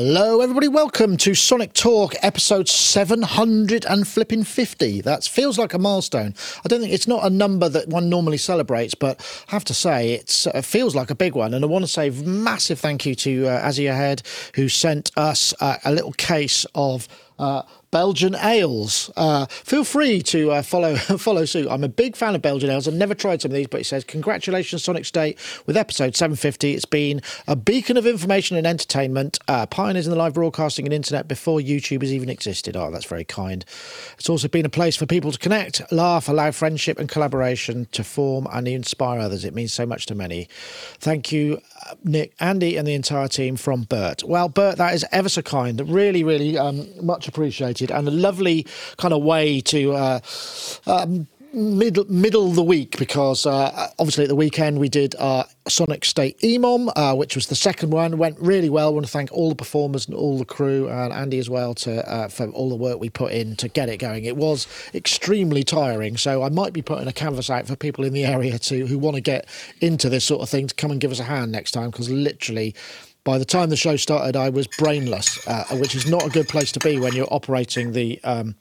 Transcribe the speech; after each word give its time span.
Hello, 0.00 0.42
everybody. 0.42 0.68
Welcome 0.68 1.16
to 1.16 1.34
Sonic 1.34 1.72
Talk, 1.72 2.14
episode 2.22 2.68
700 2.68 3.84
and 3.84 4.06
flipping 4.06 4.44
50. 4.44 5.00
That 5.00 5.24
feels 5.24 5.58
like 5.58 5.74
a 5.74 5.78
milestone. 5.80 6.36
I 6.64 6.68
don't 6.68 6.80
think 6.80 6.92
it's 6.92 7.08
not 7.08 7.26
a 7.26 7.30
number 7.30 7.68
that 7.68 7.88
one 7.88 8.08
normally 8.08 8.36
celebrates, 8.36 8.94
but 8.94 9.20
I 9.48 9.50
have 9.50 9.64
to 9.64 9.74
say 9.74 10.12
it 10.12 10.30
feels 10.64 10.94
like 10.94 11.10
a 11.10 11.16
big 11.16 11.34
one. 11.34 11.52
And 11.52 11.64
I 11.64 11.66
want 11.66 11.82
to 11.82 11.90
say 11.90 12.10
massive 12.10 12.78
thank 12.78 13.06
you 13.06 13.16
to 13.16 13.48
uh, 13.48 13.68
Azzy 13.68 13.90
Ahead, 13.90 14.22
who 14.54 14.68
sent 14.68 15.10
us 15.16 15.52
uh, 15.60 15.78
a 15.84 15.90
little 15.90 16.12
case 16.12 16.64
of. 16.76 17.08
Uh, 17.40 17.62
Belgian 17.90 18.34
ales. 18.34 19.10
Uh, 19.16 19.46
feel 19.46 19.84
free 19.84 20.22
to 20.22 20.50
uh, 20.50 20.62
follow 20.62 20.96
follow 20.96 21.44
suit. 21.44 21.68
I'm 21.70 21.84
a 21.84 21.88
big 21.88 22.16
fan 22.16 22.34
of 22.34 22.42
Belgian 22.42 22.70
ales. 22.70 22.86
I've 22.86 22.94
never 22.94 23.14
tried 23.14 23.42
some 23.42 23.50
of 23.50 23.56
these, 23.56 23.66
but 23.66 23.80
it 23.80 23.84
says 23.84 24.04
congratulations, 24.04 24.84
Sonic 24.84 25.04
State, 25.04 25.38
with 25.66 25.76
episode 25.76 26.16
750. 26.16 26.74
It's 26.74 26.84
been 26.84 27.22
a 27.46 27.56
beacon 27.56 27.96
of 27.96 28.06
information 28.06 28.56
and 28.56 28.66
entertainment, 28.66 29.38
uh, 29.48 29.66
pioneers 29.66 30.06
in 30.06 30.10
the 30.10 30.18
live 30.18 30.34
broadcasting 30.34 30.86
and 30.86 30.92
internet 30.92 31.28
before 31.28 31.60
YouTube 31.60 32.02
has 32.02 32.12
even 32.12 32.28
existed. 32.28 32.76
Oh, 32.76 32.90
that's 32.90 33.06
very 33.06 33.24
kind. 33.24 33.64
It's 34.18 34.28
also 34.28 34.48
been 34.48 34.66
a 34.66 34.70
place 34.70 34.96
for 34.96 35.06
people 35.06 35.32
to 35.32 35.38
connect, 35.38 35.90
laugh, 35.92 36.28
allow 36.28 36.50
friendship 36.50 36.98
and 36.98 37.08
collaboration 37.08 37.86
to 37.92 38.04
form 38.04 38.46
and 38.52 38.68
inspire 38.68 39.20
others. 39.20 39.44
It 39.44 39.54
means 39.54 39.72
so 39.72 39.86
much 39.86 40.06
to 40.06 40.14
many. 40.14 40.48
Thank 40.98 41.32
you, 41.32 41.60
Nick, 42.04 42.34
Andy, 42.40 42.76
and 42.76 42.86
the 42.86 42.94
entire 42.94 43.28
team 43.28 43.56
from 43.56 43.82
Bert. 43.82 44.22
Well, 44.24 44.48
Bert, 44.48 44.76
that 44.78 44.94
is 44.94 45.04
ever 45.12 45.28
so 45.28 45.42
kind. 45.42 45.80
Really, 45.88 46.24
really 46.24 46.56
um, 46.56 46.88
much 47.04 47.28
appreciated 47.28 47.90
and 47.90 48.06
a 48.06 48.10
lovely 48.10 48.66
kind 48.96 49.14
of 49.14 49.22
way 49.22 49.60
to 49.62 49.92
uh, 49.92 50.20
um, 50.86 51.28
middle 51.52 52.04
middle 52.10 52.48
of 52.48 52.54
the 52.54 52.62
week 52.62 52.98
because 52.98 53.46
uh, 53.46 53.90
obviously 53.98 54.24
at 54.24 54.28
the 54.28 54.36
weekend 54.36 54.78
we 54.78 54.88
did 54.88 55.14
our 55.18 55.46
Sonic 55.68 56.04
State 56.04 56.38
EMOM, 56.40 56.90
uh, 56.96 57.14
which 57.14 57.34
was 57.34 57.46
the 57.46 57.54
second 57.54 57.90
one. 57.90 58.16
Went 58.18 58.38
really 58.38 58.70
well. 58.70 58.88
I 58.88 58.90
want 58.90 59.06
to 59.06 59.12
thank 59.12 59.30
all 59.32 59.48
the 59.48 59.54
performers 59.54 60.06
and 60.06 60.14
all 60.14 60.38
the 60.38 60.44
crew 60.44 60.88
and 60.88 61.12
Andy 61.12 61.38
as 61.38 61.50
well 61.50 61.74
to 61.76 62.08
uh, 62.08 62.28
for 62.28 62.48
all 62.48 62.68
the 62.68 62.76
work 62.76 63.00
we 63.00 63.10
put 63.10 63.32
in 63.32 63.56
to 63.56 63.68
get 63.68 63.88
it 63.88 63.98
going. 63.98 64.24
It 64.24 64.36
was 64.36 64.66
extremely 64.94 65.62
tiring, 65.62 66.16
so 66.16 66.42
I 66.42 66.48
might 66.48 66.72
be 66.72 66.82
putting 66.82 67.08
a 67.08 67.12
canvas 67.12 67.50
out 67.50 67.66
for 67.66 67.76
people 67.76 68.04
in 68.04 68.12
the 68.12 68.24
area 68.24 68.58
to 68.58 68.86
who 68.86 68.98
want 68.98 69.16
to 69.16 69.20
get 69.20 69.46
into 69.80 70.08
this 70.08 70.24
sort 70.24 70.42
of 70.42 70.48
thing 70.48 70.66
to 70.68 70.74
come 70.74 70.90
and 70.90 71.00
give 71.00 71.12
us 71.12 71.20
a 71.20 71.24
hand 71.24 71.52
next 71.52 71.72
time 71.72 71.90
because 71.90 72.10
literally 72.10 72.74
by 73.28 73.36
the 73.36 73.44
time 73.44 73.68
the 73.68 73.76
show 73.76 73.94
started, 73.94 74.36
I 74.36 74.48
was 74.48 74.66
brainless, 74.66 75.46
uh, 75.46 75.64
which 75.72 75.94
is 75.94 76.06
not 76.06 76.24
a 76.24 76.30
good 76.30 76.48
place 76.48 76.72
to 76.72 76.80
be 76.80 76.98
when 76.98 77.12
you're 77.12 77.28
operating 77.30 77.92
the. 77.92 78.18
Um, 78.24 78.54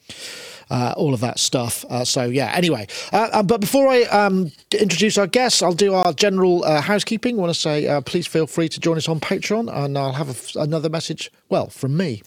uh, 0.69 0.93
all 0.97 1.13
of 1.13 1.21
that 1.21 1.39
stuff. 1.39 1.85
Uh, 1.89 2.03
so 2.03 2.25
yeah. 2.25 2.51
Anyway, 2.53 2.85
uh, 3.13 3.29
uh 3.31 3.41
but 3.41 3.61
before 3.61 3.87
I 3.87 4.01
um, 4.01 4.51
introduce 4.77 5.17
our 5.17 5.25
guests, 5.25 5.63
I'll 5.63 5.71
do 5.71 5.93
our 5.93 6.11
general 6.11 6.65
uh, 6.65 6.81
housekeeping. 6.81 7.37
Want 7.37 7.53
to 7.53 7.57
say 7.57 8.01
please 8.05 8.27
feel 8.27 8.45
free 8.45 8.67
to 8.67 8.79
join 8.81 8.97
us 8.97 9.07
on 9.07 9.21
Patreon, 9.21 9.73
and 9.73 9.97
I'll 9.97 10.11
have 10.11 10.51
another 10.57 10.89
message. 10.89 11.31
Well, 11.47 11.67
from 11.69 11.95
me. 11.95 12.21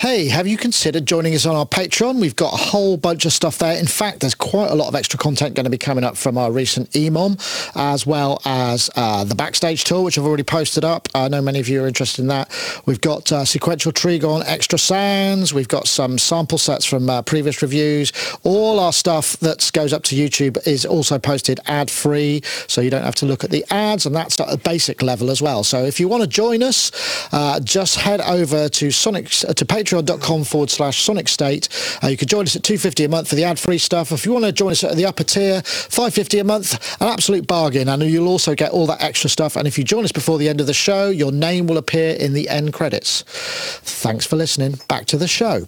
Hey, 0.00 0.28
have 0.28 0.46
you 0.46 0.56
considered 0.56 1.06
joining 1.06 1.34
us 1.34 1.44
on 1.44 1.56
our 1.56 1.66
Patreon? 1.66 2.20
We've 2.20 2.36
got 2.36 2.54
a 2.54 2.56
whole 2.56 2.96
bunch 2.96 3.24
of 3.24 3.32
stuff 3.32 3.58
there. 3.58 3.76
In 3.76 3.88
fact, 3.88 4.20
there's 4.20 4.32
quite 4.32 4.70
a 4.70 4.74
lot 4.76 4.86
of 4.86 4.94
extra 4.94 5.18
content 5.18 5.56
going 5.56 5.64
to 5.64 5.70
be 5.70 5.76
coming 5.76 6.04
up 6.04 6.16
from 6.16 6.38
our 6.38 6.52
recent 6.52 6.88
EMOM, 6.92 7.36
as 7.74 8.06
well 8.06 8.40
as 8.44 8.88
uh, 8.94 9.24
the 9.24 9.34
backstage 9.34 9.82
tour, 9.82 10.04
which 10.04 10.16
I've 10.16 10.24
already 10.24 10.44
posted 10.44 10.84
up. 10.84 11.08
I 11.16 11.26
know 11.26 11.42
many 11.42 11.58
of 11.58 11.68
you 11.68 11.82
are 11.82 11.88
interested 11.88 12.22
in 12.22 12.28
that. 12.28 12.48
We've 12.86 13.00
got 13.00 13.32
uh, 13.32 13.44
sequential 13.44 13.90
Trigon 13.90 14.44
extra 14.46 14.78
sounds. 14.78 15.52
We've 15.52 15.66
got 15.66 15.88
some 15.88 16.16
sample 16.16 16.58
sets 16.58 16.84
from 16.84 17.10
uh, 17.10 17.22
previous 17.22 17.60
reviews. 17.60 18.12
All 18.44 18.78
our 18.78 18.92
stuff 18.92 19.36
that 19.38 19.68
goes 19.72 19.92
up 19.92 20.04
to 20.04 20.14
YouTube 20.14 20.64
is 20.64 20.86
also 20.86 21.18
posted 21.18 21.58
ad 21.66 21.90
free, 21.90 22.42
so 22.68 22.80
you 22.80 22.90
don't 22.90 23.02
have 23.02 23.16
to 23.16 23.26
look 23.26 23.42
at 23.42 23.50
the 23.50 23.64
ads, 23.72 24.06
and 24.06 24.14
that's 24.14 24.38
at 24.38 24.48
a 24.48 24.58
basic 24.58 25.02
level 25.02 25.28
as 25.28 25.42
well. 25.42 25.64
So 25.64 25.84
if 25.84 25.98
you 25.98 26.06
want 26.06 26.22
to 26.22 26.28
join 26.28 26.62
us, 26.62 26.92
uh, 27.32 27.58
just 27.58 27.96
head 27.96 28.20
over 28.20 28.68
to 28.68 28.92
Sonic 28.92 29.24
uh, 29.44 29.52
to 29.54 29.64
Patreon 29.64 29.87
patreon.com 29.88 30.44
forward 30.44 30.70
slash 30.70 31.02
sonic 31.02 31.28
state. 31.28 31.68
Uh, 32.02 32.08
you 32.08 32.16
can 32.16 32.28
join 32.28 32.42
us 32.42 32.56
at 32.56 32.62
250 32.62 33.04
a 33.04 33.08
month 33.08 33.28
for 33.28 33.34
the 33.34 33.44
ad-free 33.44 33.78
stuff. 33.78 34.12
If 34.12 34.26
you 34.26 34.32
want 34.32 34.44
to 34.44 34.52
join 34.52 34.72
us 34.72 34.84
at 34.84 34.96
the 34.96 35.06
upper 35.06 35.24
tier, 35.24 35.62
550 35.62 36.38
a 36.38 36.44
month, 36.44 37.00
an 37.00 37.08
absolute 37.08 37.46
bargain. 37.46 37.88
And 37.88 38.02
you'll 38.02 38.28
also 38.28 38.54
get 38.54 38.72
all 38.72 38.86
that 38.86 39.02
extra 39.02 39.30
stuff. 39.30 39.56
And 39.56 39.66
if 39.66 39.78
you 39.78 39.84
join 39.84 40.04
us 40.04 40.12
before 40.12 40.38
the 40.38 40.48
end 40.48 40.60
of 40.60 40.66
the 40.66 40.74
show, 40.74 41.08
your 41.08 41.32
name 41.32 41.66
will 41.66 41.78
appear 41.78 42.14
in 42.14 42.32
the 42.32 42.48
end 42.48 42.72
credits. 42.72 43.22
Thanks 43.22 44.26
for 44.26 44.36
listening. 44.36 44.78
Back 44.88 45.06
to 45.06 45.16
the 45.16 45.28
show. 45.28 45.64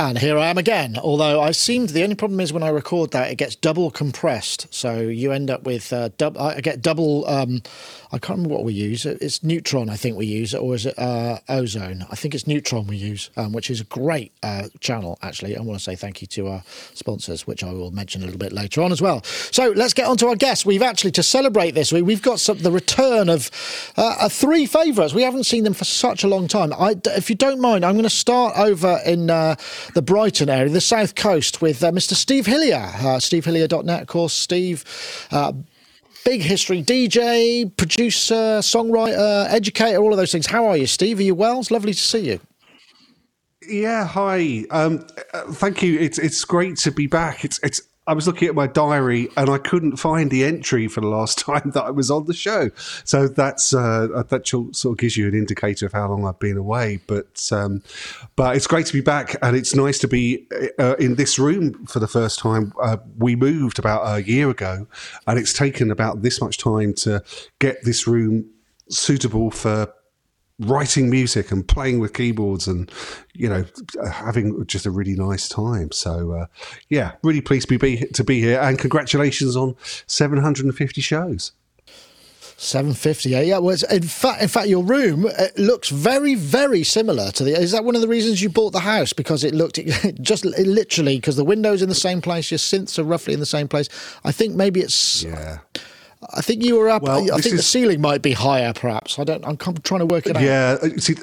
And 0.00 0.16
here 0.16 0.38
I 0.38 0.46
am 0.46 0.58
again. 0.58 0.96
Although 0.96 1.40
I 1.40 1.50
seemed 1.50 1.88
the 1.88 2.04
only 2.04 2.14
problem 2.14 2.38
is 2.38 2.52
when 2.52 2.62
I 2.62 2.68
record 2.68 3.10
that 3.10 3.32
it 3.32 3.34
gets 3.34 3.56
double 3.56 3.90
compressed, 3.90 4.72
so 4.72 5.00
you 5.00 5.32
end 5.32 5.50
up 5.50 5.64
with 5.64 5.92
uh, 5.92 6.10
dub- 6.16 6.38
I 6.38 6.60
get 6.60 6.80
double. 6.82 7.26
Um, 7.28 7.62
I 8.10 8.18
can't 8.18 8.38
remember 8.38 8.54
what 8.54 8.64
we 8.64 8.72
use. 8.72 9.04
It's 9.04 9.42
Neutron, 9.42 9.90
I 9.90 9.96
think 9.96 10.16
we 10.16 10.24
use, 10.24 10.54
or 10.54 10.74
is 10.74 10.86
it 10.86 10.98
uh, 10.98 11.40
Ozone? 11.48 12.06
I 12.10 12.14
think 12.14 12.34
it's 12.34 12.46
Neutron 12.46 12.86
we 12.86 12.96
use, 12.96 13.28
um, 13.36 13.52
which 13.52 13.70
is 13.70 13.82
a 13.82 13.84
great 13.84 14.32
uh, 14.42 14.68
channel, 14.80 15.18
actually. 15.20 15.56
I 15.56 15.60
want 15.60 15.78
to 15.78 15.84
say 15.84 15.94
thank 15.94 16.22
you 16.22 16.26
to 16.28 16.48
our 16.48 16.62
sponsors, 16.94 17.46
which 17.46 17.62
I 17.62 17.70
will 17.70 17.90
mention 17.90 18.22
a 18.22 18.24
little 18.24 18.38
bit 18.38 18.52
later 18.52 18.80
on 18.80 18.92
as 18.92 19.02
well. 19.02 19.22
So 19.24 19.72
let's 19.76 19.92
get 19.92 20.06
on 20.06 20.16
to 20.18 20.28
our 20.28 20.36
guests. 20.36 20.64
We've 20.64 20.80
actually, 20.80 21.10
to 21.12 21.22
celebrate 21.22 21.72
this 21.72 21.92
week, 21.92 22.06
we've 22.06 22.22
got 22.22 22.40
some, 22.40 22.56
the 22.58 22.72
return 22.72 23.28
of 23.28 23.50
uh, 23.98 24.30
three 24.30 24.64
favourites. 24.64 25.12
We 25.12 25.22
haven't 25.22 25.44
seen 25.44 25.64
them 25.64 25.74
for 25.74 25.84
such 25.84 26.24
a 26.24 26.28
long 26.28 26.48
time. 26.48 26.72
I, 26.72 26.96
if 27.08 27.28
you 27.28 27.36
don't 27.36 27.60
mind, 27.60 27.84
I'm 27.84 27.92
going 27.94 28.04
to 28.04 28.10
start 28.10 28.56
over 28.56 29.00
in 29.04 29.28
uh, 29.28 29.56
the 29.94 30.02
Brighton 30.02 30.48
area, 30.48 30.68
the 30.70 30.80
south 30.80 31.14
coast, 31.14 31.60
with 31.60 31.82
uh, 31.82 31.90
Mr. 31.90 32.14
Steve 32.14 32.46
Hillier. 32.46 32.76
Uh, 32.76 33.18
SteveHillier.net, 33.18 34.02
of 34.02 34.08
course. 34.08 34.32
Steve 34.32 34.84
uh, 35.30 35.52
big 36.24 36.42
history 36.42 36.82
DJ, 36.82 37.74
producer, 37.76 38.60
songwriter, 38.60 39.46
educator, 39.48 39.98
all 39.98 40.12
of 40.12 40.18
those 40.18 40.32
things. 40.32 40.46
How 40.46 40.66
are 40.66 40.76
you, 40.76 40.86
Steve? 40.86 41.18
Are 41.18 41.22
you 41.22 41.34
well? 41.34 41.60
It's 41.60 41.70
lovely 41.70 41.94
to 41.94 42.00
see 42.00 42.30
you. 42.30 42.40
Yeah, 43.66 44.06
hi. 44.06 44.64
Um, 44.70 45.06
uh, 45.34 45.52
thank 45.52 45.82
you. 45.82 45.98
It's 45.98 46.18
it's 46.18 46.44
great 46.44 46.76
to 46.78 46.90
be 46.90 47.06
back. 47.06 47.44
It's 47.44 47.58
it's 47.62 47.82
I 48.08 48.14
was 48.14 48.26
looking 48.26 48.48
at 48.48 48.54
my 48.54 48.66
diary 48.66 49.28
and 49.36 49.50
I 49.50 49.58
couldn't 49.58 49.98
find 49.98 50.30
the 50.30 50.42
entry 50.42 50.88
for 50.88 51.02
the 51.02 51.08
last 51.08 51.38
time 51.46 51.72
that 51.72 51.84
I 51.84 51.90
was 51.90 52.10
on 52.10 52.24
the 52.24 52.34
show. 52.34 52.70
So 53.04 53.28
that's 53.28 53.74
uh, 53.74 54.24
that 54.28 54.48
sort 54.48 54.84
of 54.84 54.98
gives 54.98 55.16
you 55.16 55.28
an 55.28 55.34
indicator 55.34 55.86
of 55.86 55.92
how 55.92 56.08
long 56.08 56.26
I've 56.26 56.38
been 56.38 56.56
away. 56.56 57.00
But 57.06 57.48
um, 57.52 57.82
but 58.34 58.56
it's 58.56 58.66
great 58.66 58.86
to 58.86 58.92
be 58.94 59.02
back 59.02 59.36
and 59.42 59.54
it's 59.54 59.74
nice 59.74 59.98
to 59.98 60.08
be 60.08 60.46
uh, 60.78 60.96
in 60.98 61.16
this 61.16 61.38
room 61.38 61.86
for 61.86 62.00
the 62.00 62.08
first 62.08 62.38
time. 62.38 62.72
Uh, 62.80 62.96
we 63.18 63.36
moved 63.36 63.78
about 63.78 64.02
a 64.04 64.22
year 64.22 64.48
ago, 64.48 64.86
and 65.26 65.38
it's 65.38 65.52
taken 65.52 65.90
about 65.90 66.22
this 66.22 66.40
much 66.40 66.56
time 66.56 66.94
to 66.94 67.22
get 67.58 67.84
this 67.84 68.06
room 68.06 68.48
suitable 68.88 69.50
for 69.50 69.92
writing 70.60 71.08
music 71.08 71.52
and 71.52 71.66
playing 71.66 72.00
with 72.00 72.12
keyboards 72.12 72.66
and 72.66 72.90
you 73.34 73.48
know 73.48 73.64
having 74.12 74.64
just 74.66 74.86
a 74.86 74.90
really 74.90 75.14
nice 75.14 75.48
time. 75.48 75.92
So 75.92 76.32
uh, 76.32 76.46
yeah 76.88 77.12
really 77.22 77.40
pleased 77.40 77.68
to 77.68 77.78
be 77.78 77.96
to 77.96 78.24
be 78.24 78.40
here. 78.40 78.60
And 78.60 78.78
congratulations 78.78 79.56
on 79.56 79.76
750 80.06 81.00
shows. 81.00 81.52
750 82.60 83.30
yeah 83.30 83.40
yeah. 83.40 83.58
Well 83.58 83.76
in 83.88 84.02
fact 84.02 84.42
in 84.42 84.48
fact 84.48 84.68
your 84.68 84.82
room 84.82 85.28
looks 85.56 85.90
very 85.90 86.34
very 86.34 86.82
similar 86.82 87.30
to 87.32 87.44
the 87.44 87.52
is 87.52 87.70
that 87.70 87.84
one 87.84 87.94
of 87.94 88.00
the 88.00 88.08
reasons 88.08 88.42
you 88.42 88.48
bought 88.48 88.72
the 88.72 88.80
house? 88.80 89.12
Because 89.12 89.44
it 89.44 89.54
looked 89.54 89.78
just 90.20 90.44
literally 90.44 91.16
because 91.18 91.36
the 91.36 91.44
windows 91.44 91.82
in 91.82 91.88
the 91.88 91.94
same 91.94 92.20
place 92.20 92.50
your 92.50 92.58
synths 92.58 92.98
are 92.98 93.04
roughly 93.04 93.32
in 93.32 93.40
the 93.40 93.46
same 93.46 93.68
place. 93.68 93.88
I 94.24 94.32
think 94.32 94.56
maybe 94.56 94.80
it's 94.80 95.22
yeah 95.22 95.58
I 96.34 96.40
think 96.40 96.64
you 96.64 96.76
were 96.76 96.88
up. 96.88 97.02
Well, 97.02 97.32
I 97.32 97.40
think 97.40 97.54
is, 97.54 97.60
the 97.60 97.62
ceiling 97.62 98.00
might 98.00 98.22
be 98.22 98.32
higher, 98.32 98.72
perhaps. 98.72 99.18
I 99.18 99.24
don't. 99.24 99.44
I'm 99.46 99.56
trying 99.56 100.00
to 100.00 100.06
work 100.06 100.26
it 100.26 100.36
out. 100.36 100.42
Yeah, 100.42 100.76
uh, 100.82 100.88
see, 100.98 101.14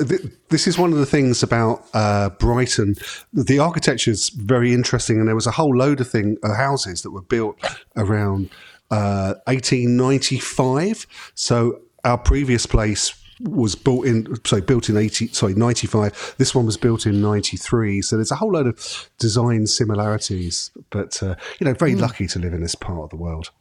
this 0.49 0.67
is 0.67 0.77
one 0.77 0.93
of 0.93 0.99
the 0.99 1.05
things 1.05 1.43
about 1.43 1.85
uh, 1.93 2.29
Brighton. 2.29 2.95
The 3.33 3.59
architecture 3.59 4.11
is 4.11 4.29
very 4.29 4.73
interesting, 4.73 5.19
and 5.19 5.27
there 5.27 5.35
was 5.35 5.47
a 5.47 5.51
whole 5.51 5.75
load 5.75 5.99
of 5.99 6.09
thing 6.09 6.37
uh, 6.43 6.53
houses 6.53 7.01
that 7.01 7.11
were 7.11 7.21
built 7.21 7.57
around 7.97 8.49
uh, 8.89 9.35
1895. 9.45 11.07
So 11.35 11.81
our 12.05 12.17
previous 12.17 12.65
place 12.65 13.13
was 13.41 13.75
built 13.75 14.05
in 14.05 14.33
sorry 14.45 14.61
built 14.61 14.87
in 14.87 14.95
80 14.95 15.27
sorry 15.27 15.53
95 15.55 16.35
this 16.37 16.55
one 16.55 16.65
was 16.65 16.77
built 16.77 17.05
in 17.05 17.21
93 17.21 18.01
so 18.01 18.15
there's 18.15 18.31
a 18.31 18.35
whole 18.35 18.53
load 18.53 18.65
of 18.65 19.09
design 19.19 19.67
similarities 19.67 20.71
but 20.89 21.21
uh, 21.21 21.35
you 21.59 21.65
know 21.65 21.73
very 21.73 21.95
mm. 21.95 21.99
lucky 21.99 22.27
to 22.27 22.39
live 22.39 22.53
in 22.53 22.61
this 22.61 22.75
part 22.75 23.01
of 23.01 23.09
the 23.09 23.17
world 23.17 23.51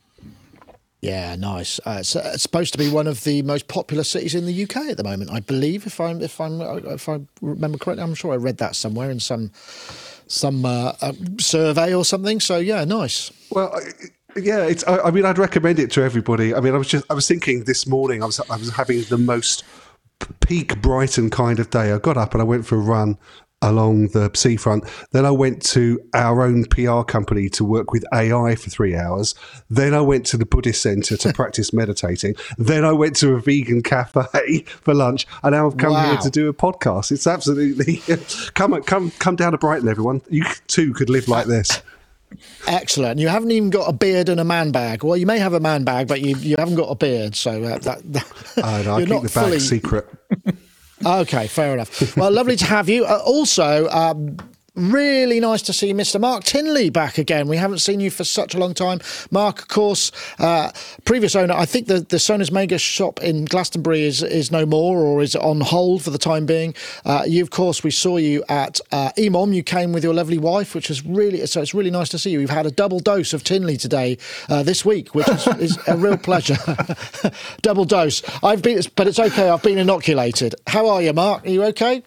yeah, 1.05 1.37
nice. 1.37 1.79
Uh, 1.81 1.99
it's, 2.01 2.17
uh, 2.17 2.31
it's, 2.35 2.43
supposed 2.43 2.73
to 2.73 2.79
be 2.79 2.91
one 2.91 3.07
of 3.07 3.25
the 3.25 3.43
most 3.43 3.69
popular 3.69 4.05
cities 4.05 4.35
in 4.35 4.47
the 4.47 4.65
UK 4.65 4.77
at 4.89 4.97
the 4.97 5.05
moment, 5.05 5.31
I 5.31 5.41
believe. 5.41 5.87
If 5.87 6.01
I'm 6.01 6.23
if 6.23 6.41
I'm 6.41 6.61
uh, 6.61 6.77
if 6.77 7.09
I 7.09 7.21
remember 7.41 7.79
correctly, 7.79 8.03
I'm 8.03 8.15
sure 8.15 8.33
I 8.33 8.37
read 8.37 8.59
that 8.59 8.75
somewhere 8.75 9.11
in 9.11 9.21
some 9.21 9.51
some 10.27 10.65
uh, 10.65 10.93
uh 11.01 11.13
survey 11.39 11.95
or 11.95 12.05
something. 12.05 12.41
So 12.41 12.59
yeah, 12.59 12.85
nice. 12.85 13.31
Well. 13.51 13.79
yeah, 14.37 14.65
it's. 14.65 14.83
I, 14.85 14.99
I, 14.99 15.11
mean, 15.11 15.25
I'd 15.25 15.39
recommend 15.39 15.79
it 15.79 15.91
to 15.93 16.03
everybody. 16.03 16.55
I 16.55 16.61
mean, 16.61 16.75
I 16.75 16.79
was 16.79 16.89
just. 16.89 17.05
I 17.11 17.15
was 17.15 17.29
thinking 17.29 17.65
this 17.65 17.87
morning. 17.87 18.23
I 18.23 18.27
was. 18.27 18.41
I 18.51 18.57
was 18.57 18.71
having 18.71 19.03
the 19.03 19.19
most 19.19 19.63
peak 20.41 20.81
Brighton 20.81 21.31
kind 21.31 21.59
of 21.59 21.71
day. 21.71 21.93
I 21.93 21.99
got 21.99 22.17
up 22.17 22.33
and 22.33 22.41
I 22.41 22.45
went 22.45 22.67
for 22.67 22.77
a 22.77 22.81
run 22.81 23.19
along 23.65 24.09
the 24.09 24.31
seafront. 24.35 24.85
Then 25.13 25.25
I 25.25 25.31
went 25.31 25.63
to 25.67 25.99
our 26.13 26.43
own 26.43 26.65
PR 26.67 27.03
company 27.03 27.49
to 27.51 27.65
work 27.65 27.93
with 27.93 28.05
AI 28.13 28.55
for 28.55 28.71
three 28.71 28.95
hours. 28.95 29.35
Then 29.71 29.95
I 29.95 30.01
went 30.01 30.27
to 30.27 30.37
the 30.37 30.47
Buddhist 30.47 30.83
center 30.83 31.17
to 31.17 31.33
practice 31.35 31.73
meditating. 31.73 32.35
Then 32.59 32.85
I 32.85 32.93
went 32.93 33.17
to 33.17 33.35
a 33.35 33.41
vegan 33.41 33.83
cafe 33.83 34.61
for 34.67 34.95
lunch, 34.95 35.27
and 35.43 35.53
now 35.53 35.67
I've 35.67 35.79
come 35.79 35.93
wow. 35.93 36.11
here 36.11 36.19
to 36.19 36.31
do 36.31 36.49
a 36.49 36.55
podcast. 36.55 37.11
It's 37.11 37.27
absolutely 37.27 38.03
come 38.55 38.81
come 38.83 39.11
come 39.13 39.37
down 39.37 39.53
to 39.53 39.59
Brighton, 39.59 39.89
everyone. 39.89 40.23
You 40.29 40.45
too 40.67 40.93
could 40.93 41.11
live 41.11 41.29
like 41.29 41.47
this. 41.47 41.83
Excellent. 42.67 43.21
You 43.21 43.29
haven't 43.29 43.53
even 43.53 43.71
got 43.71 43.89
a 43.89 43.93
beard 43.93 44.29
and 44.29 44.41
a 44.41 44.45
man 44.45 44.73
bag. 44.73 45.05
Well, 45.05 45.17
you 45.17 45.27
may 45.27 45.39
have 45.39 45.53
a 45.53 45.61
man 45.61 45.85
bag, 45.85 46.09
but 46.09 46.21
you, 46.21 46.37
you 46.39 46.57
haven't 46.59 46.75
got 46.75 46.89
a 46.89 46.97
beard. 46.97 47.37
So 47.37 47.63
uh, 47.63 47.79
that, 47.79 48.13
that 48.13 48.33
oh, 48.57 48.83
no, 48.85 48.97
I 48.97 49.05
keep 49.05 49.09
the 49.09 49.21
bag 49.21 49.31
fully... 49.31 49.61
secret. 49.61 50.09
Okay, 51.07 51.47
fair 51.47 51.75
enough. 51.75 52.17
Well, 52.17 52.31
lovely 52.31 52.57
to 52.57 52.65
have 52.65 52.89
you. 52.89 53.05
Uh, 53.05 53.21
also, 53.25 53.89
um, 53.91 54.37
Really 54.77 55.39
nice 55.39 55.63
to 55.63 55.73
see 55.73 55.95
Mr. 55.95 56.21
Mark 56.21 56.43
Tinley 56.43 56.91
back 56.91 57.17
again. 57.17 57.47
We 57.47 57.59
haven't 57.59 57.79
seen 57.79 58.01
you 58.01 58.11
for 58.11 58.25
such 58.25 58.57
a 58.57 58.59
long 58.59 58.75
time. 58.75 59.01
Mark, 59.31 59.61
of 59.61 59.69
course, 59.69 60.11
uh, 60.41 60.73
previous 61.05 61.37
owner. 61.37 61.55
I 61.55 61.65
think 61.65 61.87
the, 61.87 62.01
the 62.01 62.17
Sonus 62.17 62.51
Mega 62.51 62.77
shop 62.77 63.23
in 63.23 63.45
Glastonbury 63.45 64.03
is, 64.03 64.21
is 64.25 64.51
no 64.51 64.67
more 64.67 64.99
or 64.99 65.23
is 65.23 65.37
on 65.37 65.61
hold 65.61 66.03
for 66.03 66.11
the 66.11 66.19
time 66.19 66.45
being. 66.45 66.75
Uh, 67.05 67.23
you, 67.25 67.41
of 67.41 67.51
course, 67.51 67.85
we 67.85 67.93
saw 67.93 68.17
you 68.17 68.43
at 68.49 68.81
uh, 68.91 69.13
EMOM. 69.17 69.55
You 69.55 69.63
came 69.63 69.93
with 69.93 70.03
your 70.03 70.13
lovely 70.13 70.39
wife, 70.39 70.75
which 70.75 70.89
was 70.89 71.07
really, 71.07 71.47
so 71.47 71.63
it's 71.63 71.73
really 71.73 71.93
nice 71.93 72.09
to 72.09 72.19
see 72.19 72.31
you. 72.31 72.41
We've 72.41 72.51
had 72.51 72.67
a 72.67 72.73
double 72.73 72.99
dose 72.99 73.33
of 73.33 73.45
Tinley 73.45 73.77
today, 73.77 74.19
uh, 74.49 74.65
this 74.65 74.85
week, 74.85 75.15
which 75.15 75.29
is, 75.29 75.47
is 75.59 75.79
a 75.87 75.97
real 75.97 76.19
pleasure. 76.19 76.57
double 77.63 77.85
dose. 77.85 78.23
I've 78.43 78.63
been, 78.63 78.81
but 78.97 79.07
it's 79.07 79.21
okay. 79.21 79.49
I've 79.49 79.63
been 79.63 79.79
inoculated. 79.79 80.57
How 80.67 80.89
are 80.89 81.01
you, 81.01 81.13
Mark? 81.13 81.47
Are 81.47 81.51
you 81.51 81.63
okay? 81.67 82.03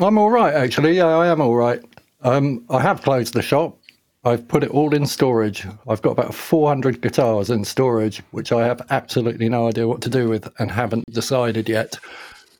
I'm 0.00 0.16
all 0.16 0.30
right, 0.30 0.54
actually. 0.54 0.96
Yeah, 0.96 1.06
I 1.06 1.26
am 1.28 1.40
all 1.40 1.54
right. 1.54 1.80
Um, 2.22 2.64
I 2.70 2.80
have 2.80 3.02
closed 3.02 3.34
the 3.34 3.42
shop. 3.42 3.78
I've 4.24 4.46
put 4.48 4.64
it 4.64 4.70
all 4.70 4.94
in 4.94 5.06
storage. 5.06 5.66
I've 5.88 6.02
got 6.02 6.12
about 6.12 6.34
400 6.34 7.00
guitars 7.00 7.50
in 7.50 7.64
storage, 7.64 8.22
which 8.30 8.52
I 8.52 8.66
have 8.66 8.80
absolutely 8.90 9.48
no 9.48 9.68
idea 9.68 9.88
what 9.88 10.02
to 10.02 10.10
do 10.10 10.28
with 10.28 10.48
and 10.58 10.70
haven't 10.70 11.04
decided 11.12 11.68
yet. 11.68 11.98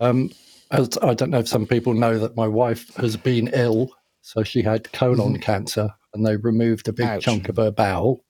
Um, 0.00 0.31
as 0.70 0.96
I 1.02 1.14
don't 1.14 1.31
know 1.31 1.40
if 1.40 1.48
some 1.48 1.66
people 1.66 1.94
know 1.94 2.19
that 2.19 2.37
my 2.37 2.46
wife 2.46 2.94
has 2.96 3.16
been 3.16 3.48
ill, 3.52 3.90
so 4.22 4.42
she 4.42 4.62
had 4.62 4.90
colon 4.92 5.34
mm-hmm. 5.34 5.42
cancer, 5.42 5.88
and 6.14 6.25
they 6.25 6.37
removed 6.37 6.88
a 6.88 6.92
big 6.92 7.06
Ouch. 7.06 7.22
chunk 7.22 7.48
of 7.48 7.56
her 7.56 7.70
bowel, 7.70 8.22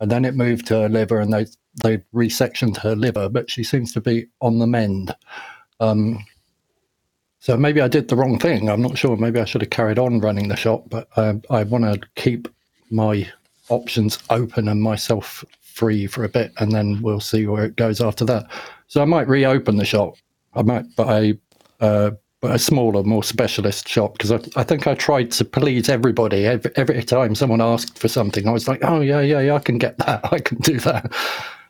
and 0.00 0.10
then 0.10 0.24
it 0.24 0.34
moved 0.34 0.66
to 0.66 0.74
her 0.74 0.88
liver, 0.88 1.20
and 1.20 1.32
they 1.32 1.46
they 1.82 1.98
resectioned 2.12 2.76
her 2.78 2.94
liver, 2.94 3.28
but 3.28 3.50
she 3.50 3.64
seems 3.64 3.92
to 3.92 4.00
be 4.00 4.26
on 4.40 4.58
the 4.58 4.66
mend. 4.66 5.14
Um, 5.80 6.24
so 7.48 7.56
maybe 7.56 7.80
I 7.80 7.88
did 7.88 8.08
the 8.08 8.14
wrong 8.14 8.38
thing. 8.38 8.68
I'm 8.68 8.82
not 8.82 8.98
sure. 8.98 9.16
Maybe 9.16 9.40
I 9.40 9.46
should 9.46 9.62
have 9.62 9.70
carried 9.70 9.98
on 9.98 10.20
running 10.20 10.48
the 10.48 10.54
shop, 10.54 10.84
but 10.90 11.08
I, 11.16 11.40
I 11.48 11.62
want 11.62 11.84
to 11.84 11.98
keep 12.14 12.46
my 12.90 13.26
options 13.70 14.18
open 14.28 14.68
and 14.68 14.82
myself 14.82 15.46
free 15.62 16.06
for 16.06 16.24
a 16.24 16.28
bit, 16.28 16.52
and 16.58 16.72
then 16.72 17.00
we'll 17.00 17.20
see 17.20 17.46
where 17.46 17.64
it 17.64 17.76
goes 17.76 18.02
after 18.02 18.26
that. 18.26 18.50
So 18.88 19.00
I 19.00 19.06
might 19.06 19.28
reopen 19.28 19.78
the 19.78 19.86
shop. 19.86 20.16
I 20.52 20.60
might, 20.60 20.94
but 20.94 21.08
a 21.08 21.38
uh, 21.80 22.10
but 22.42 22.54
a 22.54 22.58
smaller, 22.58 23.02
more 23.02 23.24
specialist 23.24 23.88
shop 23.88 24.12
because 24.12 24.30
I, 24.30 24.40
I 24.60 24.62
think 24.62 24.86
I 24.86 24.94
tried 24.94 25.30
to 25.30 25.44
please 25.46 25.88
everybody. 25.88 26.44
Every, 26.44 26.70
every 26.76 27.02
time 27.02 27.34
someone 27.34 27.62
asked 27.62 27.98
for 27.98 28.08
something, 28.08 28.46
I 28.46 28.50
was 28.50 28.68
like, 28.68 28.80
"Oh 28.82 29.00
yeah, 29.00 29.22
yeah, 29.22 29.40
yeah, 29.40 29.54
I 29.54 29.60
can 29.60 29.78
get 29.78 29.96
that. 29.96 30.20
I 30.34 30.38
can 30.38 30.58
do 30.58 30.78
that." 30.80 31.10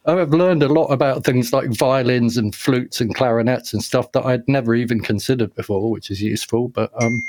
I've 0.09 0.31
learned 0.31 0.63
a 0.63 0.69
lot 0.69 0.87
about 0.87 1.25
things 1.25 1.53
like 1.53 1.71
violins 1.71 2.39
and 2.39 2.55
flutes 2.55 3.01
and 3.01 3.15
clarinets 3.15 3.75
and 3.75 3.83
stuff 3.83 4.13
that 4.13 4.25
I'd 4.25 4.49
never 4.49 4.75
even 4.75 5.01
considered 5.01 5.55
before, 5.55 5.91
which 5.91 6.11
is 6.11 6.23
useful. 6.23 6.69
But 6.69 6.91
um, 7.03 7.23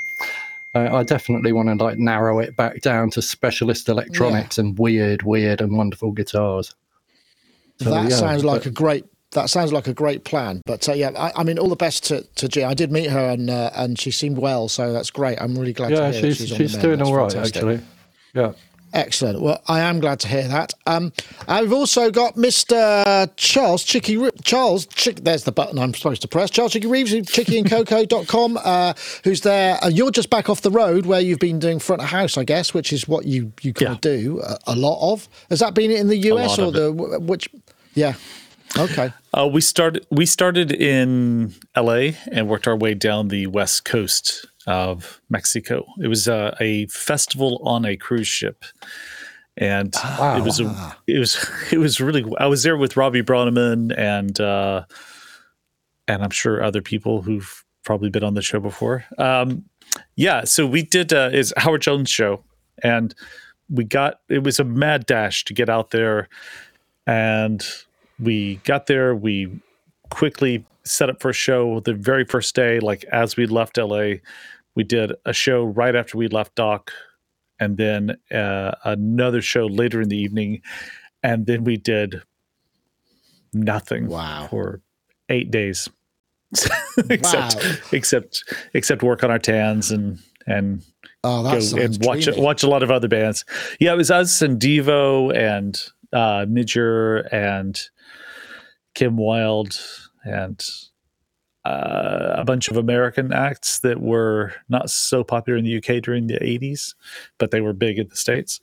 I, 0.74 0.88
I, 0.88 1.02
definitely 1.02 1.52
want 1.52 1.68
to 1.68 1.84
like 1.84 1.98
narrow 1.98 2.38
it 2.38 2.56
back 2.56 2.80
down 2.80 3.10
to 3.10 3.22
specialist 3.22 3.88
electronics 3.88 4.56
yeah. 4.56 4.64
and 4.64 4.78
weird, 4.78 5.22
weird 5.22 5.60
and 5.60 5.76
wonderful 5.76 6.12
guitars. 6.12 6.74
So, 7.78 7.90
that 7.90 8.10
yeah, 8.10 8.16
sounds 8.16 8.44
like 8.44 8.66
a 8.66 8.70
great. 8.70 9.04
That 9.32 9.48
sounds 9.48 9.72
like 9.72 9.86
a 9.86 9.94
great 9.94 10.24
plan. 10.24 10.60
But 10.66 10.88
uh, 10.88 10.92
yeah, 10.92 11.10
I, 11.16 11.32
I, 11.36 11.44
mean, 11.44 11.58
all 11.58 11.68
the 11.68 11.76
best 11.76 12.04
to, 12.04 12.22
to 12.36 12.48
G. 12.48 12.64
I 12.64 12.74
did 12.74 12.90
meet 12.90 13.10
her 13.10 13.30
and 13.30 13.48
uh, 13.48 13.70
and 13.74 13.98
she 13.98 14.10
seemed 14.10 14.38
well, 14.38 14.68
so 14.68 14.92
that's 14.92 15.10
great. 15.10 15.40
I'm 15.40 15.56
really 15.56 15.72
glad. 15.72 15.92
Yeah, 15.92 16.10
to 16.10 16.12
hear 16.12 16.34
she's 16.34 16.48
she's, 16.48 16.56
she's 16.56 16.76
doing 16.76 17.00
all 17.00 17.14
right 17.14 17.30
fantastic. 17.30 17.56
actually. 17.56 17.80
Yeah. 18.34 18.52
Excellent. 18.92 19.40
Well, 19.40 19.62
I 19.68 19.80
am 19.80 20.00
glad 20.00 20.18
to 20.20 20.28
hear 20.28 20.48
that. 20.48 20.74
Um, 20.86 21.12
I've 21.46 21.72
also 21.72 22.10
got 22.10 22.34
Mr. 22.34 23.30
Charles 23.36 23.84
Chicky 23.84 24.18
Charles. 24.42 24.86
Chick, 24.86 25.20
there's 25.22 25.44
the 25.44 25.52
button 25.52 25.78
I'm 25.78 25.94
supposed 25.94 26.22
to 26.22 26.28
press. 26.28 26.50
Charles 26.50 26.72
Chicky 26.72 26.88
Reeves, 26.88 27.12
chickyandcoco.com, 27.12 28.58
uh, 28.62 28.94
who's 29.22 29.42
there. 29.42 29.78
Uh, 29.82 29.88
you're 29.88 30.10
just 30.10 30.28
back 30.28 30.50
off 30.50 30.62
the 30.62 30.70
road 30.70 31.06
where 31.06 31.20
you've 31.20 31.38
been 31.38 31.60
doing 31.60 31.78
front 31.78 32.02
of 32.02 32.08
house, 32.08 32.36
I 32.36 32.44
guess, 32.44 32.74
which 32.74 32.92
is 32.92 33.06
what 33.06 33.26
you 33.26 33.52
you 33.60 33.72
kind 33.72 33.90
yeah. 33.90 33.94
of 33.94 34.00
do 34.00 34.40
a, 34.42 34.58
a, 34.68 34.74
lot 34.74 35.12
of. 35.12 35.28
Has 35.50 35.60
that 35.60 35.74
been 35.74 35.92
in 35.92 36.08
the 36.08 36.16
US 36.16 36.58
or 36.58 36.72
the 36.72 36.88
it. 36.88 37.22
which? 37.22 37.48
Yeah. 37.94 38.14
Okay. 38.76 39.12
Uh, 39.32 39.48
we 39.52 39.60
started 39.60 40.06
we 40.10 40.26
started 40.26 40.72
in 40.72 41.54
LA 41.76 42.10
and 42.30 42.48
worked 42.48 42.66
our 42.66 42.76
way 42.76 42.94
down 42.94 43.28
the 43.28 43.46
west 43.46 43.84
coast 43.84 44.46
of 44.66 45.20
Mexico. 45.30 45.86
It 46.00 46.08
was 46.08 46.28
uh, 46.28 46.54
a 46.60 46.86
festival 46.86 47.60
on 47.64 47.84
a 47.84 47.96
cruise 47.96 48.28
ship, 48.28 48.64
and 49.56 49.94
wow. 50.02 50.38
it 50.38 50.44
was 50.44 50.60
a, 50.60 50.96
it 51.06 51.18
was 51.18 51.50
it 51.72 51.78
was 51.78 52.00
really. 52.00 52.24
I 52.38 52.46
was 52.46 52.62
there 52.62 52.76
with 52.76 52.96
Robbie 52.96 53.22
Bronnimann 53.22 53.96
and 53.96 54.38
uh, 54.40 54.84
and 56.08 56.22
I'm 56.22 56.30
sure 56.30 56.62
other 56.62 56.82
people 56.82 57.22
who've 57.22 57.64
probably 57.84 58.10
been 58.10 58.24
on 58.24 58.34
the 58.34 58.42
show 58.42 58.60
before. 58.60 59.04
Um, 59.18 59.64
yeah, 60.16 60.44
so 60.44 60.66
we 60.66 60.82
did 60.82 61.12
uh, 61.12 61.30
is 61.32 61.54
Howard 61.56 61.82
Jones 61.82 62.10
show, 62.10 62.44
and 62.82 63.14
we 63.68 63.84
got 63.84 64.20
it 64.28 64.42
was 64.42 64.58
a 64.58 64.64
mad 64.64 65.06
dash 65.06 65.44
to 65.46 65.54
get 65.54 65.68
out 65.68 65.90
there, 65.90 66.28
and 67.06 67.64
we 68.18 68.56
got 68.64 68.86
there. 68.86 69.14
We 69.14 69.60
quickly 70.10 70.64
set 70.90 71.08
up 71.08 71.22
for 71.22 71.30
a 71.30 71.34
show 71.34 71.80
the 71.80 71.94
very 71.94 72.24
first 72.24 72.54
day, 72.54 72.80
like 72.80 73.04
as 73.12 73.36
we 73.36 73.46
left 73.46 73.78
LA, 73.78 74.14
we 74.74 74.84
did 74.84 75.12
a 75.24 75.32
show 75.32 75.64
right 75.64 75.94
after 75.94 76.18
we 76.18 76.28
left 76.28 76.54
Doc, 76.54 76.92
and 77.58 77.76
then 77.76 78.16
uh, 78.32 78.72
another 78.84 79.40
show 79.40 79.66
later 79.66 80.00
in 80.00 80.08
the 80.08 80.16
evening, 80.16 80.62
and 81.22 81.46
then 81.46 81.64
we 81.64 81.76
did 81.76 82.22
nothing. 83.52 84.08
Wow. 84.08 84.48
For 84.50 84.80
eight 85.28 85.50
days. 85.50 85.88
except 87.08 87.54
wow. 87.54 87.72
except 87.92 88.42
except 88.74 89.04
work 89.04 89.22
on 89.22 89.30
our 89.30 89.38
tans 89.38 89.92
and 89.92 90.18
and 90.48 90.82
oh, 91.22 91.44
go 91.44 91.80
and 91.80 91.96
watch 92.04 92.26
watch 92.36 92.64
a 92.64 92.68
lot 92.68 92.82
of 92.82 92.90
other 92.90 93.06
bands. 93.06 93.44
Yeah, 93.78 93.92
it 93.92 93.96
was 93.96 94.10
us 94.10 94.42
and 94.42 94.60
Devo 94.60 95.32
and 95.32 95.80
uh 96.12 96.46
Midge 96.48 96.74
Ure 96.74 97.18
and 97.32 97.80
Kim 98.94 99.16
Wilde 99.16 99.78
and 100.24 100.60
uh, 101.64 102.34
a 102.36 102.44
bunch 102.44 102.68
of 102.68 102.76
American 102.76 103.32
acts 103.32 103.80
that 103.80 104.00
were 104.00 104.54
not 104.68 104.88
so 104.90 105.22
popular 105.22 105.58
in 105.58 105.64
the 105.64 105.76
UK 105.76 106.02
during 106.02 106.26
the 106.26 106.38
80s, 106.38 106.94
but 107.38 107.50
they 107.50 107.60
were 107.60 107.72
big 107.72 107.98
in 107.98 108.08
the 108.08 108.16
States. 108.16 108.60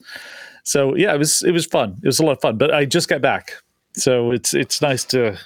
So 0.64 0.94
yeah, 0.96 1.14
it 1.14 1.18
was 1.18 1.42
it 1.42 1.52
was 1.52 1.64
fun. 1.64 1.98
It 2.02 2.06
was 2.06 2.18
a 2.18 2.24
lot 2.24 2.32
of 2.32 2.40
fun. 2.40 2.58
But 2.58 2.74
I 2.74 2.84
just 2.84 3.08
got 3.08 3.22
back, 3.22 3.52
so 3.94 4.32
it's 4.32 4.52
it's 4.52 4.82
nice 4.82 5.04
to 5.06 5.38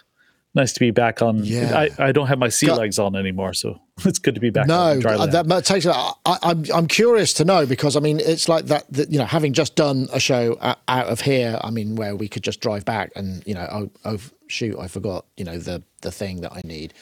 nice 0.55 0.73
to 0.73 0.81
be 0.81 0.91
back 0.91 1.23
on. 1.23 1.45
Yeah. 1.45 1.87
I, 1.99 2.09
I 2.09 2.13
don't 2.13 2.27
have 2.27 2.39
my 2.39 2.49
sea 2.49 2.67
got, 2.67 2.79
legs 2.79 2.99
on 2.99 3.15
anymore, 3.17 3.55
so 3.55 3.79
it's 4.05 4.19
good 4.19 4.35
to 4.35 4.41
be 4.41 4.51
back. 4.51 4.67
No, 4.67 4.99
that, 4.99 5.47
that 5.47 5.65
takes. 5.65 5.87
I, 5.87 6.13
I'm 6.25 6.65
I'm 6.75 6.87
curious 6.87 7.35
to 7.35 7.45
know 7.45 7.67
because 7.67 7.97
I 7.97 8.01
mean 8.01 8.19
it's 8.19 8.49
like 8.49 8.67
that, 8.67 8.91
that. 8.93 9.13
You 9.13 9.19
know, 9.19 9.25
having 9.27 9.53
just 9.53 9.77
done 9.77 10.09
a 10.13 10.19
show 10.19 10.59
out 10.61 11.07
of 11.07 11.21
here, 11.21 11.59
I 11.63 11.71
mean, 11.71 11.97
where 11.97 12.17
we 12.17 12.29
could 12.29 12.43
just 12.43 12.61
drive 12.61 12.85
back 12.85 13.13
and 13.15 13.47
you 13.47 13.55
know, 13.55 13.69
oh, 13.71 13.91
oh 14.05 14.19
shoot, 14.49 14.79
I 14.79 14.89
forgot. 14.89 15.27
You 15.37 15.45
know, 15.45 15.59
the 15.59 15.83
the 16.01 16.11
thing 16.11 16.41
that 16.41 16.53
I 16.53 16.63
need 16.65 16.95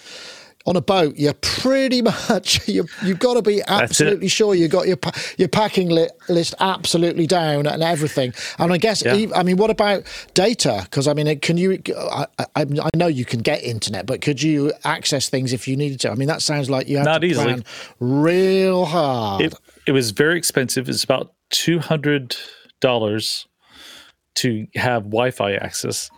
on 0.66 0.76
a 0.76 0.80
boat, 0.80 1.16
you're 1.16 1.34
pretty 1.34 2.02
much 2.30 2.68
you 2.68 2.84
have 3.00 3.18
got 3.18 3.34
to 3.34 3.42
be 3.42 3.62
absolutely 3.66 4.28
sure 4.28 4.54
you 4.54 4.68
got 4.68 4.86
your 4.86 4.98
your 5.38 5.48
packing 5.48 5.88
li- 5.88 6.08
list 6.28 6.54
absolutely 6.60 7.26
down 7.26 7.66
and 7.66 7.82
everything. 7.82 8.32
And 8.58 8.72
I 8.72 8.76
guess, 8.76 9.02
yeah. 9.04 9.26
I 9.34 9.42
mean, 9.42 9.56
what 9.56 9.70
about 9.70 10.04
data? 10.34 10.80
Because 10.84 11.08
I 11.08 11.14
mean, 11.14 11.38
can 11.40 11.56
you? 11.56 11.78
I, 11.96 12.26
I, 12.38 12.46
I, 12.56 12.96
know 12.96 13.06
you 13.06 13.24
can 13.24 13.40
get 13.40 13.62
internet, 13.62 14.06
but 14.06 14.20
could 14.20 14.42
you 14.42 14.72
access 14.84 15.28
things 15.28 15.52
if 15.52 15.66
you 15.66 15.76
needed 15.76 16.00
to? 16.00 16.10
I 16.10 16.14
mean, 16.14 16.28
that 16.28 16.42
sounds 16.42 16.68
like 16.68 16.88
you 16.88 16.98
had 16.98 17.06
not 17.06 17.20
to 17.22 17.26
easily. 17.26 17.44
plan 17.44 17.64
real 17.98 18.84
hard. 18.84 19.42
It, 19.42 19.54
it 19.86 19.92
was 19.92 20.10
very 20.10 20.36
expensive. 20.36 20.88
It's 20.88 21.04
about 21.04 21.32
two 21.50 21.78
hundred 21.78 22.36
dollars 22.80 23.46
to 24.36 24.66
have 24.74 25.04
Wi-Fi 25.04 25.54
access, 25.54 26.10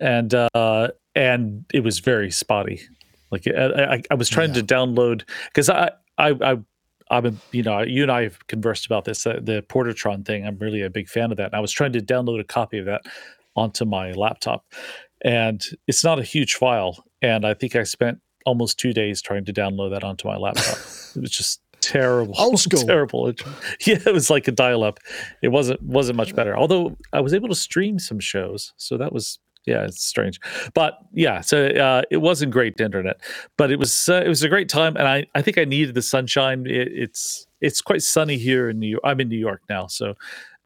and 0.00 0.32
uh, 0.34 0.88
and 1.14 1.64
it 1.72 1.80
was 1.80 1.98
very 1.98 2.30
spotty. 2.30 2.80
Like 3.34 3.46
I, 3.46 3.94
I, 3.94 4.02
I 4.10 4.14
was 4.14 4.28
trying 4.28 4.54
yeah. 4.54 4.62
to 4.62 4.64
download 4.64 5.22
because 5.48 5.68
I, 5.68 5.90
I, 6.18 6.30
I, 6.30 6.56
I'm, 7.10 7.26
a, 7.26 7.32
you 7.52 7.62
know, 7.62 7.80
you 7.82 8.02
and 8.02 8.10
I 8.10 8.22
have 8.22 8.46
conversed 8.46 8.86
about 8.86 9.04
this, 9.04 9.26
uh, 9.26 9.40
the 9.42 9.62
Portatron 9.68 10.24
thing. 10.24 10.46
I'm 10.46 10.58
really 10.58 10.82
a 10.82 10.90
big 10.90 11.08
fan 11.08 11.30
of 11.30 11.36
that. 11.36 11.46
And 11.46 11.54
I 11.54 11.60
was 11.60 11.72
trying 11.72 11.92
to 11.92 12.00
download 12.00 12.40
a 12.40 12.44
copy 12.44 12.78
of 12.78 12.86
that 12.86 13.02
onto 13.56 13.84
my 13.84 14.12
laptop, 14.12 14.64
and 15.22 15.62
it's 15.86 16.02
not 16.02 16.18
a 16.18 16.22
huge 16.22 16.54
file. 16.54 17.04
And 17.22 17.44
I 17.44 17.54
think 17.54 17.76
I 17.76 17.84
spent 17.84 18.18
almost 18.46 18.78
two 18.78 18.92
days 18.92 19.22
trying 19.22 19.44
to 19.46 19.52
download 19.52 19.90
that 19.90 20.04
onto 20.04 20.28
my 20.28 20.36
laptop. 20.36 20.76
it 21.16 21.20
was 21.20 21.30
just 21.30 21.60
terrible, 21.80 22.34
Old 22.38 22.60
school. 22.66 22.82
terrible. 22.82 23.28
It- 23.28 23.42
yeah, 23.86 23.98
it 24.06 24.12
was 24.12 24.30
like 24.30 24.48
a 24.48 24.52
dial-up. 24.52 24.98
It 25.42 25.48
wasn't 25.48 25.82
wasn't 25.82 26.16
much 26.16 26.34
better. 26.34 26.56
Although 26.56 26.96
I 27.12 27.20
was 27.20 27.34
able 27.34 27.48
to 27.48 27.54
stream 27.54 27.98
some 27.98 28.20
shows, 28.20 28.72
so 28.76 28.96
that 28.96 29.12
was 29.12 29.38
yeah, 29.66 29.84
it's 29.84 30.04
strange. 30.04 30.40
But 30.74 30.98
yeah, 31.12 31.40
so 31.40 31.66
uh, 31.66 32.02
it 32.10 32.18
wasn't 32.18 32.52
great 32.52 32.80
internet, 32.80 33.20
but 33.56 33.70
it 33.70 33.78
was 33.78 34.08
uh, 34.08 34.22
it 34.24 34.28
was 34.28 34.42
a 34.42 34.48
great 34.48 34.68
time, 34.68 34.96
and 34.96 35.08
I 35.08 35.26
I 35.34 35.42
think 35.42 35.58
I 35.58 35.64
needed 35.64 35.94
the 35.94 36.02
sunshine. 36.02 36.66
It, 36.66 36.88
it's 36.92 37.46
it's 37.60 37.80
quite 37.80 38.02
sunny 38.02 38.36
here 38.36 38.68
in 38.68 38.78
New 38.78 38.88
York. 38.88 39.02
I'm 39.04 39.20
in 39.20 39.28
New 39.28 39.38
York 39.38 39.62
now, 39.68 39.86
so 39.86 40.14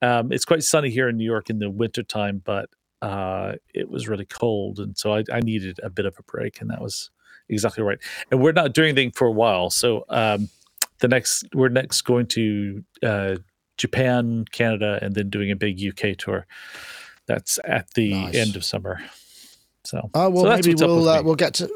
um, 0.03 0.33
it's 0.33 0.45
quite 0.45 0.65
sunny 0.65 0.91
here 0.91 1.09
in 1.09 1.17
New 1.17 1.25
York 1.25 1.49
in 1.49 1.59
the 1.59 1.71
wintertime, 1.71 2.43
but 2.45 2.69
uh, 3.03 3.53
it 3.73 3.89
was 3.89 4.09
really 4.09 4.27
cold, 4.27 4.81
and 4.81 4.99
so 4.99 5.15
I, 5.15 5.25
I 5.33 5.41
needed 5.41 5.79
a 5.83 5.91
bit 5.91 6.07
of 6.07 6.17
a 6.19 6.23
break, 6.25 6.61
and 6.61 6.71
that 6.71 6.81
was 6.81 7.11
exactly 7.49 7.85
right. 7.85 7.99
And 8.31 8.41
we're 8.43 8.53
not 8.53 8.75
doing 8.75 8.91
anything 8.91 9.13
for 9.13 9.29
a 9.29 9.33
while, 9.33 9.71
so 9.71 10.05
um, 10.09 10.49
the 10.99 11.09
next 11.09 11.45
we're 11.55 11.69
next 11.69 12.03
going 12.03 12.27
to 12.27 12.85
uh, 13.05 13.37
Japan, 13.77 14.45
Canada, 14.51 14.99
and 15.01 15.15
then 15.15 15.31
doing 15.31 15.53
a 15.53 15.57
big 15.57 15.81
UK 15.81 16.17
tour. 16.17 16.47
That's 17.29 17.59
at 17.65 17.93
the 17.95 18.13
Nice. 18.13 18.35
end 18.35 18.57
of 18.57 18.65
summer. 18.65 19.01
So, 19.85 20.11
Oh 20.15 20.29
well, 20.31 20.45
so 20.45 20.55
maybe 20.57 20.75
we'll 20.75 21.09
uh, 21.09 21.23
we'll 21.23 21.35
get 21.37 21.55
to. 21.55 21.71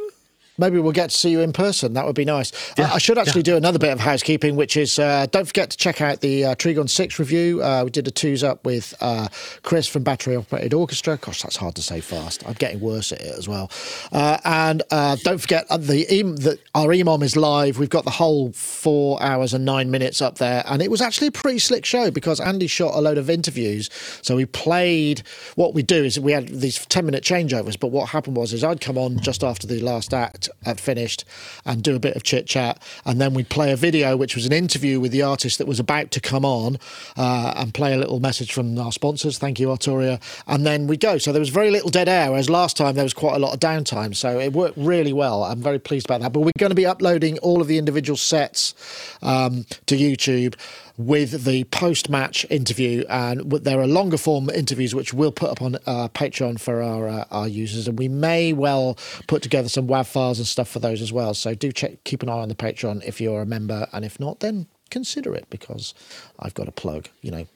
Maybe 0.58 0.78
we'll 0.78 0.92
get 0.92 1.10
to 1.10 1.16
see 1.16 1.30
you 1.30 1.40
in 1.40 1.52
person. 1.52 1.94
That 1.94 2.04
would 2.06 2.14
be 2.14 2.24
nice. 2.24 2.52
I- 2.78 2.94
I 2.94 2.98
should 2.98 3.16
actually 3.18 3.42
do 3.42 3.56
another 3.56 3.78
bit 3.78 3.90
of 3.92 4.00
housekeeping, 4.00 4.54
which 4.54 4.76
is 4.76 4.98
uh, 4.98 5.26
don't 5.30 5.46
forget 5.46 5.70
to 5.70 5.76
check 5.76 6.00
out 6.00 6.20
the 6.20 6.44
uh, 6.44 6.54
Trigon 6.56 6.88
6 6.90 7.18
review. 7.18 7.62
Uh, 7.62 7.82
we 7.84 7.90
did 7.90 8.06
a 8.06 8.10
twos 8.10 8.44
up 8.44 8.64
with 8.66 8.94
uh, 9.00 9.28
Chris 9.62 9.86
from 9.88 10.02
Battery 10.02 10.36
Operated 10.36 10.74
Orchestra. 10.74 11.16
Gosh, 11.16 11.42
that's 11.42 11.56
hard 11.56 11.74
to 11.76 11.82
say 11.82 12.00
fast. 12.00 12.46
I'm 12.46 12.52
getting 12.54 12.80
worse 12.80 13.12
at 13.12 13.20
it 13.22 13.34
as 13.38 13.48
well. 13.48 13.70
Uh, 14.12 14.38
and 14.44 14.82
uh, 14.90 15.16
don't 15.22 15.38
forget 15.38 15.64
uh, 15.70 15.78
the, 15.78 16.04
the 16.04 16.58
our 16.74 16.88
EMOM 16.88 17.22
is 17.22 17.34
live. 17.36 17.78
We've 17.78 17.88
got 17.88 18.04
the 18.04 18.10
whole 18.10 18.52
four 18.52 19.22
hours 19.22 19.54
and 19.54 19.64
nine 19.64 19.90
minutes 19.90 20.20
up 20.20 20.36
there. 20.38 20.62
And 20.66 20.82
it 20.82 20.90
was 20.90 21.00
actually 21.00 21.28
a 21.28 21.32
pretty 21.32 21.60
slick 21.60 21.84
show 21.86 22.10
because 22.10 22.40
Andy 22.40 22.66
shot 22.66 22.94
a 22.94 23.00
load 23.00 23.16
of 23.18 23.30
interviews. 23.30 23.88
So 24.22 24.36
we 24.36 24.44
played. 24.46 25.22
What 25.56 25.72
we 25.74 25.82
do 25.82 26.04
is 26.04 26.20
we 26.20 26.32
had 26.32 26.48
these 26.48 26.84
10 26.86 27.06
minute 27.06 27.24
changeovers. 27.24 27.78
But 27.80 27.88
what 27.88 28.10
happened 28.10 28.36
was 28.36 28.52
is 28.52 28.62
I'd 28.62 28.80
come 28.80 28.98
on 28.98 29.18
just 29.20 29.42
after 29.42 29.66
the 29.66 29.80
last 29.80 30.12
act 30.12 30.41
had 30.64 30.80
finished 30.80 31.24
and 31.64 31.82
do 31.82 31.94
a 31.94 31.98
bit 31.98 32.16
of 32.16 32.22
chit 32.22 32.46
chat. 32.46 32.82
And 33.04 33.20
then 33.20 33.34
we'd 33.34 33.48
play 33.48 33.72
a 33.72 33.76
video, 33.76 34.16
which 34.16 34.34
was 34.34 34.46
an 34.46 34.52
interview 34.52 35.00
with 35.00 35.12
the 35.12 35.22
artist 35.22 35.58
that 35.58 35.66
was 35.66 35.80
about 35.80 36.10
to 36.12 36.20
come 36.20 36.44
on 36.44 36.78
uh, 37.16 37.54
and 37.56 37.74
play 37.74 37.92
a 37.94 37.98
little 37.98 38.20
message 38.20 38.52
from 38.52 38.78
our 38.78 38.92
sponsors. 38.92 39.38
Thank 39.38 39.60
you, 39.60 39.68
Arturia. 39.68 40.20
And 40.46 40.66
then 40.66 40.86
we 40.86 40.96
go. 40.96 41.18
So 41.18 41.32
there 41.32 41.40
was 41.40 41.48
very 41.48 41.70
little 41.70 41.90
dead 41.90 42.08
air, 42.08 42.30
whereas 42.30 42.48
last 42.50 42.76
time 42.76 42.94
there 42.94 43.04
was 43.04 43.14
quite 43.14 43.34
a 43.34 43.38
lot 43.38 43.54
of 43.54 43.60
downtime. 43.60 44.14
So 44.14 44.38
it 44.38 44.52
worked 44.52 44.76
really 44.76 45.12
well. 45.12 45.44
I'm 45.44 45.62
very 45.62 45.78
pleased 45.78 46.06
about 46.06 46.20
that. 46.20 46.32
But 46.32 46.40
we're 46.40 46.52
going 46.58 46.70
to 46.70 46.76
be 46.76 46.86
uploading 46.86 47.38
all 47.38 47.60
of 47.60 47.68
the 47.68 47.78
individual 47.78 48.16
sets 48.16 48.74
um, 49.22 49.66
to 49.86 49.96
YouTube 49.96 50.54
with 50.96 51.44
the 51.44 51.64
post 51.64 52.08
match 52.08 52.46
interview. 52.50 53.04
And 53.08 53.50
there 53.50 53.80
are 53.80 53.86
longer 53.86 54.16
form 54.16 54.50
interviews 54.50 54.94
which 54.94 55.12
we'll 55.12 55.32
put 55.32 55.50
up 55.50 55.62
on 55.62 55.76
uh, 55.86 56.08
Patreon 56.08 56.60
for 56.60 56.82
our, 56.82 57.08
uh, 57.08 57.24
our 57.30 57.48
users. 57.48 57.88
And 57.88 57.98
we 57.98 58.08
may 58.08 58.52
well 58.52 58.98
put 59.26 59.42
together 59.42 59.68
some 59.68 59.86
WAV 59.86 60.06
files 60.06 60.38
and 60.38 60.46
stuff 60.46 60.68
for 60.68 60.78
those 60.78 61.00
as 61.00 61.12
well. 61.12 61.34
So 61.34 61.54
do 61.54 61.72
check, 61.72 62.04
keep 62.04 62.22
an 62.22 62.28
eye 62.28 62.32
on 62.32 62.48
the 62.48 62.54
Patreon 62.54 63.04
if 63.04 63.20
you're 63.20 63.42
a 63.42 63.46
member. 63.46 63.86
And 63.92 64.04
if 64.04 64.20
not, 64.20 64.40
then 64.40 64.66
consider 64.90 65.34
it 65.34 65.46
because 65.50 65.94
I've 66.38 66.54
got 66.54 66.68
a 66.68 66.72
plug, 66.72 67.08
you 67.20 67.30
know. 67.30 67.46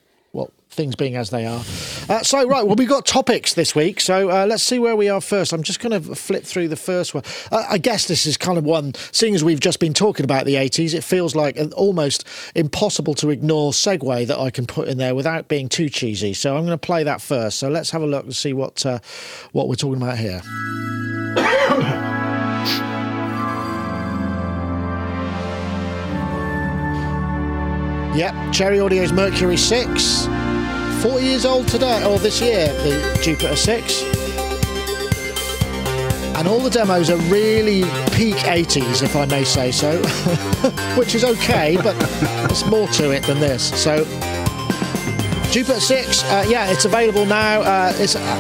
Things 0.68 0.94
being 0.96 1.16
as 1.16 1.30
they 1.30 1.46
are. 1.46 1.64
Uh, 2.08 2.23
so, 2.23 2.46
right, 2.46 2.66
well, 2.66 2.76
we've 2.76 2.88
got 2.88 3.06
topics 3.06 3.54
this 3.54 3.75
week. 3.75 4.00
So, 4.00 4.30
uh, 4.30 4.46
let's 4.46 4.62
see 4.62 4.78
where 4.78 4.94
we 4.94 5.08
are 5.08 5.20
first. 5.23 5.52
I'm 5.52 5.62
just 5.62 5.80
going 5.80 6.02
to 6.02 6.14
flip 6.14 6.44
through 6.44 6.68
the 6.68 6.76
first 6.76 7.14
one. 7.14 7.23
Uh, 7.50 7.64
I 7.70 7.78
guess 7.78 8.08
this 8.08 8.26
is 8.26 8.37
kind 8.37 8.58
of 8.58 8.64
one, 8.64 8.92
seeing 9.11 9.35
as 9.35 9.42
we've 9.42 9.61
just 9.61 9.80
been 9.80 9.94
talking 9.94 10.25
about 10.25 10.44
the 10.44 10.56
80s, 10.56 10.92
it 10.92 11.02
feels 11.02 11.35
like 11.35 11.56
an 11.56 11.73
almost 11.73 12.26
impossible 12.54 13.14
to 13.14 13.30
ignore 13.30 13.73
segue 13.73 14.26
that 14.26 14.38
I 14.38 14.50
can 14.50 14.66
put 14.66 14.88
in 14.88 14.99
there 14.99 15.14
without 15.14 15.49
being 15.49 15.68
too 15.68 15.88
cheesy. 15.88 16.35
So, 16.35 16.56
I'm 16.56 16.66
going 16.66 16.78
to 16.78 16.87
play 16.87 17.04
that 17.04 17.23
first. 17.23 17.58
So, 17.58 17.68
let's 17.68 17.90
have 17.92 18.02
a 18.02 18.06
look 18.06 18.25
and 18.25 18.37
see 18.37 18.52
what, 18.52 18.85
uh, 18.85 18.99
what 19.52 19.68
we're 19.68 19.76
talking 19.76 20.02
about 20.02 20.18
here. 20.18 20.42
Yep, 28.16 28.35
Cherry 28.50 28.80
Audio's 28.80 29.12
Mercury 29.12 29.58
6. 29.58 30.26
40 31.06 31.25
years 31.25 31.44
old 31.44 31.68
today, 31.68 32.04
or 32.04 32.18
this 32.18 32.40
year, 32.40 32.66
the 32.82 33.20
Jupiter 33.22 33.54
6. 33.54 34.02
And 36.36 36.48
all 36.48 36.58
the 36.58 36.68
demos 36.68 37.10
are 37.10 37.16
really 37.30 37.82
peak 38.10 38.34
80s, 38.34 39.04
if 39.04 39.14
I 39.14 39.25
may 39.26 39.44
say 39.44 39.70
so, 39.70 40.02
which 40.98 41.14
is 41.14 41.22
okay, 41.22 41.76
but 41.76 41.96
there's 42.48 42.66
more 42.66 42.88
to 42.88 43.12
it 43.12 43.22
than 43.22 43.38
this. 43.38 43.70
So, 43.80 43.98
Jupiter 45.52 45.78
6, 45.78 46.25
uh, 46.25 46.44
yeah, 46.48 46.72
it's 46.72 46.86
available 46.86 47.25
now. 47.25 47.60
Uh, 47.60 47.92
it's 47.94 48.16
uh, 48.16 48.38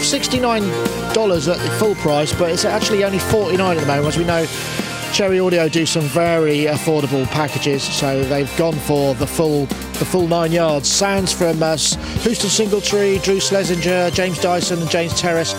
$69 0.00 1.48
at 1.50 1.58
the 1.58 1.70
full 1.78 1.94
price, 1.94 2.34
but 2.34 2.50
it's 2.50 2.66
actually 2.66 3.02
only 3.04 3.18
49 3.18 3.78
at 3.78 3.80
the 3.80 3.86
moment, 3.86 4.08
as 4.08 4.18
we 4.18 4.24
know. 4.24 4.44
Cherry 5.14 5.38
Audio 5.38 5.68
do 5.68 5.86
some 5.86 6.02
very 6.02 6.64
affordable 6.64 7.24
packages, 7.26 7.84
so 7.84 8.24
they've 8.24 8.50
gone 8.56 8.74
for 8.74 9.14
the 9.14 9.28
full 9.28 9.66
the 9.66 10.04
full 10.04 10.26
nine 10.26 10.50
yards. 10.50 10.88
Sounds 10.90 11.32
from 11.32 11.62
uh, 11.62 11.76
Houston 11.76 12.50
Singletree, 12.50 13.22
Drew 13.22 13.38
Schlesinger, 13.38 14.10
James 14.10 14.40
Dyson, 14.40 14.80
and 14.80 14.90
James 14.90 15.14
Terrace. 15.20 15.52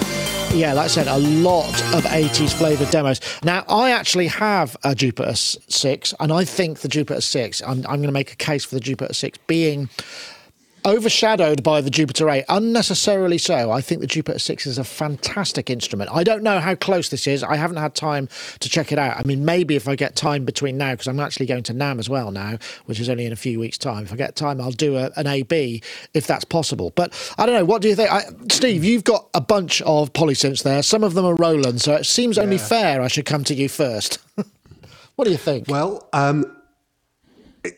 Yeah, 0.53 0.73
like 0.73 0.85
I 0.85 0.87
said, 0.87 1.07
a 1.07 1.17
lot 1.19 1.69
of 1.93 2.03
80s 2.03 2.51
flavoured 2.51 2.89
demos. 2.89 3.21
Now, 3.45 3.63
I 3.69 3.91
actually 3.91 4.27
have 4.27 4.75
a 4.83 4.93
Jupiter 4.93 5.35
6, 5.35 6.13
and 6.19 6.33
I 6.33 6.43
think 6.43 6.79
the 6.79 6.89
Jupiter 6.89 7.21
6, 7.21 7.61
I'm, 7.61 7.77
I'm 7.77 7.83
going 7.83 8.03
to 8.03 8.11
make 8.11 8.33
a 8.33 8.37
case 8.37 8.65
for 8.65 8.75
the 8.75 8.81
Jupiter 8.81 9.13
6 9.13 9.37
being 9.47 9.87
overshadowed 10.85 11.63
by 11.63 11.81
the 11.81 11.89
Jupiter 11.89 12.29
8. 12.29 12.45
Unnecessarily 12.47 13.37
so. 13.37 13.71
I 13.71 13.81
think 13.81 14.01
the 14.01 14.07
Jupiter 14.07 14.39
6 14.39 14.67
is 14.67 14.77
a 14.77 14.83
fantastic 14.83 15.69
instrument. 15.69 16.11
I 16.13 16.23
don't 16.23 16.43
know 16.43 16.59
how 16.59 16.75
close 16.75 17.09
this 17.09 17.27
is. 17.27 17.43
I 17.43 17.55
haven't 17.55 17.77
had 17.77 17.95
time 17.95 18.29
to 18.59 18.69
check 18.69 18.91
it 18.91 18.99
out. 18.99 19.17
I 19.17 19.23
mean, 19.23 19.43
maybe 19.43 19.75
if 19.75 19.87
I 19.87 19.95
get 19.95 20.15
time 20.15 20.45
between 20.45 20.77
now, 20.77 20.91
because 20.91 21.07
I'm 21.07 21.19
actually 21.19 21.47
going 21.47 21.63
to 21.63 21.73
NAM 21.73 21.99
as 21.99 22.09
well 22.09 22.31
now, 22.31 22.57
which 22.85 22.99
is 22.99 23.09
only 23.09 23.25
in 23.25 23.33
a 23.33 23.37
few 23.37 23.59
weeks' 23.59 23.77
time. 23.77 24.03
If 24.03 24.13
I 24.13 24.15
get 24.15 24.35
time, 24.35 24.61
I'll 24.61 24.71
do 24.71 24.95
a, 24.97 25.11
an 25.15 25.27
AB 25.27 25.81
if 26.13 26.27
that's 26.27 26.45
possible. 26.45 26.93
But 26.95 27.13
I 27.37 27.45
don't 27.45 27.55
know. 27.55 27.65
What 27.65 27.81
do 27.81 27.89
you 27.89 27.95
think? 27.95 28.11
I, 28.11 28.23
Steve, 28.51 28.83
you've 28.83 29.03
got 29.03 29.27
a 29.33 29.41
bunch 29.41 29.81
of 29.81 30.13
polysynths 30.13 30.63
there. 30.63 30.83
Some 30.83 31.03
of 31.03 31.15
them 31.15 31.25
are 31.25 31.35
Roland, 31.35 31.81
so 31.81 31.95
it 31.95 32.05
seems 32.05 32.37
only 32.37 32.57
fair 32.57 33.01
I 33.01 33.07
should 33.07 33.25
come 33.25 33.43
to 33.45 33.55
you 33.55 33.67
first. 33.69 34.19
what 35.15 35.25
do 35.25 35.31
you 35.31 35.37
think? 35.37 35.67
Well, 35.67 36.07
um, 36.13 36.45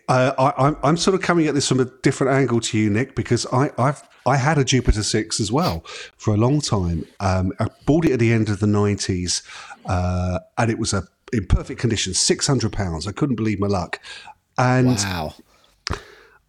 uh, 0.07 0.33
I, 0.37 0.67
I'm, 0.67 0.77
I'm 0.83 0.97
sort 0.97 1.15
of 1.15 1.21
coming 1.21 1.47
at 1.47 1.53
this 1.53 1.67
from 1.67 1.79
a 1.79 1.85
different 1.85 2.33
angle 2.33 2.59
to 2.61 2.77
you, 2.77 2.89
Nick, 2.89 3.15
because 3.15 3.45
I, 3.51 3.71
I've 3.77 4.01
I 4.25 4.35
had 4.35 4.57
a 4.57 4.65
Jupiter 4.65 5.03
six 5.03 5.39
as 5.39 5.51
well 5.51 5.81
for 6.17 6.33
a 6.33 6.37
long 6.37 6.59
time. 6.59 7.05
Um, 7.19 7.53
I 7.59 7.67
bought 7.85 8.05
it 8.05 8.11
at 8.11 8.19
the 8.19 8.33
end 8.33 8.49
of 8.49 8.59
the 8.59 8.67
'90s, 8.67 9.41
uh, 9.85 10.39
and 10.57 10.69
it 10.69 10.77
was 10.77 10.93
a 10.93 11.03
in 11.33 11.45
perfect 11.45 11.79
condition, 11.79 12.13
six 12.13 12.45
hundred 12.45 12.73
pounds. 12.73 13.07
I 13.07 13.11
couldn't 13.11 13.35
believe 13.35 13.59
my 13.59 13.67
luck, 13.67 13.99
and 14.57 14.97
wow. 14.97 15.33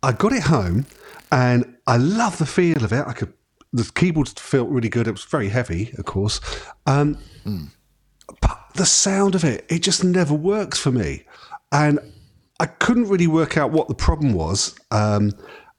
I 0.03 0.13
got 0.13 0.33
it 0.33 0.45
home, 0.45 0.87
and 1.31 1.77
I 1.87 1.97
love 1.97 2.39
the 2.39 2.47
feel 2.47 2.85
of 2.85 2.93
it. 2.93 3.05
I 3.07 3.13
could. 3.13 3.33
The 3.73 3.91
keyboard 3.95 4.29
felt 4.29 4.71
really 4.71 4.89
good. 4.89 5.07
It 5.07 5.13
was 5.13 5.25
very 5.25 5.51
heavy, 5.51 5.95
of 5.99 6.05
course, 6.07 6.41
um, 6.87 7.19
but 8.41 8.59
the 8.75 8.87
sound 8.87 9.35
of 9.35 9.45
it, 9.45 9.67
it 9.69 9.81
just 9.81 10.03
never 10.03 10.35
works 10.35 10.79
for 10.79 10.91
me, 10.91 11.25
and 11.71 12.01
I 12.61 12.67
couldn't 12.67 13.09
really 13.09 13.27
work 13.27 13.57
out 13.57 13.71
what 13.71 13.89
the 13.89 13.95
problem 13.95 14.33
was 14.33 14.75
um, 14.91 15.33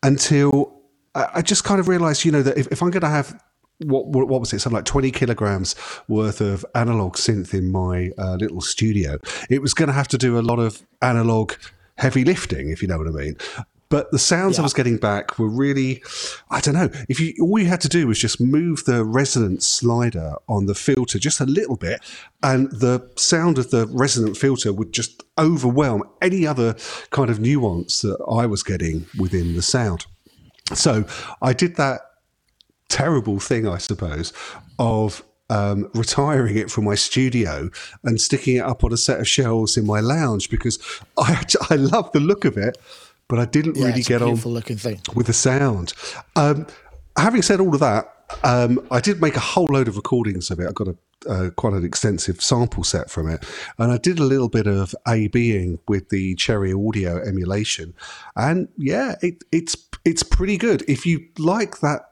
until 0.03 0.81
I, 1.15 1.27
I 1.35 1.41
just 1.41 1.63
kind 1.63 1.79
of 1.79 1.87
realised, 1.87 2.23
you 2.25 2.31
know, 2.31 2.41
that 2.41 2.57
if, 2.57 2.67
if 2.67 2.81
I'm 2.81 2.89
going 2.89 3.01
to 3.01 3.09
have 3.09 3.41
what, 3.79 4.07
what 4.07 4.27
what 4.27 4.39
was 4.41 4.51
it? 4.53 4.59
Something 4.59 4.75
like 4.75 4.85
twenty 4.85 5.11
kilograms 5.11 5.75
worth 6.07 6.41
of 6.41 6.65
analog 6.75 7.15
synth 7.15 7.53
in 7.53 7.71
my 7.71 8.11
uh, 8.17 8.35
little 8.35 8.61
studio. 8.61 9.17
It 9.49 9.61
was 9.61 9.73
going 9.73 9.87
to 9.87 9.93
have 9.93 10.07
to 10.09 10.17
do 10.17 10.37
a 10.37 10.41
lot 10.41 10.59
of 10.59 10.85
analog 11.01 11.53
heavy 11.97 12.25
lifting, 12.25 12.69
if 12.69 12.81
you 12.81 12.87
know 12.87 12.97
what 12.97 13.07
I 13.07 13.11
mean. 13.11 13.37
But 13.89 14.11
the 14.11 14.19
sounds 14.19 14.59
I 14.59 14.61
was 14.61 14.73
getting 14.73 14.97
back 14.97 15.39
were 15.39 15.49
really, 15.49 16.03
I 16.51 16.59
don't 16.61 16.75
know. 16.75 16.89
If 17.09 17.19
you 17.19 17.33
all 17.41 17.57
you 17.57 17.65
had 17.65 17.81
to 17.81 17.89
do 17.89 18.05
was 18.07 18.19
just 18.19 18.39
move 18.39 18.85
the 18.85 19.03
resonance 19.03 19.67
slider 19.67 20.35
on 20.47 20.67
the 20.67 20.75
filter 20.75 21.17
just 21.17 21.39
a 21.39 21.45
little 21.45 21.75
bit, 21.75 21.99
and 22.43 22.71
the 22.71 23.09
sound 23.15 23.57
of 23.57 23.71
the 23.71 23.87
resonant 23.87 24.37
filter 24.37 24.71
would 24.71 24.93
just 24.93 25.23
overwhelm 25.39 26.03
any 26.21 26.45
other 26.45 26.75
kind 27.09 27.31
of 27.31 27.39
nuance 27.39 28.01
that 28.01 28.23
I 28.29 28.45
was 28.45 28.61
getting 28.61 29.07
within 29.17 29.55
the 29.55 29.63
sound. 29.63 30.05
So 30.73 31.05
I 31.41 31.53
did 31.53 31.75
that 31.77 32.01
terrible 32.89 33.39
thing, 33.39 33.67
I 33.67 33.77
suppose, 33.77 34.33
of 34.77 35.23
um, 35.49 35.89
retiring 35.93 36.57
it 36.57 36.69
from 36.69 36.85
my 36.85 36.95
studio 36.95 37.69
and 38.03 38.21
sticking 38.21 38.57
it 38.57 38.63
up 38.63 38.83
on 38.83 38.93
a 38.93 38.97
set 38.97 39.19
of 39.19 39.27
shelves 39.27 39.77
in 39.77 39.85
my 39.85 39.99
lounge 39.99 40.49
because 40.49 40.79
I 41.17 41.43
I 41.69 41.75
love 41.75 42.11
the 42.11 42.19
look 42.19 42.45
of 42.45 42.57
it, 42.57 42.77
but 43.29 43.39
I 43.39 43.45
didn't 43.45 43.77
Yeah, 43.77 43.85
really 43.87 44.01
get 44.03 44.21
on 44.21 44.29
beautiful 44.29 44.51
looking 44.51 44.77
thing. 44.77 44.99
with 45.15 45.27
the 45.27 45.33
sound. 45.33 45.93
Um, 46.35 46.67
having 47.17 47.41
said 47.41 47.61
all 47.61 47.73
of 47.73 47.79
that, 47.79 48.13
um, 48.43 48.85
I 48.91 48.99
did 48.99 49.21
make 49.21 49.35
a 49.37 49.39
whole 49.39 49.67
load 49.71 49.87
of 49.87 49.95
recordings 49.95 50.51
of 50.51 50.59
it. 50.59 50.67
I've 50.67 50.75
got 50.75 50.89
a 50.89 50.97
uh, 51.27 51.49
quite 51.49 51.73
an 51.73 51.83
extensive 51.83 52.41
sample 52.41 52.81
set 52.83 53.09
from 53.09 53.29
it, 53.29 53.43
and 53.77 53.91
I 53.91 53.97
did 53.97 54.19
a 54.19 54.23
little 54.23 54.47
bit 54.47 54.67
of 54.67 54.95
A/Bing 55.05 55.79
with 55.85 56.07
the 56.09 56.33
Cherry 56.35 56.71
Audio 56.71 57.17
emulation, 57.21 57.93
and 58.37 58.69
yeah, 58.77 59.15
it, 59.21 59.43
it's 59.51 59.75
it's 60.05 60.23
pretty 60.23 60.55
good. 60.57 60.81
If 60.87 61.05
you 61.05 61.25
like 61.37 61.81
that 61.81 62.08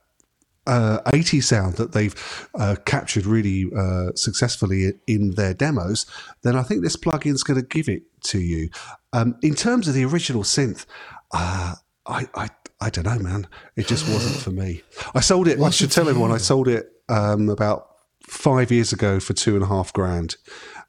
uh, 0.68 1.02
80 1.14 1.42
sound 1.42 1.76
that 1.76 1.94
they've 1.94 2.48
uh, 2.56 2.76
captured 2.86 3.26
really 3.26 3.66
uh, 3.76 4.12
successfully 4.16 4.94
in 5.08 5.32
their 5.32 5.54
demos, 5.54 6.06
then 6.44 6.56
I 6.56 6.64
think 6.64 6.84
this 6.84 6.98
plugin 6.98 7.34
is 7.34 7.44
going 7.44 7.60
to 7.60 7.66
give 7.66 7.90
it 7.90 8.04
to 8.26 8.40
you. 8.40 8.70
Um, 9.14 9.38
in 9.42 9.56
terms 9.56 9.88
of 9.88 9.94
the 9.94 10.06
original 10.06 10.44
synth, 10.44 10.86
uh, 11.32 11.76
I, 12.06 12.28
I 12.36 12.50
I 12.80 12.92
don't 12.92 13.06
know, 13.06 13.18
man. 13.18 13.48
It 13.76 13.88
just 13.88 14.08
wasn't 14.08 14.36
for 14.36 14.52
me. 14.52 14.84
I 15.16 15.20
sold 15.20 15.48
it. 15.48 15.60
I 15.60 15.72
should 15.72 15.92
tell 15.92 16.08
everyone 16.08 16.32
I 16.32 16.38
sold 16.38 16.68
it 16.68 16.92
um, 17.10 17.50
about 17.50 17.88
five 18.22 18.72
years 18.72 18.94
ago 18.94 19.20
for 19.20 19.34
two 19.34 19.56
and 19.56 19.64
a 19.64 19.68
half 19.68 19.92
grand. 19.94 20.36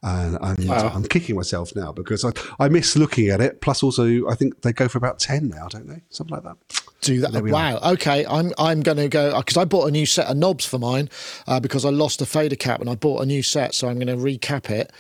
And, 0.03 0.39
and 0.41 0.69
wow. 0.69 0.93
I'm 0.95 1.03
kicking 1.03 1.35
myself 1.35 1.75
now 1.75 1.93
because 1.93 2.25
I, 2.25 2.31
I 2.61 2.69
miss 2.69 2.97
looking 2.97 3.29
at 3.29 3.41
it. 3.41 3.61
Plus, 3.61 3.83
also, 3.83 4.29
I 4.29 4.35
think 4.35 4.63
they 4.63 4.73
go 4.73 4.87
for 4.87 4.99
about 4.99 5.19
10 5.19 5.49
now, 5.49 5.67
don't 5.69 5.89
they? 5.89 6.03
Something 6.11 6.37
like 6.37 6.45
that. 6.45 6.57
Do 7.01 7.21
that. 7.21 7.33
Wow. 7.45 7.79
Are. 7.79 7.93
Okay. 7.93 8.27
I'm 8.27 8.53
I'm 8.59 8.81
going 8.81 8.99
to 8.99 9.09
go 9.09 9.39
because 9.39 9.57
I 9.57 9.65
bought 9.65 9.87
a 9.87 9.91
new 9.91 10.05
set 10.05 10.27
of 10.27 10.37
knobs 10.37 10.65
for 10.65 10.79
mine 10.79 11.09
uh, 11.47 11.61
because 11.61 11.85
I 11.85 11.91
lost 11.91 12.21
a 12.21 12.27
fader 12.27 12.57
cap 12.57 12.81
and 12.81 12.91
I 12.91 12.97
bought 12.97 13.23
a 13.23 13.27
new 13.27 13.43
set. 13.43 13.75
So 13.75 13.89
I'm 13.89 14.01
going 14.01 14.09
to 14.09 14.17
recap 14.17 14.69
it 14.69 14.93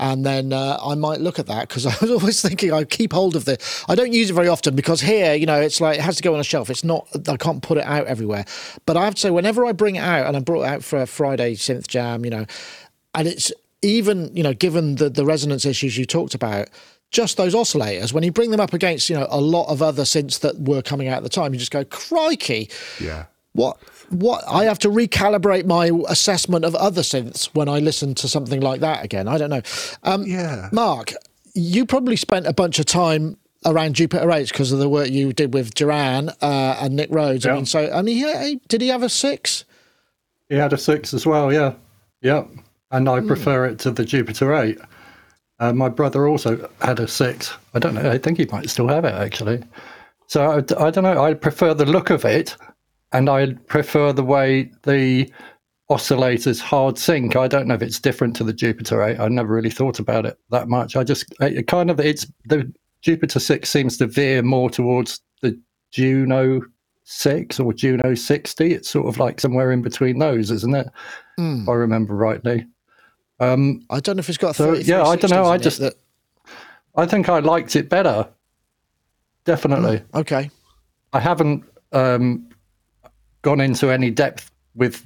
and 0.00 0.24
then 0.24 0.52
uh, 0.52 0.78
I 0.82 0.94
might 0.94 1.20
look 1.20 1.38
at 1.38 1.46
that 1.46 1.68
because 1.68 1.86
I 1.86 1.94
was 2.00 2.10
always 2.10 2.40
thinking 2.40 2.72
I 2.72 2.84
keep 2.84 3.12
hold 3.12 3.36
of 3.36 3.44
the. 3.44 3.58
I 3.88 3.94
don't 3.94 4.12
use 4.12 4.30
it 4.30 4.32
very 4.32 4.48
often 4.48 4.74
because 4.74 5.00
here, 5.00 5.34
you 5.34 5.46
know, 5.46 5.60
it's 5.60 5.80
like 5.80 5.98
it 5.98 6.02
has 6.02 6.16
to 6.16 6.22
go 6.22 6.34
on 6.34 6.40
a 6.40 6.44
shelf. 6.44 6.70
It's 6.70 6.82
not. 6.82 7.06
I 7.28 7.36
can't 7.36 7.62
put 7.62 7.78
it 7.78 7.84
out 7.84 8.06
everywhere. 8.06 8.46
But 8.86 8.96
I 8.96 9.04
have 9.04 9.14
to 9.14 9.20
say, 9.20 9.30
whenever 9.30 9.66
I 9.66 9.72
bring 9.72 9.96
it 9.96 10.00
out, 10.00 10.26
and 10.26 10.36
I 10.36 10.40
brought 10.40 10.62
it 10.62 10.68
out 10.68 10.82
for 10.82 11.00
a 11.00 11.06
Friday 11.06 11.54
synth 11.54 11.86
jam, 11.86 12.24
you 12.24 12.30
know, 12.30 12.46
and 13.14 13.28
it's 13.28 13.52
even, 13.82 14.34
you 14.36 14.42
know, 14.42 14.54
given 14.54 14.96
the 14.96 15.08
the 15.08 15.24
resonance 15.24 15.64
issues 15.64 15.96
you 15.96 16.04
talked 16.04 16.34
about, 16.34 16.68
just 17.10 17.36
those 17.36 17.54
oscillators, 17.54 18.12
when 18.12 18.22
you 18.22 18.32
bring 18.32 18.50
them 18.50 18.60
up 18.60 18.72
against, 18.72 19.10
you 19.10 19.16
know, 19.16 19.26
a 19.30 19.40
lot 19.40 19.68
of 19.68 19.82
other 19.82 20.04
synths 20.04 20.40
that 20.40 20.58
were 20.60 20.82
coming 20.82 21.08
out 21.08 21.18
at 21.18 21.22
the 21.22 21.28
time, 21.28 21.52
you 21.52 21.58
just 21.58 21.72
go, 21.72 21.84
crikey. 21.84 22.70
Yeah. 23.00 23.26
What 23.52 23.78
what 24.10 24.44
I 24.48 24.64
have 24.64 24.78
to 24.80 24.88
recalibrate 24.88 25.66
my 25.66 25.90
assessment 26.08 26.64
of 26.64 26.74
other 26.74 27.02
synths 27.02 27.46
when 27.54 27.68
I 27.68 27.78
listen 27.78 28.14
to 28.16 28.28
something 28.28 28.60
like 28.60 28.80
that 28.80 29.04
again. 29.04 29.28
I 29.28 29.38
don't 29.38 29.50
know. 29.50 29.62
Um, 30.02 30.24
yeah. 30.24 30.68
Mark, 30.72 31.12
you 31.54 31.86
probably 31.86 32.16
spent 32.16 32.46
a 32.46 32.52
bunch 32.52 32.78
of 32.78 32.86
time 32.86 33.36
around 33.64 33.94
Jupiter 33.94 34.30
8 34.30 34.48
because 34.48 34.72
of 34.72 34.78
the 34.78 34.88
work 34.88 35.10
you 35.10 35.32
did 35.32 35.52
with 35.52 35.74
Duran 35.74 36.30
uh, 36.40 36.78
and 36.80 36.96
Nick 36.96 37.10
Rhodes. 37.10 37.44
Yeah. 37.44 37.52
I 37.52 37.54
mean, 37.56 37.66
so, 37.66 37.90
I 37.92 38.02
mean, 38.02 38.16
he, 38.16 38.60
did 38.68 38.80
he 38.80 38.88
have 38.88 39.02
a 39.02 39.08
six? 39.08 39.64
He 40.48 40.56
had 40.56 40.72
a 40.72 40.78
six 40.78 41.12
as 41.14 41.26
well, 41.26 41.52
yeah. 41.52 41.74
Yeah. 42.22 42.44
And 42.90 43.08
I 43.08 43.20
mm. 43.20 43.26
prefer 43.26 43.66
it 43.66 43.78
to 43.80 43.90
the 43.90 44.04
Jupiter 44.04 44.54
8. 44.54 44.78
Uh, 45.60 45.72
my 45.72 45.88
brother 45.88 46.26
also 46.26 46.70
had 46.80 46.98
a 47.00 47.06
six. 47.06 47.52
I 47.74 47.78
don't 47.78 47.94
know. 47.94 48.10
I 48.10 48.18
think 48.18 48.38
he 48.38 48.46
might 48.46 48.70
still 48.70 48.88
have 48.88 49.04
it, 49.04 49.14
actually. 49.14 49.62
So 50.26 50.44
I, 50.44 50.86
I 50.86 50.90
don't 50.90 51.04
know. 51.04 51.22
I 51.22 51.34
prefer 51.34 51.74
the 51.74 51.84
look 51.84 52.10
of 52.10 52.24
it 52.24 52.56
and 53.12 53.28
I 53.28 53.52
prefer 53.66 54.12
the 54.12 54.24
way 54.24 54.70
the 54.82 55.30
oscillators 55.90 56.60
hard 56.60 56.96
sync. 56.96 57.36
I 57.36 57.48
don't 57.48 57.66
know 57.66 57.74
if 57.74 57.82
it's 57.82 57.98
different 57.98 58.36
to 58.36 58.44
the 58.44 58.52
Jupiter 58.52 59.02
8. 59.02 59.18
I 59.18 59.28
never 59.28 59.52
really 59.52 59.70
thought 59.70 59.98
about 59.98 60.24
it 60.24 60.38
that 60.50 60.68
much. 60.68 60.96
I 60.96 61.04
just 61.04 61.26
it 61.40 61.66
kind 61.66 61.90
of 61.90 61.98
it's 61.98 62.26
the 62.46 62.72
Jupiter 63.02 63.40
6 63.40 63.68
seems 63.68 63.96
to 63.98 64.06
veer 64.06 64.42
more 64.42 64.70
towards 64.70 65.20
the 65.42 65.60
Juno 65.90 66.60
6 67.04 67.58
or 67.58 67.72
Juno 67.72 68.14
60. 68.14 68.72
It's 68.72 68.88
sort 68.88 69.08
of 69.08 69.18
like 69.18 69.40
somewhere 69.40 69.72
in 69.72 69.82
between 69.82 70.18
those, 70.18 70.50
isn't 70.50 70.74
it? 70.74 70.88
Mm. 71.38 71.62
If 71.62 71.68
I 71.68 71.72
remember 71.72 72.14
rightly. 72.14 72.66
Um, 73.40 73.82
I 73.90 74.00
don't 74.00 74.16
know 74.16 74.20
if 74.20 74.28
it's 74.28 74.38
got 74.38 74.54
so, 74.54 74.74
yeah. 74.74 75.02
I 75.02 75.16
don't 75.16 75.30
know. 75.30 75.46
I 75.46 75.56
just 75.56 75.80
that... 75.80 75.94
I 76.94 77.06
think 77.06 77.28
I 77.28 77.38
liked 77.38 77.74
it 77.74 77.88
better. 77.88 78.28
Definitely. 79.44 79.98
Mm, 79.98 80.20
okay. 80.20 80.50
I 81.12 81.20
haven't 81.20 81.64
um, 81.92 82.48
gone 83.42 83.60
into 83.60 83.90
any 83.90 84.10
depth 84.10 84.50
with 84.74 85.04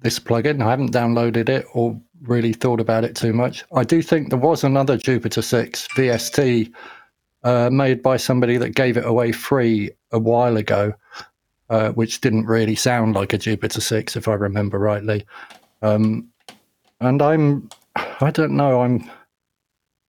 this 0.00 0.18
plugin. 0.18 0.62
I 0.62 0.70
haven't 0.70 0.92
downloaded 0.92 1.48
it 1.48 1.66
or 1.74 2.00
really 2.22 2.52
thought 2.52 2.80
about 2.80 3.04
it 3.04 3.14
too 3.14 3.32
much. 3.32 3.64
I 3.74 3.84
do 3.84 4.02
think 4.02 4.30
there 4.30 4.38
was 4.38 4.64
another 4.64 4.96
Jupiter 4.96 5.42
6 5.42 5.88
VST 5.88 6.72
uh, 7.44 7.70
made 7.70 8.02
by 8.02 8.16
somebody 8.16 8.56
that 8.56 8.70
gave 8.70 8.96
it 8.96 9.04
away 9.04 9.32
free 9.32 9.90
a 10.10 10.18
while 10.18 10.56
ago, 10.56 10.94
uh, 11.70 11.90
which 11.90 12.20
didn't 12.20 12.46
really 12.46 12.74
sound 12.74 13.14
like 13.14 13.32
a 13.32 13.38
Jupiter 13.38 13.80
6, 13.80 14.16
if 14.16 14.26
I 14.26 14.34
remember 14.34 14.78
rightly. 14.78 15.24
Um, 15.82 16.28
and 17.00 17.22
I'm, 17.22 17.68
I 17.96 18.30
don't 18.30 18.56
know, 18.56 18.82
I'm, 18.82 19.10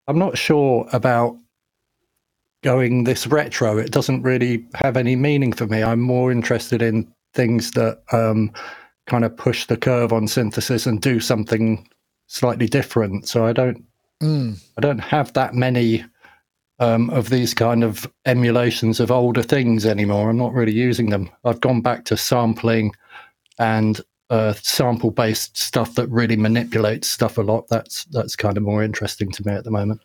I'm 0.08 0.18
not 0.18 0.36
sure 0.36 0.88
about 0.92 1.36
going 2.62 3.04
this 3.04 3.26
retro. 3.26 3.78
It 3.78 3.90
doesn't 3.90 4.22
really 4.22 4.66
have 4.74 4.96
any 4.96 5.16
meaning 5.16 5.52
for 5.52 5.66
me. 5.66 5.82
I'm 5.82 6.00
more 6.00 6.30
interested 6.30 6.82
in 6.82 7.10
things 7.34 7.70
that 7.72 8.02
um, 8.12 8.52
kind 9.06 9.24
of 9.24 9.36
push 9.36 9.66
the 9.66 9.76
curve 9.76 10.12
on 10.12 10.28
synthesis 10.28 10.86
and 10.86 11.00
do 11.00 11.20
something 11.20 11.88
slightly 12.26 12.68
different. 12.68 13.28
So 13.28 13.46
I 13.46 13.52
don't 13.52 13.84
mm. 14.22 14.60
I 14.76 14.80
don't 14.80 14.98
have 14.98 15.32
that 15.34 15.54
many 15.54 16.04
um, 16.78 17.10
of 17.10 17.28
these 17.28 17.54
kind 17.54 17.84
of 17.84 18.10
emulations 18.24 19.00
of 19.00 19.10
older 19.10 19.42
things 19.42 19.84
anymore. 19.84 20.30
I'm 20.30 20.38
not 20.38 20.54
really 20.54 20.72
using 20.72 21.10
them. 21.10 21.30
I've 21.44 21.60
gone 21.60 21.82
back 21.82 22.04
to 22.06 22.16
sampling 22.16 22.92
and 23.58 24.00
uh, 24.30 24.54
sample 24.54 25.10
based 25.10 25.58
stuff 25.58 25.94
that 25.96 26.08
really 26.08 26.36
manipulates 26.36 27.08
stuff 27.08 27.36
a 27.36 27.42
lot. 27.42 27.68
That's 27.68 28.04
that's 28.04 28.36
kind 28.36 28.56
of 28.56 28.62
more 28.62 28.82
interesting 28.82 29.30
to 29.32 29.46
me 29.46 29.52
at 29.52 29.64
the 29.64 29.70
moment. 29.70 30.00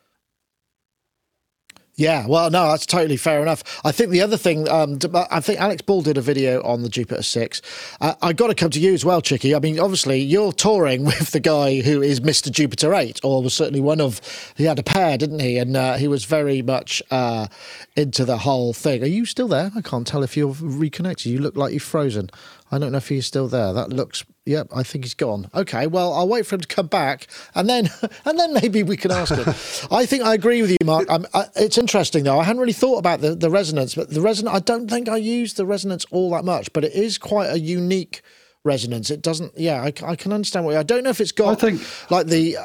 Yeah, 1.98 2.28
well, 2.28 2.50
no, 2.50 2.68
that's 2.72 2.86
totally 2.86 3.16
fair 3.16 3.42
enough. 3.42 3.64
I 3.86 3.94
think 3.94 4.10
the 4.10 4.22
other 4.22 4.36
thing, 4.36 4.68
um, 4.68 5.00
I 5.32 5.40
think 5.40 5.62
Alex 5.62 5.82
Ball 5.82 6.02
did 6.02 6.18
a 6.18 6.22
video 6.22 6.62
on 6.64 6.82
the 6.82 6.90
Jupiter 6.90 7.22
6. 7.22 7.62
Uh, 8.02 8.16
I 8.22 8.34
got 8.34 8.48
to 8.48 8.56
come 8.56 8.70
to 8.72 8.82
you 8.82 8.94
as 8.94 9.06
well, 9.06 9.22
Chicky. 9.22 9.56
I 9.56 9.60
mean, 9.60 9.80
obviously, 9.80 10.20
you're 10.20 10.52
touring 10.52 11.06
with 11.06 11.32
the 11.32 11.40
guy 11.40 11.80
who 11.80 12.02
is 12.02 12.20
Mr. 12.20 12.52
Jupiter 12.52 12.94
8, 12.94 13.22
or 13.24 13.42
was 13.42 13.54
certainly 13.54 13.80
one 13.80 14.02
of, 14.02 14.20
he 14.58 14.66
had 14.66 14.78
a 14.78 14.84
pair, 14.84 15.18
didn't 15.18 15.40
he? 15.40 15.58
And 15.58 15.78
uh, 15.78 15.94
he 15.94 16.10
was 16.10 16.26
very 16.26 16.62
much 16.62 17.02
uh, 17.12 17.48
into 17.96 18.26
the 18.26 18.40
whole 18.40 18.74
thing. 18.74 19.02
Are 19.02 19.08
you 19.08 19.26
still 19.26 19.48
there? 19.48 19.72
I 19.74 19.82
can't 19.82 20.06
tell 20.06 20.22
if 20.22 20.36
you're 20.36 20.56
reconnected. 20.60 21.28
You 21.28 21.40
look 21.40 21.56
like 21.56 21.72
you've 21.72 21.84
frozen. 21.84 22.30
I 22.76 22.80
don't 22.80 22.92
know 22.92 22.98
if 22.98 23.08
he's 23.08 23.26
still 23.26 23.48
there. 23.48 23.74
That 23.74 23.90
looks 23.90 24.26
Yep, 24.46 24.68
I 24.76 24.84
think 24.84 25.06
he's 25.06 25.16
gone. 25.16 25.50
Okay, 25.56 25.88
well, 25.88 26.14
I'll 26.14 26.28
wait 26.28 26.46
for 26.46 26.54
him 26.54 26.62
to 26.62 26.68
come 26.68 26.86
back, 26.86 27.26
and 27.56 27.68
then 27.68 27.90
and 28.26 28.38
then 28.38 28.54
maybe 28.54 28.84
we 28.84 28.96
can 28.96 29.12
ask 29.12 29.34
him. 29.34 29.48
I 29.92 30.06
think 30.06 30.24
I 30.24 30.36
agree 30.36 30.62
with 30.62 30.70
you, 30.70 30.78
Mark. 30.86 31.08
I, 31.10 31.46
it's 31.56 31.80
interesting 31.80 32.24
though. 32.24 32.40
I 32.40 32.44
hadn't 32.44 32.60
really 32.60 32.74
thought 32.74 33.00
about 33.00 33.22
the, 33.22 33.34
the 33.34 33.50
resonance, 33.50 33.96
but 33.96 34.12
the 34.12 34.22
resonance. 34.22 34.56
I 34.56 34.60
don't 34.60 34.88
think 34.88 35.10
I 35.10 35.18
use 35.18 35.56
the 35.56 35.66
resonance 35.66 36.06
all 36.12 36.30
that 36.32 36.46
much, 36.46 36.72
but 36.74 36.84
it 36.84 36.94
is 36.94 37.18
quite 37.18 37.48
a 37.48 37.60
unique 37.60 38.22
resonance. 38.64 39.10
It 39.10 39.24
doesn't. 39.24 39.58
Yeah, 39.58 39.82
I, 39.82 39.92
I 40.06 40.16
can 40.16 40.32
understand 40.32 40.66
what. 40.66 40.78
I 40.78 40.84
don't 40.84 41.04
know 41.04 41.10
if 41.10 41.22
it's 41.22 41.32
got. 41.32 41.52
I 41.52 41.56
think 41.56 41.82
like 42.12 42.28
the. 42.28 42.58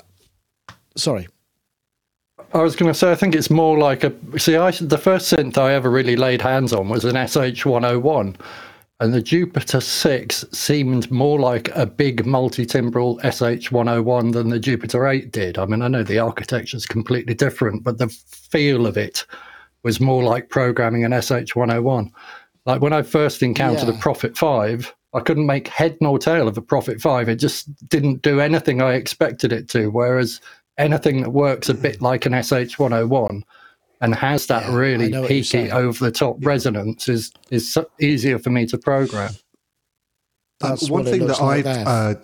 sorry. 0.96 1.28
I 2.52 2.62
was 2.62 2.74
going 2.74 2.92
to 2.92 2.98
say, 2.98 3.12
I 3.12 3.14
think 3.14 3.34
it's 3.34 3.48
more 3.48 3.78
like 3.78 4.04
a. 4.04 4.12
See, 4.38 4.56
I 4.56 4.70
the 4.72 4.98
first 4.98 5.32
synth 5.32 5.56
I 5.56 5.72
ever 5.72 5.90
really 5.90 6.16
laid 6.16 6.42
hands 6.42 6.74
on 6.74 6.90
was 6.90 7.06
an 7.06 7.16
SH 7.26 7.64
one 7.64 7.84
hundred 7.84 7.96
oh 7.96 8.00
one 8.00 8.36
and 9.00 9.14
the 9.14 9.22
Jupiter 9.22 9.80
6 9.80 10.44
seemed 10.52 11.10
more 11.10 11.40
like 11.40 11.74
a 11.74 11.86
big 11.86 12.26
multi-timbral 12.26 13.18
SH101 13.22 14.34
than 14.34 14.50
the 14.50 14.58
Jupiter 14.58 15.06
8 15.08 15.32
did. 15.32 15.56
I 15.56 15.64
mean, 15.64 15.80
I 15.80 15.88
know 15.88 16.02
the 16.02 16.18
architecture 16.18 16.76
is 16.76 16.84
completely 16.84 17.32
different, 17.32 17.82
but 17.82 17.96
the 17.96 18.08
feel 18.08 18.86
of 18.86 18.98
it 18.98 19.24
was 19.82 20.00
more 20.00 20.22
like 20.22 20.50
programming 20.50 21.04
an 21.04 21.12
SH101. 21.12 22.12
Like 22.66 22.82
when 22.82 22.92
I 22.92 23.00
first 23.00 23.42
encountered 23.42 23.88
yeah. 23.88 23.94
a 23.94 23.98
Prophet 23.98 24.36
5, 24.36 24.94
I 25.14 25.20
couldn't 25.20 25.46
make 25.46 25.68
head 25.68 25.96
nor 26.02 26.18
tail 26.18 26.46
of 26.46 26.58
a 26.58 26.62
Prophet 26.62 27.00
5. 27.00 27.30
It 27.30 27.36
just 27.36 27.88
didn't 27.88 28.20
do 28.20 28.38
anything 28.38 28.82
I 28.82 28.94
expected 28.94 29.50
it 29.50 29.66
to. 29.70 29.90
Whereas 29.90 30.42
anything 30.76 31.22
that 31.22 31.30
works 31.30 31.70
a 31.70 31.74
bit 31.74 32.02
like 32.02 32.26
an 32.26 32.32
SH101 32.32 33.42
and 34.00 34.14
has 34.14 34.46
that 34.46 34.64
yeah, 34.64 34.74
really 34.74 35.28
peaky 35.28 35.70
over 35.70 36.04
the 36.04 36.10
top 36.10 36.36
resonance 36.44 37.08
is 37.08 37.32
is 37.50 37.72
so 37.72 37.86
easier 38.00 38.38
for 38.38 38.50
me 38.50 38.66
to 38.66 38.78
program. 38.78 39.32
That's 40.60 40.90
one 40.90 41.04
thing 41.04 41.26
that 41.26 41.40
like 41.40 41.66
I 41.66 41.82
uh, 41.82 42.14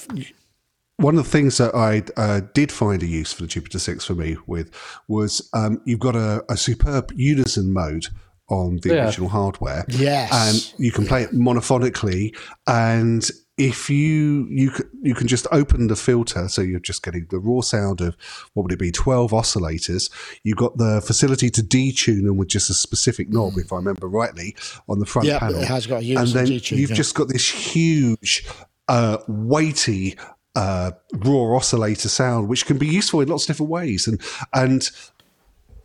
one 0.97 1.19
of 1.19 1.25
the 1.25 1.31
things 1.31 1.59
that 1.59 1.75
I 1.75 2.03
uh, 2.17 2.41
did 2.55 2.73
find 2.73 3.03
a 3.03 3.07
use 3.07 3.33
for 3.33 3.43
the 3.43 3.49
Jupiter 3.49 3.79
Six 3.79 4.05
for 4.05 4.15
me 4.15 4.37
with 4.47 4.71
was 5.09 5.49
um, 5.53 5.81
you've 5.85 6.01
got 6.01 6.17
a, 6.17 6.45
a, 6.51 6.57
superb 6.57 7.13
unison 7.15 7.73
mode 7.73 8.07
on 8.49 8.79
the 8.83 8.95
yeah. 8.95 9.05
original 9.05 9.29
hardware. 9.29 9.85
Yes, 9.89 10.33
and 10.33 10.81
you 10.81 10.93
can 10.93 11.07
play 11.07 11.23
it 11.23 11.33
monophonically, 11.33 12.37
and 12.67 13.29
if 13.59 13.89
you 13.89 14.47
you 14.51 14.71
you 15.03 15.15
can 15.15 15.27
just 15.27 15.47
open 15.51 15.87
the 15.87 15.97
filter, 15.97 16.49
so 16.49 16.61
you're 16.61 16.79
just 16.79 17.03
getting 17.03 17.27
the 17.31 17.39
raw 17.39 17.63
sound 17.63 18.03
of 18.03 18.17
what 18.53 18.65
would 18.65 18.73
it 18.73 18.79
be, 18.79 18.93
twelve 18.93 19.31
oscillators. 19.31 20.11
You've 20.43 20.59
got 20.59 20.77
the 20.77 21.01
facility 21.01 21.49
to 21.51 21.63
detune 21.63 22.25
them 22.25 22.37
with 22.37 22.49
just 22.49 22.69
a 22.69 22.75
specific 22.75 23.31
knob, 23.31 23.55
mm. 23.55 23.63
if 23.63 23.73
I 23.73 23.77
remember 23.77 24.09
rightly, 24.09 24.55
on 24.89 24.99
the 24.99 25.07
front 25.07 25.29
yeah, 25.29 25.39
panel. 25.39 25.61
it 25.63 25.69
has 25.69 25.87
got 25.87 26.03
a 26.03 26.15
and 26.15 26.29
then 26.29 26.47
detune, 26.47 26.77
you've 26.77 26.91
yeah. 26.91 26.97
just 26.97 27.15
got 27.15 27.29
this 27.29 27.49
huge, 27.49 28.47
uh, 28.89 29.19
weighty 29.27 30.19
uh, 30.55 30.91
raw 31.15 31.57
oscillator 31.57 32.09
sound, 32.09 32.49
which 32.49 32.67
can 32.67 32.77
be 32.77 32.87
useful 32.87 33.21
in 33.21 33.29
lots 33.29 33.45
of 33.45 33.49
different 33.49 33.71
ways. 33.71 34.07
And 34.07 34.21
and 34.53 34.91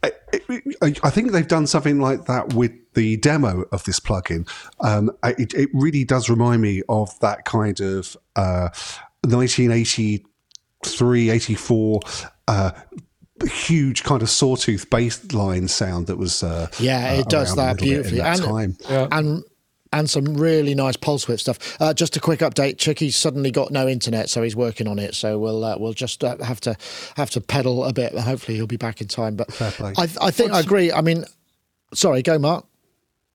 I, 0.03 0.11
I 0.81 1.09
think 1.09 1.31
they've 1.31 1.47
done 1.47 1.67
something 1.67 1.99
like 1.99 2.25
that 2.25 2.53
with 2.53 2.71
the 2.93 3.17
demo 3.17 3.65
of 3.71 3.83
this 3.83 3.99
plugin. 3.99 4.49
Um, 4.79 5.11
it, 5.23 5.53
it, 5.53 5.69
really 5.73 6.03
does 6.03 6.29
remind 6.29 6.61
me 6.61 6.81
of 6.89 7.17
that 7.19 7.45
kind 7.45 7.79
of 7.79 8.17
uh, 8.35 8.69
1983, 9.23 11.29
84. 11.29 11.99
Uh, 12.47 12.71
huge 13.45 14.03
kind 14.03 14.21
of 14.21 14.29
sawtooth 14.29 14.89
bass 14.91 15.33
line 15.33 15.67
sound 15.67 16.05
that 16.05 16.17
was 16.17 16.43
uh, 16.43 16.67
yeah 16.79 17.13
it 17.13 17.25
uh, 17.25 17.29
does 17.29 17.55
that 17.55 17.79
beautifully 17.79 18.19
that 18.19 18.39
and, 18.39 18.47
time. 18.47 18.77
Yeah. 18.87 19.07
and 19.11 19.43
and 19.93 20.09
some 20.09 20.25
really 20.35 20.73
nice 20.73 20.95
pulse 20.95 21.27
width 21.27 21.41
stuff. 21.41 21.77
Uh, 21.81 21.93
just 21.93 22.15
a 22.15 22.19
quick 22.19 22.39
update: 22.39 22.77
Chicky's 22.77 23.15
suddenly 23.15 23.51
got 23.51 23.71
no 23.71 23.87
internet, 23.87 24.29
so 24.29 24.41
he's 24.41 24.55
working 24.55 24.87
on 24.87 24.99
it. 24.99 25.15
So 25.15 25.37
we'll 25.37 25.63
uh, 25.63 25.77
we'll 25.77 25.93
just 25.93 26.23
uh, 26.23 26.37
have 26.43 26.61
to 26.61 26.75
have 27.15 27.29
to 27.31 27.41
pedal 27.41 27.85
a 27.85 27.93
bit. 27.93 28.17
Hopefully, 28.17 28.57
he'll 28.57 28.67
be 28.67 28.77
back 28.77 29.01
in 29.01 29.07
time. 29.07 29.35
But 29.35 29.49
I, 29.61 30.03
I 30.21 30.31
think 30.31 30.51
What's, 30.51 30.65
I 30.65 30.67
agree. 30.67 30.91
I 30.91 31.01
mean, 31.01 31.25
sorry, 31.93 32.21
go 32.21 32.39
Mark. 32.39 32.65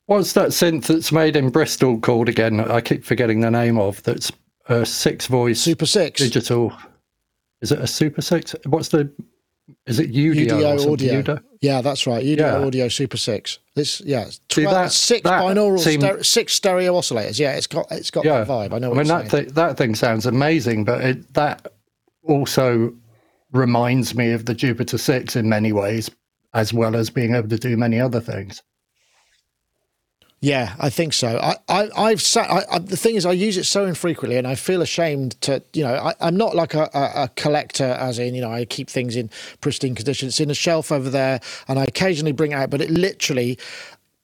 What's 0.06 0.34
that 0.34 0.50
synth 0.50 0.86
that's 0.86 1.10
made 1.10 1.34
in 1.34 1.50
Bristol 1.50 1.98
called 1.98 2.28
again? 2.28 2.60
I 2.60 2.80
keep 2.80 3.04
forgetting 3.04 3.40
the 3.40 3.50
name 3.50 3.78
of. 3.78 4.02
That's 4.04 4.30
a 4.68 4.86
six 4.86 5.26
voice 5.26 5.60
Super 5.60 5.86
Six 5.86 6.20
digital. 6.20 6.72
Is 7.60 7.72
it 7.72 7.80
a 7.80 7.86
Super 7.86 8.22
Six? 8.22 8.54
What's 8.66 8.88
the 8.88 9.10
is 9.86 9.98
it 9.98 10.12
UDO? 10.12 10.48
UDO 10.48 10.92
audio. 10.92 11.22
UDO? 11.22 11.42
Yeah, 11.60 11.80
that's 11.80 12.06
right. 12.06 12.24
UDO 12.24 12.38
yeah. 12.38 12.56
audio 12.58 12.88
Super 12.88 13.16
Six. 13.16 13.58
This 13.74 14.00
yeah, 14.00 14.24
12, 14.24 14.34
See, 14.48 14.62
that, 14.64 14.92
six 14.92 15.22
that 15.22 15.42
binaural 15.42 15.78
seemed, 15.78 16.02
stereo, 16.02 16.22
six 16.22 16.52
stereo 16.54 16.94
oscillators. 16.94 17.38
Yeah, 17.38 17.56
it's 17.56 17.66
got 17.66 17.86
it's 17.90 18.10
got 18.10 18.24
yeah. 18.24 18.44
that 18.44 18.48
vibe. 18.48 18.72
I 18.72 18.78
know. 18.78 18.92
I 18.92 18.96
mean 18.96 19.06
that 19.08 19.30
th- 19.30 19.48
that 19.48 19.76
thing 19.76 19.94
sounds 19.94 20.26
amazing, 20.26 20.84
but 20.84 21.00
it, 21.02 21.34
that 21.34 21.72
also 22.22 22.94
reminds 23.52 24.14
me 24.14 24.32
of 24.32 24.46
the 24.46 24.54
Jupiter 24.54 24.98
Six 24.98 25.36
in 25.36 25.48
many 25.48 25.72
ways, 25.72 26.10
as 26.54 26.72
well 26.72 26.94
as 26.94 27.10
being 27.10 27.34
able 27.34 27.48
to 27.48 27.58
do 27.58 27.76
many 27.76 28.00
other 28.00 28.20
things. 28.20 28.62
Yeah, 30.40 30.76
I 30.78 30.90
think 30.90 31.14
so. 31.14 31.38
I, 31.38 31.88
I 31.96 32.10
have 32.10 32.20
sat. 32.20 32.50
I, 32.50 32.62
I, 32.70 32.78
the 32.78 32.96
thing 32.96 33.14
is, 33.14 33.24
I 33.24 33.32
use 33.32 33.56
it 33.56 33.64
so 33.64 33.86
infrequently, 33.86 34.36
and 34.36 34.46
I 34.46 34.54
feel 34.54 34.82
ashamed 34.82 35.40
to. 35.40 35.62
You 35.72 35.84
know, 35.84 35.94
I, 35.94 36.28
am 36.28 36.36
not 36.36 36.54
like 36.54 36.74
a, 36.74 36.90
a, 36.92 37.24
a, 37.24 37.30
collector, 37.36 37.84
as 37.84 38.18
in, 38.18 38.34
you 38.34 38.42
know, 38.42 38.52
I 38.52 38.66
keep 38.66 38.90
things 38.90 39.16
in 39.16 39.30
pristine 39.62 39.94
condition. 39.94 40.28
It's 40.28 40.38
in 40.38 40.50
a 40.50 40.54
shelf 40.54 40.92
over 40.92 41.08
there, 41.08 41.40
and 41.68 41.78
I 41.78 41.84
occasionally 41.84 42.32
bring 42.32 42.52
it 42.52 42.56
out. 42.56 42.68
But 42.68 42.82
it 42.82 42.90
literally, 42.90 43.58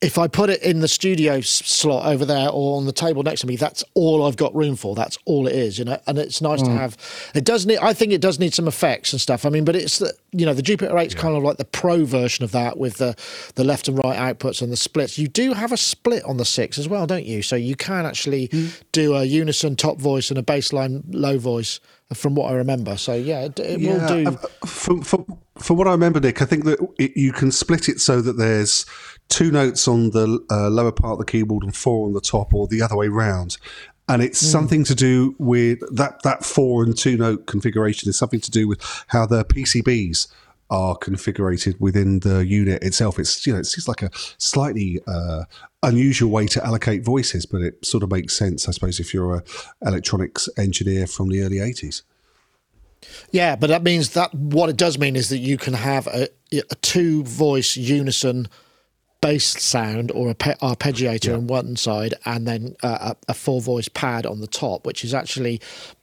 if 0.02 0.18
I 0.18 0.26
put 0.26 0.50
it 0.50 0.60
in 0.62 0.80
the 0.80 0.88
studio 0.88 1.40
slot 1.40 2.06
over 2.06 2.24
there 2.24 2.48
or 2.48 2.76
on 2.76 2.86
the 2.86 2.92
table 2.92 3.22
next 3.22 3.42
to 3.42 3.46
me, 3.46 3.54
that's 3.54 3.84
all 3.94 4.26
I've 4.26 4.36
got 4.36 4.52
room 4.52 4.74
for. 4.74 4.96
That's 4.96 5.16
all 5.26 5.46
it 5.46 5.54
is, 5.54 5.78
you 5.78 5.84
know. 5.84 5.98
And 6.08 6.18
it's 6.18 6.42
nice 6.42 6.60
mm. 6.60 6.66
to 6.66 6.72
have. 6.72 7.30
It 7.36 7.44
does 7.44 7.66
need. 7.66 7.78
I 7.78 7.92
think 7.92 8.12
it 8.12 8.20
does 8.20 8.40
need 8.40 8.52
some 8.52 8.66
effects 8.66 9.12
and 9.12 9.20
stuff. 9.20 9.46
I 9.46 9.48
mean, 9.48 9.64
but 9.64 9.76
it's 9.76 10.00
the 10.00 10.12
you 10.32 10.44
know 10.44 10.54
the 10.54 10.62
Jupiter 10.62 10.92
8's 10.92 11.14
yeah. 11.14 11.20
kind 11.20 11.36
of 11.36 11.44
like 11.44 11.56
the 11.56 11.64
pro 11.64 12.04
version 12.04 12.44
of 12.44 12.50
that 12.50 12.78
with 12.78 12.96
the 12.96 13.14
the 13.54 13.62
left 13.62 13.86
and 13.86 13.96
right 14.04 14.18
outputs 14.18 14.60
and 14.60 14.72
the 14.72 14.76
splits. 14.76 15.18
You 15.18 15.28
do 15.28 15.52
have 15.52 15.70
a 15.70 15.76
split 15.76 16.24
on 16.24 16.36
the 16.36 16.44
six 16.44 16.78
as 16.78 16.88
well, 16.88 17.06
don't 17.06 17.24
you? 17.24 17.40
So 17.40 17.54
you 17.54 17.76
can 17.76 18.04
actually 18.04 18.48
mm. 18.48 18.82
do 18.90 19.14
a 19.14 19.22
unison 19.22 19.76
top 19.76 19.98
voice 19.98 20.30
and 20.30 20.38
a 20.38 20.42
bassline 20.42 21.04
low 21.10 21.38
voice 21.38 21.78
from 22.14 22.34
what 22.34 22.50
I 22.50 22.54
remember. 22.54 22.96
So 22.96 23.14
yeah, 23.14 23.42
it, 23.42 23.58
it 23.58 23.80
yeah, 23.80 23.92
will 23.92 24.24
do. 24.24 24.30
Uh, 24.30 24.66
from, 24.66 25.02
from, 25.02 25.38
from 25.58 25.76
what 25.76 25.86
I 25.86 25.92
remember, 25.92 26.20
Nick, 26.20 26.42
I 26.42 26.44
think 26.44 26.64
that 26.64 26.78
it, 26.98 27.16
you 27.16 27.32
can 27.32 27.50
split 27.52 27.88
it 27.88 28.00
so 28.00 28.20
that 28.20 28.34
there's 28.34 28.86
two 29.32 29.50
notes 29.50 29.88
on 29.88 30.10
the 30.10 30.44
uh, 30.50 30.68
lower 30.68 30.92
part 30.92 31.14
of 31.14 31.18
the 31.18 31.24
keyboard 31.24 31.64
and 31.64 31.74
four 31.74 32.06
on 32.06 32.12
the 32.12 32.20
top, 32.20 32.52
or 32.52 32.66
the 32.68 32.82
other 32.82 32.96
way 32.96 33.08
round. 33.08 33.56
And 34.08 34.22
it's 34.22 34.42
mm. 34.42 34.46
something 34.46 34.84
to 34.84 34.94
do 34.94 35.34
with 35.38 35.80
that 35.94 36.22
that 36.22 36.44
four 36.44 36.84
and 36.84 36.96
two 36.96 37.16
note 37.16 37.46
configuration 37.46 38.10
is 38.10 38.16
something 38.16 38.40
to 38.40 38.50
do 38.50 38.68
with 38.68 38.80
how 39.08 39.26
the 39.26 39.44
PCBs 39.44 40.28
are 40.70 40.96
configured 40.96 41.78
within 41.80 42.20
the 42.20 42.46
unit 42.46 42.82
itself. 42.82 43.18
It's 43.18 43.46
you 43.46 43.54
know 43.54 43.58
it's 43.58 43.74
just 43.74 43.88
like 43.88 44.02
a 44.02 44.10
slightly 44.38 45.00
uh, 45.06 45.44
unusual 45.82 46.30
way 46.30 46.46
to 46.48 46.64
allocate 46.64 47.04
voices, 47.04 47.46
but 47.46 47.62
it 47.62 47.84
sort 47.84 48.02
of 48.02 48.10
makes 48.10 48.34
sense, 48.34 48.68
I 48.68 48.72
suppose, 48.72 49.00
if 49.00 49.14
you're 49.14 49.36
a 49.36 49.44
electronics 49.82 50.48
engineer 50.58 51.06
from 51.06 51.30
the 51.30 51.42
early 51.42 51.56
'80s. 51.56 52.02
Yeah, 53.30 53.56
but 53.56 53.68
that 53.68 53.82
means 53.82 54.10
that 54.10 54.32
what 54.34 54.68
it 54.68 54.76
does 54.76 54.98
mean 54.98 55.16
is 55.16 55.30
that 55.30 55.38
you 55.38 55.56
can 55.56 55.74
have 55.74 56.06
a, 56.08 56.28
a 56.52 56.74
two 56.82 57.24
voice 57.24 57.76
unison 57.76 58.48
bass 59.22 59.46
sound 59.62 60.10
or 60.10 60.28
a 60.28 60.34
pe- 60.34 60.56
arpeggiator 60.56 61.28
yeah. 61.28 61.34
on 61.34 61.46
one 61.46 61.76
side 61.76 62.12
and 62.26 62.46
then 62.46 62.76
uh, 62.82 63.14
a, 63.28 63.30
a 63.30 63.34
full 63.34 63.60
voice 63.60 63.88
pad 63.88 64.26
on 64.26 64.40
the 64.40 64.46
top, 64.46 64.84
which 64.84 65.02
is 65.02 65.14
actually 65.14 65.60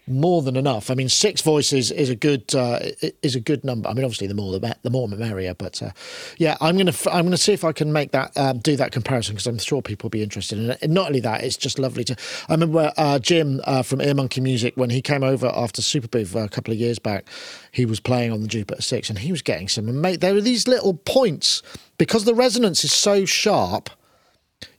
more 0.10 0.42
than 0.42 0.56
enough. 0.56 0.90
I 0.90 0.96
mean, 0.96 1.10
six 1.10 1.42
voices 1.42 1.92
is 1.92 2.10
a 2.10 2.16
good 2.16 2.54
uh, 2.56 2.80
is 3.22 3.36
a 3.36 3.40
good 3.40 3.64
number. 3.64 3.90
I 3.90 3.94
mean, 3.94 4.04
obviously, 4.04 4.28
the 4.28 4.34
more 4.34 4.58
the, 4.58 4.76
the 4.82 4.90
more 4.90 5.08
the 5.08 5.18
merrier. 5.18 5.54
But 5.54 5.82
uh, 5.82 5.92
yeah, 6.38 6.58
I'm 6.62 6.78
gonna 6.78 6.94
I'm 7.12 7.26
gonna 7.26 7.38
see 7.38 7.54
if 7.54 7.64
I 7.64 7.72
can 7.72 7.94
make 7.94 8.12
that 8.12 8.36
um, 8.38 8.60
do 8.60 8.76
that 8.76 8.92
comparison 8.92 9.36
because 9.36 9.48
I'm 9.48 9.58
sure 9.60 9.82
people 9.82 10.08
will 10.08 10.12
be 10.12 10.24
interested 10.24 10.58
in 10.58 10.72
it. 10.72 10.80
And 10.82 10.94
not 10.94 11.08
only 11.08 11.20
that, 11.22 11.44
it's 11.44 11.58
just 11.58 11.80
lovely 11.80 12.04
to. 12.06 12.16
I 12.48 12.54
remember 12.54 12.92
uh, 12.98 13.20
Jim 13.20 13.62
uh, 13.66 13.84
from 13.84 14.02
Ear 14.02 14.14
Monkey 14.14 14.42
Music 14.42 14.76
when 14.76 14.90
he 14.90 15.02
came 15.02 15.24
over 15.24 15.52
after 15.54 15.82
Superbooth 15.82 16.36
a 16.36 16.50
couple 16.50 16.74
of 16.74 16.80
years 16.80 17.00
back. 17.00 17.28
He 17.72 17.86
was 17.86 18.00
playing 18.00 18.32
on 18.32 18.42
the 18.42 18.48
Jupiter 18.48 18.82
Six, 18.82 19.10
and 19.10 19.20
he 19.20 19.32
was 19.32 19.42
getting 19.42 19.68
some. 19.68 20.02
Mate, 20.02 20.22
there 20.22 20.34
were 20.34 20.42
these 20.42 20.68
little 20.68 20.94
points 20.94 21.62
because 21.98 22.26
the 22.26 22.36
resonance 22.36 22.84
is 22.84 22.92
so 22.94 23.26
sharp 23.26 23.90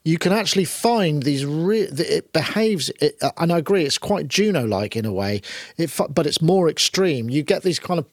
you 0.03 0.17
can 0.17 0.31
actually 0.31 0.65
find 0.65 1.23
these. 1.23 1.45
Re- 1.45 1.81
it 1.81 2.33
behaves, 2.33 2.89
it, 3.01 3.17
uh, 3.21 3.31
and 3.37 3.51
I 3.51 3.57
agree, 3.57 3.85
it's 3.85 3.97
quite 3.97 4.27
Juno-like 4.27 4.95
in 4.95 5.05
a 5.05 5.13
way. 5.13 5.41
It, 5.77 5.91
but 6.09 6.25
it's 6.25 6.41
more 6.41 6.69
extreme. 6.69 7.29
You 7.29 7.43
get 7.43 7.63
these 7.63 7.79
kind 7.79 7.99
of 7.99 8.05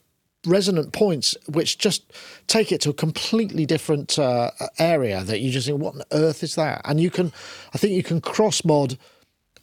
resonant 0.45 0.93
points 0.93 1.35
which 1.47 1.77
just 1.77 2.13
take 2.47 2.71
it 2.71 2.79
to 2.81 2.89
a 2.89 2.93
completely 2.93 3.65
different 3.65 4.17
uh, 4.17 4.51
area 4.77 5.23
that 5.23 5.39
you 5.41 5.51
just 5.51 5.67
think, 5.67 5.81
what 5.81 5.95
on 5.95 6.01
earth 6.11 6.43
is 6.43 6.55
that? 6.55 6.81
And 6.85 6.99
you 6.99 7.11
can, 7.11 7.33
I 7.73 7.77
think 7.77 7.93
you 7.93 8.03
can 8.03 8.21
cross 8.21 8.63
mod 8.63 8.97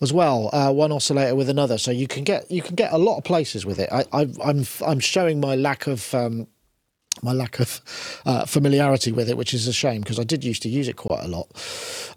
as 0.03 0.12
well, 0.12 0.51
uh, 0.53 0.71
one 0.71 0.92
oscillator 0.92 1.35
with 1.35 1.49
another, 1.49 1.79
so 1.79 1.90
you 1.90 2.07
can 2.07 2.23
get 2.23 2.51
you 2.51 2.61
can 2.61 2.75
get 2.75 2.92
a 2.92 2.99
lot 2.99 3.16
of 3.16 3.25
places 3.25 3.64
with 3.64 3.79
it. 3.79 3.88
I, 3.90 4.05
I, 4.12 4.29
I'm 4.45 4.66
I'm 4.87 5.01
showing 5.01 5.40
my 5.40 5.55
lack 5.57 5.87
of 5.87 6.14
um, 6.14 6.47
my 7.23 7.33
lack 7.33 7.59
of 7.61 7.81
uh, 8.27 8.45
familiarity 8.45 9.13
with 9.13 9.29
it, 9.29 9.37
which 9.37 9.55
is 9.55 9.67
a 9.67 9.73
shame 9.73 10.01
because 10.01 10.19
I 10.19 10.25
did 10.25 10.45
used 10.45 10.63
to 10.63 10.69
use 10.69 10.89
it 10.89 10.97
quite 10.97 11.25
a 11.25 11.29
lot. 11.29 11.49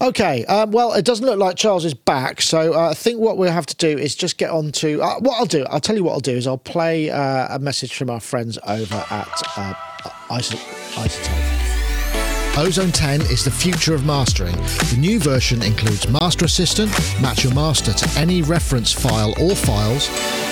Okay, 0.02 0.46
um, 0.46 0.72
well, 0.72 0.94
it 0.94 1.06
doesn't 1.06 1.26
look 1.26 1.40
like 1.40 1.56
Charles 1.56 1.86
is 1.86 1.94
back, 1.94 2.42
so 2.42 2.74
uh, 2.74 2.90
I 2.90 2.94
think 2.94 3.20
what 3.20 3.38
we'll 3.38 3.52
have 3.52 3.66
to 3.68 3.76
do 3.76 3.98
is 3.98 4.16
just 4.16 4.38
get 4.38 4.52
on 4.52 4.72
to 4.74 5.02
uh, 5.02 5.20
what 5.20 5.40
I'll 5.40 5.46
do. 5.46 5.66
I'll 5.70 5.80
tell 5.80 5.96
you 5.96 6.04
what 6.04 6.14
I'll 6.14 6.20
do 6.20 6.36
is 6.36 6.48
I'll 6.48 6.58
play 6.58 7.10
uh, 7.10 7.56
a 7.56 7.60
message 7.60 7.96
from 7.96 8.10
our 8.10 8.20
friends 8.20 8.58
over 8.66 9.06
at 9.10 9.42
uh, 9.58 9.74
iZotope. 10.30 11.59
Ozone 12.60 12.92
10 12.92 13.22
is 13.32 13.46
the 13.46 13.52
future 13.52 13.96
of 13.96 14.06
mastering. 14.06 14.56
The 14.92 14.98
new 15.00 15.18
version 15.18 15.62
includes 15.64 16.10
Master 16.10 16.44
Assistant, 16.44 16.92
match 17.22 17.46
your 17.46 17.54
master 17.54 17.94
to 17.94 18.20
any 18.20 18.42
reference 18.42 18.92
file 18.92 19.34
or 19.40 19.56
files. 19.56 20.10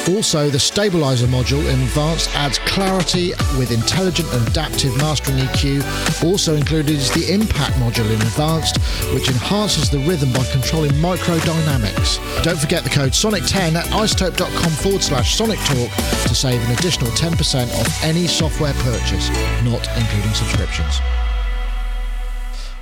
Also, 0.08 0.50
the 0.50 0.58
Stabilizer 0.58 1.28
module 1.28 1.60
in 1.60 1.82
Advanced 1.82 2.34
adds 2.34 2.60
clarity 2.60 3.32
with 3.60 3.72
intelligent 3.72 4.32
and 4.34 4.48
adaptive 4.48 4.96
mastering 5.00 5.38
EQ. 5.40 6.24
Also 6.24 6.56
included 6.56 6.96
is 6.96 7.12
the 7.12 7.30
Impact 7.30 7.74
module 7.74 8.10
in 8.10 8.22
Advanced, 8.22 8.78
which 9.14 9.28
enhances 9.28 9.90
the 9.90 10.00
rhythm 10.00 10.32
by 10.32 10.46
controlling 10.46 10.92
microdynamics. 10.92 12.24
Don't 12.42 12.58
forget 12.58 12.86
the 12.86 12.90
code 12.90 13.12
SONIC10 13.12 13.76
at 13.76 13.86
iZotope.com 13.88 14.72
forward 14.72 15.04
slash 15.04 15.36
Sonic 15.36 15.60
Talk 15.60 15.92
to 16.24 16.34
save 16.34 16.64
an 16.64 16.72
additional 16.72 17.12
10% 17.12 17.68
off 17.78 18.04
any 18.04 18.28
software 18.28 18.74
purchase, 18.76 19.30
not 19.66 19.86
including 19.98 20.34
subscriptions. 20.34 21.02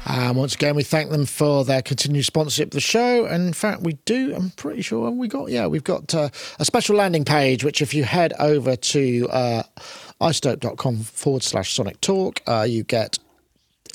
And 0.05 0.37
once 0.37 0.53
again, 0.53 0.75
we 0.75 0.83
thank 0.83 1.09
them 1.09 1.25
for 1.25 1.65
their 1.65 1.81
continued 1.81 2.25
sponsorship 2.25 2.67
of 2.67 2.71
the 2.71 2.79
show. 2.79 3.25
And 3.25 3.47
in 3.47 3.53
fact, 3.53 3.81
we 3.81 3.93
do, 4.05 4.35
I'm 4.35 4.51
pretty 4.51 4.81
sure 4.81 5.09
we 5.09 5.27
got, 5.27 5.49
yeah, 5.49 5.65
we've 5.67 5.83
got 5.83 6.13
uh, 6.13 6.29
a 6.59 6.65
special 6.65 6.95
landing 6.95 7.25
page, 7.25 7.63
which 7.63 7.81
if 7.81 7.93
you 7.93 8.03
head 8.03 8.33
over 8.39 8.75
to 8.75 9.27
uh, 9.29 9.63
iZotope.com 10.21 10.97
forward 10.97 11.43
slash 11.43 11.73
sonic 11.73 11.99
talk, 12.01 12.41
uh, 12.47 12.65
you 12.69 12.83
get 12.83 13.17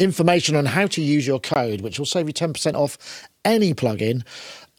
information 0.00 0.56
on 0.56 0.66
how 0.66 0.86
to 0.88 1.00
use 1.00 1.26
your 1.26 1.38
code, 1.38 1.80
which 1.80 1.98
will 1.98 2.06
save 2.06 2.26
you 2.26 2.34
10% 2.34 2.74
off 2.74 3.28
any 3.44 3.72
plugin 3.72 4.24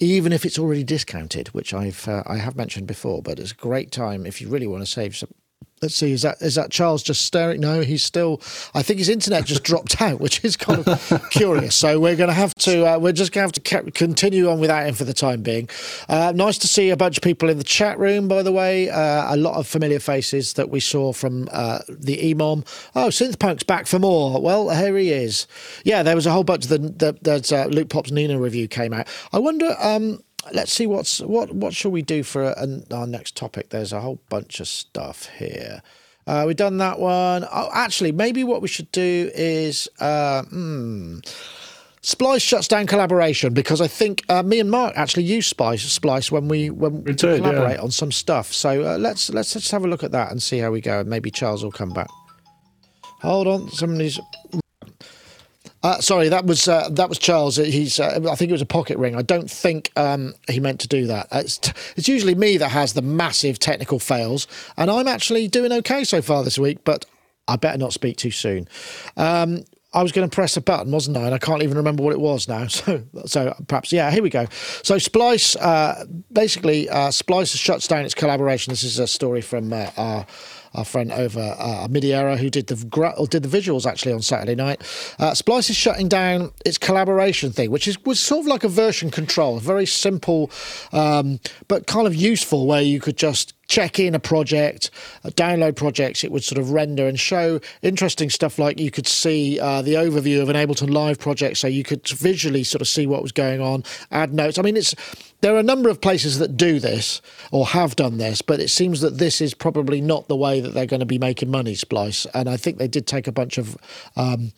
even 0.01 0.33
if 0.33 0.45
it's 0.45 0.57
already 0.57 0.83
discounted, 0.83 1.47
which 1.49 1.75
I've 1.75 2.07
uh, 2.07 2.23
I 2.25 2.37
have 2.37 2.55
mentioned 2.55 2.87
before. 2.87 3.21
But 3.21 3.39
it's 3.39 3.51
a 3.51 3.55
great 3.55 3.91
time 3.91 4.25
if 4.25 4.41
you 4.41 4.49
really 4.49 4.65
want 4.65 4.83
to 4.83 4.91
save 4.91 5.15
some 5.15 5.29
Let's 5.81 5.95
see. 5.95 6.11
Is 6.11 6.21
that 6.21 6.39
is 6.43 6.53
that 6.55 6.69
Charles 6.69 7.01
just 7.01 7.23
staring? 7.23 7.59
No, 7.59 7.81
he's 7.81 8.03
still. 8.03 8.39
I 8.75 8.83
think 8.83 8.99
his 8.99 9.09
internet 9.09 9.45
just 9.45 9.63
dropped 9.63 9.99
out, 9.99 10.19
which 10.19 10.45
is 10.45 10.55
kind 10.55 10.87
of 10.87 11.29
curious. 11.31 11.73
So 11.73 11.99
we're 11.99 12.15
going 12.15 12.27
to 12.29 12.35
have 12.35 12.53
to. 12.55 12.85
Uh, 12.85 12.99
we're 12.99 13.13
just 13.13 13.31
going 13.31 13.49
to 13.49 13.59
have 13.59 13.83
to 13.83 13.91
continue 13.91 14.47
on 14.47 14.59
without 14.59 14.85
him 14.85 14.93
for 14.93 15.05
the 15.05 15.13
time 15.15 15.41
being. 15.41 15.69
Uh, 16.07 16.33
nice 16.35 16.59
to 16.59 16.67
see 16.67 16.91
a 16.91 16.97
bunch 16.97 17.17
of 17.17 17.23
people 17.23 17.49
in 17.49 17.57
the 17.57 17.63
chat 17.63 17.97
room. 17.97 18.27
By 18.27 18.43
the 18.43 18.51
way, 18.51 18.91
uh, 18.91 19.33
a 19.33 19.37
lot 19.37 19.55
of 19.55 19.65
familiar 19.65 19.99
faces 19.99 20.53
that 20.53 20.69
we 20.69 20.79
saw 20.79 21.13
from 21.13 21.49
uh, 21.51 21.79
the 21.89 22.31
EMOM. 22.31 22.63
Oh, 22.93 23.07
Synthpunk's 23.07 23.63
back 23.63 23.87
for 23.87 23.97
more. 23.97 24.39
Well, 24.39 24.69
here 24.69 24.95
he 24.97 25.11
is. 25.11 25.47
Yeah, 25.83 26.03
there 26.03 26.15
was 26.15 26.27
a 26.27 26.31
whole 26.31 26.43
bunch 26.43 26.65
of 26.65 26.69
the, 26.69 26.77
the 26.77 27.17
that 27.23 27.51
uh, 27.51 27.65
Luke 27.65 27.89
Pop's 27.89 28.11
Nina 28.11 28.39
review 28.39 28.67
came 28.67 28.93
out. 28.93 29.07
I 29.33 29.39
wonder. 29.39 29.75
Um, 29.79 30.21
let's 30.53 30.73
see 30.73 30.87
what's 30.87 31.19
what 31.19 31.53
what 31.53 31.73
shall 31.73 31.91
we 31.91 32.01
do 32.01 32.23
for 32.23 32.43
a, 32.43 32.81
our 32.91 33.07
next 33.07 33.35
topic. 33.35 33.69
There's 33.69 33.93
a 33.93 34.01
whole 34.01 34.19
bunch 34.29 34.59
of 34.59 34.67
stuff 34.67 35.27
here. 35.37 35.81
Uh, 36.27 36.43
we've 36.45 36.55
done 36.55 36.77
that 36.77 36.99
one. 36.99 37.45
Oh, 37.51 37.69
actually, 37.73 38.11
maybe 38.11 38.43
what 38.43 38.61
we 38.61 38.67
should 38.67 38.91
do 38.91 39.31
is. 39.33 39.89
Uh, 39.99 40.43
hmm, 40.43 41.19
Splice 42.03 42.41
shuts 42.41 42.67
down 42.67 42.87
collaboration 42.87 43.53
because 43.53 43.79
I 43.79 43.85
think 43.85 44.23
uh, 44.27 44.41
me 44.41 44.59
and 44.59 44.71
Mark 44.71 44.93
actually 44.95 45.21
use 45.21 45.45
Splice 45.45 45.83
Splice 45.83 46.31
when 46.31 46.47
we 46.47 46.71
when 46.71 47.03
we 47.03 47.13
did, 47.13 47.43
collaborate 47.43 47.77
yeah. 47.77 47.83
on 47.83 47.91
some 47.91 48.11
stuff. 48.11 48.51
So 48.51 48.95
uh, 48.95 48.97
let's 48.97 49.29
let's 49.29 49.53
just 49.53 49.69
have 49.69 49.85
a 49.85 49.87
look 49.87 50.03
at 50.03 50.11
that 50.11 50.31
and 50.31 50.41
see 50.41 50.57
how 50.57 50.71
we 50.71 50.81
go. 50.81 51.01
And 51.01 51.09
maybe 51.09 51.29
Charles 51.29 51.63
will 51.63 51.71
come 51.71 51.93
back. 51.93 52.09
Hold 53.21 53.45
on, 53.45 53.69
somebody's. 53.69 54.19
Uh, 55.83 55.99
sorry, 55.99 56.29
that 56.29 56.45
was 56.45 56.67
uh, 56.67 56.89
that 56.91 57.09
was 57.09 57.17
Charles. 57.17 57.55
He's 57.55 57.99
uh, 57.99 58.19
I 58.29 58.35
think 58.35 58.49
it 58.49 58.53
was 58.53 58.61
a 58.61 58.67
pocket 58.67 58.97
ring. 58.97 59.15
I 59.15 59.23
don't 59.23 59.49
think 59.49 59.91
um, 59.95 60.35
he 60.47 60.59
meant 60.59 60.79
to 60.81 60.87
do 60.87 61.07
that. 61.07 61.27
It's, 61.31 61.57
t- 61.57 61.71
it's 61.97 62.07
usually 62.07 62.35
me 62.35 62.57
that 62.57 62.69
has 62.69 62.93
the 62.93 63.01
massive 63.01 63.57
technical 63.57 63.97
fails, 63.97 64.47
and 64.77 64.91
I'm 64.91 65.07
actually 65.07 65.47
doing 65.47 65.71
okay 65.71 66.03
so 66.03 66.21
far 66.21 66.43
this 66.43 66.59
week. 66.59 66.83
But 66.83 67.05
I 67.47 67.55
better 67.55 67.79
not 67.79 67.93
speak 67.93 68.17
too 68.17 68.31
soon. 68.31 68.67
Um, 69.17 69.63
I 69.93 70.03
was 70.03 70.13
going 70.13 70.29
to 70.29 70.33
press 70.33 70.55
a 70.55 70.61
button, 70.61 70.91
wasn't 70.91 71.17
I? 71.17 71.25
And 71.25 71.35
I 71.35 71.37
can't 71.37 71.63
even 71.63 71.75
remember 71.75 72.01
what 72.03 72.13
it 72.13 72.19
was 72.19 72.47
now. 72.47 72.67
So, 72.67 73.03
so 73.25 73.53
perhaps, 73.67 73.91
yeah, 73.91 74.09
here 74.09 74.23
we 74.23 74.29
go. 74.29 74.45
So, 74.83 74.97
Splice, 74.97 75.57
uh, 75.57 76.05
basically, 76.31 76.87
uh, 76.89 77.11
Splice 77.11 77.49
shuts 77.49 77.87
down 77.87 78.05
its 78.05 78.13
collaboration. 78.13 78.71
This 78.71 78.83
is 78.83 78.99
a 78.99 79.07
story 79.07 79.41
from 79.41 79.73
uh, 79.73 79.89
our 79.97 80.25
our 80.73 80.85
friend 80.85 81.11
over 81.11 81.55
uh, 81.59 81.87
Midiera 81.89 82.37
who 82.37 82.49
did 82.49 82.67
the 82.67 82.75
did 83.29 83.43
the 83.43 83.57
visuals 83.57 83.85
actually 83.85 84.13
on 84.13 84.21
Saturday 84.21 84.55
night. 84.55 84.81
Uh, 85.19 85.33
Splice 85.33 85.69
is 85.69 85.75
shutting 85.75 86.07
down 86.07 86.51
its 86.65 86.77
collaboration 86.77 87.51
thing, 87.51 87.71
which 87.71 87.87
is 87.87 88.03
was 88.05 88.19
sort 88.19 88.41
of 88.41 88.47
like 88.47 88.63
a 88.63 88.69
version 88.69 89.11
control, 89.11 89.59
very 89.59 89.85
simple 89.85 90.49
um, 90.91 91.39
but 91.67 91.87
kind 91.87 92.07
of 92.07 92.15
useful, 92.15 92.67
where 92.67 92.81
you 92.81 92.99
could 92.99 93.17
just 93.17 93.53
check 93.71 93.99
in 93.99 94.13
a 94.13 94.19
project, 94.19 94.91
uh, 95.23 95.29
download 95.29 95.77
projects, 95.77 96.25
it 96.25 96.31
would 96.31 96.43
sort 96.43 96.59
of 96.59 96.71
render 96.71 97.07
and 97.07 97.17
show 97.17 97.57
interesting 97.81 98.29
stuff 98.29 98.59
like 98.59 98.77
you 98.77 98.91
could 98.91 99.07
see 99.07 99.57
uh, 99.61 99.81
the 99.81 99.93
overview 99.93 100.41
of 100.41 100.49
an 100.49 100.57
Ableton 100.57 100.89
Live 100.89 101.17
project, 101.17 101.55
so 101.55 101.67
you 101.67 101.85
could 101.85 102.05
visually 102.09 102.65
sort 102.65 102.81
of 102.81 102.89
see 102.89 103.07
what 103.07 103.23
was 103.23 103.31
going 103.31 103.61
on, 103.61 103.85
add 104.11 104.33
notes. 104.33 104.59
I 104.59 104.61
mean, 104.61 104.75
it's 104.75 104.93
there 105.39 105.55
are 105.55 105.59
a 105.59 105.63
number 105.63 105.89
of 105.89 106.01
places 106.01 106.37
that 106.37 106.57
do 106.57 106.79
this 106.79 107.21
or 107.51 107.65
have 107.65 107.95
done 107.95 108.17
this, 108.17 108.41
but 108.41 108.59
it 108.59 108.69
seems 108.69 108.99
that 109.01 109.17
this 109.17 109.39
is 109.39 109.53
probably 109.53 110.01
not 110.01 110.27
the 110.27 110.35
way 110.35 110.59
that 110.59 110.73
they're 110.73 110.85
going 110.85 110.99
to 110.99 111.05
be 111.05 111.17
making 111.17 111.49
money, 111.49 111.73
Splice. 111.73 112.27
And 112.33 112.49
I 112.49 112.57
think 112.57 112.77
they 112.77 112.89
did 112.89 113.07
take 113.07 113.25
a 113.25 113.31
bunch 113.31 113.57
of 113.57 113.75
um, 114.15 114.51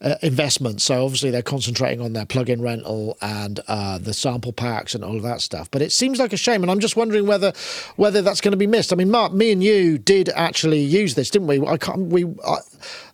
uh, 0.00 0.16
investments. 0.22 0.84
So 0.84 1.04
obviously 1.04 1.30
they're 1.30 1.42
concentrating 1.42 2.00
on 2.00 2.12
their 2.12 2.26
plug-in 2.26 2.60
rental 2.60 3.16
and 3.22 3.60
uh, 3.68 3.98
the 3.98 4.12
sample 4.12 4.52
packs 4.52 4.94
and 4.94 5.02
all 5.02 5.16
of 5.16 5.22
that 5.22 5.40
stuff. 5.40 5.70
But 5.70 5.82
it 5.82 5.92
seems 5.92 6.18
like 6.18 6.32
a 6.32 6.36
shame, 6.36 6.62
and 6.62 6.70
I'm 6.70 6.80
just 6.80 6.96
wondering 6.96 7.26
whether 7.26 7.52
whether 7.96 8.22
that's 8.22 8.40
going 8.40 8.52
to 8.52 8.58
be 8.58 8.66
missed. 8.66 8.92
I 8.92 8.96
mean, 8.96 9.10
Mark, 9.10 9.32
me 9.32 9.52
and 9.52 9.62
you 9.62 9.98
did 9.98 10.28
actually 10.30 10.80
use 10.80 11.14
this, 11.14 11.30
didn't 11.30 11.48
we? 11.48 11.66
I 11.66 11.76
can't. 11.76 12.08
We, 12.08 12.24
I, 12.46 12.56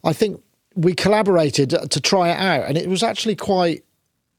I 0.04 0.12
think 0.12 0.42
we 0.74 0.94
collaborated 0.94 1.70
to 1.70 2.00
try 2.00 2.30
it 2.30 2.38
out, 2.38 2.68
and 2.68 2.76
it 2.76 2.88
was 2.88 3.02
actually 3.02 3.36
quite 3.36 3.84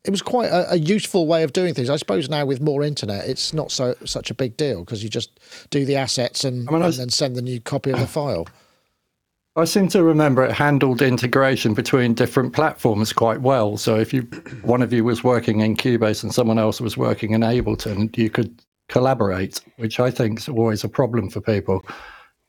it 0.03 0.11
was 0.11 0.21
quite 0.21 0.47
a, 0.47 0.73
a, 0.73 0.75
useful 0.75 1.27
way 1.27 1.43
of 1.43 1.53
doing 1.53 1.73
things. 1.73 1.89
I 1.89 1.95
suppose 1.95 2.29
now 2.29 2.45
with 2.45 2.59
more 2.59 2.83
internet, 2.83 3.25
it's 3.27 3.53
not 3.53 3.71
so 3.71 3.95
such 4.03 4.29
a 4.29 4.33
big 4.33 4.57
deal 4.57 4.81
because 4.81 5.01
you 5.01 5.09
just 5.09 5.39
do 5.69 5.85
the 5.85 5.95
assets 5.95 6.43
and, 6.43 6.67
I 6.67 6.73
mean, 6.73 6.81
and 6.81 6.93
then 6.93 7.09
send 7.09 7.37
the 7.37 7.41
new 7.41 7.61
copy 7.61 7.91
of 7.91 7.99
the 7.99 8.07
file. 8.07 8.47
I 9.55 9.65
seem 9.65 9.87
to 9.89 10.03
remember 10.03 10.43
it 10.43 10.51
handled 10.51 11.03
integration 11.03 11.75
between 11.75 12.15
different 12.15 12.53
platforms 12.53 13.13
quite 13.13 13.41
well. 13.41 13.77
So 13.77 13.97
if 13.99 14.11
you 14.11 14.21
one 14.63 14.81
of 14.81 14.91
you 14.91 15.03
was 15.03 15.23
working 15.23 15.59
in 15.59 15.75
Cubase 15.75 16.23
and 16.23 16.33
someone 16.33 16.57
else 16.57 16.81
was 16.81 16.97
working 16.97 17.31
in 17.31 17.41
Ableton, 17.41 18.15
you 18.17 18.31
could 18.31 18.59
collaborate, 18.89 19.61
which 19.77 19.99
I 19.99 20.09
think 20.09 20.39
is 20.39 20.49
always 20.49 20.83
a 20.83 20.89
problem 20.89 21.29
for 21.29 21.39
people 21.39 21.85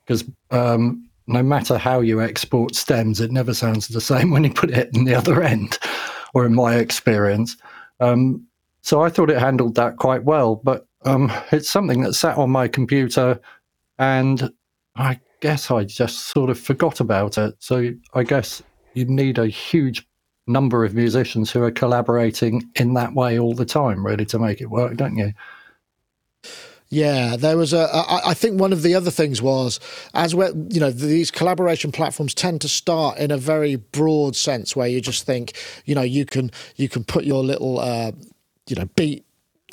because 0.05 0.23
um, 0.49 1.07
no 1.27 1.43
matter 1.43 1.77
how 1.77 1.99
you 2.01 2.21
export 2.21 2.75
stems, 2.75 3.21
it 3.21 3.31
never 3.31 3.53
sounds 3.53 3.87
the 3.87 4.01
same 4.01 4.29
when 4.31 4.43
you 4.43 4.53
put 4.53 4.71
it 4.71 4.89
in 4.95 5.05
the 5.05 5.15
other 5.15 5.43
end 5.43 5.77
or 6.33 6.45
in 6.45 6.55
my 6.55 6.75
experience. 6.75 7.55
Um, 7.99 8.47
so 8.81 9.03
I 9.03 9.09
thought 9.09 9.29
it 9.29 9.39
handled 9.39 9.75
that 9.75 9.97
quite 9.97 10.23
well, 10.23 10.55
but 10.55 10.87
um, 11.05 11.31
it's 11.51 11.69
something 11.69 12.01
that 12.01 12.13
sat 12.13 12.37
on 12.37 12.49
my 12.49 12.67
computer 12.67 13.39
and 13.99 14.51
I 14.95 15.19
guess 15.45 15.69
I 15.69 15.83
just 15.83 16.31
sort 16.33 16.49
of 16.49 16.59
forgot 16.59 16.99
about 16.99 17.37
it. 17.37 17.53
So 17.59 17.91
I 18.15 18.23
guess 18.23 18.63
you 18.95 19.05
need 19.05 19.37
a 19.37 19.45
huge 19.45 20.03
number 20.47 20.83
of 20.83 20.95
musicians 20.95 21.51
who 21.51 21.61
are 21.61 21.69
collaborating 21.69 22.67
in 22.73 22.95
that 22.95 23.13
way 23.13 23.37
all 23.37 23.53
the 23.53 23.63
time, 23.63 24.03
really, 24.03 24.25
to 24.25 24.39
make 24.39 24.59
it 24.59 24.71
work, 24.71 24.97
don't 24.97 25.15
you? 25.15 25.33
Yeah, 26.89 27.35
there 27.35 27.57
was 27.57 27.73
a. 27.73 27.87
I 28.25 28.33
think 28.33 28.59
one 28.59 28.73
of 28.73 28.81
the 28.81 28.95
other 28.95 29.11
things 29.11 29.39
was 29.39 29.79
as 30.15 30.33
we 30.33 30.47
you 30.69 30.79
know 30.79 30.89
these 30.89 31.29
collaboration 31.29 31.91
platforms 31.91 32.33
tend 32.33 32.61
to 32.61 32.67
start 32.67 33.19
in 33.19 33.29
a 33.29 33.37
very 33.37 33.75
broad 33.75 34.35
sense 34.35 34.75
where 34.75 34.87
you 34.87 34.99
just 34.99 35.25
think 35.25 35.53
you 35.85 35.93
know 35.93 36.01
you 36.01 36.25
can 36.25 36.49
you 36.75 36.89
can 36.89 37.03
put 37.03 37.23
your 37.23 37.43
little 37.43 37.79
uh, 37.79 38.11
you 38.67 38.75
know 38.75 38.85
beat 38.95 39.24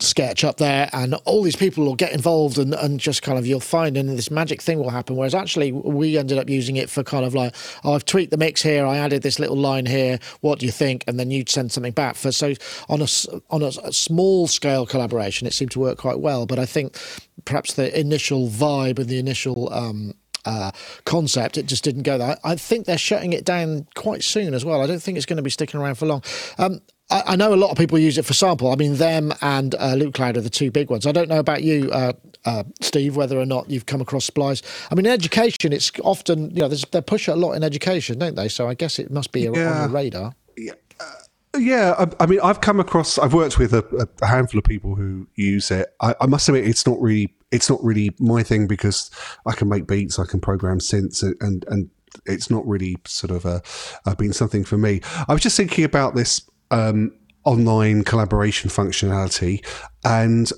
sketch 0.03 0.45
up 0.45 0.57
there 0.59 0.89
and 0.93 1.15
all 1.25 1.43
these 1.43 1.57
people 1.57 1.85
will 1.85 1.95
get 1.95 2.13
involved 2.13 2.59
and, 2.59 2.75
and 2.75 3.01
just 3.01 3.23
kind 3.23 3.39
of 3.39 3.47
you'll 3.47 3.61
find 3.61 3.97
and 3.97 4.09
this 4.11 4.31
magic 4.31 4.61
thing 4.61 4.79
will 4.79 4.91
happen 4.91 5.17
whereas 5.17 5.35
actually 5.35 5.73
we 5.73 6.19
ended 6.19 6.39
up 6.39 6.49
using 6.49 6.77
it 6.77 6.91
for 6.91 7.03
kind 7.03 7.25
of 7.25 7.35
like 7.35 7.55
oh 7.85 7.95
I've 7.95 8.05
tweaked 8.05 8.31
the 8.31 8.37
mix 8.37 8.63
here 8.63 8.87
I 8.87 8.99
added 8.99 9.23
this 9.23 9.39
little 9.39 9.57
line 9.57 9.87
here 9.87 10.19
what 10.41 10.59
do 10.59 10.67
you 10.67 10.73
think 10.73 11.05
and 11.07 11.19
then 11.19 11.31
you'd 11.31 11.49
send 11.49 11.73
something 11.73 11.93
back 11.93 12.17
for 12.17 12.33
so 12.33 12.55
on 12.89 13.01
a 13.01 13.07
on 13.51 13.63
a, 13.63 13.73
small 13.93 14.47
scale 14.47 14.87
collaboration 14.87 15.47
it 15.47 15.53
seemed 15.53 15.71
to 15.73 15.81
work 15.81 15.99
quite 15.99 16.21
well 16.21 16.47
but 16.47 16.59
I 16.59 16.67
think 16.67 16.97
perhaps 17.45 17.75
the 17.75 17.99
initial 17.99 18.49
vibe 18.49 18.99
and 18.99 19.09
the 19.09 19.19
initial 19.19 19.73
um, 19.73 20.15
uh, 20.45 20.73
concept. 21.05 21.57
It 21.57 21.67
just 21.67 21.85
didn't 21.85 22.03
go 22.03 22.19
there. 22.19 22.37
I 22.45 22.57
think 22.57 22.87
they're 22.87 22.99
shutting 22.99 23.33
it 23.33 23.45
down 23.45 23.87
quite 23.95 24.23
soon 24.23 24.55
as 24.55 24.65
well. 24.65 24.83
I 24.83 24.87
don't 24.87 25.03
think 25.03 25.17
it's 25.17 25.27
going 25.27 25.37
to 25.37 25.43
be 25.43 25.51
sticking 25.51 25.81
around 25.81 25.97
for 25.97 26.07
long. 26.07 26.23
Um, 26.59 26.81
I, 27.11 27.23
I, 27.29 27.37
know 27.37 27.53
a 27.53 27.57
lot 27.57 27.71
of 27.71 27.77
people 27.77 27.99
use 27.99 28.19
it 28.19 28.25
for 28.25 28.33
sample. 28.33 28.71
I 28.71 28.77
mean, 28.77 28.97
them 28.97 29.33
and 29.41 29.75
uh, 29.75 29.95
LoopCloud 29.95 30.37
are 30.37 30.41
the 30.41 30.51
two 30.51 30.71
big 30.71 30.91
ones. 30.91 31.07
I 31.07 31.13
don't 31.13 31.29
know 31.29 31.39
about 31.39 31.63
you, 31.63 31.91
uh, 31.91 32.13
uh, 32.45 32.65
Steve, 32.81 33.17
whether 33.17 33.39
or 33.39 33.47
not 33.47 33.71
you've 33.71 33.87
come 33.87 34.01
across 34.01 34.25
Splice. 34.25 34.63
I 34.91 34.95
mean, 34.95 35.07
in 35.07 35.13
education, 35.13 35.73
it's 35.73 35.93
often 36.03 36.51
you 36.51 36.63
know 36.63 36.69
they 36.69 37.01
push 37.03 37.29
it 37.29 37.33
a 37.33 37.37
lot 37.37 37.53
in 37.53 37.63
education, 37.63 38.19
don't 38.19 38.35
they? 38.35 38.49
So 38.49 38.69
I 38.69 38.75
guess 38.75 38.99
it 38.99 39.11
must 39.11 39.33
be 39.33 39.43
yeah. 39.43 39.49
on 39.49 39.91
the 39.91 39.95
radar. 39.95 40.35
Yeah. 40.57 40.73
Uh, 41.01 41.13
yeah, 41.59 41.95
I, 41.99 42.25
I, 42.25 42.27
mean, 42.27 42.41
I've 42.43 42.63
come 42.63 42.81
across. 42.81 43.19
I've 43.19 43.35
worked 43.35 43.59
with 43.59 43.75
a, 43.75 44.09
a 44.23 44.27
handful 44.27 44.59
of 44.59 44.65
people 44.65 44.95
who 44.95 45.29
use 45.35 45.71
it. 45.71 45.95
I, 46.01 46.15
I, 46.21 46.27
must 46.27 46.49
admit, 46.49 46.67
it's 46.67 46.87
not 46.87 46.99
really, 47.01 47.35
it's 47.51 47.69
not 47.69 47.83
really 47.85 48.15
my 48.19 48.43
thing 48.43 48.67
because 48.67 49.11
I 49.45 49.53
can 49.53 49.69
make 49.69 49.87
beats, 49.87 50.19
I 50.19 50.25
can 50.25 50.41
program 50.41 50.79
synths, 50.79 51.23
and 51.23 51.37
and, 51.43 51.65
and 51.69 51.91
it's 52.27 52.51
not 52.51 52.67
really 52.67 52.97
sort 53.07 53.31
of 53.31 53.45
a, 53.45 53.63
a 54.07 54.17
been 54.17 54.33
something 54.33 54.65
for 54.65 54.79
me. 54.79 55.01
I 55.29 55.33
was 55.33 55.43
just 55.43 55.57
thinking 55.57 55.85
about 55.85 56.15
this 56.15 56.43
um, 56.73 57.13
online 57.45 58.03
collaboration 58.03 58.71
functionality. 58.71 59.65
And 60.05 60.51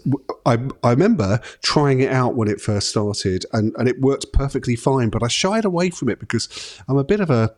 I, 0.46 0.58
I 0.82 0.90
remember 0.90 1.40
trying 1.62 2.00
it 2.00 2.10
out 2.10 2.34
when 2.34 2.48
it 2.48 2.60
first 2.60 2.88
started, 2.88 3.44
and, 3.52 3.74
and 3.78 3.88
it 3.88 4.00
worked 4.00 4.32
perfectly 4.32 4.76
fine. 4.76 5.10
But 5.10 5.22
I 5.22 5.28
shied 5.28 5.66
away 5.66 5.90
from 5.90 6.08
it 6.08 6.18
because 6.18 6.80
I'm 6.88 6.96
a 6.96 7.04
bit 7.04 7.20
of 7.20 7.30
a, 7.30 7.54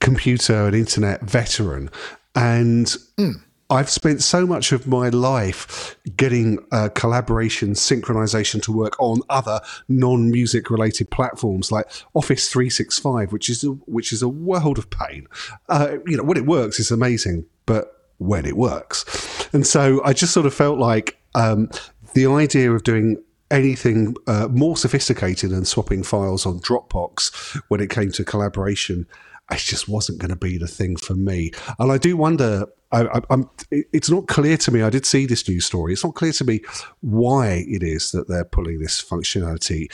computer 0.00 0.66
and 0.66 0.76
internet 0.76 1.22
veteran. 1.22 1.90
And 2.34 2.86
mm. 3.16 3.34
I've 3.74 3.90
spent 3.90 4.22
so 4.22 4.46
much 4.46 4.70
of 4.70 4.86
my 4.86 5.08
life 5.08 5.96
getting 6.16 6.64
uh, 6.70 6.90
collaboration, 6.94 7.70
synchronization 7.70 8.62
to 8.62 8.72
work 8.72 8.94
on 9.00 9.18
other 9.28 9.60
non-music 9.88 10.70
related 10.70 11.10
platforms 11.10 11.72
like 11.72 11.90
Office 12.14 12.48
365, 12.50 13.32
which 13.32 13.50
is 13.50 13.64
a, 13.64 13.70
which 13.70 14.12
is 14.12 14.22
a 14.22 14.28
world 14.28 14.78
of 14.78 14.88
pain. 14.90 15.26
Uh, 15.68 15.96
you 16.06 16.16
know, 16.16 16.22
when 16.22 16.36
it 16.36 16.46
works, 16.46 16.78
it's 16.78 16.92
amazing, 16.92 17.46
but 17.66 18.06
when 18.18 18.46
it 18.46 18.56
works, 18.56 19.48
and 19.52 19.66
so 19.66 20.00
I 20.04 20.12
just 20.12 20.32
sort 20.32 20.46
of 20.46 20.54
felt 20.54 20.78
like 20.78 21.18
um, 21.34 21.68
the 22.14 22.26
idea 22.26 22.72
of 22.72 22.84
doing 22.84 23.20
anything 23.50 24.14
uh, 24.28 24.46
more 24.52 24.76
sophisticated 24.76 25.50
than 25.50 25.64
swapping 25.64 26.04
files 26.04 26.46
on 26.46 26.60
Dropbox 26.60 27.60
when 27.68 27.80
it 27.80 27.90
came 27.90 28.12
to 28.12 28.24
collaboration 28.24 29.06
it 29.50 29.58
just 29.58 29.88
wasn't 29.88 30.18
going 30.18 30.30
to 30.30 30.36
be 30.36 30.58
the 30.58 30.66
thing 30.66 30.96
for 30.96 31.14
me. 31.14 31.52
And 31.78 31.92
I 31.92 31.98
do 31.98 32.16
wonder. 32.16 32.66
I, 33.02 33.20
am 33.30 33.50
it's 33.70 34.10
not 34.10 34.28
clear 34.28 34.56
to 34.58 34.70
me. 34.70 34.82
I 34.82 34.90
did 34.90 35.06
see 35.06 35.26
this 35.26 35.48
news 35.48 35.66
story. 35.66 35.92
It's 35.92 36.04
not 36.04 36.14
clear 36.14 36.32
to 36.32 36.44
me 36.44 36.60
why 37.00 37.64
it 37.66 37.82
is 37.82 38.12
that 38.12 38.28
they're 38.28 38.44
pulling 38.44 38.78
this 38.78 39.02
functionality. 39.02 39.92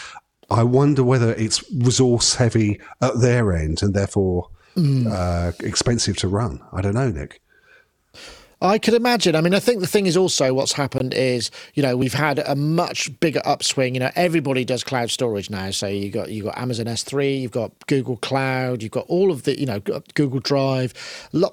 I 0.51 0.65
wonder 0.65 1.05
whether 1.05 1.33
it's 1.35 1.65
resource 1.73 2.35
heavy 2.35 2.81
at 3.01 3.21
their 3.21 3.53
end 3.53 3.83
and 3.83 3.95
therefore 3.95 4.51
mm. 4.77 5.07
uh, 5.11 5.53
expensive 5.61 6.17
to 6.19 6.29
run. 6.29 6.61
I 6.73 6.83
don't 6.83 6.95
know, 6.95 7.11
Nick. 7.11 7.41
I 8.63 8.79
could 8.79 8.95
imagine. 8.95 9.35
I 9.35 9.41
mean, 9.41 9.55
I 9.55 9.61
think 9.61 9.81
the 9.81 9.87
thing 9.87 10.07
is 10.07 10.17
also 10.17 10.53
what's 10.53 10.73
happened 10.73 11.15
is 11.15 11.51
you 11.75 11.83
know 11.83 11.97
we've 11.97 12.15
had 12.15 12.41
a 12.41 12.55
much 12.55 13.19
bigger 13.21 13.41
upswing. 13.45 13.95
You 13.95 14.01
know, 14.01 14.11
everybody 14.17 14.65
does 14.65 14.85
cloud 14.85 15.11
storage 15.11 15.49
now. 15.49 15.71
So 15.71 15.87
you 15.87 16.11
got 16.11 16.31
you 16.31 16.43
got 16.45 16.59
Amazon 16.59 16.87
S3, 16.87 17.41
you've 17.41 17.53
got 17.53 17.73
Google 17.87 18.19
Cloud, 18.19 18.83
you've 18.83 18.93
got 18.93 19.07
all 19.09 19.31
of 19.31 19.45
the 19.45 19.59
you 19.59 19.67
know 19.67 19.81
Google 19.81 20.41
Drive. 20.41 20.93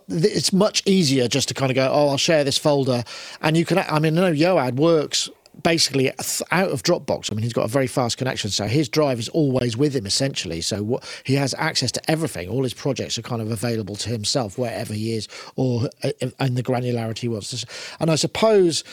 It's 0.10 0.52
much 0.52 0.84
easier 0.86 1.28
just 1.28 1.48
to 1.48 1.54
kind 1.54 1.72
of 1.72 1.76
go, 1.76 1.90
oh, 1.92 2.10
I'll 2.10 2.18
share 2.18 2.44
this 2.44 2.58
folder, 2.58 3.04
and 3.42 3.56
you 3.56 3.64
can. 3.66 3.80
I 3.80 4.00
mean, 4.00 4.18
I 4.18 4.30
know 4.30 4.34
Yoad 4.34 4.76
works 4.76 5.30
basically 5.64 6.12
out 6.52 6.72
of 6.72 6.84
Dropbox. 6.84 7.32
I 7.32 7.36
mean, 7.36 7.44
he's 7.44 7.54
got 7.54 7.66
a 7.66 7.70
very 7.70 7.88
fast 7.88 8.18
connection, 8.18 8.50
so 8.50 8.66
his 8.68 8.90
drive 8.90 9.20
is 9.20 9.30
always 9.30 9.78
with 9.78 9.96
him 9.96 10.06
essentially. 10.06 10.62
So 10.62 10.84
what, 10.84 11.22
he 11.24 11.36
has 11.36 11.54
access 11.58 11.92
to 11.94 12.12
everything. 12.12 12.50
All 12.50 12.64
his 12.64 12.74
projects 12.74 13.18
are 13.18 13.22
kind 13.22 13.42
of 13.42 13.52
available 13.52 13.96
to 13.98 14.10
himself 14.10 14.58
wherever 14.58 14.94
he 14.94 15.14
is, 15.14 15.28
or 15.56 15.90
uh, 16.04 16.12
in 16.40 16.56
the 16.56 16.64
granularity 16.64 17.20
he 17.20 17.28
wants. 17.28 17.66
And 18.00 18.12
I 18.12 18.16
suppose 18.16 18.84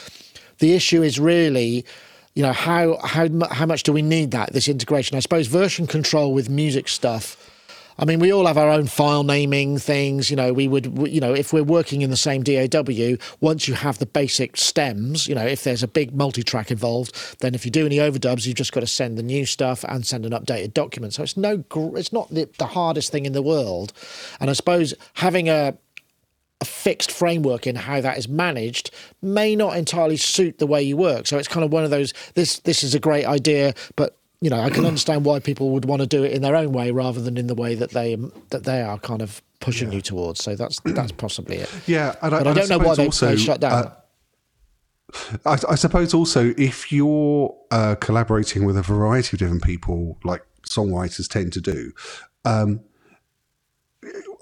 the 0.59 0.72
issue 0.72 1.03
is 1.03 1.18
really 1.18 1.85
you 2.35 2.42
know 2.42 2.53
how 2.53 2.98
how 3.05 3.29
how 3.50 3.66
much 3.66 3.85
do 3.85 3.92
we 3.92 4.03
need 4.03 4.33
that 4.33 4.53
this 4.53 4.66
integration 4.66 5.16
i 5.16 5.20
suppose 5.20 5.46
version 5.46 5.87
control 5.87 6.35
with 6.35 6.48
music 6.48 6.88
stuff 6.88 7.54
I 7.98 8.04
mean, 8.04 8.18
we 8.18 8.33
all 8.33 8.46
have 8.46 8.59
our 8.59 8.70
own 8.70 8.87
file 8.87 9.22
naming 9.22 9.78
things. 9.78 10.30
You 10.30 10.37
know, 10.37 10.52
we 10.52 10.66
would, 10.66 11.09
you 11.09 11.20
know, 11.20 11.33
if 11.33 11.52
we're 11.52 11.62
working 11.62 12.02
in 12.02 12.11
the 12.11 12.16
same 12.16 12.42
DAW, 12.42 13.16
once 13.40 13.68
you 13.68 13.74
have 13.74 13.98
the 13.98 14.07
basic 14.07 14.57
stems, 14.57 15.28
you 15.28 15.35
know, 15.35 15.46
if 15.46 15.64
there's 15.64 15.83
a 15.83 15.88
big 15.88 16.14
multi-track 16.14 16.70
involved, 16.70 17.40
then 17.40 17.54
if 17.54 17.64
you 17.64 17.70
do 17.70 17.87
any 17.87 17.98
overdubs, 17.98 18.46
you've 18.46 18.57
just 18.57 18.72
got 18.72 18.80
to 18.80 18.87
send 18.87 19.16
the 19.16 19.22
new 19.22 19.46
stuff 19.46 19.85
and 19.88 20.07
send 20.07 20.26
an 20.26 20.33
updated 20.33 20.74
document. 20.74 21.14
So 21.14 21.22
it's 21.22 21.37
no, 21.37 21.64
it's 21.96 22.12
not 22.12 22.30
the, 22.30 22.48
the 22.59 22.66
hardest 22.66 23.12
thing 23.12 23.26
in 23.26 23.33
the 23.33 23.42
world. 23.42 23.92
And 24.40 24.50
I 24.50 24.54
suppose 24.54 24.94
having 25.14 25.48
a 25.48 25.76
a 26.61 26.64
fixed 26.64 27.11
framework 27.11 27.66
in 27.66 27.76
how 27.76 28.00
that 28.00 28.16
is 28.16 28.28
managed 28.28 28.90
may 29.20 29.54
not 29.57 29.76
entirely 29.76 30.16
suit 30.16 30.59
the 30.59 30.66
way 30.66 30.83
you 30.83 30.96
work. 30.96 31.26
So 31.26 31.37
it's 31.37 31.48
kind 31.48 31.64
of 31.64 31.72
one 31.72 31.85
of 31.85 31.90
those. 31.90 32.14
This 32.35 32.61
this 32.61 32.83
is 32.83 32.94
a 32.94 33.00
great 33.00 33.26
idea, 33.26 33.74
but 33.96 34.16
you 34.44 34.50
know, 34.50 34.61
I 34.61 34.68
can 34.68 34.85
understand 34.87 35.24
why 35.24 35.40
people 35.40 35.70
would 35.70 35.87
want 35.87 36.02
to 36.02 36.07
do 36.07 36.22
it 36.22 36.33
in 36.33 36.42
their 36.42 36.54
own 36.54 36.72
way 36.72 36.90
rather 36.90 37.20
than 37.20 37.38
in 37.38 37.46
the 37.46 37.54
way 37.54 37.74
that 37.74 37.90
they 37.90 38.14
that 38.50 38.64
they 38.64 38.83
are 38.83 38.98
kind 38.98 39.22
of 39.22 39.42
pushing 39.61 39.88
yeah. 39.88 39.96
you 39.96 40.00
towards. 40.02 40.44
So 40.44 40.54
that's 40.54 40.78
that's 40.85 41.12
possibly 41.12 41.57
it. 41.57 41.70
Yeah, 41.87 42.14
and 42.22 42.35
I, 42.35 42.38
but 42.38 42.46
I 42.48 42.52
don't 42.52 42.70
I 42.70 42.76
know 42.76 42.85
why 42.85 42.94
they, 42.94 43.07
also, 43.07 43.28
they 43.28 43.37
shut 43.37 43.61
down. 43.61 43.72
Uh, 43.72 43.94
I, 45.46 45.59
I, 45.70 45.74
suppose 45.76 46.12
also 46.12 46.52
if 46.59 46.90
you're 46.90 47.57
uh, 47.70 47.94
collaborating 47.96 48.64
with 48.64 48.76
a 48.76 48.83
variety 48.83 49.37
of 49.37 49.38
different 49.38 49.62
people, 49.62 50.18
like 50.24 50.42
songwriters 50.68 51.28
tend 51.28 51.52
to 51.52 51.61
do, 51.61 51.92
um, 52.44 52.80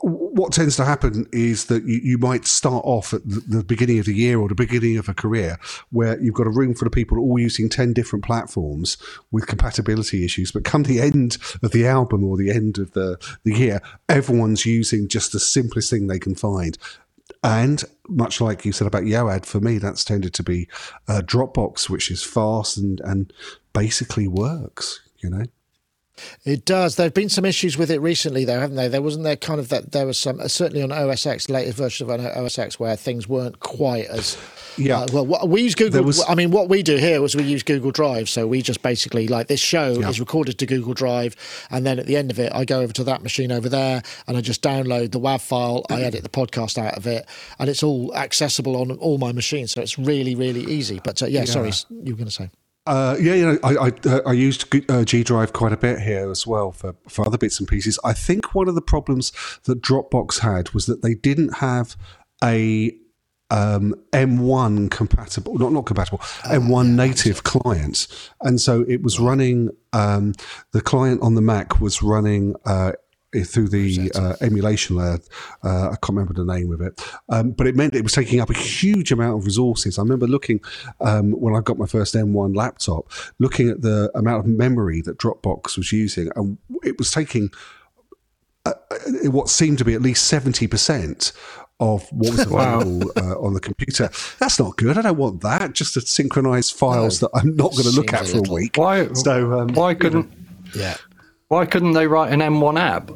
what 0.02 0.52
tends 0.52 0.74
to 0.76 0.84
happen 0.84 1.28
is 1.32 1.66
that 1.66 1.84
you, 1.84 2.00
you 2.02 2.18
might 2.18 2.44
start 2.44 2.84
off 2.84 3.14
at 3.14 3.22
the, 3.24 3.40
the, 3.40 3.64
beginning 3.64 4.00
of 4.00 4.06
the 4.06 4.14
year 4.14 4.40
or 4.40 4.48
the 4.48 4.54
beginning 4.54 4.98
of 4.98 5.08
a 5.08 5.14
career 5.14 5.58
where 5.90 6.20
you've 6.20 6.34
got 6.34 6.46
a 6.48 6.50
room 6.50 6.74
full 6.74 6.86
of 6.86 6.92
people 6.92 7.18
all 7.18 7.38
using 7.38 7.68
10 7.68 7.92
different 7.92 8.24
platforms 8.24 8.96
with 9.30 9.46
compatibility 9.46 10.24
issues. 10.24 10.50
But 10.50 10.64
come 10.64 10.82
the 10.82 11.00
end 11.00 11.38
of 11.62 11.70
the 11.70 11.86
album 11.86 12.24
or 12.24 12.36
the 12.36 12.50
end 12.50 12.78
of 12.78 12.92
the, 12.92 13.16
the 13.44 13.54
year, 13.54 13.80
everyone's 14.08 14.66
using 14.66 15.06
just 15.06 15.30
the 15.32 15.40
simplest 15.40 15.90
thing 15.90 16.08
they 16.08 16.18
can 16.18 16.34
find. 16.34 16.76
And 17.44 17.84
much 18.08 18.40
like 18.40 18.64
you 18.64 18.72
said 18.72 18.88
about 18.88 19.04
Yoad, 19.04 19.46
for 19.46 19.60
me, 19.60 19.78
that's 19.78 20.04
tended 20.04 20.34
to 20.34 20.42
be 20.42 20.68
uh, 21.06 21.22
Dropbox, 21.24 21.88
which 21.88 22.10
is 22.10 22.24
fast 22.24 22.76
and, 22.76 23.00
and 23.04 23.32
basically 23.72 24.26
works, 24.26 25.00
you 25.18 25.30
know? 25.30 25.44
It 26.44 26.64
does. 26.64 26.96
There 26.96 27.06
have 27.06 27.14
been 27.14 27.28
some 27.28 27.44
issues 27.44 27.78
with 27.78 27.90
it 27.90 28.00
recently, 28.00 28.44
though, 28.44 28.58
haven't 28.58 28.76
there? 28.76 28.88
There 28.88 29.02
wasn't 29.02 29.24
there 29.24 29.36
kind 29.36 29.60
of 29.60 29.68
that. 29.68 29.92
There 29.92 30.06
was 30.06 30.18
some 30.18 30.46
certainly 30.48 30.82
on 30.82 30.92
OS 30.92 31.26
X, 31.26 31.48
latest 31.48 31.78
version 31.78 32.10
of 32.10 32.20
OS 32.20 32.58
X, 32.58 32.80
where 32.80 32.96
things 32.96 33.28
weren't 33.28 33.60
quite 33.60 34.06
as. 34.06 34.36
Yeah. 34.76 35.00
Uh, 35.00 35.06
well, 35.12 35.26
what, 35.26 35.48
we 35.48 35.62
use 35.62 35.74
Google. 35.74 36.02
Was, 36.02 36.24
I 36.28 36.34
mean, 36.34 36.50
what 36.50 36.68
we 36.68 36.82
do 36.82 36.96
here 36.96 37.20
was 37.20 37.36
we 37.36 37.42
use 37.42 37.62
Google 37.62 37.90
Drive. 37.90 38.28
So 38.28 38.46
we 38.46 38.62
just 38.62 38.82
basically 38.82 39.28
like 39.28 39.46
this 39.48 39.60
show 39.60 39.92
yeah. 39.92 40.08
is 40.08 40.18
recorded 40.18 40.58
to 40.58 40.66
Google 40.66 40.94
Drive, 40.94 41.36
and 41.70 41.86
then 41.86 41.98
at 41.98 42.06
the 42.06 42.16
end 42.16 42.30
of 42.30 42.38
it, 42.38 42.52
I 42.54 42.64
go 42.64 42.80
over 42.80 42.92
to 42.94 43.04
that 43.04 43.22
machine 43.22 43.52
over 43.52 43.68
there, 43.68 44.02
and 44.26 44.36
I 44.36 44.40
just 44.40 44.62
download 44.62 45.12
the 45.12 45.20
WAV 45.20 45.40
file. 45.40 45.84
I 45.90 46.02
edit 46.02 46.22
the 46.22 46.28
podcast 46.28 46.78
out 46.78 46.94
of 46.94 47.06
it, 47.06 47.26
and 47.58 47.68
it's 47.68 47.82
all 47.82 48.14
accessible 48.14 48.76
on 48.76 48.90
all 48.92 49.18
my 49.18 49.32
machines. 49.32 49.72
So 49.72 49.80
it's 49.80 49.98
really, 49.98 50.34
really 50.34 50.62
easy. 50.64 51.00
But 51.02 51.22
uh, 51.22 51.26
yeah, 51.26 51.40
yeah, 51.40 51.44
sorry, 51.46 51.72
you 51.90 52.14
were 52.14 52.18
going 52.18 52.26
to 52.26 52.30
say. 52.30 52.50
Uh, 52.84 53.16
yeah, 53.20 53.34
you 53.34 53.46
know, 53.46 53.58
I 53.62 53.74
I, 53.74 53.92
uh, 54.06 54.20
I 54.26 54.32
used 54.32 54.90
uh, 54.90 55.04
G 55.04 55.22
Drive 55.22 55.52
quite 55.52 55.72
a 55.72 55.76
bit 55.76 56.00
here 56.00 56.30
as 56.30 56.46
well 56.46 56.72
for, 56.72 56.96
for 57.08 57.24
other 57.26 57.38
bits 57.38 57.60
and 57.60 57.68
pieces. 57.68 57.98
I 58.04 58.12
think 58.12 58.54
one 58.54 58.68
of 58.68 58.74
the 58.74 58.82
problems 58.82 59.32
that 59.64 59.80
Dropbox 59.80 60.40
had 60.40 60.70
was 60.70 60.86
that 60.86 61.02
they 61.02 61.14
didn't 61.14 61.58
have 61.58 61.96
a 62.42 62.92
um, 63.50 63.94
M1 64.12 64.90
compatible, 64.90 65.56
not 65.58 65.72
not 65.72 65.86
compatible, 65.86 66.20
oh, 66.22 66.48
M1 66.48 66.88
yeah, 66.88 67.06
native 67.06 67.44
clients, 67.44 68.30
and 68.40 68.60
so 68.60 68.84
it 68.88 69.02
was 69.02 69.20
running. 69.20 69.70
Um, 69.92 70.32
the 70.72 70.80
client 70.80 71.22
on 71.22 71.34
the 71.34 71.42
Mac 71.42 71.80
was 71.80 72.02
running 72.02 72.56
uh, 72.64 72.92
through 73.40 73.68
the 73.68 74.10
uh, 74.14 74.36
emulation 74.40 74.96
layer. 74.96 75.18
Uh, 75.64 75.86
I 75.86 75.96
can't 76.02 76.10
remember 76.10 76.34
the 76.34 76.44
name 76.44 76.72
of 76.72 76.80
it, 76.80 77.00
um, 77.28 77.52
but 77.52 77.66
it 77.66 77.74
meant 77.74 77.94
it 77.94 78.02
was 78.02 78.12
taking 78.12 78.40
up 78.40 78.50
a 78.50 78.54
huge 78.54 79.10
amount 79.10 79.38
of 79.38 79.44
resources. 79.44 79.98
I 79.98 80.02
remember 80.02 80.26
looking 80.26 80.60
um, 81.00 81.32
when 81.32 81.54
I 81.56 81.60
got 81.60 81.78
my 81.78 81.86
first 81.86 82.14
M1 82.14 82.54
laptop, 82.54 83.10
looking 83.38 83.70
at 83.70 83.82
the 83.82 84.10
amount 84.14 84.44
of 84.44 84.46
memory 84.46 85.00
that 85.02 85.18
Dropbox 85.18 85.76
was 85.76 85.92
using, 85.92 86.30
and 86.36 86.58
it 86.82 86.98
was 86.98 87.10
taking 87.10 87.50
uh, 88.64 88.74
uh 88.90 89.30
what 89.30 89.48
seemed 89.48 89.78
to 89.78 89.84
be 89.84 89.94
at 89.94 90.02
least 90.02 90.26
seventy 90.26 90.66
percent 90.66 91.32
of 91.80 92.06
what 92.12 92.30
was 92.30 92.40
available 92.46 93.12
wow. 93.16 93.22
uh, 93.22 93.38
on 93.40 93.54
the 93.54 93.60
computer. 93.60 94.08
That's 94.38 94.58
not 94.58 94.76
good. 94.76 94.96
I 94.98 95.02
don't 95.02 95.16
want 95.16 95.40
that. 95.40 95.72
Just 95.72 95.94
to 95.94 96.00
synchronize 96.00 96.70
files 96.70 97.20
no, 97.20 97.28
that 97.28 97.40
I'm 97.40 97.56
not 97.56 97.72
going 97.72 97.84
to 97.84 97.90
look 97.90 98.12
at 98.12 98.28
for 98.28 98.38
a 98.38 98.52
week. 98.52 98.76
Why? 98.76 99.12
So 99.14 99.58
um, 99.58 99.68
why 99.74 99.94
couldn't? 99.94 100.30
Yeah. 100.76 100.96
Why 101.48 101.66
couldn't 101.66 101.92
they 101.92 102.06
write 102.06 102.32
an 102.32 102.40
M1 102.40 102.80
app? 102.80 103.10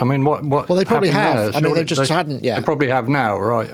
I 0.00 0.04
mean, 0.04 0.24
what? 0.24 0.42
what 0.44 0.68
well, 0.68 0.78
they 0.78 0.84
probably 0.84 1.10
have. 1.10 1.52
There? 1.52 1.56
I 1.56 1.60
mean, 1.60 1.74
they 1.74 1.84
just 1.84 2.08
they, 2.08 2.14
hadn't 2.14 2.42
yet. 2.42 2.56
They 2.56 2.64
probably 2.64 2.88
have 2.88 3.08
now, 3.08 3.38
right? 3.38 3.70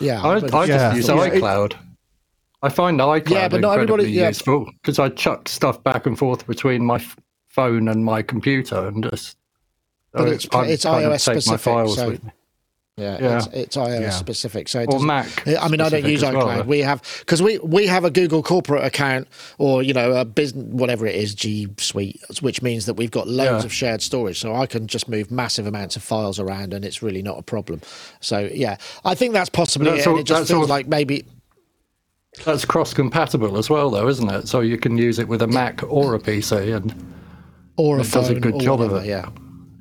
Yeah, 0.00 0.22
I, 0.22 0.36
I 0.36 0.64
yeah. 0.64 0.92
just 0.92 0.96
use 0.96 1.08
yeah. 1.08 1.28
iCloud. 1.28 1.74
I 2.62 2.68
find 2.68 2.98
iCloud 2.98 3.30
yeah, 3.30 3.48
but 3.48 3.60
not 3.60 3.74
everybody, 3.74 4.10
yeah. 4.10 4.28
useful 4.28 4.64
because 4.80 4.98
I 4.98 5.10
chuck 5.10 5.48
stuff 5.48 5.82
back 5.82 6.06
and 6.06 6.18
forth 6.18 6.46
between 6.46 6.84
my 6.84 6.96
f- 6.96 7.16
phone 7.48 7.88
and 7.88 8.04
my 8.04 8.22
computer 8.22 8.86
and 8.86 9.04
just. 9.04 9.36
But 10.12 10.28
uh, 10.28 10.30
it's, 10.30 10.44
it's 10.44 10.84
iOS 10.84 11.20
specific. 11.20 11.88
So, 11.96 12.18
yeah, 12.98 13.18
yeah. 13.20 13.36
It's, 13.38 13.46
it's 13.46 13.76
iOS 13.76 14.00
yeah. 14.00 14.10
specific. 14.10 14.68
So 14.68 14.80
it 14.80 14.92
or 14.92 15.00
Mac. 15.00 15.48
I 15.48 15.66
mean, 15.68 15.80
I 15.80 15.88
don't 15.88 16.04
use 16.04 16.22
iCloud. 16.22 16.34
Well, 16.34 16.64
we 16.64 16.80
have 16.80 17.02
because 17.20 17.40
we 17.40 17.58
we 17.58 17.86
have 17.86 18.04
a 18.04 18.10
Google 18.10 18.42
corporate 18.42 18.84
account 18.84 19.28
or 19.56 19.82
you 19.82 19.94
know 19.94 20.12
a 20.12 20.26
business 20.26 20.66
whatever 20.66 21.06
it 21.06 21.14
is 21.14 21.34
G 21.34 21.68
Suite, 21.78 22.20
which 22.42 22.60
means 22.60 22.84
that 22.84 22.94
we've 22.94 23.10
got 23.10 23.28
loads 23.28 23.62
yeah. 23.62 23.66
of 23.66 23.72
shared 23.72 24.02
storage. 24.02 24.38
So 24.38 24.54
I 24.54 24.66
can 24.66 24.88
just 24.88 25.08
move 25.08 25.30
massive 25.30 25.66
amounts 25.66 25.96
of 25.96 26.02
files 26.02 26.38
around, 26.38 26.74
and 26.74 26.84
it's 26.84 27.02
really 27.02 27.22
not 27.22 27.38
a 27.38 27.42
problem. 27.42 27.80
So 28.20 28.40
yeah, 28.40 28.76
I 29.06 29.14
think 29.14 29.32
that's 29.32 29.48
possibly 29.48 29.90
that's 29.90 30.06
it. 30.06 30.10
All, 30.10 30.18
it 30.18 30.24
just 30.24 30.48
feels 30.48 30.62
all, 30.62 30.68
like 30.68 30.86
maybe. 30.86 31.24
That's 32.44 32.64
cross 32.64 32.92
compatible 32.92 33.56
as 33.58 33.70
well, 33.70 33.90
though, 33.90 34.08
isn't 34.08 34.30
it? 34.30 34.48
So 34.48 34.60
you 34.60 34.76
can 34.76 34.98
use 34.98 35.18
it 35.18 35.28
with 35.28 35.40
a 35.40 35.46
Mac 35.46 35.82
or 35.82 36.14
a 36.14 36.18
PC, 36.18 36.76
and 36.76 36.94
or 37.78 38.00
a 38.00 38.04
phone, 38.04 38.22
does 38.22 38.30
a 38.30 38.40
good 38.40 38.60
job 38.60 38.80
whatever, 38.80 38.98
of 38.98 39.04
it. 39.04 39.08
Yeah, 39.08 39.30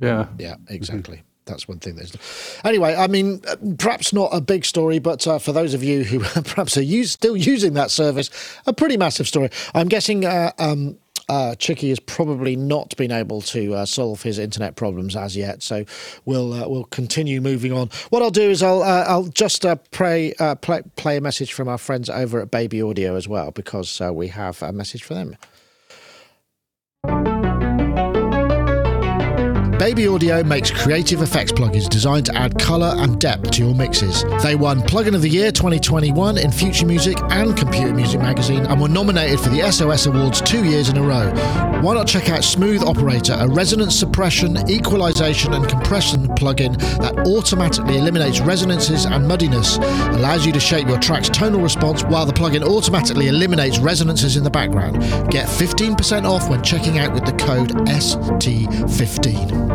yeah, 0.01 0.27
yeah, 0.37 0.55
exactly. 0.69 1.17
Mm-hmm 1.17 1.27
that's 1.51 1.67
one 1.67 1.79
thing. 1.79 1.95
There's 1.95 2.15
anyway. 2.63 2.95
I 2.95 3.07
mean, 3.07 3.41
perhaps 3.77 4.13
not 4.13 4.29
a 4.33 4.41
big 4.41 4.65
story, 4.65 4.99
but 4.99 5.25
uh, 5.27 5.39
for 5.39 5.51
those 5.51 5.73
of 5.73 5.83
you 5.83 6.03
who 6.03 6.19
perhaps 6.43 6.77
are 6.77 7.03
still 7.03 7.37
using 7.37 7.73
that 7.73 7.91
service, 7.91 8.29
a 8.65 8.73
pretty 8.73 8.97
massive 8.97 9.27
story. 9.27 9.49
I'm 9.73 9.87
guessing. 9.87 10.25
Uh, 10.25 10.51
um, 10.57 10.97
uh, 11.29 11.55
Chicky 11.55 11.89
has 11.89 11.99
probably 11.99 12.57
not 12.57 12.95
been 12.97 13.11
able 13.11 13.41
to 13.41 13.73
uh, 13.73 13.85
solve 13.85 14.21
his 14.21 14.37
internet 14.37 14.75
problems 14.75 15.15
as 15.15 15.37
yet, 15.37 15.63
so 15.63 15.85
we'll 16.25 16.51
uh, 16.51 16.67
we'll 16.67 16.83
continue 16.85 17.39
moving 17.39 17.71
on. 17.71 17.89
What 18.09 18.21
I'll 18.21 18.31
do 18.31 18.49
is 18.49 18.61
I'll 18.61 18.83
uh, 18.83 19.05
I'll 19.07 19.27
just 19.27 19.65
uh, 19.65 19.77
pray, 19.91 20.33
uh, 20.39 20.55
play 20.55 20.81
play 20.97 21.15
a 21.15 21.21
message 21.21 21.53
from 21.53 21.69
our 21.69 21.77
friends 21.77 22.09
over 22.09 22.41
at 22.41 22.51
Baby 22.51 22.81
Audio 22.81 23.15
as 23.15 23.29
well 23.29 23.51
because 23.51 24.01
we 24.01 24.27
have 24.27 24.61
a 24.61 24.73
message 24.73 25.03
for 25.03 25.13
them. 25.13 25.37
Baby 29.81 30.05
Audio 30.07 30.43
makes 30.43 30.69
creative 30.69 31.23
effects 31.23 31.51
plugins 31.51 31.89
designed 31.89 32.27
to 32.27 32.35
add 32.35 32.59
colour 32.59 32.93
and 32.97 33.19
depth 33.19 33.49
to 33.49 33.65
your 33.65 33.73
mixes. 33.73 34.23
They 34.43 34.53
won 34.53 34.81
Plugin 34.81 35.15
of 35.15 35.23
the 35.23 35.27
Year 35.27 35.51
2021 35.51 36.37
in 36.37 36.51
Future 36.51 36.85
Music 36.85 37.17
and 37.31 37.57
Computer 37.57 37.91
Music 37.91 38.21
Magazine 38.21 38.63
and 38.67 38.79
were 38.79 38.87
nominated 38.87 39.39
for 39.39 39.49
the 39.49 39.71
SOS 39.71 40.05
Awards 40.05 40.39
two 40.39 40.63
years 40.63 40.89
in 40.89 40.97
a 40.97 41.01
row. 41.01 41.31
Why 41.81 41.95
not 41.95 42.05
check 42.05 42.29
out 42.29 42.43
Smooth 42.43 42.83
Operator, 42.83 43.35
a 43.39 43.47
resonance 43.47 43.95
suppression, 43.97 44.55
equalization, 44.69 45.55
and 45.55 45.67
compression 45.67 46.27
plugin 46.27 46.77
that 46.99 47.17
automatically 47.25 47.97
eliminates 47.97 48.39
resonances 48.39 49.05
and 49.05 49.27
muddiness, 49.27 49.77
allows 50.15 50.45
you 50.45 50.51
to 50.51 50.59
shape 50.59 50.87
your 50.87 50.99
track's 50.99 51.29
tonal 51.29 51.59
response 51.59 52.03
while 52.03 52.27
the 52.27 52.33
plugin 52.33 52.61
automatically 52.61 53.29
eliminates 53.29 53.79
resonances 53.79 54.37
in 54.37 54.43
the 54.43 54.51
background. 54.51 55.01
Get 55.31 55.47
15% 55.47 56.25
off 56.25 56.51
when 56.51 56.61
checking 56.61 56.99
out 56.99 57.15
with 57.15 57.25
the 57.25 57.33
code 57.33 57.71
ST15. 57.87 59.70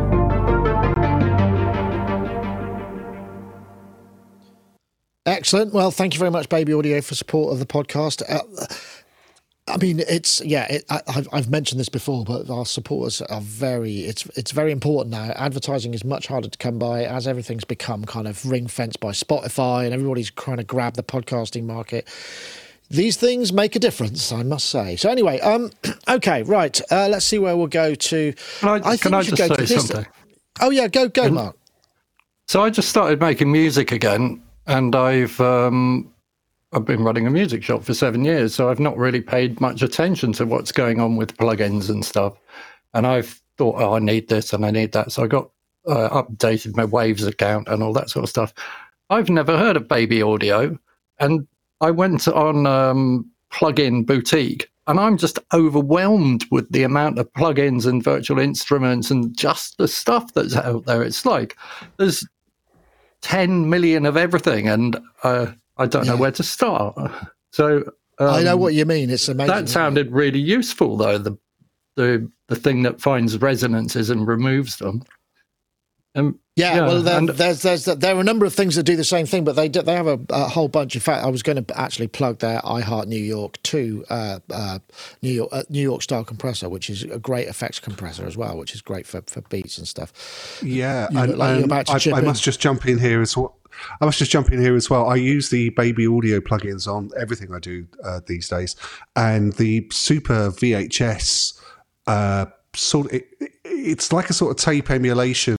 Excellent. 5.26 5.72
Well, 5.72 5.90
thank 5.90 6.14
you 6.14 6.20
very 6.20 6.30
much, 6.30 6.48
Baby 6.48 6.72
Audio, 6.72 7.00
for 7.00 7.16
support 7.16 7.52
of 7.52 7.58
the 7.58 7.66
podcast. 7.66 8.22
Uh, 8.28 8.42
I 9.66 9.76
mean, 9.78 10.00
it's 10.08 10.40
yeah. 10.44 10.66
It, 10.70 10.84
I, 10.88 11.02
have 11.08 11.28
I've 11.32 11.50
mentioned 11.50 11.80
this 11.80 11.88
before, 11.88 12.24
but 12.24 12.48
our 12.48 12.64
supporters 12.64 13.20
are 13.22 13.40
very. 13.40 14.00
It's 14.00 14.24
it's 14.36 14.52
very 14.52 14.70
important 14.70 15.10
now. 15.10 15.32
Advertising 15.34 15.94
is 15.94 16.04
much 16.04 16.28
harder 16.28 16.48
to 16.48 16.58
come 16.58 16.78
by 16.78 17.04
as 17.04 17.26
everything's 17.26 17.64
become 17.64 18.04
kind 18.04 18.28
of 18.28 18.46
ring 18.46 18.68
fenced 18.68 19.00
by 19.00 19.10
Spotify, 19.10 19.84
and 19.84 19.92
everybody's 19.92 20.30
trying 20.30 20.58
to 20.58 20.64
grab 20.64 20.94
the 20.94 21.02
podcasting 21.02 21.64
market. 21.64 22.06
These 22.88 23.16
things 23.16 23.52
make 23.52 23.74
a 23.74 23.80
difference, 23.80 24.30
I 24.30 24.44
must 24.44 24.66
say. 24.70 24.94
So 24.94 25.10
anyway, 25.10 25.40
um, 25.40 25.72
okay, 26.08 26.44
right. 26.44 26.80
Uh, 26.92 27.08
let's 27.10 27.26
see 27.26 27.40
where 27.40 27.56
we'll 27.56 27.66
go 27.66 27.96
to. 27.96 28.32
Can 28.60 28.68
I, 28.68 28.90
I 28.90 28.96
can 28.96 29.12
I 29.12 29.22
just 29.22 29.36
say 29.36 29.66
something? 29.66 30.06
Oh 30.60 30.70
yeah, 30.70 30.86
go 30.86 31.08
go, 31.08 31.28
Mark. 31.28 31.56
So 32.46 32.62
I 32.62 32.70
just 32.70 32.88
started 32.88 33.20
making 33.20 33.50
music 33.50 33.90
again, 33.90 34.40
and 34.66 34.94
I've 34.94 35.40
um, 35.40 36.12
I've 36.72 36.84
been 36.84 37.04
running 37.04 37.26
a 37.26 37.30
music 37.30 37.62
shop 37.62 37.84
for 37.84 37.94
seven 37.94 38.24
years, 38.24 38.54
so 38.54 38.68
I've 38.68 38.80
not 38.80 38.96
really 38.96 39.20
paid 39.20 39.60
much 39.60 39.82
attention 39.82 40.32
to 40.34 40.46
what's 40.46 40.72
going 40.72 41.00
on 41.00 41.16
with 41.16 41.36
plugins 41.36 41.88
and 41.88 42.04
stuff. 42.04 42.34
And 42.94 43.06
I've 43.06 43.40
thought, 43.56 43.80
oh, 43.80 43.94
I 43.94 43.98
need 43.98 44.28
this 44.28 44.52
and 44.52 44.64
I 44.64 44.70
need 44.70 44.92
that. 44.92 45.12
So 45.12 45.24
I 45.24 45.26
got 45.26 45.50
uh, 45.86 46.22
updated 46.22 46.76
my 46.76 46.84
Waves 46.84 47.24
account 47.24 47.68
and 47.68 47.82
all 47.82 47.92
that 47.92 48.10
sort 48.10 48.24
of 48.24 48.30
stuff. 48.30 48.52
I've 49.10 49.30
never 49.30 49.56
heard 49.56 49.76
of 49.76 49.88
Baby 49.88 50.20
Audio, 50.20 50.76
and 51.20 51.46
I 51.80 51.92
went 51.92 52.26
on 52.26 52.66
um, 52.66 53.30
Plugin 53.52 54.04
Boutique, 54.04 54.68
and 54.88 54.98
I'm 54.98 55.16
just 55.16 55.38
overwhelmed 55.54 56.44
with 56.50 56.70
the 56.72 56.82
amount 56.82 57.18
of 57.18 57.32
plugins 57.34 57.86
and 57.86 58.02
virtual 58.02 58.40
instruments 58.40 59.10
and 59.10 59.36
just 59.36 59.78
the 59.78 59.86
stuff 59.88 60.34
that's 60.34 60.56
out 60.56 60.86
there. 60.86 61.02
It's 61.02 61.24
like 61.24 61.56
there's 61.98 62.26
10 63.26 63.68
million 63.68 64.06
of 64.06 64.16
everything, 64.16 64.68
and 64.68 64.96
uh, 65.24 65.46
I 65.78 65.86
don't 65.86 66.04
yeah. 66.04 66.12
know 66.12 66.16
where 66.16 66.30
to 66.30 66.44
start. 66.44 66.96
So 67.50 67.78
um, 68.18 68.30
I 68.30 68.44
know 68.44 68.54
um, 68.54 68.60
what 68.60 68.74
you 68.74 68.86
mean. 68.86 69.10
It's 69.10 69.28
amazing. 69.28 69.52
That 69.52 69.68
sounded 69.68 70.12
really 70.12 70.38
useful, 70.38 70.96
though. 70.96 71.18
The 71.18 71.36
the 71.96 72.30
the 72.46 72.54
thing 72.54 72.82
that 72.82 73.00
finds 73.00 73.36
resonances 73.38 74.10
and 74.10 74.28
removes 74.28 74.76
them. 74.76 75.02
Um, 76.16 76.40
yeah, 76.56 76.76
yeah, 76.76 76.86
well, 76.86 77.02
there, 77.02 77.18
and, 77.18 77.28
there's, 77.28 77.60
there's 77.60 77.84
there 77.84 78.16
are 78.16 78.20
a 78.20 78.24
number 78.24 78.46
of 78.46 78.54
things 78.54 78.76
that 78.76 78.84
do 78.84 78.96
the 78.96 79.04
same 79.04 79.26
thing, 79.26 79.44
but 79.44 79.54
they 79.56 79.68
do, 79.68 79.82
they 79.82 79.92
have 79.92 80.06
a, 80.06 80.18
a, 80.30 80.48
whole 80.48 80.68
bunch. 80.68 80.94
In 80.94 81.02
fact, 81.02 81.22
I 81.22 81.28
was 81.28 81.42
going 81.42 81.62
to 81.62 81.78
actually 81.78 82.08
plug 82.08 82.38
their 82.38 82.60
iHeart 82.60 83.06
New 83.06 83.20
York 83.20 83.62
two 83.62 84.06
uh, 84.08 84.38
uh, 84.50 84.78
New 85.20 85.32
York 85.32 85.50
uh, 85.52 85.64
New 85.68 85.82
York 85.82 86.00
style 86.00 86.24
compressor, 86.24 86.70
which 86.70 86.88
is 86.88 87.02
a 87.02 87.18
great 87.18 87.48
effects 87.48 87.78
compressor 87.78 88.24
as 88.24 88.38
well, 88.38 88.56
which 88.56 88.74
is 88.74 88.80
great 88.80 89.06
for, 89.06 89.20
for 89.26 89.42
beats 89.42 89.76
and 89.76 89.86
stuff. 89.86 90.58
Yeah, 90.62 91.08
you 91.10 91.18
and, 91.18 91.36
like 91.36 91.62
and 91.64 91.72
I, 91.72 92.16
I 92.16 92.20
must 92.22 92.42
just 92.42 92.60
jump 92.60 92.86
in 92.86 92.98
here 92.98 93.20
as 93.20 93.36
well. 93.36 93.58
I 94.00 94.06
must 94.06 94.18
just 94.18 94.30
jump 94.30 94.50
in 94.50 94.58
here 94.58 94.74
as 94.74 94.88
well. 94.88 95.10
I 95.10 95.16
use 95.16 95.50
the 95.50 95.68
Baby 95.70 96.06
Audio 96.06 96.40
plugins 96.40 96.88
on 96.88 97.10
everything 97.18 97.54
I 97.54 97.58
do 97.58 97.86
uh, 98.02 98.20
these 98.26 98.48
days, 98.48 98.76
and 99.14 99.52
the 99.52 99.86
Super 99.92 100.50
VHS 100.50 101.60
uh, 102.06 102.46
sort. 102.76 103.06
Of, 103.06 103.14
it, 103.14 103.28
it's 103.64 104.12
like 104.12 104.30
a 104.30 104.32
sort 104.32 104.50
of 104.50 104.64
tape 104.64 104.90
emulation 104.90 105.56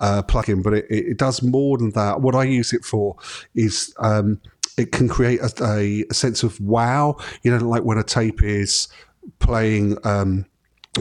uh, 0.00 0.22
plugin, 0.22 0.62
but 0.62 0.74
it, 0.74 0.86
it, 0.90 1.16
does 1.16 1.42
more 1.42 1.78
than 1.78 1.90
that. 1.90 2.20
What 2.20 2.34
I 2.34 2.44
use 2.44 2.72
it 2.72 2.84
for 2.84 3.16
is 3.54 3.94
um, 3.98 4.40
it 4.76 4.92
can 4.92 5.08
create 5.08 5.40
a, 5.40 6.04
a, 6.10 6.14
sense 6.14 6.42
of 6.42 6.60
wow. 6.60 7.16
You 7.42 7.56
know, 7.56 7.64
like 7.66 7.84
when 7.84 7.98
a 7.98 8.04
tape 8.04 8.42
is 8.42 8.88
playing. 9.38 9.96
Um, 10.04 10.46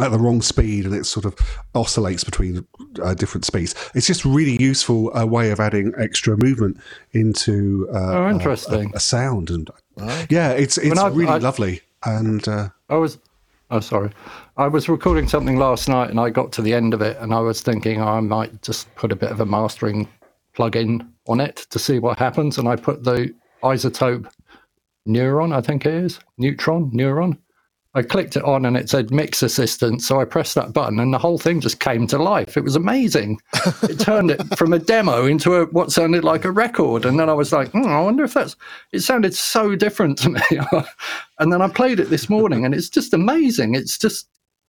at 0.02 0.12
the 0.12 0.20
wrong 0.20 0.42
speed 0.42 0.86
and 0.86 0.94
it 0.94 1.06
sort 1.06 1.26
of 1.26 1.36
oscillates 1.74 2.26
between 2.26 2.68
uh, 3.02 3.14
different 3.14 3.46
speeds. 3.46 3.74
It's 3.94 4.06
just 4.06 4.26
really 4.26 4.62
useful 4.62 5.16
uh, 5.18 5.26
way 5.26 5.52
of 5.52 5.62
adding 5.62 5.94
extra 5.98 6.36
movement 6.38 6.78
into 7.14 7.88
uh, 7.94 8.18
oh, 8.18 8.30
interesting. 8.30 8.92
A, 8.94 8.98
a, 8.98 9.00
sound 9.00 9.50
and 9.50 9.70
yeah, 10.30 10.52
it's 10.52 10.78
it's 10.78 11.02
really 11.02 11.28
I, 11.28 11.38
lovely. 11.38 11.82
And 12.04 12.46
uh, 12.48 12.70
I 12.90 12.96
was 12.96 13.18
oh 13.72 13.80
sorry, 13.80 14.12
I 14.58 14.70
was 14.70 14.88
recording 14.88 15.28
something 15.28 15.58
last 15.58 15.90
night 15.90 16.10
and 16.10 16.18
I 16.18 16.30
got 16.30 16.54
to 16.54 16.62
the 16.62 16.74
end 16.74 16.94
of 16.94 17.02
it 17.02 17.18
and 17.20 17.34
I 17.34 17.40
was 17.40 17.60
thinking 17.60 18.02
oh, 18.02 18.08
I 18.08 18.22
might 18.22 18.62
just 18.62 18.94
put 18.96 19.12
a 19.12 19.16
bit 19.16 19.30
of 19.30 19.42
a 19.42 19.46
mastering 19.46 20.08
plug-in 20.54 21.12
on 21.28 21.42
it 21.42 21.68
to 21.72 21.78
see 21.78 22.00
what 22.00 22.18
happens 22.18 22.58
and 22.58 22.66
I 22.66 22.78
put 22.78 23.04
the 23.04 23.36
iZotope 23.64 24.32
neuron 25.06 25.54
I 25.54 25.60
think 25.60 25.86
it 25.86 25.94
is 25.94 26.20
neutron 26.38 26.90
neuron 26.92 27.38
I 27.96 28.02
clicked 28.02 28.36
it 28.36 28.44
on 28.44 28.66
and 28.66 28.76
it 28.76 28.90
said 28.90 29.10
mix 29.10 29.42
assistant. 29.42 30.02
So 30.02 30.20
I 30.20 30.26
pressed 30.26 30.54
that 30.56 30.74
button 30.74 31.00
and 31.00 31.14
the 31.14 31.18
whole 31.18 31.38
thing 31.38 31.62
just 31.62 31.80
came 31.80 32.08
to 32.08 32.18
life. 32.18 32.58
It 32.58 32.64
was 32.66 32.76
amazing. 32.76 33.40
it 33.84 34.02
turned 34.02 34.32
it 34.32 34.42
from 34.58 34.74
a 34.74 34.80
demo 34.80 35.26
into 35.26 35.56
a, 35.56 35.66
what 35.68 35.94
sounded 35.94 36.26
like 36.26 36.44
a 36.44 36.52
record. 36.52 37.06
And 37.06 37.18
then 37.18 37.30
I 37.30 37.34
was 37.34 37.54
like, 37.54 37.72
hmm, 37.72 37.86
I 37.86 38.02
wonder 38.02 38.26
if 38.26 38.34
that's, 38.34 38.58
it 38.92 39.00
sounded 39.00 39.34
so 39.34 39.78
different 39.78 40.18
to 40.18 40.30
me. 40.32 40.42
and 41.40 41.54
then 41.54 41.62
I 41.62 41.70
played 41.70 42.02
it 42.02 42.10
this 42.10 42.30
morning 42.30 42.66
and 42.66 42.76
it's 42.76 42.90
just 42.90 43.14
amazing. 43.14 43.76
It's 43.76 43.98
just, 43.98 44.28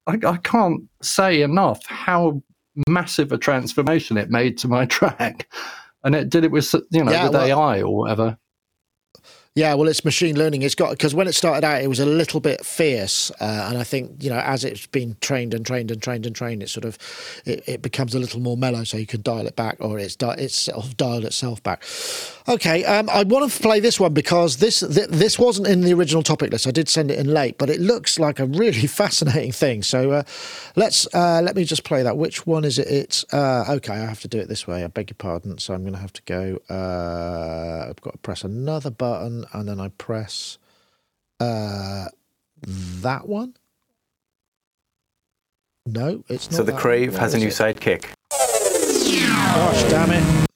I, 0.07 0.19
I 0.25 0.37
can't 0.37 0.83
say 1.01 1.41
enough 1.41 1.85
how 1.85 2.41
massive 2.87 3.31
a 3.31 3.37
transformation 3.37 4.17
it 4.17 4.29
made 4.29 4.57
to 4.59 4.67
my 4.67 4.85
track. 4.85 5.51
And 6.03 6.13
it 6.13 6.29
did 6.29 6.43
it 6.43 6.51
with, 6.51 6.71
you 6.91 7.03
know, 7.03 7.11
yeah, 7.11 7.23
with 7.23 7.33
well, 7.33 7.45
AI 7.45 7.81
or 7.81 7.95
whatever. 7.95 8.37
Yeah, 9.57 9.73
well, 9.75 9.87
it's 9.87 10.03
machine 10.03 10.37
learning. 10.37 10.63
It's 10.63 10.75
got 10.75 10.89
because 10.89 11.15
when 11.15 11.29
it 11.29 11.33
started 11.33 11.65
out, 11.65 11.81
it 11.81 11.87
was 11.87 12.01
a 12.01 12.05
little 12.05 12.41
bit 12.41 12.65
fierce, 12.65 13.31
uh, 13.39 13.67
and 13.69 13.77
I 13.77 13.85
think 13.85 14.21
you 14.21 14.29
know 14.29 14.39
as 14.39 14.65
it's 14.65 14.85
been 14.85 15.15
trained 15.21 15.53
and 15.53 15.65
trained 15.65 15.91
and 15.91 16.03
trained 16.03 16.25
and 16.25 16.35
trained, 16.35 16.61
it 16.61 16.67
sort 16.67 16.83
of 16.83 16.97
it, 17.45 17.63
it 17.65 17.81
becomes 17.81 18.13
a 18.13 18.19
little 18.19 18.41
more 18.41 18.57
mellow, 18.57 18.83
so 18.83 18.97
you 18.97 19.05
can 19.05 19.21
dial 19.21 19.47
it 19.47 19.55
back, 19.55 19.77
or 19.79 19.97
it's 19.97 20.17
di- 20.17 20.35
it's 20.37 20.65
dialed 20.97 21.23
itself 21.23 21.63
back. 21.63 21.85
Okay, 22.49 22.83
um, 22.83 23.09
I 23.09 23.23
want 23.23 23.49
to 23.49 23.61
play 23.61 23.79
this 23.79 23.97
one 23.97 24.13
because 24.13 24.57
this 24.57 24.81
th- 24.81 25.07
this 25.07 25.39
wasn't 25.39 25.67
in 25.67 25.79
the 25.79 25.93
original 25.93 26.21
topic 26.21 26.51
list. 26.51 26.67
I 26.67 26.71
did 26.71 26.89
send 26.89 27.09
it 27.09 27.17
in 27.17 27.33
late, 27.33 27.57
but 27.57 27.69
it 27.69 27.79
looks 27.79 28.19
like 28.19 28.41
a 28.41 28.45
really 28.47 28.87
fascinating 28.87 29.53
thing. 29.53 29.83
So 29.83 30.11
uh, 30.11 30.23
let's 30.75 31.07
uh, 31.15 31.41
let 31.41 31.55
me 31.55 31.63
just 31.63 31.85
play 31.85 32.03
that. 32.03 32.17
Which 32.17 32.45
one 32.45 32.65
is 32.65 32.77
it? 32.77 32.87
It's 32.89 33.23
uh, 33.33 33.63
okay. 33.69 33.93
I 33.93 34.05
have 34.05 34.19
to 34.19 34.27
do 34.27 34.37
it 34.37 34.49
this 34.49 34.67
way. 34.67 34.83
I 34.83 34.87
beg 34.87 35.11
your 35.11 35.15
pardon. 35.15 35.59
So 35.59 35.73
I'm 35.73 35.83
going 35.83 35.93
to 35.93 35.99
have 35.99 36.11
to 36.11 36.21
go. 36.23 36.59
Uh, 36.69 37.87
I've 37.89 38.01
got 38.01 38.11
to 38.11 38.17
press 38.17 38.43
another 38.43 38.91
button 38.91 39.44
and 39.53 39.67
then 39.67 39.79
I 39.79 39.89
press 39.89 40.57
uh, 41.39 42.05
that 42.65 43.27
one. 43.27 43.55
No, 45.85 46.23
it's 46.29 46.49
not. 46.49 46.57
So 46.57 46.63
the 46.63 46.73
Crave 46.73 47.13
one. 47.13 47.21
has 47.21 47.33
a 47.33 47.37
new 47.37 47.49
sidekick. 47.49 48.05
Gosh 48.31 49.83
damn 49.83 50.11
it! 50.11 50.47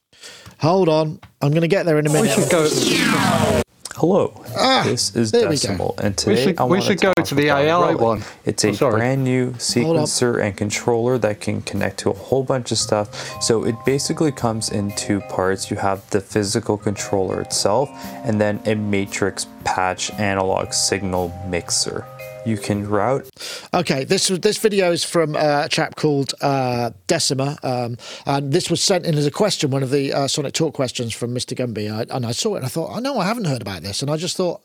Hold 0.60 0.90
on, 0.90 1.20
I'm 1.42 1.52
going 1.52 1.62
to 1.62 1.68
get 1.68 1.86
there 1.86 2.00
in 2.00 2.08
a 2.08 2.10
minute. 2.10 2.36
We 2.36 2.44
should 2.44 2.52
go. 2.52 3.62
Hello, 4.00 4.32
ah, 4.56 4.84
this 4.86 5.14
is 5.14 5.30
Decimal, 5.34 5.94
and 5.98 6.18
today 6.18 6.32
we 6.32 6.42
should, 6.42 6.58
I 6.58 6.64
want 6.64 6.84
to 6.84 6.96
go 6.96 7.12
to 7.12 7.36
the 7.36 7.50
AI 7.50 7.96
one. 7.96 8.24
It's 8.46 8.64
a 8.64 8.70
oh, 8.70 8.92
brand 8.92 9.26
new 9.26 9.52
sequencer 9.56 10.42
and 10.42 10.56
controller 10.56 11.18
that 11.18 11.42
can 11.42 11.62
connect 11.64 11.98
to 12.00 12.12
a 12.12 12.14
whole 12.14 12.46
bunch 12.46 12.72
of 12.72 12.78
stuff. 12.78 13.44
So 13.44 13.66
it 13.66 13.76
basically 13.86 14.32
comes 14.32 14.70
in 14.70 14.96
two 14.96 15.20
parts. 15.20 15.70
You 15.70 15.76
have 15.76 16.10
the 16.12 16.22
physical 16.22 16.78
controller 16.78 17.42
itself, 17.42 17.90
and 18.24 18.40
then 18.40 18.62
a 18.66 18.74
matrix 18.74 19.48
patch 19.66 20.12
analog 20.14 20.72
signal 20.72 21.38
mixer 21.50 22.06
you 22.46 22.58
can 22.58 22.88
route. 22.88 23.30
Okay, 23.74 24.04
this 24.04 24.28
this 24.28 24.58
video 24.58 24.92
is 24.92 25.04
from 25.04 25.36
uh, 25.36 25.64
a 25.66 25.70
chap 25.70 25.96
called 25.96 26.34
uh, 26.42 26.92
Decima, 27.08 27.58
um, 27.64 27.98
and 28.26 28.52
this 28.52 28.70
was 28.70 28.82
sent 28.82 29.06
in 29.06 29.16
as 29.16 29.26
a 29.26 29.32
question, 29.32 29.72
one 29.72 29.84
of 29.84 29.92
the 29.92 30.14
uh, 30.14 30.28
Sonic 30.28 30.54
Talk 30.54 30.74
questions 30.74 31.14
from 31.14 31.34
Mr. 31.36 31.58
Gumby. 31.58 31.92
I, 31.92 32.16
and 32.16 32.26
I 32.26 32.32
saw 32.32 32.56
it, 32.56 32.58
and 32.58 32.66
I 32.66 32.70
thought, 32.70 32.92
oh 32.92 33.00
know 33.00 33.20
I 33.20 33.26
haven't 33.26 33.46
heard 33.46 33.62
about 33.62 33.84
this, 33.84 34.02
and 34.02 34.10
I 34.10 34.18
just 34.18 34.38
thought 34.38 34.62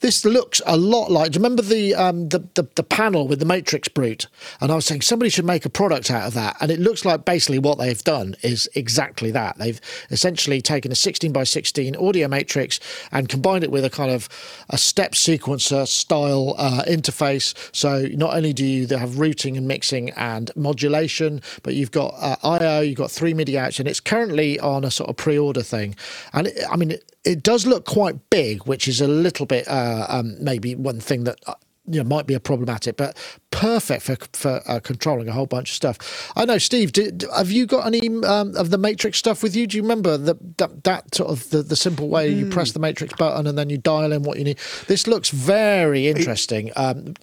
this 0.00 0.24
looks 0.24 0.60
a 0.66 0.76
lot 0.76 1.10
like. 1.10 1.32
Do 1.32 1.38
you 1.38 1.42
remember 1.42 1.62
the, 1.62 1.94
um, 1.94 2.28
the, 2.28 2.40
the 2.54 2.68
the 2.74 2.82
panel 2.82 3.28
with 3.28 3.38
the 3.38 3.46
Matrix 3.46 3.88
Brute? 3.88 4.26
And 4.60 4.72
I 4.72 4.74
was 4.74 4.86
saying 4.86 5.02
somebody 5.02 5.30
should 5.30 5.44
make 5.44 5.64
a 5.64 5.70
product 5.70 6.10
out 6.10 6.26
of 6.26 6.34
that, 6.34 6.56
and 6.60 6.70
it 6.70 6.80
looks 6.80 7.04
like 7.04 7.24
basically 7.24 7.58
what 7.58 7.78
they've 7.78 8.02
done 8.02 8.36
is 8.42 8.68
exactly 8.74 9.30
that. 9.30 9.58
They've 9.58 9.80
essentially 10.10 10.60
taken 10.60 10.92
a 10.92 10.96
16 10.96 11.32
by 11.32 11.44
16 11.44 11.96
audio 11.96 12.28
matrix 12.28 12.80
and 13.10 13.28
combined 13.28 13.64
it 13.64 13.70
with 13.70 13.84
a 13.84 13.90
kind 13.90 14.10
of 14.10 14.28
a 14.68 14.78
step 14.78 15.12
sequencer 15.12 15.86
style 15.86 16.54
uh, 16.58 16.82
interface 16.86 17.11
interface. 17.12 17.54
So 17.74 18.08
not 18.12 18.34
only 18.34 18.52
do 18.52 18.64
you 18.64 18.86
have 18.88 19.18
routing 19.18 19.56
and 19.56 19.66
mixing 19.66 20.10
and 20.10 20.50
modulation, 20.56 21.42
but 21.62 21.74
you've 21.74 21.90
got 21.90 22.14
uh, 22.18 22.36
I/O, 22.42 22.80
you've 22.80 22.98
got 22.98 23.10
three 23.10 23.34
MIDI 23.34 23.58
outs, 23.58 23.78
and 23.78 23.88
it's 23.88 24.00
currently 24.00 24.58
on 24.60 24.84
a 24.84 24.90
sort 24.90 25.10
of 25.10 25.16
pre-order 25.16 25.62
thing. 25.62 25.94
And 26.32 26.48
it, 26.48 26.64
I 26.70 26.76
mean, 26.76 26.92
it, 26.92 27.12
it, 27.24 27.42
does 27.42 27.66
look 27.66 27.84
quite 27.84 28.30
big, 28.30 28.64
which 28.66 28.88
is 28.88 29.00
a 29.00 29.08
little 29.08 29.46
bit 29.46 29.66
uh, 29.68 30.06
um, 30.08 30.42
maybe 30.42 30.74
one 30.74 31.00
thing 31.00 31.24
that 31.24 31.38
uh, 31.46 31.54
you 31.86 32.02
know 32.02 32.08
might 32.08 32.26
be 32.26 32.34
a 32.34 32.40
problematic, 32.40 32.96
but 32.96 33.16
perfect 33.50 34.02
for 34.02 34.16
for 34.32 34.62
uh, 34.66 34.80
controlling 34.80 35.28
a 35.28 35.32
whole 35.32 35.46
bunch 35.46 35.70
of 35.70 35.74
stuff. 35.74 36.32
I 36.36 36.44
know, 36.44 36.58
Steve. 36.58 36.92
Did, 36.92 37.24
have 37.36 37.50
you 37.50 37.66
got 37.66 37.86
any 37.86 38.08
um, 38.24 38.56
of 38.56 38.70
the 38.70 38.78
Matrix 38.78 39.18
stuff 39.18 39.42
with 39.42 39.56
you? 39.56 39.66
Do 39.66 39.76
you 39.76 39.82
remember 39.82 40.16
the, 40.16 40.36
that 40.58 40.84
that 40.84 41.14
sort 41.14 41.30
of 41.30 41.50
the, 41.50 41.62
the 41.62 41.76
simple 41.76 42.08
way 42.08 42.32
mm. 42.32 42.38
you 42.38 42.50
press 42.50 42.70
hmm. 42.70 42.74
the 42.74 42.80
Matrix 42.80 43.14
button 43.14 43.46
and 43.46 43.58
then 43.58 43.68
you 43.68 43.78
dial 43.78 44.12
in 44.12 44.22
what 44.22 44.38
you 44.38 44.44
need? 44.44 44.58
This 44.86 45.06
looks 45.06 45.30
very 45.30 46.06
interesting. 46.06 46.70
Um, 46.76 47.14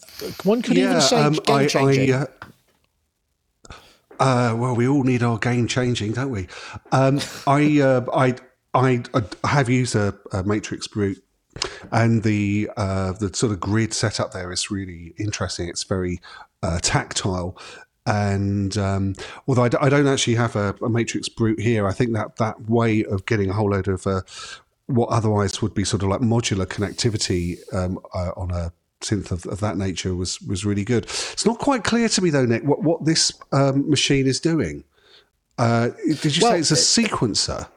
one 0.43 0.61
could 0.61 0.77
yeah, 0.77 0.89
even 0.89 1.01
say 1.01 1.21
um, 1.21 1.33
game 1.33 1.67
changing. 1.67 2.13
Uh, 2.13 2.25
uh, 4.19 4.53
well, 4.57 4.75
we 4.75 4.87
all 4.87 5.03
need 5.03 5.23
our 5.23 5.37
game 5.37 5.67
changing, 5.67 6.11
don't 6.11 6.31
we? 6.31 6.47
Um, 6.91 7.21
I 7.47 7.79
uh, 7.79 8.05
I 8.13 8.35
I, 8.73 9.03
I 9.13 9.47
have 9.47 9.69
used 9.69 9.95
a, 9.95 10.13
a 10.33 10.43
matrix 10.43 10.87
brute 10.87 11.23
and 11.91 12.23
the 12.23 12.69
uh, 12.77 13.13
the 13.13 13.33
sort 13.33 13.51
of 13.51 13.59
grid 13.59 13.93
setup 13.93 14.31
there 14.31 14.51
is 14.51 14.71
really 14.71 15.13
interesting. 15.17 15.67
It's 15.69 15.83
very 15.83 16.19
uh, 16.63 16.79
tactile, 16.81 17.57
and 18.05 18.77
um, 18.77 19.15
although 19.47 19.63
I 19.63 19.69
d- 19.69 19.77
I 19.79 19.89
don't 19.89 20.07
actually 20.07 20.35
have 20.35 20.55
a, 20.55 20.75
a, 20.81 20.89
matrix 20.89 21.29
brute 21.29 21.59
here, 21.59 21.87
I 21.87 21.93
think 21.93 22.13
that 22.13 22.37
that 22.37 22.69
way 22.69 23.03
of 23.03 23.25
getting 23.25 23.49
a 23.49 23.53
whole 23.53 23.71
load 23.71 23.87
of 23.87 24.07
uh, 24.07 24.21
what 24.87 25.09
otherwise 25.09 25.61
would 25.61 25.73
be 25.73 25.83
sort 25.83 26.03
of 26.03 26.09
like 26.09 26.21
modular 26.21 26.65
connectivity 26.65 27.59
um, 27.73 27.99
uh, 28.13 28.31
on 28.35 28.51
a 28.51 28.73
synth 29.01 29.31
of, 29.31 29.45
of, 29.45 29.59
that 29.59 29.77
nature 29.77 30.15
was 30.15 30.41
was 30.41 30.65
really 30.65 30.83
good. 30.83 31.05
It's 31.05 31.45
not 31.45 31.59
quite 31.59 31.83
clear 31.83 32.09
to 32.09 32.21
me 32.21 32.29
though, 32.29 32.45
Nick, 32.45 32.63
what 32.63 32.83
what 32.83 33.05
this 33.05 33.31
um, 33.51 33.89
machine 33.89 34.27
is 34.27 34.39
doing. 34.39 34.83
Uh, 35.57 35.89
did 36.21 36.37
you 36.37 36.41
well, 36.41 36.53
say 36.53 36.59
it's 36.59 36.71
a 36.71 36.75
sequencer? 36.75 37.67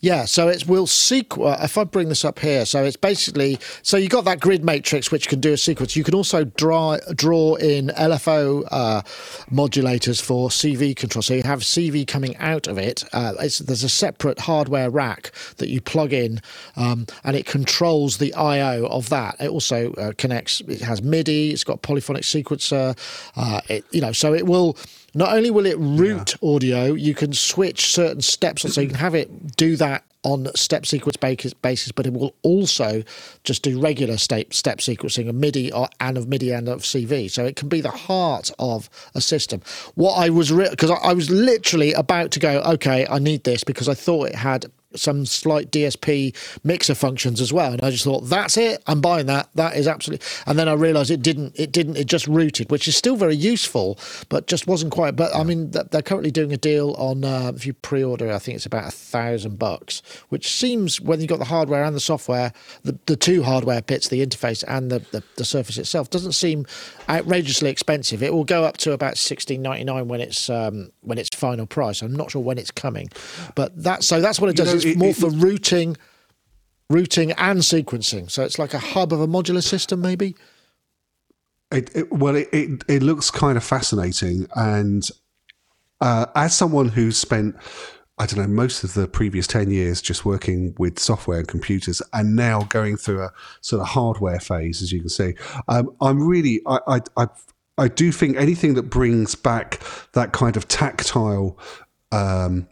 Yeah, 0.00 0.24
so 0.24 0.48
it 0.48 0.66
will 0.66 0.86
sequence. 0.86 1.62
If 1.62 1.76
I 1.78 1.84
bring 1.84 2.08
this 2.08 2.24
up 2.24 2.38
here, 2.38 2.64
so 2.64 2.84
it's 2.84 2.96
basically 2.96 3.58
so 3.82 3.96
you 3.96 4.08
got 4.08 4.24
that 4.24 4.40
grid 4.40 4.64
matrix 4.64 5.10
which 5.10 5.28
can 5.28 5.40
do 5.40 5.52
a 5.52 5.56
sequence. 5.56 5.96
You 5.96 6.04
can 6.04 6.14
also 6.14 6.44
draw 6.44 6.96
draw 7.14 7.54
in 7.56 7.88
LFO 7.88 8.66
uh, 8.70 9.02
modulators 9.50 10.20
for 10.22 10.48
CV 10.50 10.94
control. 10.94 11.22
So 11.22 11.34
you 11.34 11.42
have 11.42 11.60
CV 11.60 12.06
coming 12.06 12.36
out 12.36 12.66
of 12.66 12.78
it. 12.78 13.04
Uh, 13.12 13.32
there's 13.34 13.82
a 13.82 13.88
separate 13.88 14.40
hardware 14.40 14.90
rack 14.90 15.32
that 15.56 15.68
you 15.68 15.80
plug 15.80 16.12
in, 16.12 16.40
um, 16.76 17.06
and 17.24 17.36
it 17.36 17.46
controls 17.46 18.18
the 18.18 18.34
I/O 18.34 18.86
of 18.86 19.08
that. 19.08 19.36
It 19.40 19.48
also 19.48 19.92
uh, 19.94 20.12
connects. 20.16 20.60
It 20.62 20.80
has 20.80 21.02
MIDI. 21.02 21.50
It's 21.50 21.64
got 21.64 21.82
polyphonic 21.82 22.22
sequencer. 22.22 22.96
Uh, 23.36 23.60
it, 23.68 23.84
you 23.90 24.00
know, 24.00 24.12
so 24.12 24.34
it 24.34 24.46
will 24.46 24.76
not 25.14 25.34
only 25.34 25.50
will 25.50 25.66
it 25.66 25.76
route 25.78 26.36
yeah. 26.40 26.48
audio, 26.48 26.92
you 26.92 27.14
can 27.14 27.32
switch 27.32 27.92
certain 27.92 28.20
steps, 28.20 28.62
so 28.72 28.80
you 28.80 28.88
can 28.88 28.96
have 28.96 29.14
it 29.14 29.56
do 29.56 29.76
that 29.76 30.04
on 30.24 30.48
step 30.54 30.84
sequence 30.84 31.16
basis, 31.16 31.92
but 31.92 32.06
it 32.06 32.12
will 32.12 32.34
also 32.42 33.02
just 33.44 33.62
do 33.62 33.80
regular 33.80 34.16
step 34.16 34.52
step 34.52 34.78
sequencing 34.78 35.28
of 35.28 35.34
MIDI 35.34 35.72
or, 35.72 35.88
and 36.00 36.18
of 36.18 36.28
MIDI 36.28 36.52
and 36.52 36.68
of 36.68 36.82
CV. 36.82 37.30
So 37.30 37.44
it 37.44 37.56
can 37.56 37.68
be 37.68 37.80
the 37.80 37.90
heart 37.90 38.50
of 38.58 38.90
a 39.14 39.20
system. 39.20 39.62
What 39.94 40.14
I 40.14 40.28
was 40.28 40.50
because 40.50 40.90
re- 40.90 40.98
I, 41.02 41.10
I 41.10 41.12
was 41.14 41.30
literally 41.30 41.92
about 41.92 42.30
to 42.32 42.40
go, 42.40 42.60
okay, 42.60 43.06
I 43.08 43.18
need 43.18 43.44
this 43.44 43.64
because 43.64 43.88
I 43.88 43.94
thought 43.94 44.28
it 44.28 44.34
had 44.34 44.66
some 44.94 45.26
slight 45.26 45.70
DSP 45.70 46.34
mixer 46.64 46.94
functions 46.94 47.40
as 47.40 47.52
well. 47.52 47.72
And 47.72 47.82
I 47.82 47.90
just 47.90 48.04
thought, 48.04 48.20
that's 48.22 48.56
it. 48.56 48.82
I'm 48.86 49.00
buying 49.00 49.26
that. 49.26 49.48
That 49.54 49.76
is 49.76 49.86
absolutely. 49.86 50.26
And 50.46 50.58
then 50.58 50.68
I 50.68 50.72
realised 50.72 51.10
it 51.10 51.22
didn't. 51.22 51.58
It 51.58 51.72
didn't. 51.72 51.96
It 51.96 52.06
just 52.06 52.26
routed, 52.26 52.70
which 52.70 52.88
is 52.88 52.96
still 52.96 53.16
very 53.16 53.36
useful, 53.36 53.98
but 54.28 54.46
just 54.46 54.66
wasn't 54.66 54.92
quite. 54.92 55.16
But 55.16 55.34
I 55.34 55.42
mean, 55.44 55.70
they're 55.70 56.02
currently 56.02 56.30
doing 56.30 56.52
a 56.52 56.56
deal 56.56 56.94
on 56.98 57.24
uh, 57.24 57.52
if 57.54 57.66
you 57.66 57.72
pre-order, 57.72 58.32
I 58.32 58.38
think 58.38 58.56
it's 58.56 58.66
about 58.66 58.88
a 58.88 58.90
thousand 58.90 59.58
bucks, 59.58 60.02
which 60.28 60.50
seems 60.50 61.00
when 61.00 61.20
you've 61.20 61.28
got 61.28 61.38
the 61.38 61.44
hardware 61.44 61.84
and 61.84 61.94
the 61.94 62.00
software, 62.00 62.52
the, 62.82 62.98
the 63.06 63.16
two 63.16 63.42
hardware 63.42 63.82
bits, 63.82 64.08
the 64.08 64.24
interface 64.24 64.64
and 64.66 64.90
the, 64.90 65.00
the, 65.10 65.22
the 65.36 65.44
Surface 65.44 65.78
itself, 65.78 66.10
doesn't 66.10 66.32
seem 66.32 66.66
outrageously 67.08 67.70
expensive. 67.70 68.22
It 68.22 68.32
will 68.32 68.44
go 68.44 68.64
up 68.64 68.76
to 68.78 68.92
about 68.92 69.16
sixteen 69.16 69.62
ninety 69.62 69.84
nine 69.84 70.08
when 70.08 70.20
it's 70.20 70.48
um, 70.48 70.90
when 71.02 71.18
it's 71.18 71.28
final 71.34 71.66
price. 71.66 72.02
I'm 72.02 72.14
not 72.14 72.30
sure 72.30 72.42
when 72.42 72.58
it's 72.58 72.70
coming, 72.70 73.08
but 73.54 73.82
that 73.82 74.04
so 74.04 74.20
that's 74.20 74.40
what 74.40 74.50
it 74.50 74.56
does. 74.56 74.77
It's 74.78 74.86
it, 74.86 74.98
more 74.98 75.10
it, 75.10 75.16
for 75.16 75.30
routing, 75.30 75.96
routing 76.90 77.32
and 77.32 77.60
sequencing. 77.60 78.30
So 78.30 78.42
it's 78.42 78.58
like 78.58 78.74
a 78.74 78.78
hub 78.78 79.12
of 79.12 79.20
a 79.20 79.26
modular 79.26 79.62
system, 79.62 80.00
maybe. 80.00 80.34
It, 81.70 81.94
it, 81.94 82.12
well, 82.12 82.34
it, 82.34 82.48
it, 82.52 83.02
looks 83.02 83.30
kind 83.30 83.58
of 83.58 83.64
fascinating, 83.64 84.46
and 84.56 85.06
uh, 86.00 86.26
as 86.34 86.56
someone 86.56 86.88
who's 86.88 87.18
spent 87.18 87.56
I 88.20 88.26
don't 88.26 88.38
know, 88.40 88.48
most 88.48 88.82
of 88.82 88.94
the 88.94 89.06
previous 89.06 89.46
10 89.46 89.70
years 89.70 90.02
just 90.02 90.24
working 90.24 90.74
with 90.76 90.98
software 90.98 91.38
and 91.38 91.46
computers 91.46 92.02
and 92.12 92.34
now 92.34 92.62
going 92.64 92.96
through 92.96 93.22
a 93.22 93.30
sort 93.60 93.80
of 93.80 93.88
hardware 93.88 94.40
phase, 94.40 94.82
as 94.82 94.90
you 94.90 94.98
can 95.00 95.08
see. 95.08 95.34
Um, 95.68 95.94
I'm 96.00 96.26
really, 96.26 96.60
I, 96.66 96.78
I, 96.88 97.00
I, 97.16 97.26
I, 97.78 97.86
do 97.86 98.10
think 98.10 98.36
anything 98.36 98.74
that 98.74 98.90
brings 98.90 99.36
back 99.36 99.80
that 100.14 100.32
kind 100.32 100.56
of 100.56 100.66
tactile 100.66 101.56
um, 102.10 102.66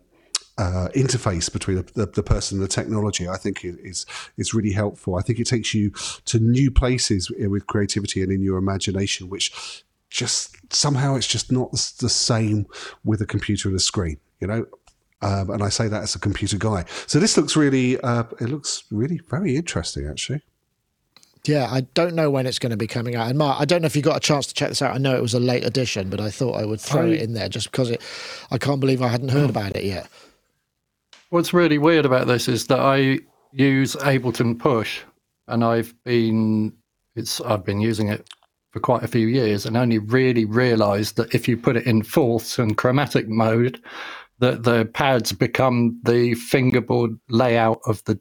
uh, 0.59 0.88
interface 0.94 1.52
between 1.52 1.76
the, 1.76 1.82
the, 1.94 2.07
the, 2.07 2.22
person 2.22 2.59
and 2.59 2.64
the 2.64 2.68
technology, 2.68 3.28
I 3.28 3.36
think 3.36 3.64
is 3.64 4.07
is 4.36 4.54
really 4.54 4.72
helpful. 4.72 5.16
I 5.16 5.22
think 5.22 5.38
it 5.38 5.46
takes 5.46 5.74
you 5.74 5.90
to 6.26 6.38
new 6.38 6.70
places 6.70 7.30
with 7.30 7.66
creativity 7.66 8.22
and 8.22 8.32
in 8.32 8.42
your 8.42 8.57
imagination, 8.57 9.28
which 9.28 9.84
just 10.09 10.57
somehow 10.72 11.14
it's 11.14 11.26
just 11.26 11.52
not 11.52 11.72
the 11.72 12.09
same 12.09 12.66
with 13.04 13.20
a 13.20 13.26
computer 13.26 13.68
and 13.68 13.76
a 13.76 13.80
screen. 13.80 14.18
You 14.40 14.46
know, 14.46 14.66
um, 15.22 15.50
and 15.50 15.62
I 15.62 15.68
say 15.68 15.88
that 15.88 16.02
as 16.02 16.14
a 16.14 16.18
computer 16.18 16.59
guy. 16.59 16.84
So 17.07 17.18
this 17.18 17.36
looks 17.36 17.57
really, 17.57 17.98
uh, 18.00 18.24
it 18.40 18.48
looks 18.48 18.84
really 18.90 19.20
very 19.28 19.57
interesting, 19.57 20.07
actually. 20.09 20.42
Yeah, 21.44 21.68
I 21.70 21.82
don't 21.82 22.14
know 22.14 22.30
when 22.30 22.46
it's 22.46 22.59
going 22.59 22.70
to 22.70 22.76
be 22.76 22.88
coming 22.88 23.14
out. 23.14 23.28
And 23.28 23.38
Mark, 23.38 23.61
I 23.61 23.64
don't 23.64 23.80
know 23.80 23.86
if 23.86 23.94
you 23.94 24.02
got 24.02 24.16
a 24.16 24.20
chance 24.20 24.46
to 24.48 24.54
check 24.54 24.68
this 24.68 24.82
out. 24.82 24.94
I 24.94 24.98
know 24.98 25.16
it 25.16 25.22
was 25.22 25.34
a 25.34 25.40
late 25.40 25.64
edition, 25.64 26.11
but 26.11 26.20
I 26.20 26.30
thought 26.30 26.57
I 26.57 26.64
would 26.64 26.80
throw 26.80 27.07
it 27.07 27.20
in 27.20 27.34
there 27.34 27.48
just 27.48 27.70
because 27.70 27.90
it. 27.90 28.02
I 28.50 28.59
can't 28.59 28.80
believe 28.80 29.00
I 29.00 29.09
hadn't 29.09 29.28
heard 29.28 29.48
about 29.48 29.76
it 29.76 29.84
yet. 29.84 30.09
What's 31.30 31.52
really 31.52 31.78
weird 31.78 32.06
about 32.06 32.28
this 32.28 32.48
is 32.48 32.66
that 32.68 32.78
I 32.78 33.18
use 33.52 33.96
Ableton 33.96 34.58
Push, 34.58 35.00
and 35.48 35.64
I've 35.64 35.94
been 36.04 36.72
it's 37.16 37.40
I've 37.40 37.64
been 37.64 37.80
using 37.80 38.08
it 38.08 38.28
for 38.70 38.80
quite 38.80 39.02
a 39.02 39.08
few 39.08 39.26
years, 39.26 39.66
and 39.66 39.76
only 39.76 39.98
really 39.98 40.44
realised 40.44 41.16
that 41.16 41.34
if 41.34 41.48
you 41.48 41.56
put 41.56 41.76
it 41.76 41.86
in 41.86 42.02
fourths 42.02 42.58
and 42.58 42.76
chromatic 42.76 43.28
mode, 43.28 43.82
that 44.38 44.62
the 44.62 44.84
pads 44.84 45.32
become 45.32 46.00
the 46.04 46.34
fingerboard 46.34 47.18
layout 47.28 47.80
of 47.86 48.04
the 48.04 48.18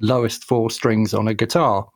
lowest 0.00 0.44
four 0.44 0.70
strings 0.70 1.14
on 1.14 1.28
a 1.28 1.34
guitar. 1.34 1.88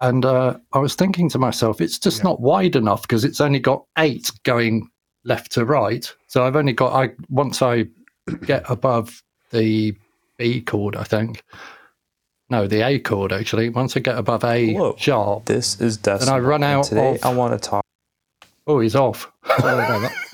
And 0.00 0.24
uh, 0.24 0.58
I 0.72 0.78
was 0.78 0.94
thinking 0.94 1.28
to 1.30 1.38
myself, 1.38 1.80
it's 1.80 1.98
just 1.98 2.18
yeah. 2.18 2.24
not 2.24 2.40
wide 2.40 2.76
enough 2.76 3.02
because 3.02 3.24
it's 3.24 3.40
only 3.40 3.58
got 3.58 3.84
eight 3.98 4.30
going 4.44 4.88
left 5.24 5.52
to 5.52 5.64
right. 5.64 6.10
So 6.28 6.44
I've 6.46 6.56
only 6.56 6.74
got 6.74 6.92
I 6.92 7.12
once 7.28 7.62
I 7.62 7.86
get 8.46 8.64
above 8.70 9.22
the 9.56 9.96
B 10.38 10.60
chord, 10.60 10.96
I 10.96 11.04
think. 11.04 11.42
No, 12.48 12.66
the 12.66 12.86
A 12.86 12.98
chord 12.98 13.32
actually. 13.32 13.68
Once 13.70 13.96
I 13.96 14.00
get 14.00 14.16
above 14.16 14.44
A 14.44 14.74
Whoa. 14.74 14.94
sharp, 14.96 15.46
this 15.46 15.80
is 15.80 15.96
Destin. 15.96 16.28
And 16.28 16.36
I 16.36 16.38
run 16.38 16.62
out. 16.62 16.84
Today, 16.84 17.16
of, 17.16 17.24
I 17.24 17.34
want 17.34 17.60
to 17.60 17.68
talk. 17.68 17.84
Oh, 18.68 18.80
he's 18.80 18.94
off. 18.94 19.30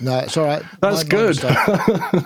no, 0.00 0.18
it's 0.18 0.36
all 0.36 0.44
right. 0.44 0.62
That's 0.80 1.04
my, 1.04 1.08
good. 1.08 1.38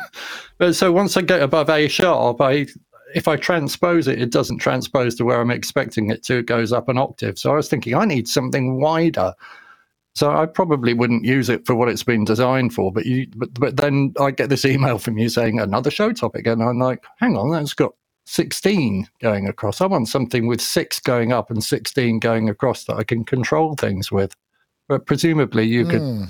but 0.59 0.75
so 0.75 0.93
once 0.93 1.17
I 1.17 1.23
get 1.23 1.43
above 1.43 1.71
A 1.71 1.89
sharp, 1.89 2.41
I 2.41 2.67
if 3.15 3.29
I 3.29 3.37
transpose 3.37 4.09
it, 4.09 4.21
it 4.21 4.31
doesn't 4.31 4.59
transpose 4.59 5.15
to 5.17 5.25
where 5.25 5.41
I'm 5.41 5.51
expecting 5.51 6.11
it 6.11 6.25
to. 6.25 6.39
It 6.39 6.47
goes 6.47 6.73
up 6.73 6.89
an 6.89 6.99
octave. 6.99 7.39
So 7.39 7.53
I 7.53 7.57
was 7.57 7.69
thinking 7.69 7.95
I 7.95 8.05
need 8.05 8.29
something 8.29 8.81
wider. 8.81 9.35
So 10.17 10.35
I 10.35 10.47
probably 10.47 10.95
wouldn't 10.95 11.27
use 11.27 11.51
it 11.51 11.67
for 11.67 11.75
what 11.75 11.91
it's 11.91 12.03
been 12.03 12.25
designed 12.25 12.73
for. 12.73 12.91
But 12.91 13.05
you, 13.05 13.27
but, 13.37 13.53
but 13.53 13.77
then 13.77 14.15
I 14.19 14.31
get 14.31 14.49
this 14.49 14.65
email 14.65 14.97
from 14.97 15.19
you 15.19 15.29
saying 15.29 15.61
another 15.61 15.91
show 15.91 16.11
topic, 16.11 16.47
and 16.47 16.63
I'm 16.63 16.79
like, 16.79 17.05
hang 17.19 17.37
on, 17.37 17.51
that's 17.51 17.75
got 17.75 17.93
16 18.25 19.07
going 19.21 19.47
across. 19.47 19.83
I 19.83 19.87
want 19.87 20.09
something 20.09 20.47
with 20.47 20.63
six 20.63 21.01
going 21.01 21.33
up 21.33 21.51
and 21.51 21.63
16 21.63 22.19
going 22.19 22.49
across 22.49 22.85
that 22.85 22.97
I 22.97 23.05
can 23.05 23.27
control 23.27 23.75
things 23.75 24.11
with. 24.11 24.35
But 24.89 25.05
presumably 25.05 25.65
you 25.67 25.85
mm. 25.85 25.91
could 25.91 26.01
hmm. 26.01 26.25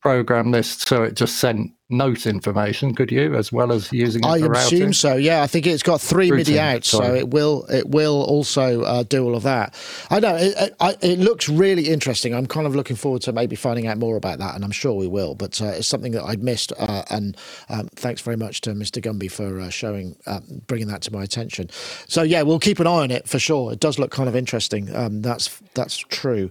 program 0.00 0.50
this 0.50 0.72
so 0.72 1.04
it 1.04 1.14
just 1.14 1.36
sent 1.36 1.70
note 1.90 2.26
information, 2.26 2.94
could 2.94 3.10
you, 3.10 3.34
as 3.34 3.52
well 3.52 3.72
as 3.72 3.92
using 3.92 4.22
it 4.24 4.26
I 4.26 4.36
assume 4.36 4.50
routing? 4.50 4.92
so. 4.92 5.16
Yeah, 5.16 5.42
I 5.42 5.46
think 5.46 5.66
it's 5.66 5.82
got 5.82 6.00
three 6.00 6.30
Routing, 6.30 6.54
MIDI 6.54 6.60
outs, 6.60 6.88
sorry. 6.88 7.06
so 7.06 7.14
it 7.14 7.30
will 7.30 7.64
it 7.66 7.88
will 7.88 8.22
also 8.22 8.82
uh, 8.82 9.02
do 9.02 9.24
all 9.24 9.34
of 9.34 9.42
that. 9.42 9.74
I 10.10 10.20
know 10.20 10.36
it, 10.36 10.74
it, 10.80 10.98
it, 11.02 11.18
looks 11.18 11.48
really 11.48 11.88
interesting. 11.88 12.34
I'm 12.34 12.46
kind 12.46 12.66
of 12.66 12.74
looking 12.74 12.96
forward 12.96 13.22
to 13.22 13.32
maybe 13.32 13.56
finding 13.56 13.86
out 13.86 13.98
more 13.98 14.16
about 14.16 14.38
that, 14.38 14.54
and 14.54 14.64
I'm 14.64 14.70
sure 14.70 14.94
we 14.94 15.06
will. 15.06 15.34
But 15.34 15.60
uh, 15.60 15.66
it's 15.66 15.88
something 15.88 16.12
that 16.12 16.24
I'd 16.24 16.42
missed, 16.42 16.72
uh, 16.78 17.02
and 17.10 17.36
um, 17.68 17.88
thanks 17.94 18.20
very 18.20 18.36
much 18.36 18.60
to 18.62 18.70
Mr. 18.70 19.02
Gumby 19.02 19.30
for 19.30 19.60
uh, 19.60 19.70
showing, 19.70 20.16
uh, 20.26 20.40
bringing 20.66 20.88
that 20.88 21.02
to 21.02 21.12
my 21.12 21.22
attention. 21.22 21.70
So 22.06 22.22
yeah, 22.22 22.42
we'll 22.42 22.58
keep 22.58 22.78
an 22.78 22.86
eye 22.86 23.02
on 23.02 23.10
it 23.10 23.28
for 23.28 23.38
sure. 23.38 23.72
It 23.72 23.80
does 23.80 23.98
look 23.98 24.10
kind 24.10 24.28
of 24.28 24.36
interesting. 24.36 24.94
Um, 24.94 25.22
that's 25.22 25.60
that's 25.74 25.98
true. 25.98 26.50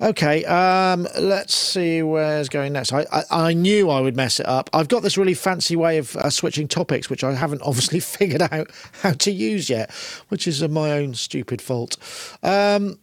Okay, 0.00 0.44
um, 0.44 1.06
let's 1.18 1.54
see 1.54 2.02
where's 2.02 2.48
going 2.48 2.72
next. 2.72 2.92
I, 2.92 3.06
I, 3.12 3.22
I 3.30 3.52
knew 3.52 3.90
I 3.90 4.00
would 4.00 4.16
mess 4.16 4.40
it 4.40 4.46
up. 4.46 4.70
I've 4.80 4.88
got 4.88 5.02
this 5.02 5.18
really 5.18 5.34
fancy 5.34 5.76
way 5.76 5.98
of 5.98 6.16
uh, 6.16 6.30
switching 6.30 6.66
topics, 6.66 7.10
which 7.10 7.22
I 7.22 7.34
haven't 7.34 7.60
obviously 7.64 8.00
figured 8.00 8.42
out 8.42 8.70
how 9.02 9.12
to 9.12 9.30
use 9.30 9.68
yet, 9.68 9.90
which 10.28 10.48
is 10.48 10.62
uh, 10.62 10.68
my 10.68 10.92
own 10.92 11.12
stupid 11.12 11.60
fault. 11.60 11.98
Um, 12.42 12.98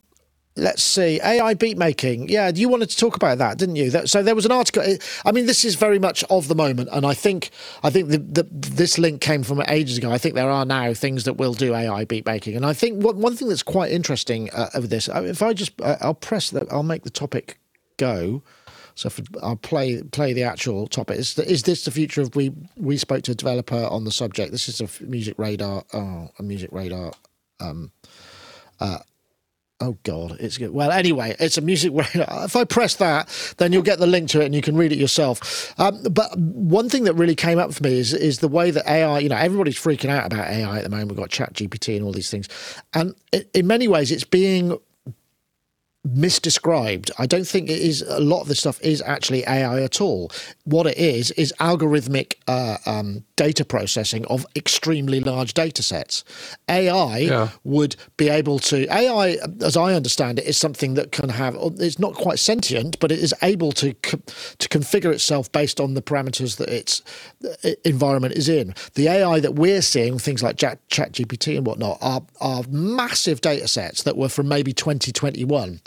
let's 0.56 0.82
see. 0.82 1.22
Ai 1.22 1.54
beat 1.54 1.78
making. 1.78 2.30
Yeah 2.30 2.52
you 2.56 2.68
wanted 2.68 2.90
to 2.90 2.98
talk 2.98 3.16
about 3.16 3.38
that 3.38 3.60
didn't 3.60 3.76
you? 3.76 3.92
That, 3.92 4.10
so 4.10 4.24
there 4.24 4.34
was 4.34 4.46
an 4.46 4.52
article 4.52 4.84
i 5.24 5.32
mean 5.32 5.46
this 5.46 5.64
is 5.64 5.76
very 5.76 6.00
much 6.00 6.24
of 6.32 6.48
the 6.48 6.56
moment 6.56 6.90
and 6.92 7.06
i 7.06 7.14
think 7.14 7.52
i 7.84 7.92
think 7.92 8.10
the, 8.10 8.18
the, 8.18 8.48
this 8.52 8.98
link 8.98 9.22
came 9.22 9.44
from 9.44 9.62
ages 9.68 10.00
ago. 10.00 10.12
I 10.12 10.18
think 10.18 10.34
there 10.34 10.50
are 10.50 10.66
now 10.66 10.96
things 10.96 11.26
that 11.26 11.34
will 11.34 11.54
do 11.54 11.76
ai 11.76 12.06
beat 12.06 12.26
making. 12.26 12.56
And 12.56 12.66
i 12.66 12.74
think 12.74 13.04
what, 13.04 13.16
one 13.16 13.36
thing 13.36 13.50
that's 13.50 13.62
quite 13.62 13.92
interesting 13.92 14.50
uh, 14.52 14.70
of 14.74 14.90
this 14.90 15.08
if 15.08 15.44
i 15.44 15.54
just 15.54 15.80
uh, 15.82 15.98
i'll 16.02 16.16
press 16.16 16.50
that 16.50 16.66
i'll 16.72 16.82
make 16.82 17.04
the 17.04 17.12
topic 17.12 17.60
go 17.98 18.42
So 18.98 19.10
for, 19.10 19.24
I'll 19.44 19.56
play 19.56 20.02
play 20.04 20.34
the 20.34 20.44
actual 20.44 20.88
topic. 20.88 21.20
Is, 21.20 21.38
is 21.40 21.64
this 21.64 21.86
the 21.86 21.92
future 21.92 22.22
of 22.22 22.36
we? 22.36 22.52
We 22.76 22.98
spoke 22.98 23.24
to 23.24 23.32
a 23.32 23.36
developer 23.36 23.86
on 23.86 24.06
the 24.06 24.12
subject. 24.12 24.52
This 24.52 24.68
is 24.70 24.82
a 24.82 25.06
music 25.06 25.36
radar. 25.38 25.86
Oh, 25.94 26.30
a 26.40 26.44
music 26.44 26.72
radar. 26.74 27.14
Um, 27.60 27.92
uh, 28.80 29.00
Oh 29.80 29.96
God, 30.02 30.38
it's 30.40 30.58
good. 30.58 30.72
Well, 30.72 30.90
anyway, 30.92 31.36
it's 31.40 31.60
a 31.60 31.62
music 31.62 31.92
radar. 31.96 32.46
If 32.46 32.56
I 32.56 32.64
press 32.64 32.96
that, 32.96 33.30
then 33.58 33.72
you'll 33.74 33.84
get 33.84 34.00
the 34.00 34.08
link 34.08 34.30
to 34.30 34.42
it 34.42 34.46
and 34.46 34.56
you 34.56 34.62
can 34.62 34.76
read 34.76 34.92
it 34.92 34.98
yourself. 34.98 35.80
Um, 35.80 36.02
but 36.12 36.36
one 36.40 36.90
thing 36.90 37.04
that 37.04 37.14
really 37.14 37.36
came 37.36 37.60
up 37.60 37.74
for 37.74 37.84
me 37.84 38.00
is 38.00 38.12
is 38.14 38.40
the 38.40 38.48
way 38.48 38.72
that 38.72 38.90
AI. 38.90 39.20
You 39.20 39.30
know, 39.30 39.36
everybody's 39.36 39.78
freaking 39.78 40.10
out 40.10 40.26
about 40.26 40.48
AI 40.48 40.78
at 40.80 40.84
the 40.84 40.90
moment. 40.90 41.12
We've 41.12 41.20
got 41.20 41.30
ChatGPT 41.30 41.96
and 41.96 42.04
all 42.04 42.12
these 42.12 42.32
things, 42.32 42.50
and 42.94 43.14
in 43.54 43.68
many 43.68 43.88
ways, 43.88 44.12
it's 44.12 44.24
being 44.24 44.78
misdescribed. 46.16 47.12
I 47.18 47.26
don't 47.26 47.48
think 47.48 47.70
it 47.70 47.80
is 47.80 48.02
a 48.02 48.20
lot 48.20 48.42
of 48.42 48.48
this 48.48 48.60
stuff 48.60 48.80
is 48.82 49.02
actually 49.02 49.44
AI 49.48 49.82
at 49.82 50.02
all. 50.02 50.32
What 50.64 50.88
it 50.88 50.98
is 50.98 51.32
is 51.32 51.54
algorithmic 51.60 52.36
uh, 52.48 52.78
um, 52.86 53.24
data 53.36 53.66
processing 53.66 54.26
of 54.26 54.46
extremely 54.56 55.20
large 55.20 55.54
data 55.54 55.84
sets. 55.84 56.24
AI 56.70 57.20
yeah. 57.20 57.50
would 57.64 57.96
be 58.18 58.30
able 58.30 58.60
to 58.60 58.92
AI, 58.94 59.38
as 59.62 59.78
I 59.78 59.94
understand 59.94 60.40
it, 60.40 60.46
is 60.46 60.58
something 60.58 60.96
that 60.96 61.12
can 61.12 61.30
have. 61.30 61.56
It's 61.80 62.00
not 62.00 62.16
quite 62.16 62.40
sentient, 62.40 63.00
but 63.00 63.12
it 63.12 63.20
is 63.20 63.34
able 63.42 63.72
to 63.74 63.94
to 63.94 64.70
configure 64.70 65.14
itself 65.14 65.52
based 65.52 65.80
on 65.80 65.94
the 65.94 66.02
parameters 66.02 66.58
that 66.58 66.70
its 66.70 67.02
environment 67.84 68.34
is 68.36 68.50
in. 68.50 68.74
The 68.96 69.08
AI 69.08 69.40
that 69.40 69.56
we're 69.56 69.82
seeing, 69.82 70.20
things 70.20 70.44
like 70.44 70.58
Chat 70.58 70.80
GPT 70.90 71.58
and 71.58 71.66
whatnot, 71.66 71.98
are 72.02 72.24
are 72.42 72.64
massive 72.70 73.42
data 73.42 73.68
sets 73.68 74.04
that 74.04 74.18
were 74.18 74.30
from 74.30 74.48
maybe 74.48 74.74
2021 74.74 75.82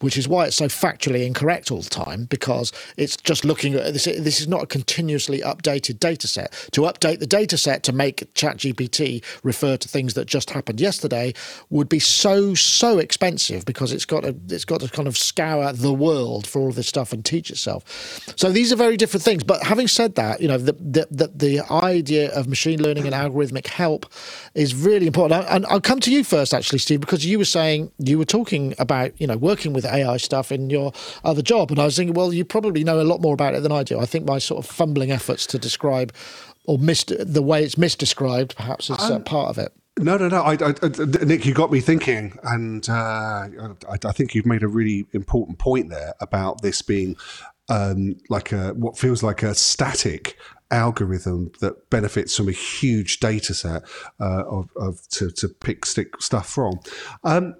which 0.00 0.16
is 0.16 0.28
why 0.28 0.46
it's 0.46 0.56
so 0.56 0.66
factually 0.66 1.26
incorrect 1.26 1.70
all 1.70 1.82
the 1.82 1.90
time 1.90 2.24
because 2.24 2.72
it's 2.96 3.16
just 3.16 3.44
looking 3.44 3.74
at 3.74 3.92
this. 3.92 4.04
This 4.04 4.40
is 4.40 4.48
not 4.48 4.62
a 4.62 4.66
continuously 4.66 5.40
updated 5.40 5.98
data 5.98 6.26
set. 6.26 6.52
To 6.72 6.82
update 6.82 7.20
the 7.20 7.26
data 7.26 7.56
set 7.56 7.82
to 7.84 7.92
make 7.92 8.32
ChatGPT 8.34 9.22
refer 9.42 9.76
to 9.76 9.88
things 9.88 10.14
that 10.14 10.26
just 10.26 10.50
happened 10.50 10.80
yesterday 10.80 11.32
would 11.70 11.88
be 11.88 11.98
so 11.98 12.54
so 12.54 12.98
expensive 12.98 13.64
because 13.64 13.92
it's 13.92 14.04
got 14.04 14.22
to 14.24 14.34
it's 14.48 14.64
got 14.64 14.80
to 14.80 14.88
kind 14.88 15.08
of 15.08 15.16
scour 15.16 15.72
the 15.72 15.92
world 15.92 16.46
for 16.46 16.60
all 16.60 16.72
this 16.72 16.88
stuff 16.88 17.12
and 17.12 17.24
teach 17.24 17.50
itself. 17.50 17.84
So 18.36 18.50
these 18.50 18.72
are 18.72 18.76
very 18.76 18.96
different 18.96 19.22
things. 19.22 19.44
But 19.44 19.62
having 19.62 19.88
said 19.88 20.14
that, 20.16 20.40
you 20.40 20.48
know 20.48 20.58
the 20.58 20.72
the 20.72 21.06
the, 21.10 21.28
the 21.34 21.60
idea 21.70 22.32
of 22.32 22.48
machine 22.48 22.82
learning 22.82 23.06
and 23.06 23.14
algorithmic 23.14 23.66
help 23.66 24.06
is 24.54 24.74
really 24.74 25.06
important. 25.06 25.44
And 25.48 25.66
I'll 25.66 25.80
come 25.80 26.00
to 26.00 26.12
you 26.12 26.24
first, 26.24 26.52
actually, 26.54 26.78
Steve, 26.78 27.00
because 27.00 27.24
you 27.24 27.38
were 27.38 27.44
saying 27.44 27.90
you 27.98 28.18
were 28.18 28.24
talking 28.24 28.74
about 28.78 29.18
you 29.20 29.26
know 29.26 29.36
working 29.36 29.53
with 29.62 29.84
AI 29.84 30.16
stuff 30.16 30.50
in 30.50 30.70
your 30.70 30.92
other 31.24 31.42
job, 31.42 31.70
and 31.70 31.80
I 31.80 31.84
was 31.84 31.96
thinking, 31.96 32.14
well, 32.14 32.32
you 32.32 32.44
probably 32.44 32.84
know 32.84 33.00
a 33.00 33.02
lot 33.02 33.20
more 33.20 33.34
about 33.34 33.54
it 33.54 33.62
than 33.62 33.72
I 33.72 33.82
do. 33.82 33.98
I 33.98 34.06
think 34.06 34.26
my 34.26 34.38
sort 34.38 34.64
of 34.64 34.70
fumbling 34.70 35.10
efforts 35.10 35.46
to 35.46 35.58
describe 35.58 36.12
or 36.66 36.78
mis- 36.78 37.04
the 37.04 37.42
way 37.42 37.62
it's 37.62 37.74
misdescribed 37.74 38.56
perhaps 38.56 38.90
is 38.90 38.98
uh, 38.98 39.18
part 39.20 39.50
of 39.50 39.58
it. 39.58 39.72
No, 39.98 40.16
no, 40.16 40.28
no. 40.28 40.42
I, 40.42 40.54
I, 40.54 41.24
Nick, 41.24 41.46
you 41.46 41.54
got 41.54 41.70
me 41.70 41.80
thinking, 41.80 42.36
and 42.42 42.88
uh, 42.88 43.48
I, 43.88 43.98
I, 44.04 44.12
think 44.12 44.34
you've 44.34 44.46
made 44.46 44.64
a 44.64 44.68
really 44.68 45.06
important 45.12 45.58
point 45.58 45.88
there 45.88 46.14
about 46.20 46.62
this 46.62 46.82
being 46.82 47.16
um, 47.68 48.16
like 48.28 48.50
a 48.50 48.70
what 48.74 48.98
feels 48.98 49.22
like 49.22 49.44
a 49.44 49.54
static 49.54 50.36
algorithm 50.70 51.52
that 51.60 51.90
benefits 51.90 52.36
from 52.36 52.48
a 52.48 52.52
huge 52.52 53.20
data 53.20 53.54
set 53.54 53.82
uh, 54.18 54.44
of, 54.46 54.68
of 54.76 55.08
to, 55.10 55.30
to, 55.30 55.48
pick 55.48 55.86
stick 55.86 56.20
stuff 56.20 56.48
from. 56.48 56.80
Um, 57.22 57.54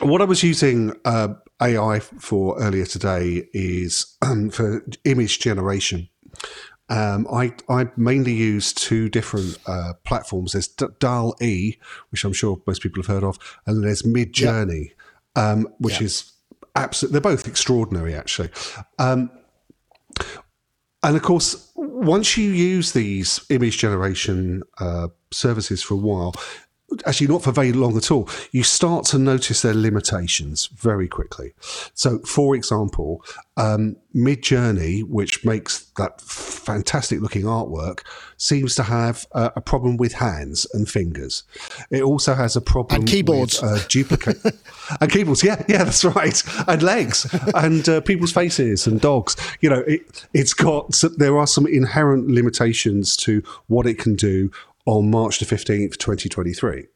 what 0.00 0.20
I 0.20 0.24
was 0.24 0.42
using 0.42 0.92
uh, 1.04 1.34
AI 1.62 2.00
for 2.00 2.58
earlier 2.58 2.86
today 2.86 3.48
is 3.52 4.16
um, 4.22 4.50
for 4.50 4.84
image 5.04 5.38
generation. 5.38 6.08
Um, 6.90 7.26
I, 7.32 7.54
I 7.68 7.88
mainly 7.96 8.34
use 8.34 8.72
two 8.72 9.08
different 9.08 9.56
uh, 9.66 9.94
platforms. 10.04 10.52
There's 10.52 10.68
DAL 10.68 11.34
E, 11.40 11.76
which 12.10 12.24
I'm 12.24 12.32
sure 12.32 12.60
most 12.66 12.82
people 12.82 13.02
have 13.02 13.06
heard 13.06 13.24
of, 13.24 13.38
and 13.66 13.82
there's 13.82 14.02
Midjourney, 14.02 14.90
yep. 15.36 15.44
um, 15.44 15.68
which 15.78 15.94
yep. 15.94 16.02
is 16.02 16.32
absolutely, 16.76 17.12
they're 17.12 17.32
both 17.32 17.48
extraordinary 17.48 18.14
actually. 18.14 18.50
Um, 18.98 19.30
and 21.02 21.16
of 21.16 21.22
course, 21.22 21.70
once 21.74 22.36
you 22.36 22.50
use 22.50 22.92
these 22.92 23.44
image 23.50 23.78
generation 23.78 24.62
uh, 24.78 25.08
services 25.30 25.82
for 25.82 25.94
a 25.94 25.98
while, 25.98 26.34
actually 27.06 27.28
not 27.28 27.42
for 27.42 27.52
very 27.52 27.72
long 27.72 27.96
at 27.96 28.10
all, 28.10 28.28
you 28.52 28.62
start 28.62 29.04
to 29.06 29.18
notice 29.18 29.62
their 29.62 29.74
limitations 29.74 30.66
very 30.66 31.08
quickly. 31.08 31.52
So, 31.94 32.18
for 32.20 32.54
example, 32.54 33.24
um, 33.56 33.96
Midjourney, 34.14 35.02
which 35.04 35.44
makes 35.44 35.84
that 35.96 36.20
fantastic 36.20 37.20
looking 37.20 37.42
artwork, 37.42 38.00
seems 38.36 38.74
to 38.76 38.82
have 38.82 39.26
uh, 39.32 39.50
a 39.56 39.60
problem 39.60 39.96
with 39.96 40.12
hands 40.12 40.66
and 40.72 40.88
fingers. 40.88 41.44
It 41.90 42.02
also 42.02 42.34
has 42.34 42.56
a 42.56 42.60
problem 42.60 43.00
and 43.00 43.08
keyboards, 43.08 43.60
with, 43.60 43.70
uh, 43.70 43.84
duplicate 43.88 44.38
and 45.00 45.10
keyboards. 45.10 45.42
Yeah, 45.42 45.62
yeah, 45.68 45.84
that's 45.84 46.04
right. 46.04 46.42
And 46.68 46.82
legs 46.82 47.26
and 47.54 47.88
uh, 47.88 48.00
people's 48.00 48.32
faces 48.32 48.86
and 48.86 49.00
dogs. 49.00 49.36
You 49.60 49.70
know, 49.70 49.80
it, 49.80 50.26
it's 50.32 50.54
got 50.54 51.02
there 51.16 51.36
are 51.36 51.46
some 51.46 51.66
inherent 51.66 52.28
limitations 52.28 53.16
to 53.18 53.42
what 53.66 53.86
it 53.86 53.98
can 53.98 54.14
do 54.14 54.50
on 54.86 55.10
March 55.10 55.38
the 55.38 55.46
15th, 55.46 55.96
2023. 55.96 56.86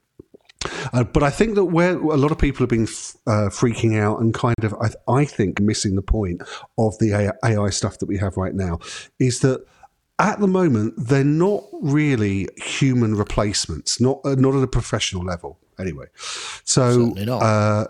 Uh, 0.93 1.05
but 1.05 1.23
I 1.23 1.31
think 1.31 1.55
that 1.55 1.67
where 1.67 1.97
a 1.97 2.17
lot 2.17 2.33
of 2.33 2.39
people 2.39 2.61
have 2.61 2.69
been 2.69 2.85
f- 2.85 3.17
uh, 3.27 3.49
freaking 3.49 3.99
out 3.99 4.21
and 4.21 4.35
kind 4.35 4.57
of, 4.63 4.75
I, 4.75 4.91
I, 5.11 5.25
think, 5.25 5.61
missing 5.61 5.95
the 5.95 6.03
point 6.03 6.43
of 6.77 6.99
the 6.99 7.33
AI 7.45 7.71
stuff 7.71 7.99
that 7.99 8.07
we 8.07 8.19
have 8.19 8.37
right 8.37 8.55
now 8.55 8.81
is 9.21 9.41
that 9.41 9.65
at 10.19 10.41
the 10.41 10.49
moment 10.49 10.95
they're 10.97 11.23
not 11.23 11.63
really 11.81 12.49
human 12.57 13.15
replacements, 13.15 14.01
not 14.01 14.21
uh, 14.25 14.35
not 14.35 14.55
at 14.57 14.63
a 14.63 14.67
professional 14.67 15.25
level. 15.25 15.61
Anyway, 15.79 16.07
so 16.65 17.15
uh, 17.17 17.85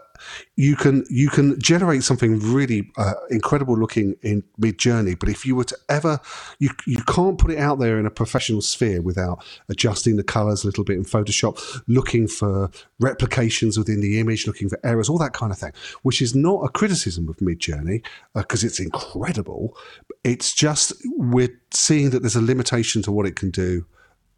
you 0.57 0.77
can 0.77 1.05
you 1.09 1.29
can 1.29 1.59
generate 1.61 2.03
something 2.03 2.39
really 2.41 2.91
uh, 2.97 3.15
incredible 3.31 3.79
looking 3.79 4.17
in 4.23 4.43
Midjourney 4.61 5.19
but 5.19 5.29
if 5.29 5.47
you 5.47 5.55
were 5.55 5.65
to 5.65 5.77
ever 5.89 6.21
you 6.59 6.71
you 6.87 7.03
can't 7.05 7.39
put 7.39 7.53
it 7.53 7.59
out 7.59 7.79
there 7.79 8.01
in 8.01 8.07
a 8.07 8.11
professional 8.11 8.61
sphere 8.61 9.01
without 9.01 9.43
adjusting 9.69 10.17
the 10.17 10.25
colors 10.25 10.65
a 10.65 10.67
little 10.67 10.83
bit 10.83 10.97
in 10.97 11.05
photoshop 11.05 11.83
looking 11.87 12.27
for 12.27 12.69
replications 12.99 13.79
within 13.79 14.01
the 14.01 14.19
image 14.19 14.47
looking 14.47 14.69
for 14.69 14.79
errors 14.83 15.09
all 15.09 15.19
that 15.19 15.33
kind 15.33 15.53
of 15.53 15.59
thing 15.59 15.73
which 16.03 16.21
is 16.21 16.35
not 16.35 16.65
a 16.65 16.69
criticism 16.69 17.29
of 17.29 17.37
Midjourney 17.37 18.05
because 18.35 18.65
uh, 18.65 18.67
it's 18.67 18.81
incredible. 18.81 19.77
It's 20.25 20.55
just 20.55 20.93
we're 21.17 21.61
seeing 21.73 22.11
that 22.11 22.21
there's 22.21 22.37
a 22.37 22.43
limitation 22.43 23.03
to 23.03 23.13
what 23.13 23.27
it 23.27 23.37
can 23.37 23.51
do 23.51 23.87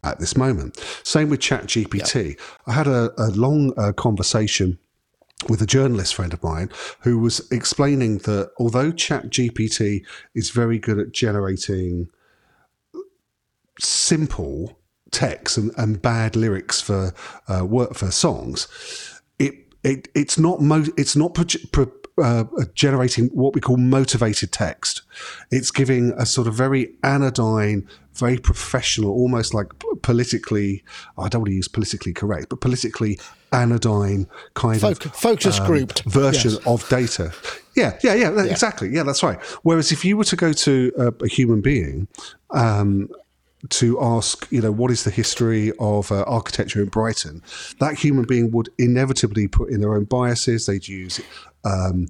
at 0.03 0.19
this 0.19 0.35
moment 0.35 0.77
same 1.03 1.29
with 1.29 1.39
ChatGPT. 1.39 2.29
yep. 2.29 2.39
i 2.67 2.73
had 2.73 2.87
a, 2.87 3.11
a 3.17 3.29
long 3.31 3.73
uh, 3.77 3.91
conversation 3.93 4.77
with 5.49 5.61
a 5.61 5.65
journalist 5.65 6.15
friend 6.15 6.33
of 6.33 6.43
mine 6.43 6.69
who 7.01 7.19
was 7.19 7.49
explaining 7.51 8.19
that 8.19 8.51
although 8.59 8.91
ChatGPT 8.91 10.05
is 10.35 10.51
very 10.51 10.77
good 10.77 10.99
at 10.99 11.11
generating 11.11 12.09
simple 13.79 14.77
text 15.11 15.57
and, 15.57 15.71
and 15.77 16.01
bad 16.01 16.35
lyrics 16.35 16.81
for 16.81 17.13
uh, 17.47 17.65
work 17.65 17.95
for 17.95 18.11
songs, 18.11 18.67
it, 19.39 19.53
it 19.83 20.07
it's 20.15 20.37
not 20.37 20.61
mo- 20.61 20.85
it's 20.97 21.15
not 21.15 21.33
pro- 21.33 21.45
pro- 21.71 21.91
uh, 22.23 22.43
generating 22.73 23.27
what 23.27 23.55
we 23.55 23.61
call 23.61 23.77
motivated 23.77 24.51
text. 24.51 25.01
It's 25.49 25.71
giving 25.71 26.13
a 26.17 26.25
sort 26.25 26.47
of 26.47 26.53
very 26.53 26.93
anodyne, 27.03 27.87
very 28.13 28.37
professional, 28.37 29.11
almost 29.11 29.53
like 29.53 29.67
politically, 30.01 30.83
I 31.17 31.29
don't 31.29 31.41
want 31.41 31.49
to 31.49 31.55
use 31.55 31.67
politically 31.67 32.13
correct, 32.13 32.49
but 32.49 32.61
politically 32.61 33.19
anodyne 33.51 34.27
kind 34.53 34.83
of 34.83 34.97
focus 34.99 35.59
um, 35.59 35.67
grouped 35.67 36.03
version 36.03 36.51
yes. 36.51 36.67
of 36.67 36.87
data. 36.89 37.33
Yeah, 37.75 37.97
yeah, 38.03 38.13
yeah, 38.13 38.31
yeah, 38.35 38.43
exactly. 38.43 38.89
Yeah, 38.89 39.03
that's 39.03 39.23
right. 39.23 39.39
Whereas 39.63 39.91
if 39.91 40.03
you 40.03 40.17
were 40.17 40.25
to 40.25 40.35
go 40.35 40.53
to 40.53 40.91
a, 40.97 41.23
a 41.23 41.27
human 41.27 41.61
being, 41.61 42.07
um, 42.51 43.09
to 43.69 44.01
ask, 44.01 44.47
you 44.51 44.61
know, 44.61 44.71
what 44.71 44.91
is 44.91 45.03
the 45.03 45.11
history 45.11 45.71
of 45.79 46.11
uh, 46.11 46.23
architecture 46.23 46.81
in 46.81 46.89
Brighton, 46.89 47.43
that 47.79 47.97
human 47.97 48.25
being 48.25 48.51
would 48.51 48.69
inevitably 48.77 49.47
put 49.47 49.69
in 49.69 49.81
their 49.81 49.95
own 49.95 50.05
biases. 50.05 50.65
They'd 50.65 50.87
use 50.87 51.21
um, 51.63 52.07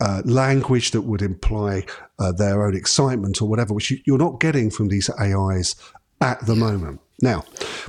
uh, 0.00 0.22
language 0.24 0.92
that 0.92 1.02
would 1.02 1.22
imply 1.22 1.84
uh, 2.18 2.32
their 2.32 2.64
own 2.66 2.74
excitement 2.74 3.40
or 3.42 3.48
whatever, 3.48 3.74
which 3.74 3.90
you, 3.90 4.14
are 4.14 4.18
not 4.18 4.40
getting 4.40 4.70
from 4.70 4.88
these 4.88 5.10
AIs 5.20 5.76
at 6.20 6.44
the 6.46 6.56
moment. 6.56 7.00
Now, 7.22 7.44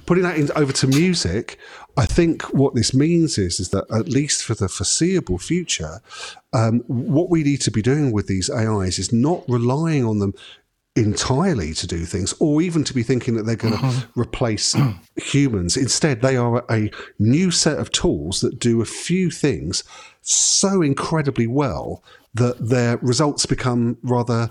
putting 0.06 0.24
that 0.24 0.38
in, 0.38 0.50
over 0.56 0.72
to 0.74 0.88
music, 0.88 1.58
I 1.98 2.06
think 2.06 2.44
what 2.54 2.76
this 2.76 2.94
means 2.94 3.38
is 3.38 3.60
is 3.60 3.70
that 3.70 3.86
at 3.92 4.08
least 4.08 4.44
for 4.44 4.56
the 4.56 4.70
foreseeable 4.70 5.38
future, 5.38 6.02
um, 6.54 6.80
what 6.88 7.30
we 7.30 7.44
need 7.44 7.62
to 7.62 7.72
be 7.72 7.82
doing 7.82 8.12
with 8.12 8.28
these 8.28 8.50
AIs 8.50 9.00
is 9.00 9.12
not 9.12 9.44
relying 9.50 10.06
on 10.06 10.20
them 10.20 10.34
entirely 10.96 11.74
to 11.76 11.86
do 11.86 12.06
things 12.06 12.34
or 12.40 12.60
even 12.62 12.84
to 12.84 12.94
be 12.94 13.04
thinking 13.04 13.36
that 13.36 13.44
they're 13.46 13.56
going 13.56 13.74
to 13.76 13.80
Mm-hmm. 13.80 14.20
replace 14.20 14.76
humans. 15.18 15.78
Instead, 15.78 16.22
they 16.22 16.36
are 16.38 16.66
a 16.72 16.90
new 17.20 17.52
set 17.52 17.78
of 17.78 17.92
tools 17.92 18.42
that 18.42 18.60
do 18.60 18.82
a 18.82 18.86
few 18.86 19.30
things 19.30 19.84
so 20.22 20.82
incredibly 20.82 21.46
well 21.48 22.04
that 22.34 22.70
their 22.70 22.98
results 22.98 23.46
become 23.46 23.98
rather 24.02 24.50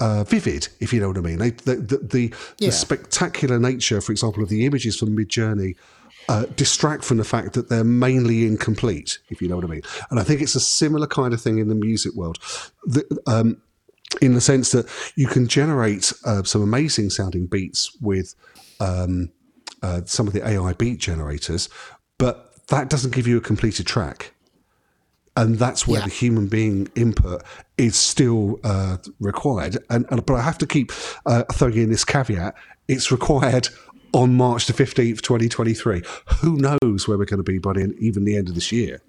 uh, 0.00 0.24
vivid, 0.24 0.68
if 0.80 0.92
you 0.92 1.00
know 1.00 1.08
what 1.08 1.18
I 1.18 1.20
mean. 1.20 1.38
They, 1.38 1.50
the, 1.50 1.76
the, 1.76 1.96
the, 1.98 2.34
Yeah. 2.58 2.68
the 2.68 2.72
spectacular 2.72 3.58
nature, 3.58 4.00
for 4.00 4.12
example, 4.12 4.42
of 4.42 4.48
the 4.48 4.64
images 4.66 4.96
from 4.98 5.16
Midjourney 5.16 5.76
uh, 6.28 6.46
distract 6.56 7.04
from 7.04 7.16
the 7.16 7.24
fact 7.24 7.52
that 7.54 7.68
they're 7.68 7.84
mainly 7.84 8.46
incomplete, 8.46 9.18
if 9.30 9.40
you 9.42 9.48
know 9.48 9.56
what 9.56 9.64
I 9.64 9.68
mean. 9.68 9.82
And 10.10 10.20
I 10.20 10.22
think 10.22 10.40
it's 10.40 10.54
a 10.54 10.60
similar 10.60 11.06
kind 11.06 11.32
of 11.34 11.40
thing 11.40 11.58
in 11.58 11.68
the 11.68 11.74
music 11.74 12.14
world. 12.14 12.38
Um, 13.26 13.60
in 14.20 14.34
the 14.34 14.40
sense 14.40 14.72
that 14.72 14.88
you 15.14 15.28
can 15.28 15.46
generate 15.46 16.12
uh, 16.24 16.42
some 16.42 16.62
amazing 16.62 17.10
sounding 17.10 17.46
beats 17.46 17.96
with 18.00 18.34
um, 18.80 19.30
uh, 19.82 20.00
some 20.04 20.26
of 20.26 20.32
the 20.32 20.46
AI 20.46 20.72
beat 20.72 20.98
generators, 20.98 21.68
but 22.18 22.66
that 22.68 22.90
doesn't 22.90 23.14
give 23.14 23.28
you 23.28 23.36
a 23.36 23.40
completed 23.40 23.86
track. 23.86 24.34
And 25.36 25.58
that's 25.58 25.86
where 25.86 26.00
Yeah. 26.00 26.06
the 26.06 26.10
human 26.10 26.48
being 26.48 26.88
input 26.96 27.42
is 27.78 27.96
still 27.96 28.58
uh, 28.64 28.96
required. 29.20 29.78
And, 29.88 30.04
and 30.10 30.24
but 30.26 30.34
I 30.34 30.42
have 30.42 30.58
to 30.58 30.66
keep 30.66 30.92
uh, 31.24 31.44
throwing 31.52 31.76
in 31.76 31.90
this 31.90 32.04
caveat: 32.04 32.54
it's 32.88 33.10
required 33.12 33.68
on 34.12 34.34
March 34.34 34.66
the 34.66 34.72
fifteenth, 34.72 35.22
twenty 35.22 35.48
twenty 35.48 35.72
three. 35.74 36.02
Who 36.40 36.56
knows 36.56 37.06
where 37.06 37.16
we're 37.16 37.26
going 37.26 37.38
to 37.44 37.44
be 37.52 37.58
by 37.58 37.74
the 37.74 37.94
even 37.98 38.24
the 38.24 38.36
end 38.36 38.48
of 38.48 38.54
this 38.56 38.72
year? 38.72 39.00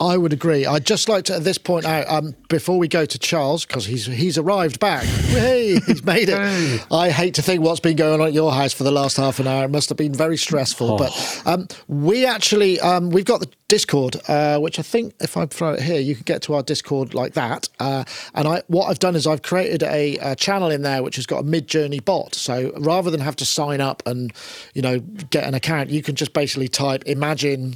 I 0.00 0.16
would 0.16 0.32
agree. 0.32 0.64
I'd 0.64 0.86
just 0.86 1.08
like 1.08 1.24
to 1.24 1.34
at 1.34 1.44
this 1.44 1.58
point 1.58 1.84
out 1.84 2.08
um, 2.08 2.34
before 2.48 2.78
we 2.78 2.86
go 2.86 3.04
to 3.04 3.18
Charles 3.18 3.66
because 3.66 3.84
he's 3.86 4.06
he's 4.06 4.38
arrived 4.38 4.78
back. 4.78 5.04
Hey, 5.04 5.80
he's 5.86 6.04
made 6.04 6.28
it. 6.28 6.86
I 6.92 7.10
hate 7.10 7.34
to 7.34 7.42
think 7.42 7.62
what's 7.62 7.80
been 7.80 7.96
going 7.96 8.20
on 8.20 8.28
at 8.28 8.32
your 8.32 8.52
house 8.52 8.72
for 8.72 8.84
the 8.84 8.92
last 8.92 9.16
half 9.16 9.40
an 9.40 9.48
hour. 9.48 9.64
It 9.64 9.70
must 9.70 9.88
have 9.88 9.98
been 9.98 10.14
very 10.14 10.36
stressful. 10.36 10.98
But 10.98 11.42
um, 11.46 11.66
we 11.88 12.24
actually 12.24 12.78
um, 12.80 13.10
we've 13.10 13.24
got 13.24 13.40
the 13.40 13.48
Discord, 13.66 14.16
uh, 14.28 14.58
which 14.58 14.78
I 14.78 14.82
think 14.82 15.14
if 15.20 15.36
I 15.36 15.46
throw 15.46 15.72
it 15.72 15.82
here, 15.82 16.00
you 16.00 16.14
can 16.14 16.22
get 16.24 16.42
to 16.42 16.54
our 16.54 16.62
Discord 16.62 17.12
like 17.12 17.34
that. 17.34 17.68
Uh, 17.80 18.04
and 18.34 18.46
I 18.46 18.62
what 18.68 18.86
I've 18.86 19.00
done 19.00 19.16
is 19.16 19.26
I've 19.26 19.42
created 19.42 19.82
a, 19.82 20.16
a 20.18 20.36
channel 20.36 20.70
in 20.70 20.82
there 20.82 21.02
which 21.02 21.16
has 21.16 21.26
got 21.26 21.40
a 21.40 21.42
Midjourney 21.42 22.04
bot. 22.04 22.36
So 22.36 22.72
rather 22.78 23.10
than 23.10 23.20
have 23.20 23.36
to 23.36 23.44
sign 23.44 23.80
up 23.80 24.02
and 24.06 24.32
you 24.74 24.82
know 24.82 25.00
get 25.00 25.44
an 25.44 25.54
account, 25.54 25.90
you 25.90 26.02
can 26.02 26.14
just 26.14 26.32
basically 26.32 26.68
type 26.68 27.02
imagine. 27.06 27.74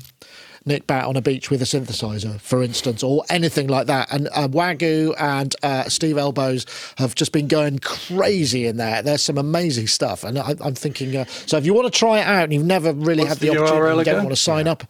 Nick 0.65 0.87
Batt 0.87 1.07
on 1.07 1.17
a 1.17 1.21
beach 1.23 1.51
with 1.51 1.61
a 1.63 1.65
synthesizer, 1.65 2.41
for 2.41 2.63
instance, 2.63 3.03
or 3.03 3.25
anything 3.31 3.67
like 3.69 3.87
that. 3.89 4.13
And 4.13 4.29
uh, 4.35 4.49
Wagyu 4.49 5.15
and 5.19 5.55
uh, 5.63 5.85
Steve 5.89 6.17
Elbows 6.19 6.67
have 6.99 7.15
just 7.15 7.33
been 7.33 7.49
going 7.49 7.79
crazy 7.81 8.67
in 8.67 8.77
there. 8.77 9.03
There's 9.03 9.23
some 9.23 9.39
amazing 9.39 9.87
stuff, 9.89 10.25
and 10.25 10.39
I, 10.39 10.55
I'm 10.61 10.75
thinking. 10.75 11.17
Uh, 11.17 11.25
so 11.25 11.57
if 11.57 11.67
you 11.67 11.75
want 11.75 11.93
to 11.93 11.99
try 11.99 12.19
it 12.21 12.27
out 12.27 12.45
and 12.45 12.53
you've 12.53 12.65
never 12.65 12.93
really 12.93 13.25
What's 13.25 13.31
had 13.31 13.39
the, 13.39 13.51
the 13.51 13.59
opportunity, 13.59 13.81
URL 13.83 13.99
you 13.99 14.05
don't 14.05 14.15
again? 14.15 14.17
want 14.25 14.31
to 14.31 14.37
sign 14.37 14.69
up. 14.69 14.85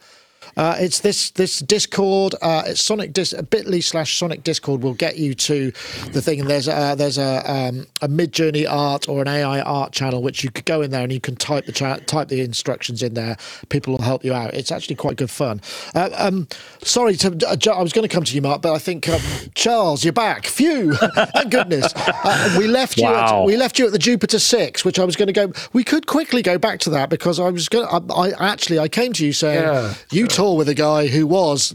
Uh, 0.57 0.75
it's 0.79 0.99
this 0.99 1.31
this 1.31 1.59
Discord. 1.59 2.35
Uh, 2.41 2.63
it's 2.67 2.81
Sonic 2.81 3.13
Dis- 3.13 3.33
Bitly 3.33 3.83
slash 3.83 4.17
Sonic 4.17 4.43
Discord 4.43 4.81
will 4.83 4.93
get 4.93 5.17
you 5.17 5.33
to 5.35 5.71
the 6.11 6.21
thing. 6.21 6.41
And 6.41 6.49
there's 6.49 6.67
a, 6.67 6.95
there's 6.97 7.17
a 7.17 7.41
um, 7.51 7.87
a 8.01 8.07
Midjourney 8.07 8.69
art 8.69 9.07
or 9.09 9.21
an 9.21 9.27
AI 9.27 9.61
art 9.61 9.91
channel 9.91 10.21
which 10.21 10.43
you 10.43 10.51
could 10.51 10.65
go 10.65 10.81
in 10.81 10.91
there 10.91 11.03
and 11.03 11.11
you 11.11 11.19
can 11.19 11.35
type 11.35 11.65
the 11.65 11.71
cha- 11.71 11.97
type 11.97 12.27
the 12.27 12.41
instructions 12.41 13.01
in 13.01 13.13
there. 13.13 13.37
People 13.69 13.93
will 13.93 14.03
help 14.03 14.23
you 14.23 14.33
out. 14.33 14.53
It's 14.53 14.71
actually 14.71 14.95
quite 14.95 15.15
good 15.17 15.29
fun. 15.31 15.61
Uh, 15.95 16.09
um, 16.15 16.47
sorry 16.81 17.15
to 17.17 17.29
uh, 17.47 17.73
I 17.73 17.81
was 17.81 17.93
going 17.93 18.07
to 18.07 18.13
come 18.13 18.23
to 18.23 18.35
you, 18.35 18.41
Mark, 18.41 18.61
but 18.61 18.73
I 18.73 18.79
think 18.79 19.07
um, 19.09 19.21
Charles, 19.55 20.03
you're 20.03 20.13
back. 20.13 20.45
Phew, 20.45 20.93
thank 21.33 21.51
goodness. 21.51 21.93
Uh, 21.95 22.55
we 22.57 22.67
left 22.67 22.97
you. 22.97 23.05
At, 23.07 23.45
we 23.45 23.57
left 23.57 23.79
you 23.79 23.85
at 23.85 23.91
the 23.91 23.99
Jupiter 23.99 24.39
Six, 24.39 24.85
which 24.85 24.99
I 24.99 25.03
was 25.05 25.15
going 25.15 25.27
to 25.27 25.33
go. 25.33 25.51
We 25.73 25.83
could 25.83 26.07
quickly 26.07 26.41
go 26.41 26.57
back 26.57 26.79
to 26.81 26.89
that 26.91 27.09
because 27.09 27.39
I 27.39 27.49
was 27.49 27.67
going. 27.69 27.87
to 27.87 28.13
I, 28.13 28.29
I 28.29 28.51
actually 28.51 28.79
I 28.79 28.87
came 28.87 29.13
to 29.13 29.25
you 29.25 29.33
saying 29.33 29.61
Yeah, 29.63 29.93
you 30.11 30.27
tour 30.43 30.57
with 30.57 30.67
a 30.69 30.73
guy 30.75 31.07
who 31.07 31.25
was. 31.27 31.73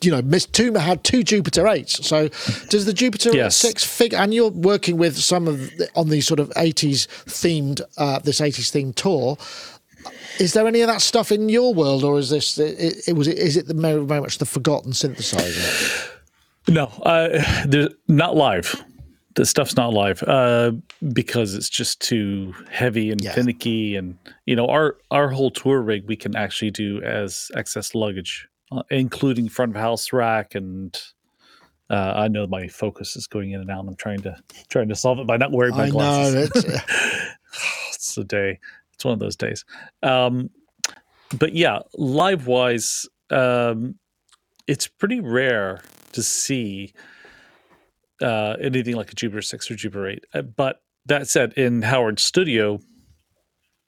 You 0.00 0.10
know, 0.10 0.22
Miss 0.22 0.46
Tuma 0.46 0.78
had 0.78 1.04
two 1.04 1.22
Jupiter 1.22 1.68
eights. 1.68 2.06
So, 2.06 2.28
does 2.70 2.86
the 2.86 2.94
Jupiter 2.94 3.30
Yes. 3.34 3.56
six 3.56 3.84
figure? 3.84 4.16
And 4.16 4.32
you're 4.32 4.48
working 4.50 4.96
with 4.96 5.18
some 5.18 5.46
of 5.46 5.58
the, 5.76 5.86
on 5.94 6.08
these 6.08 6.26
sort 6.26 6.40
of 6.40 6.50
eighties 6.56 7.06
themed, 7.26 7.82
uh, 7.98 8.20
this 8.20 8.40
eighties 8.40 8.70
themed 8.70 8.94
tour. 8.94 9.36
Is 10.38 10.54
there 10.54 10.66
any 10.66 10.80
of 10.80 10.88
that 10.88 11.02
stuff 11.02 11.30
in 11.30 11.50
your 11.50 11.74
world, 11.74 12.04
or 12.04 12.18
is 12.18 12.30
this? 12.30 12.56
It, 12.56 13.06
it 13.06 13.12
was. 13.12 13.28
Is 13.28 13.58
it 13.58 13.66
the 13.66 13.74
very, 13.74 14.02
very 14.02 14.22
much 14.22 14.38
the 14.38 14.46
forgotten 14.46 14.92
synthesizer? 14.92 16.08
No, 16.66 16.86
uh, 17.02 17.42
not 18.08 18.36
live. 18.36 18.82
The 19.36 19.46
stuff's 19.46 19.76
not 19.76 19.92
live 19.92 20.22
uh, 20.24 20.72
because 21.12 21.54
it's 21.54 21.68
just 21.68 22.00
too 22.00 22.52
heavy 22.70 23.10
and 23.10 23.22
Yeah. 23.22 23.32
finicky, 23.32 23.94
and 23.96 24.18
you 24.46 24.56
know 24.56 24.66
our 24.66 24.96
our 25.10 25.28
whole 25.28 25.50
tour 25.50 25.80
rig 25.82 26.06
we 26.08 26.16
can 26.16 26.34
actually 26.34 26.72
do 26.72 27.00
as 27.02 27.50
excess 27.54 27.94
luggage, 27.94 28.48
uh, 28.72 28.82
including 28.90 29.48
front 29.48 29.74
of 29.76 29.80
house 29.80 30.12
rack 30.12 30.54
and. 30.54 31.00
Uh, 31.88 32.12
I 32.14 32.28
know 32.28 32.46
my 32.46 32.68
focus 32.68 33.16
is 33.16 33.26
going 33.26 33.50
in 33.50 33.60
and 33.60 33.68
out. 33.68 33.80
and 33.80 33.88
I'm 33.88 33.96
trying 33.96 34.20
to 34.20 34.36
trying 34.68 34.88
to 34.90 34.94
solve 34.94 35.18
it 35.18 35.26
by 35.26 35.36
not 35.36 35.50
wearing 35.50 35.74
my 35.76 35.86
I 35.86 35.90
glasses. 35.90 36.64
know. 36.64 36.76
It's, 37.94 38.16
a 38.16 38.22
day. 38.22 38.60
It's 38.94 39.04
one 39.04 39.12
of 39.14 39.18
those 39.18 39.34
days. 39.34 39.64
Um, 40.04 40.50
but 41.36 41.52
yeah, 41.52 41.80
live 41.94 42.46
wise, 42.46 43.08
um, 43.30 43.96
it's 44.68 44.86
pretty 44.86 45.18
rare 45.20 45.80
to 46.12 46.22
see 46.22 46.92
uh, 48.22 48.56
anything 48.60 48.96
like 48.96 49.12
a 49.12 49.14
Jupiter 49.14 49.42
six 49.42 49.70
or 49.70 49.74
Jupiter 49.76 50.08
eight. 50.08 50.24
Uh, 50.34 50.42
but 50.42 50.80
that 51.06 51.28
said, 51.28 51.52
in 51.54 51.82
Howard's 51.82 52.22
studio, 52.22 52.80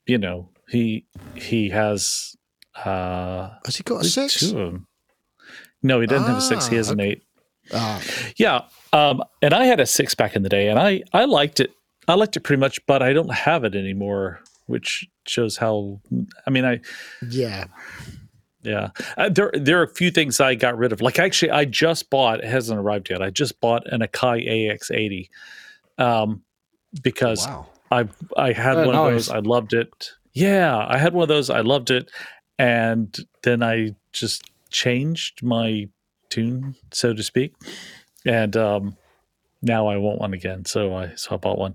you 0.07 0.19
know 0.19 0.51
he 0.69 1.07
he 1.35 1.69
has 1.71 2.35
uh, 2.85 3.51
has 3.65 3.77
he 3.77 3.83
got 3.83 4.05
a 4.05 4.09
six? 4.09 4.41
two 4.41 4.47
of 4.59 4.73
them. 4.73 4.87
No, 5.83 6.01
he 6.01 6.07
doesn't 6.07 6.27
have 6.29 6.39
a 6.39 6.41
six. 6.41 6.67
He 6.69 6.77
Ah, 6.77 6.79
has 6.79 6.91
an 6.91 7.01
eight. 7.01 7.23
Ah, 7.75 8.01
Yeah, 8.37 8.63
um, 8.93 9.23
and 9.43 9.53
I 9.55 9.65
had 9.65 9.81
a 9.81 9.87
six 9.87 10.15
back 10.15 10.37
in 10.37 10.43
the 10.43 10.49
day, 10.49 10.69
and 10.69 10.79
I 10.79 11.03
I 11.13 11.25
liked 11.25 11.61
it. 11.61 11.73
I 12.09 12.15
liked 12.15 12.37
it 12.37 12.41
pretty 12.41 12.61
much, 12.61 12.85
but 12.87 13.03
I 13.03 13.13
don't 13.13 13.33
have 13.33 13.65
it 13.65 13.75
anymore, 13.77 14.41
which 14.67 15.07
shows 15.27 15.57
how. 15.59 16.01
I 16.47 16.51
mean, 16.51 16.65
I 16.65 16.81
yeah. 17.29 17.67
Yeah. 18.63 18.91
Uh, 19.17 19.29
there 19.29 19.51
there 19.55 19.81
are 19.81 19.85
a 19.85 19.89
few 19.95 20.11
things 20.11 20.41
I 20.41 20.55
got 20.55 20.77
rid 20.77 20.93
of. 20.93 21.01
Like 21.01 21.19
actually, 21.19 21.51
I 21.51 21.65
just 21.65 22.11
bought. 22.11 22.41
It 22.41 22.47
hasn't 22.47 22.79
arrived 22.79 23.11
yet. 23.11 23.23
I 23.23 23.31
just 23.31 23.61
bought 23.61 23.83
an 23.93 24.01
Akai 24.01 24.49
AX80, 24.49 25.29
um, 25.99 26.43
because 27.03 27.47
Wow. 27.47 27.67
I 27.91 28.09
I 28.37 28.53
had 28.53 28.77
Oh, 28.79 28.87
one 28.87 28.95
of 28.95 29.05
nice. 29.13 29.27
those. 29.27 29.31
I 29.31 29.39
loved 29.41 29.73
it. 29.75 30.11
Yeah, 30.35 30.79
I 30.89 30.97
had 30.99 31.13
one 31.13 31.23
of 31.25 31.29
those. 31.29 31.51
I 31.51 31.61
loved 31.61 31.91
it, 31.91 32.11
and 32.59 33.17
then 33.43 33.63
I 33.63 33.95
just 34.13 34.43
changed 34.71 35.43
my 35.43 35.89
tune, 36.31 36.75
so 36.93 37.13
to 37.13 37.23
speak, 37.23 37.55
and 38.25 38.57
um, 38.57 38.97
now 39.61 39.87
I 39.89 39.97
want 39.99 40.21
one 40.21 40.33
again. 40.33 40.65
So 40.65 40.95
I 40.97 41.13
so 41.17 41.35
I 41.35 41.37
bought 41.37 41.59
one. 41.59 41.75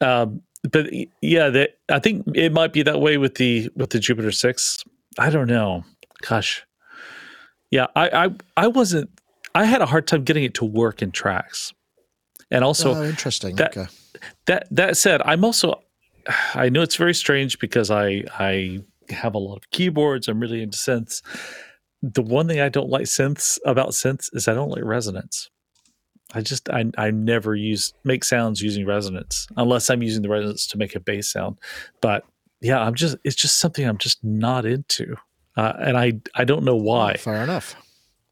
Um, 0.00 0.40
but 0.70 0.86
yeah, 1.20 1.50
that 1.50 1.78
I 1.90 1.98
think 1.98 2.26
it 2.34 2.52
might 2.52 2.72
be 2.72 2.82
that 2.82 3.00
way 3.00 3.18
with 3.18 3.34
the 3.34 3.68
with 3.76 3.90
the 3.90 3.98
Jupiter 3.98 4.32
Six. 4.32 4.82
I 5.18 5.28
don't 5.28 5.48
know. 5.48 5.84
Gosh, 6.22 6.64
yeah, 7.70 7.86
I 7.94 8.26
I, 8.26 8.30
I 8.56 8.66
wasn't. 8.66 9.10
I 9.54 9.64
had 9.64 9.82
a 9.82 9.86
hard 9.86 10.06
time 10.06 10.24
getting 10.24 10.44
it 10.44 10.54
to 10.54 10.64
work 10.64 11.02
in 11.02 11.10
tracks, 11.10 11.72
and 12.50 12.64
also 12.64 12.94
oh, 12.94 13.04
interesting. 13.04 13.56
that- 13.56 13.76
okay. 13.76 13.88
that 14.46 14.66
that 14.70 14.96
said, 14.96 15.22
I'm 15.22 15.44
also 15.44 15.82
I 16.54 16.68
know 16.68 16.82
it's 16.82 16.96
very 16.96 17.14
strange 17.14 17.58
because 17.58 17.90
I 17.90 18.24
I 18.38 18.80
have 19.10 19.34
a 19.34 19.38
lot 19.38 19.56
of 19.56 19.70
keyboards. 19.70 20.28
I'm 20.28 20.40
really 20.40 20.62
into 20.62 20.78
synths. 20.78 21.22
The 22.02 22.22
one 22.22 22.48
thing 22.48 22.60
I 22.60 22.68
don't 22.68 22.88
like 22.88 23.04
synths 23.04 23.58
about 23.64 23.90
synths 23.90 24.34
is 24.34 24.48
I 24.48 24.54
don't 24.54 24.70
like 24.70 24.84
resonance. 24.84 25.50
I 26.32 26.42
just 26.42 26.68
I 26.70 26.90
I 26.96 27.10
never 27.10 27.54
use 27.54 27.92
make 28.04 28.24
sounds 28.24 28.62
using 28.62 28.86
resonance 28.86 29.48
unless 29.56 29.90
I'm 29.90 30.02
using 30.02 30.22
the 30.22 30.28
resonance 30.28 30.66
to 30.68 30.78
make 30.78 30.94
a 30.94 31.00
bass 31.00 31.30
sound. 31.30 31.58
But 32.00 32.24
yeah, 32.60 32.80
I'm 32.80 32.94
just 32.94 33.16
it's 33.24 33.36
just 33.36 33.58
something 33.58 33.86
I'm 33.86 33.98
just 33.98 34.22
not 34.22 34.64
into. 34.64 35.16
Uh, 35.60 35.76
and 35.78 35.98
I 35.98 36.20
I 36.34 36.44
don't 36.44 36.64
know 36.64 36.76
why. 36.76 37.16
Fair 37.16 37.42
enough. 37.42 37.76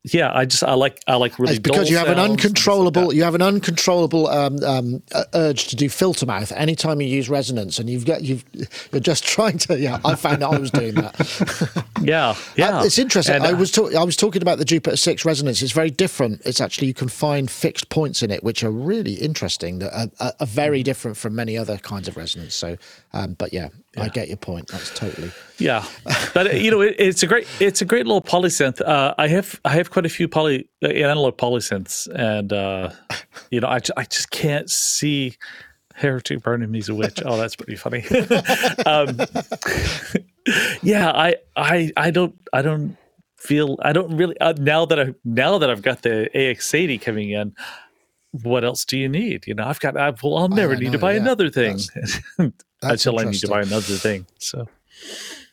Yeah, 0.05 0.31
I 0.33 0.47
just 0.47 0.63
I 0.63 0.75
like 0.75 1.01
I 1.07 1.17
like 1.17 1.39
really 1.39 1.55
it's 1.55 1.61
because 1.61 1.91
you 1.91 1.97
have 1.99 2.07
an 2.07 2.15
stuff 2.15 2.29
like 2.29 2.31
uncontrollable 2.31 3.13
you 3.13 3.25
have 3.25 3.35
an 3.35 3.43
uncontrollable 3.43 4.29
um, 4.29 4.63
um, 4.65 5.03
uh, 5.13 5.25
urge 5.35 5.67
to 5.69 5.77
do 5.77 5.89
filter 5.89 6.25
mouth 6.25 6.53
anytime 6.53 7.01
you 7.03 7.09
use 7.09 7.29
resonance 7.29 7.79
and 7.79 7.91
you've 7.91 8.07
got 8.07 8.23
you've 8.23 8.45
you're 8.93 9.01
just 9.01 9.25
trying 9.35 9.59
to 9.59 9.79
yeah 9.79 10.01
I 10.05 10.15
found 10.15 10.43
out 10.43 10.55
I 10.55 10.59
was 10.59 10.71
doing 10.71 10.95
that. 10.95 11.85
Yeah 12.01 12.37
yeah. 12.57 12.79
Uh, 12.79 12.85
it's 12.85 12.99
interesting. 12.99 13.35
And, 13.35 13.45
I 13.45 13.53
uh, 13.53 13.57
was 13.57 13.73
talk- 13.73 13.95
I 13.95 14.05
was 14.05 14.17
talking 14.17 14.41
about 14.41 14.59
the 14.59 14.65
Jupiter 14.65 14.97
6 14.97 15.25
resonance. 15.25 15.61
It's 15.61 15.73
very 15.73 15.91
different. 15.91 16.41
It's 16.45 16.61
actually 16.61 16.87
you 16.87 16.95
can 16.95 17.09
find 17.09 17.51
fixed 17.51 17.89
points 17.91 18.23
in 18.23 18.31
it 18.31 18.43
which 18.43 18.63
are 18.63 18.71
really 18.71 19.15
interesting 19.15 19.81
that 19.81 19.93
are, 19.93 20.11
are, 20.21 20.33
are 20.41 20.47
very 20.47 20.83
different 20.83 21.17
from 21.17 21.35
many 21.35 21.59
other 21.59 21.77
kinds 21.77 22.09
of 22.09 22.17
resonance. 22.17 22.55
So 22.55 22.79
um, 23.13 23.35
but 23.35 23.53
yeah 23.53 23.69
yeah. 23.99 24.05
I 24.05 24.09
get 24.09 24.29
your 24.29 24.37
point. 24.37 24.69
That's 24.69 24.91
totally 24.95 25.31
yeah. 25.59 25.85
But 26.35 26.61
you 26.61 26.71
know, 26.71 26.81
it, 26.81 26.97
it's 26.99 27.23
a 27.23 27.27
great 27.27 27.47
it's 27.61 27.83
a 27.83 27.85
great 27.85 28.07
little 28.07 28.23
polysynth. 28.23 28.81
Uh, 28.81 29.15
I 29.19 29.29
have 29.29 29.61
I 29.65 29.71
have 29.71 29.91
quite 29.91 30.07
a 30.07 30.09
few 30.09 30.29
poly 30.29 30.69
uh, 30.83 30.89
analog 30.89 31.37
polysynths, 31.37 32.09
and 32.15 32.53
uh, 32.53 32.91
you 33.51 33.61
know, 33.61 33.69
I 33.69 33.81
I 33.97 34.05
just 34.05 34.31
can't 34.31 34.71
see 34.71 35.37
hair 35.95 36.21
to 36.21 36.39
burning 36.39 36.71
me's 36.71 36.89
a 36.89 36.95
witch. 36.95 37.21
Oh, 37.25 37.37
that's 37.37 37.57
pretty 37.57 37.77
funny. 37.77 38.05
um, 38.87 39.19
yeah, 40.83 41.11
I 41.11 41.37
I 41.57 41.91
I 41.97 42.11
don't 42.11 42.35
I 42.53 42.63
don't 42.63 42.97
feel 43.37 43.79
I 43.83 43.93
don't 43.93 44.17
really 44.17 44.39
uh, 44.41 44.55
now 44.59 44.85
that 44.85 45.01
I 45.01 45.15
now 45.25 45.59
that 45.59 45.71
I've 45.71 45.83
got 45.83 46.03
the 46.03 46.29
AX80 46.35 47.01
coming 47.01 47.31
in 47.31 47.55
what 48.33 48.65
else 48.65 48.85
do 48.85 48.99
you 48.99 49.09
need? 49.09 49.47
You 49.47 49.55
know, 49.55 49.65
I've 49.65 49.81
got, 49.81 49.97
I, 49.97 50.13
well, 50.23 50.37
I'll 50.37 50.49
never 50.49 50.77
need 50.77 50.87
know, 50.87 50.93
to 50.93 50.99
buy 50.99 51.13
yeah. 51.13 51.21
another 51.21 51.51
thing 51.51 51.79
that's, 51.95 52.21
that's 52.81 53.07
until 53.07 53.19
I 53.19 53.25
need 53.25 53.41
to 53.41 53.49
buy 53.49 53.63
another 53.63 53.95
thing. 53.95 54.27
So, 54.39 54.69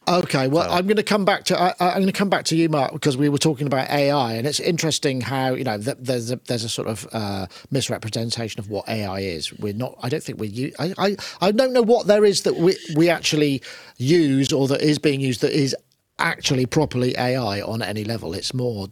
okay, 0.07 0.47
well, 0.47 0.67
so. 0.67 0.75
I'm 0.75 0.85
going 0.85 0.97
to 0.97 1.03
come 1.03 1.23
back 1.23 1.45
to, 1.45 1.59
I, 1.59 1.73
am 1.79 2.01
going 2.01 2.07
to 2.07 2.11
come 2.11 2.29
back 2.29 2.43
to 2.45 2.55
you, 2.55 2.67
Mark, 2.67 2.91
because 2.91 3.15
we 3.15 3.29
were 3.29 3.37
talking 3.37 3.65
about 3.65 3.89
AI, 3.89 4.33
and 4.33 4.45
it's 4.45 4.59
interesting 4.59 5.21
how 5.21 5.53
you 5.53 5.63
know 5.63 5.77
there's 5.77 6.31
a, 6.31 6.35
there's 6.47 6.65
a 6.65 6.69
sort 6.69 6.87
of 6.87 7.07
uh, 7.13 7.47
misrepresentation 7.71 8.59
of 8.59 8.69
what 8.69 8.87
AI 8.89 9.19
is. 9.19 9.57
We're 9.57 9.73
not, 9.73 9.97
I 10.03 10.09
don't 10.09 10.23
think 10.23 10.39
we, 10.39 10.73
I, 10.77 10.93
I, 10.97 11.15
I 11.41 11.51
don't 11.51 11.71
know 11.71 11.83
what 11.83 12.07
there 12.07 12.25
is 12.25 12.41
that 12.41 12.57
we 12.57 12.77
we 12.95 13.09
actually 13.09 13.61
use 13.97 14.51
or 14.51 14.67
that 14.67 14.81
is 14.81 14.99
being 14.99 15.21
used 15.21 15.41
that 15.41 15.53
is 15.53 15.75
actually 16.19 16.65
properly 16.65 17.17
AI 17.17 17.61
on 17.61 17.81
any 17.81 18.03
level. 18.03 18.33
It's 18.33 18.53
more 18.53 18.87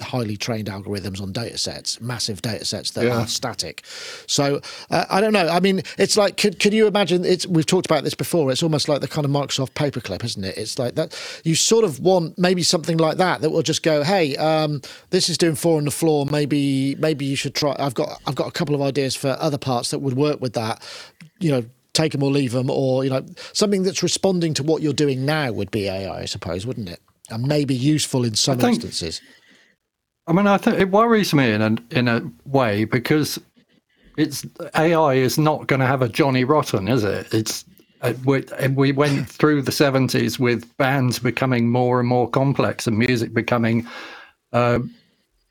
highly 0.00 0.36
trained 0.36 0.68
algorithms 0.68 1.20
on 1.20 1.32
data 1.32 1.58
sets, 1.58 2.00
massive 2.00 2.42
data 2.42 2.64
sets 2.64 2.92
that 2.92 3.04
yeah. 3.04 3.20
are 3.20 3.26
static. 3.26 3.82
So 4.26 4.60
uh, 4.90 5.04
I 5.10 5.20
don't 5.20 5.32
know. 5.32 5.48
I 5.48 5.60
mean, 5.60 5.82
it's 5.98 6.16
like, 6.16 6.36
could, 6.36 6.58
could 6.58 6.72
you 6.72 6.86
imagine? 6.86 7.24
It's 7.24 7.46
we've 7.46 7.66
talked 7.66 7.86
about 7.86 8.04
this 8.04 8.14
before. 8.14 8.50
It's 8.50 8.62
almost 8.62 8.88
like 8.88 9.00
the 9.00 9.08
kind 9.08 9.24
of 9.24 9.30
Microsoft 9.30 9.72
paperclip, 9.72 10.24
isn't 10.24 10.44
it? 10.44 10.56
It's 10.56 10.78
like 10.78 10.94
that. 10.94 11.16
You 11.44 11.54
sort 11.54 11.84
of 11.84 12.00
want 12.00 12.38
maybe 12.38 12.62
something 12.62 12.96
like 12.96 13.18
that 13.18 13.40
that 13.40 13.50
will 13.50 13.62
just 13.62 13.82
go, 13.82 14.02
hey, 14.02 14.36
um, 14.36 14.82
this 15.10 15.28
is 15.28 15.38
doing 15.38 15.54
four 15.54 15.78
on 15.78 15.84
the 15.84 15.90
floor. 15.90 16.26
Maybe 16.26 16.94
maybe 16.96 17.24
you 17.24 17.36
should 17.36 17.54
try. 17.54 17.76
I've 17.78 17.94
got 17.94 18.20
I've 18.26 18.34
got 18.34 18.48
a 18.48 18.52
couple 18.52 18.74
of 18.74 18.82
ideas 18.82 19.16
for 19.16 19.36
other 19.40 19.58
parts 19.58 19.90
that 19.90 19.98
would 20.00 20.14
work 20.14 20.40
with 20.40 20.54
that. 20.54 20.82
You 21.38 21.50
know 21.50 21.64
take 21.92 22.12
them 22.12 22.22
or 22.22 22.30
leave 22.30 22.52
them, 22.52 22.70
or 22.70 23.04
you 23.04 23.10
know 23.10 23.24
something 23.52 23.82
that's 23.82 24.02
responding 24.02 24.54
to 24.54 24.62
what 24.62 24.82
you're 24.82 24.92
doing 24.92 25.24
now 25.24 25.52
would 25.52 25.70
be 25.70 25.88
AI, 25.88 26.22
I 26.22 26.24
suppose, 26.24 26.66
wouldn't 26.66 26.88
it? 26.88 27.00
And 27.30 27.46
maybe 27.46 27.74
useful 27.74 28.24
in 28.24 28.34
some 28.34 28.60
instances. 28.60 29.20
I 30.26 30.32
mean, 30.32 30.46
I 30.46 30.56
think 30.56 30.78
it 30.78 30.90
worries 30.90 31.34
me 31.34 31.50
in 31.50 31.62
a 31.62 31.76
in 31.90 32.08
a 32.08 32.22
way 32.44 32.84
because 32.84 33.40
it's 34.16 34.46
AI 34.76 35.14
is 35.14 35.38
not 35.38 35.66
going 35.66 35.80
to 35.80 35.86
have 35.86 36.02
a 36.02 36.08
Johnny 36.08 36.44
Rotten, 36.44 36.88
is 36.88 37.02
it? 37.02 37.32
It's 37.32 37.64
uh, 38.02 38.12
we, 38.24 38.44
we 38.74 38.92
went 38.92 39.28
through 39.28 39.62
the 39.62 39.72
seventies 39.72 40.38
with 40.38 40.76
bands 40.76 41.18
becoming 41.18 41.70
more 41.70 41.98
and 41.98 42.08
more 42.08 42.28
complex 42.28 42.86
and 42.86 42.98
music 42.98 43.32
becoming 43.32 43.86
uh, 44.52 44.80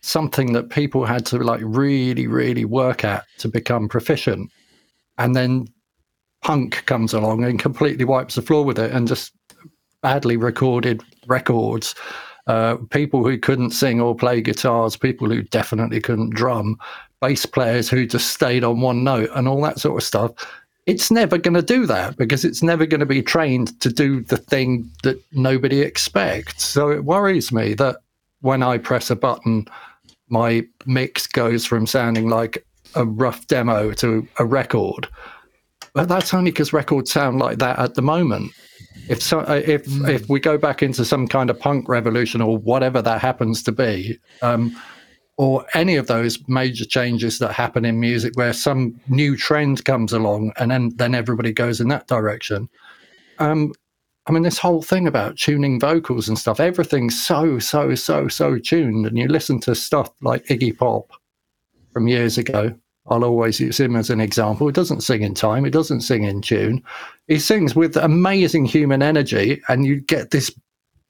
something 0.02 0.54
that 0.54 0.70
people 0.70 1.06
had 1.06 1.26
to 1.28 1.38
like 1.40 1.62
really, 1.64 2.28
really 2.28 2.66
work 2.66 3.04
at 3.04 3.26
to 3.40 3.48
become 3.50 3.90
proficient, 3.90 4.50
and 5.18 5.36
then 5.36 5.68
punk 6.42 6.86
comes 6.86 7.14
along 7.14 7.44
and 7.44 7.60
completely 7.60 8.06
wipes 8.06 8.36
the 8.36 8.42
floor 8.42 8.64
with 8.64 8.80
it 8.80 8.92
and 8.92 9.08
just 9.08 9.34
badly 10.02 10.38
recorded 10.38 11.04
records 11.28 11.94
uh, 12.48 12.78
people 12.90 13.24
who 13.24 13.38
couldn't 13.38 13.72
sing 13.72 14.02
or 14.02 14.16
play 14.16 14.42
guitars, 14.42 14.96
people 14.96 15.30
who 15.30 15.44
definitely 15.44 16.02
couldn't 16.02 16.34
drum, 16.34 16.78
bass 17.22 17.46
players 17.46 17.90
who 17.90 18.06
just 18.06 18.32
stayed 18.32 18.64
on 18.64 18.82
one 18.82 19.04
note, 19.04 19.30
and 19.36 19.48
all 19.48 19.62
that 19.62 19.80
sort 19.80 20.02
of 20.02 20.06
stuff. 20.06 20.32
It's 20.88 21.12
never 21.12 21.38
going 21.38 21.54
to 21.54 21.62
do 21.62 21.86
that 21.86 22.18
because 22.18 22.44
it's 22.44 22.64
never 22.64 22.86
going 22.86 23.00
to 23.00 23.06
be 23.06 23.22
trained 23.22 23.80
to 23.82 23.90
do 23.90 24.22
the 24.22 24.38
thing 24.38 24.90
that 25.04 25.22
nobody 25.32 25.82
expects. 25.82 26.64
So 26.66 26.90
it 26.90 27.06
worries 27.06 27.52
me 27.52 27.76
that 27.76 27.98
when 28.42 28.64
I 28.64 28.80
press 28.80 29.12
a 29.12 29.16
button, 29.16 29.68
my 30.30 30.66
mix 30.86 31.28
goes 31.28 31.66
from 31.66 31.86
sounding 31.86 32.30
like 32.30 32.66
a 32.96 33.06
rough 33.06 33.46
demo 33.48 33.92
to 33.94 34.28
a 34.40 34.46
record. 34.46 35.08
But 35.94 36.08
that's 36.08 36.34
only 36.34 36.52
because 36.52 36.74
records 36.74 37.12
sound 37.12 37.40
like 37.40 37.60
that 37.60 37.78
at 37.78 37.96
the 37.96 38.02
moment. 38.02 38.52
If 39.08 39.22
so, 39.22 39.42
uh, 39.42 39.62
if 39.66 39.86
mm. 39.86 40.10
if 40.10 40.30
we 40.30 40.40
go 40.40 40.58
back 40.58 40.84
into 40.84 41.04
some 41.04 41.28
kind 41.28 41.50
of 41.50 41.60
punk 41.60 41.90
revolution 41.90 42.42
or 42.42 42.58
whatever 42.58 43.02
that 43.02 43.22
happens 43.22 43.64
to 43.64 43.72
be, 43.72 44.20
um, 44.42 44.76
or 45.38 45.66
any 45.74 45.96
of 45.96 46.08
those 46.08 46.40
major 46.48 46.86
changes 46.86 47.40
that 47.40 47.52
happen 47.52 47.84
in 47.84 48.00
music, 48.00 48.34
where 48.36 48.54
some 48.54 49.00
new 49.10 49.36
trend 49.36 49.84
comes 49.86 50.14
along 50.14 50.54
and 50.58 50.72
then 50.72 50.92
then 50.96 51.16
everybody 51.16 51.52
goes 51.52 51.82
in 51.82 51.88
that 51.90 52.08
direction. 52.08 52.70
Um, 53.40 53.74
I 54.28 54.32
mean, 54.32 54.44
this 54.44 54.60
whole 54.60 54.84
thing 54.84 55.08
about 55.08 55.38
tuning 55.38 55.80
vocals 55.80 56.30
and 56.30 56.38
stuff, 56.38 56.60
everything's 56.60 57.20
so, 57.20 57.58
so, 57.58 57.96
so, 57.96 58.28
so 58.28 58.60
tuned. 58.60 59.08
And 59.08 59.18
you 59.18 59.28
listen 59.28 59.60
to 59.62 59.74
stuff 59.74 60.12
like 60.22 60.46
Iggy 60.46 60.78
Pop 60.78 61.10
from 61.92 62.08
years 62.08 62.38
ago, 62.38 62.74
I'll 63.12 63.26
always 63.26 63.60
use 63.60 63.78
him 63.78 63.98
as 63.98 64.10
an 64.10 64.22
example. 64.22 64.68
He 64.68 64.74
doesn't 64.74 65.02
sing 65.02 65.22
in 65.22 65.34
time, 65.34 65.66
he 65.66 65.70
doesn't 65.70 66.02
sing 66.02 66.24
in 66.24 66.42
tune. 66.42 66.82
He 67.28 67.40
sings 67.40 67.76
with 67.76 67.98
amazing 67.98 68.66
human 68.66 69.02
energy, 69.02 69.62
and 69.68 69.86
you 69.86 70.00
get 70.00 70.32
this 70.32 70.50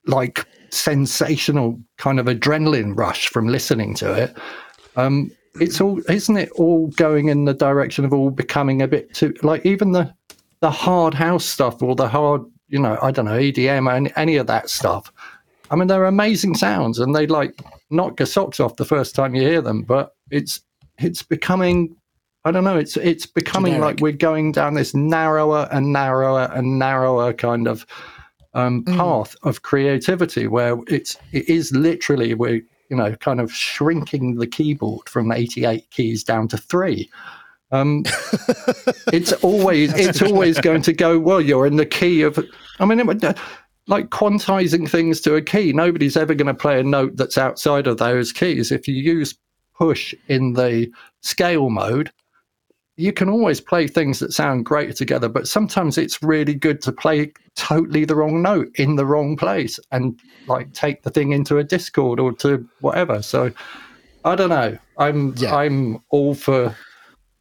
like 0.08 0.47
sensational 0.72 1.80
kind 1.97 2.20
of 2.20 2.26
adrenaline 2.26 2.97
rush 2.97 3.28
from 3.28 3.47
listening 3.47 3.93
to 3.95 4.12
it. 4.14 4.36
Um, 4.95 5.32
it's 5.60 5.80
all, 5.80 6.02
isn't 6.10 6.38
it, 6.38 6.49
all 6.52 6.88
going 6.88 7.28
in 7.28 7.45
the 7.45 7.54
direction 7.54 8.04
of 8.04 8.14
all 8.14 8.32
becoming 8.32 8.82
a 8.82 8.88
bit 8.88 9.14
too 9.14 9.36
like 9.43 9.66
even 9.66 9.91
the 9.91 10.12
the 10.62 10.72
hard 10.72 11.14
house 11.14 11.45
stuff 11.45 11.84
or 11.84 11.95
the 11.95 12.08
hard, 12.08 12.41
you 12.68 12.80
know, 12.80 12.97
I 13.02 13.12
don't 13.12 13.26
know, 13.26 13.38
EDM 13.38 13.95
and 13.95 14.14
any 14.16 14.38
of 14.38 14.47
that 14.47 14.70
stuff. 14.70 15.12
I 15.70 15.76
mean, 15.76 15.88
they're 15.88 16.06
amazing 16.06 16.56
sounds, 16.56 16.99
and 16.99 17.16
they 17.16 17.28
like 17.28 17.60
knock 17.89 18.20
your 18.20 18.28
socks 18.28 18.60
off 18.60 18.78
the 18.78 18.86
first 18.86 19.14
time 19.14 19.36
you 19.36 19.41
hear 19.41 19.62
them. 19.62 19.84
But 19.84 20.16
it's 20.30 20.62
it's 20.98 21.24
becoming 21.24 21.96
I 22.44 22.52
don't 22.52 22.64
know. 22.64 22.78
It's 22.78 22.98
it's 22.98 23.26
becoming 23.26 23.74
Generic. 23.74 23.96
like 23.96 24.02
we're 24.02 24.18
going 24.18 24.52
down 24.52 24.74
this 24.74 24.96
narrower 24.96 25.68
and 25.72 25.94
narrower 25.94 26.50
and 26.54 26.80
narrower 26.80 27.34
kind 27.34 27.68
of 27.68 27.86
um, 28.54 28.84
mm. 28.84 28.98
path 28.98 29.36
of 29.44 29.62
creativity, 29.62 30.48
where 30.48 30.78
it's 30.88 31.18
it 31.32 31.48
is 31.48 31.72
literally 31.72 32.34
we're 32.34 32.62
you 32.89 32.98
know 32.98 33.16
kind 33.18 33.39
of 33.39 33.54
shrinking 33.54 34.36
the 34.36 34.48
keyboard 34.48 35.08
from 35.08 35.32
eighty 35.32 35.66
eight 35.66 35.89
keys 35.92 36.24
down 36.24 36.48
to 36.48 36.58
three. 36.58 37.12
Um, 37.72 38.04
it's 39.14 39.34
always 39.44 39.94
it's 39.94 40.22
always 40.24 40.60
going 40.60 40.82
to 40.82 40.94
go 40.94 41.20
well. 41.20 41.42
You're 41.42 41.68
in 41.68 41.78
the 41.78 41.86
key 41.86 42.24
of. 42.24 42.39
I 42.80 42.86
mean, 42.86 43.00
it, 43.00 43.38
like 43.88 44.10
quantizing 44.10 44.89
things 44.89 45.22
to 45.22 45.36
a 45.36 45.42
key. 45.42 45.74
Nobody's 45.74 46.18
ever 46.18 46.34
going 46.34 46.48
to 46.48 46.54
play 46.56 46.80
a 46.80 46.84
note 46.84 47.18
that's 47.18 47.38
outside 47.38 47.86
of 47.86 47.98
those 48.00 48.32
keys. 48.32 48.72
If 48.72 48.88
you 48.88 48.96
use 48.96 49.36
push 49.78 50.13
in 50.28 50.53
the 50.53 50.91
scale 51.22 51.69
mode, 51.69 52.11
you 52.97 53.11
can 53.11 53.30
always 53.30 53.59
play 53.59 53.88
things 53.88 54.19
that 54.19 54.34
sound 54.34 54.65
great 54.65 54.95
together, 54.95 55.28
but 55.28 55.47
sometimes 55.47 55.97
it's 55.97 56.22
really 56.22 56.53
good 56.53 56.82
to 56.84 56.91
play 56.91 57.34
totally 57.55 58.05
the 58.05 58.15
wrong 58.15 58.41
note 58.41 58.69
in 58.76 58.95
the 58.95 59.05
wrong 59.05 59.36
place 59.36 59.80
and 59.91 60.19
like 60.47 60.72
take 60.74 61.03
the 61.03 61.09
thing 61.09 61.32
into 61.32 61.57
a 61.57 61.63
Discord 61.63 62.19
or 62.19 62.32
to 62.34 62.67
whatever. 62.82 63.22
So 63.22 63.51
I 64.24 64.36
don't 64.36 64.49
know. 64.49 64.78
I'm 64.97 65.34
yeah. 65.38 65.55
I'm 65.55 65.99
all 66.09 66.36
for 66.36 66.76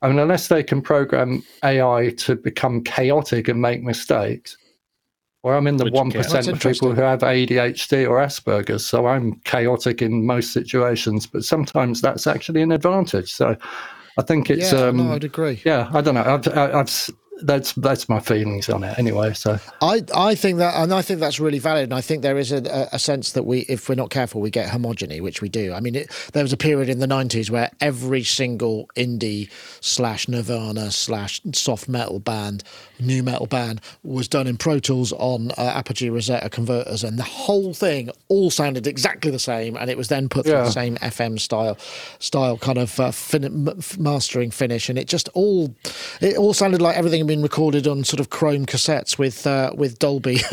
I 0.02 0.08
mean 0.08 0.18
unless 0.18 0.48
they 0.48 0.62
can 0.62 0.80
program 0.80 1.42
AI 1.62 2.14
to 2.18 2.36
become 2.36 2.82
chaotic 2.82 3.48
and 3.48 3.60
make 3.60 3.82
mistakes, 3.82 4.56
or 5.42 5.54
I'm 5.54 5.66
in 5.66 5.76
the 5.78 5.90
one 5.90 6.10
percent 6.10 6.48
of 6.48 6.60
people 6.60 6.94
who 6.94 7.00
have 7.00 7.20
ADHD 7.20 8.08
or 8.08 8.18
Asperger's, 8.18 8.84
so 8.84 9.06
I'm 9.06 9.34
chaotic 9.44 10.02
in 10.02 10.26
most 10.26 10.52
situations. 10.52 11.26
But 11.26 11.44
sometimes 11.44 12.00
that's 12.00 12.26
actually 12.26 12.62
an 12.62 12.72
advantage. 12.72 13.32
So 13.32 13.56
I 14.18 14.22
think 14.22 14.50
it's. 14.50 14.72
Yeah, 14.72 14.86
um, 14.86 14.96
no, 14.98 15.12
I'd 15.12 15.24
agree. 15.24 15.60
Yeah, 15.64 15.90
I 15.92 16.00
don't 16.00 16.14
know. 16.14 16.22
I've, 16.24 16.46
I've 16.56 17.10
that's 17.42 17.72
that's 17.74 18.08
my 18.08 18.20
feelings 18.20 18.68
on 18.68 18.84
it 18.84 18.98
anyway. 18.98 19.32
So 19.34 19.58
I 19.80 20.02
I 20.14 20.34
think 20.34 20.58
that 20.58 20.74
and 20.76 20.92
I 20.92 21.02
think 21.02 21.20
that's 21.20 21.40
really 21.40 21.58
valid. 21.58 21.84
And 21.84 21.94
I 21.94 22.00
think 22.00 22.22
there 22.22 22.38
is 22.38 22.52
a, 22.52 22.88
a 22.92 22.98
sense 22.98 23.32
that 23.32 23.44
we, 23.44 23.60
if 23.60 23.88
we're 23.88 23.94
not 23.94 24.10
careful, 24.10 24.40
we 24.40 24.50
get 24.50 24.68
homogeny, 24.68 25.20
which 25.20 25.42
we 25.42 25.48
do. 25.48 25.72
I 25.72 25.80
mean, 25.80 25.94
it, 25.94 26.10
there 26.32 26.42
was 26.42 26.52
a 26.52 26.56
period 26.56 26.88
in 26.88 26.98
the 26.98 27.06
'90s 27.06 27.50
where 27.50 27.70
every 27.80 28.22
single 28.22 28.88
indie 28.96 29.50
slash 29.80 30.28
Nirvana 30.28 30.90
slash 30.90 31.40
soft 31.52 31.88
metal 31.88 32.18
band, 32.18 32.62
new 32.98 33.22
metal 33.22 33.46
band, 33.46 33.80
was 34.02 34.28
done 34.28 34.46
in 34.46 34.56
Pro 34.56 34.78
Tools 34.78 35.12
on 35.12 35.50
uh, 35.52 35.72
Apogee 35.74 36.10
Rosetta 36.10 36.50
converters, 36.50 37.04
and 37.04 37.18
the 37.18 37.24
whole 37.24 37.74
thing 37.74 38.10
all 38.28 38.50
sounded 38.50 38.86
exactly 38.86 39.30
the 39.30 39.38
same, 39.38 39.76
and 39.76 39.90
it 39.90 39.96
was 39.96 40.08
then 40.08 40.28
put 40.28 40.44
through 40.44 40.54
yeah. 40.54 40.64
the 40.64 40.70
same 40.70 40.96
FM 40.96 41.38
style 41.38 41.76
style 42.18 42.58
kind 42.58 42.78
of 42.78 42.98
uh, 43.00 43.10
fin- 43.10 43.68
mastering 43.98 44.50
finish, 44.50 44.88
and 44.88 44.98
it 44.98 45.08
just 45.08 45.28
all 45.34 45.74
it 46.20 46.36
all 46.36 46.54
sounded 46.54 46.82
like 46.82 46.96
everything 46.96 47.20
been 47.30 47.42
recorded 47.42 47.86
on 47.86 48.02
sort 48.02 48.18
of 48.18 48.28
chrome 48.28 48.66
cassettes 48.66 49.16
with 49.16 49.46
uh, 49.46 49.70
with 49.76 50.00
Dolby. 50.00 50.40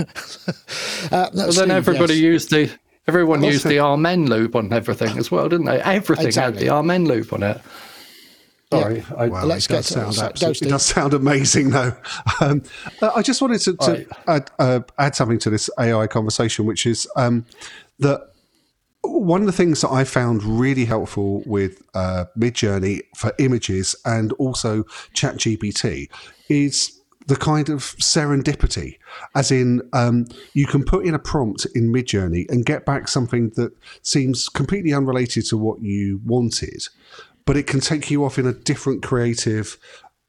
uh, 1.11 1.29
well, 1.33 1.51
then 1.51 1.71
everybody 1.71 2.13
yes. 2.13 2.21
used 2.21 2.49
the 2.51 2.69
everyone 3.07 3.43
used 3.43 3.65
the 3.65 3.79
Amen 3.79 4.27
loop 4.27 4.55
on 4.55 4.71
everything 4.71 5.17
as 5.17 5.31
well, 5.31 5.49
didn't 5.49 5.65
they? 5.65 5.81
Everything 5.81 6.27
exactly. 6.27 6.65
had 6.65 6.67
the 6.67 6.71
Amen 6.71 7.05
loop 7.05 7.33
on 7.33 7.41
it. 7.41 7.59
Sorry, 8.71 8.97
yeah. 8.97 9.15
I, 9.17 9.27
well, 9.27 9.47
let's 9.47 9.65
get 9.65 9.85
to 9.85 10.13
sound 10.13 10.35
it 10.35 10.69
does 10.69 10.85
sound 10.85 11.15
amazing, 11.15 11.71
though. 11.71 11.93
Um, 12.41 12.61
uh, 13.01 13.11
I 13.15 13.23
just 13.23 13.41
wanted 13.41 13.61
to, 13.61 13.75
to 13.77 13.91
right. 13.91 14.07
add, 14.27 14.51
uh, 14.59 14.81
add, 14.99 15.15
something 15.15 15.39
to 15.39 15.49
this 15.49 15.71
AI 15.79 16.05
conversation, 16.05 16.65
which 16.65 16.85
is 16.85 17.07
um, 17.15 17.45
that 17.99 18.21
one 19.01 19.39
of 19.39 19.47
the 19.47 19.53
things 19.53 19.81
that 19.81 19.89
I 19.89 20.03
found 20.03 20.43
really 20.43 20.85
helpful 20.85 21.41
with 21.47 21.81
uh, 21.95 22.25
Midjourney 22.37 23.01
for 23.15 23.33
images 23.39 23.95
and 24.05 24.33
also 24.33 24.83
ChatGPT 25.15 26.09
is 26.49 27.01
the 27.27 27.35
kind 27.35 27.67
of 27.69 27.81
serendipity, 27.97 28.97
as 29.35 29.51
in 29.51 29.81
um, 29.93 30.25
you 30.53 30.65
can 30.65 30.83
put 30.83 31.05
in 31.05 31.13
a 31.13 31.19
prompt 31.19 31.67
in 31.75 31.91
Midjourney 31.91 32.49
and 32.49 32.65
get 32.65 32.85
back 32.85 33.09
something 33.09 33.49
that 33.51 33.73
seems 34.01 34.47
completely 34.47 34.93
unrelated 34.93 35.45
to 35.47 35.57
what 35.57 35.81
you 35.81 36.21
wanted, 36.25 36.87
but 37.45 37.57
it 37.57 37.67
can 37.67 37.81
take 37.81 38.09
you 38.09 38.23
off 38.23 38.39
in 38.39 38.47
a 38.47 38.53
different 38.53 39.03
creative 39.03 39.77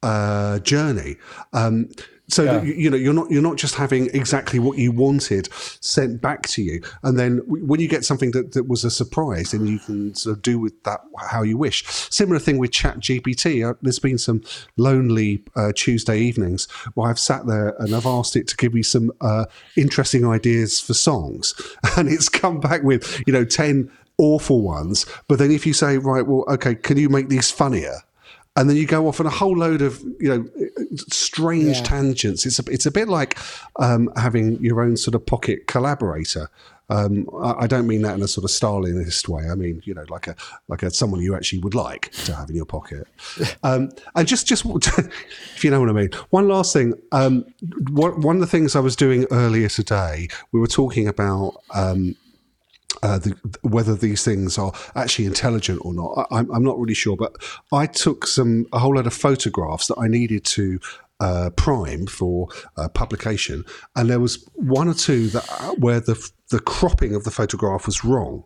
uh, 0.02 0.58
journey. 0.60 1.16
Um, 1.52 1.88
so 2.28 2.44
yeah. 2.44 2.62
you 2.62 2.90
know 2.90 2.96
you're 2.96 3.14
not 3.14 3.30
you're 3.30 3.42
not 3.42 3.56
just 3.56 3.74
having 3.74 4.06
exactly 4.14 4.58
what 4.58 4.78
you 4.78 4.92
wanted 4.92 5.52
sent 5.52 6.20
back 6.20 6.42
to 6.48 6.62
you, 6.62 6.82
and 7.02 7.18
then 7.18 7.38
when 7.46 7.80
you 7.80 7.88
get 7.88 8.04
something 8.04 8.30
that, 8.32 8.52
that 8.52 8.68
was 8.68 8.84
a 8.84 8.90
surprise, 8.90 9.52
then 9.52 9.66
you 9.66 9.78
can 9.78 10.14
sort 10.14 10.36
of 10.36 10.42
do 10.42 10.58
with 10.58 10.82
that 10.84 11.00
how 11.18 11.42
you 11.42 11.56
wish. 11.56 11.84
Similar 11.86 12.38
thing 12.38 12.58
with 12.58 12.70
ChatGPT. 12.70 13.68
Uh, 13.68 13.74
there's 13.82 13.98
been 13.98 14.18
some 14.18 14.42
lonely 14.76 15.42
uh, 15.56 15.72
Tuesday 15.74 16.18
evenings 16.18 16.66
where 16.94 17.08
I've 17.08 17.18
sat 17.18 17.46
there 17.46 17.74
and 17.78 17.94
I've 17.94 18.06
asked 18.06 18.36
it 18.36 18.46
to 18.48 18.56
give 18.56 18.74
me 18.74 18.82
some 18.82 19.10
uh, 19.20 19.46
interesting 19.76 20.26
ideas 20.26 20.80
for 20.80 20.94
songs, 20.94 21.54
and 21.96 22.08
it's 22.08 22.28
come 22.28 22.60
back 22.60 22.82
with 22.82 23.22
you 23.26 23.32
know 23.32 23.44
ten 23.44 23.90
awful 24.18 24.60
ones. 24.62 25.06
But 25.28 25.38
then 25.38 25.50
if 25.50 25.66
you 25.66 25.72
say 25.72 25.96
right, 25.96 26.26
well, 26.26 26.44
okay, 26.48 26.74
can 26.74 26.98
you 26.98 27.08
make 27.08 27.28
these 27.28 27.50
funnier? 27.50 28.02
And 28.58 28.68
then 28.68 28.76
you 28.76 28.86
go 28.86 29.06
off 29.06 29.20
on 29.20 29.26
a 29.26 29.30
whole 29.30 29.56
load 29.56 29.82
of 29.82 30.02
you 30.18 30.28
know 30.28 30.44
strange 31.08 31.76
yeah. 31.78 31.82
tangents. 31.84 32.44
It's 32.44 32.58
a, 32.58 32.64
it's 32.66 32.86
a 32.86 32.90
bit 32.90 33.08
like 33.08 33.38
um, 33.76 34.10
having 34.16 34.60
your 34.62 34.82
own 34.82 34.96
sort 34.96 35.14
of 35.14 35.24
pocket 35.24 35.68
collaborator. 35.68 36.50
Um, 36.90 37.28
I, 37.40 37.64
I, 37.64 37.66
don't 37.66 37.86
mean 37.86 38.00
that 38.02 38.14
in 38.16 38.22
a 38.22 38.28
sort 38.28 38.44
of 38.44 38.50
Stalinist 38.50 39.28
way. 39.28 39.48
I 39.48 39.54
mean, 39.54 39.82
you 39.84 39.94
know, 39.94 40.06
like 40.08 40.26
a 40.26 40.34
like 40.66 40.82
a 40.82 40.90
someone 40.90 41.20
you 41.20 41.36
actually 41.36 41.60
would 41.60 41.74
like 41.74 42.10
to 42.24 42.34
have 42.34 42.50
in 42.50 42.56
your 42.56 42.64
pocket. 42.64 43.06
Um, 43.62 43.90
and 44.14 44.26
just 44.26 44.46
just 44.46 44.64
if 44.98 45.62
you 45.62 45.70
know 45.70 45.80
what 45.80 45.88
I 45.88 45.92
mean. 45.92 46.10
One 46.30 46.48
last 46.48 46.72
thing. 46.72 46.94
Um, 47.12 47.44
one 47.90 48.36
of 48.36 48.40
the 48.40 48.46
things 48.46 48.74
I 48.74 48.80
was 48.80 48.96
doing 48.96 49.26
earlier 49.30 49.68
today, 49.68 50.28
we 50.50 50.58
were 50.58 50.66
talking 50.66 51.06
about 51.06 51.62
um, 51.74 52.16
uh, 53.02 53.18
the, 53.18 53.36
whether 53.62 53.94
these 53.94 54.24
things 54.24 54.58
are 54.58 54.72
actually 54.94 55.26
intelligent 55.26 55.80
or 55.84 55.94
not. 55.94 56.26
I, 56.30 56.40
am 56.40 56.64
not 56.64 56.78
really 56.78 56.94
sure, 56.94 57.16
but 57.16 57.36
I 57.72 57.86
took 57.86 58.26
some 58.26 58.66
a 58.72 58.78
whole 58.78 58.96
lot 58.96 59.06
of 59.06 59.14
photographs 59.14 59.86
that 59.88 59.98
I 59.98 60.08
needed 60.08 60.44
to 60.46 60.80
uh, 61.20 61.50
prime 61.56 62.06
for 62.06 62.48
uh, 62.76 62.88
publication, 62.88 63.64
and 63.96 64.08
there 64.08 64.20
was 64.20 64.48
one 64.54 64.88
or 64.88 64.94
two 64.94 65.28
that 65.28 65.46
uh, 65.60 65.74
where 65.74 66.00
the 66.00 66.30
the 66.48 66.60
cropping 66.60 67.14
of 67.14 67.24
the 67.24 67.30
photograph 67.30 67.86
was 67.86 68.04
wrong, 68.04 68.44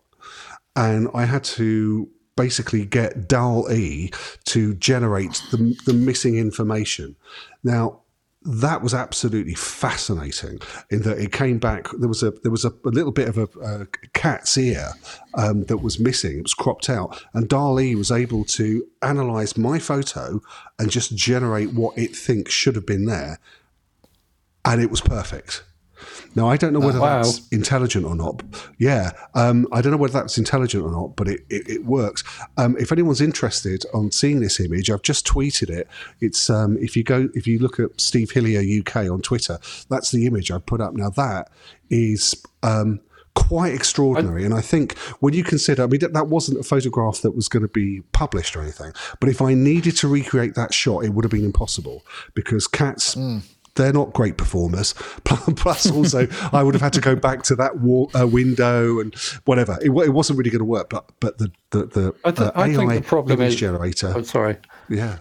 and 0.76 1.08
I 1.14 1.24
had 1.24 1.44
to 1.44 2.08
basically 2.36 2.84
get 2.84 3.28
DAL 3.28 3.70
E 3.70 4.10
to 4.46 4.74
generate 4.74 5.42
the, 5.50 5.76
the 5.84 5.92
missing 5.92 6.36
information. 6.36 7.14
Now, 7.62 8.01
that 8.44 8.82
was 8.82 8.92
absolutely 8.92 9.54
fascinating 9.54 10.60
in 10.90 11.02
that 11.02 11.18
it 11.18 11.30
came 11.32 11.58
back 11.58 11.86
there 11.98 12.08
was 12.08 12.22
a 12.22 12.32
there 12.42 12.50
was 12.50 12.64
a, 12.64 12.72
a 12.84 12.88
little 12.88 13.12
bit 13.12 13.28
of 13.28 13.38
a, 13.38 13.48
a 13.60 13.86
cat's 14.14 14.58
ear 14.58 14.90
um, 15.34 15.64
that 15.64 15.78
was 15.78 15.98
missing. 15.98 16.38
It 16.38 16.42
was 16.42 16.54
cropped 16.54 16.90
out. 16.90 17.22
And 17.34 17.48
DALL-E 17.48 17.94
was 17.94 18.10
able 18.10 18.44
to 18.46 18.86
analyze 19.00 19.56
my 19.56 19.78
photo 19.78 20.40
and 20.78 20.90
just 20.90 21.16
generate 21.16 21.72
what 21.72 21.96
it 21.96 22.14
thinks 22.14 22.52
should 22.52 22.74
have 22.74 22.86
been 22.86 23.06
there. 23.06 23.38
And 24.64 24.80
it 24.80 24.90
was 24.90 25.00
perfect 25.00 25.64
now, 26.34 26.48
I 26.48 26.56
don't 26.56 26.72
know 26.72 26.80
whether 26.80 26.98
oh, 26.98 27.02
wow. 27.02 27.22
that's 27.22 27.46
intelligent 27.48 28.06
or 28.06 28.14
not. 28.14 28.42
Yeah, 28.78 29.12
um, 29.34 29.66
I 29.72 29.82
don't 29.82 29.92
know 29.92 29.98
whether 29.98 30.18
that's 30.18 30.38
intelligent 30.38 30.84
or 30.84 30.90
not, 30.90 31.16
but 31.16 31.28
it, 31.28 31.40
it, 31.50 31.68
it 31.68 31.84
works. 31.84 32.24
Um, 32.56 32.76
if 32.78 32.90
anyone's 32.90 33.20
interested 33.20 33.84
on 33.92 34.10
seeing 34.10 34.40
this 34.40 34.58
image, 34.58 34.90
I've 34.90 35.02
just 35.02 35.26
tweeted 35.26 35.68
it. 35.68 35.88
It's 36.20 36.48
um, 36.48 36.78
if 36.78 36.96
you 36.96 37.04
go 37.04 37.28
if 37.34 37.46
you 37.46 37.58
look 37.58 37.78
at 37.78 38.00
Steve 38.00 38.30
Hillier 38.30 38.62
UK 38.80 39.10
on 39.10 39.20
Twitter, 39.20 39.58
that's 39.88 40.10
the 40.10 40.26
image 40.26 40.50
I've 40.50 40.64
put 40.64 40.80
up. 40.80 40.94
Now 40.94 41.10
that 41.10 41.50
is 41.90 42.34
um, 42.62 43.00
quite 43.34 43.74
extraordinary. 43.74 44.44
And 44.44 44.54
I 44.54 44.60
think 44.62 44.96
when 45.20 45.34
you 45.34 45.44
consider, 45.44 45.82
I 45.82 45.86
mean, 45.86 46.00
that, 46.00 46.14
that 46.14 46.28
wasn't 46.28 46.58
a 46.58 46.62
photograph 46.62 47.20
that 47.20 47.32
was 47.32 47.48
going 47.48 47.62
to 47.62 47.68
be 47.68 48.00
published 48.12 48.56
or 48.56 48.62
anything, 48.62 48.92
but 49.20 49.28
if 49.28 49.42
I 49.42 49.54
needed 49.54 49.96
to 49.98 50.08
recreate 50.08 50.54
that 50.54 50.72
shot, 50.72 51.04
it 51.04 51.10
would 51.10 51.24
have 51.24 51.32
been 51.32 51.44
impossible 51.44 52.04
because 52.34 52.66
cats. 52.66 53.14
Mm 53.14 53.42
they're 53.74 53.92
not 53.92 54.12
great 54.12 54.36
performers. 54.36 54.92
Plus, 55.24 55.90
also, 55.90 56.28
I 56.52 56.62
would 56.62 56.74
have 56.74 56.82
had 56.82 56.92
to 56.94 57.00
go 57.00 57.16
back 57.16 57.42
to 57.44 57.56
that 57.56 57.80
wall, 57.80 58.10
uh, 58.18 58.26
window 58.26 59.00
and 59.00 59.14
whatever. 59.44 59.78
It, 59.80 59.90
it 59.90 60.10
wasn't 60.10 60.38
really 60.38 60.50
going 60.50 60.60
to 60.60 60.64
work. 60.64 60.90
But 60.90 61.10
but 61.20 61.38
the 61.38 61.50
the, 61.70 61.86
the 61.86 62.14
I, 62.24 62.30
th- 62.30 62.48
uh, 62.48 62.52
I 62.54 62.74
think 62.74 62.92
the 62.92 63.00
problem 63.00 63.40
image 63.40 63.54
is, 63.54 63.60
generator. 63.60 64.12
Oh, 64.14 64.22
sorry. 64.22 64.58
Yeah. 64.88 65.18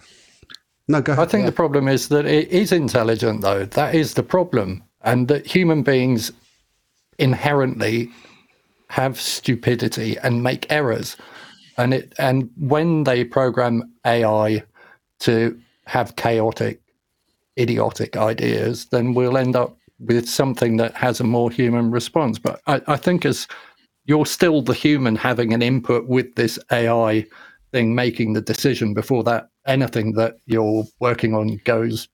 No, 0.88 1.00
go 1.00 1.12
ahead. 1.12 1.26
I 1.26 1.30
think 1.30 1.42
yeah. 1.42 1.50
the 1.50 1.56
problem 1.56 1.88
is 1.88 2.08
that 2.08 2.26
it 2.26 2.48
is 2.48 2.72
intelligent, 2.72 3.40
though. 3.40 3.64
That 3.64 3.94
is 3.94 4.14
the 4.14 4.22
problem, 4.22 4.82
and 5.02 5.28
that 5.28 5.46
human 5.46 5.82
beings 5.82 6.32
inherently 7.18 8.10
have 8.88 9.18
stupidity 9.18 10.18
and 10.18 10.42
make 10.42 10.70
errors, 10.70 11.16
and 11.78 11.94
it 11.94 12.12
and 12.18 12.50
when 12.58 13.04
they 13.04 13.24
program 13.24 13.90
AI 14.04 14.62
to 15.20 15.58
have 15.86 16.16
chaotic 16.16 16.81
idiotic 17.58 18.16
ideas, 18.16 18.86
then 18.86 19.14
we'll 19.14 19.36
end 19.36 19.56
up 19.56 19.76
with 19.98 20.28
something 20.28 20.76
that 20.78 20.94
has 20.94 21.20
a 21.20 21.24
more 21.24 21.50
human 21.50 21.90
response. 21.90 22.38
But 22.38 22.60
I, 22.66 22.80
I 22.86 22.96
think 22.96 23.24
as 23.24 23.46
you're 24.04 24.26
still 24.26 24.62
the 24.62 24.74
human 24.74 25.16
having 25.16 25.52
an 25.52 25.62
input 25.62 26.08
with 26.08 26.34
this 26.34 26.58
AI 26.70 27.24
thing, 27.70 27.94
making 27.94 28.32
the 28.32 28.40
decision 28.40 28.94
before 28.94 29.22
that 29.24 29.48
anything 29.66 30.12
that 30.14 30.36
you're 30.46 30.84
working 31.00 31.34
on 31.34 31.60
goes 31.64 32.08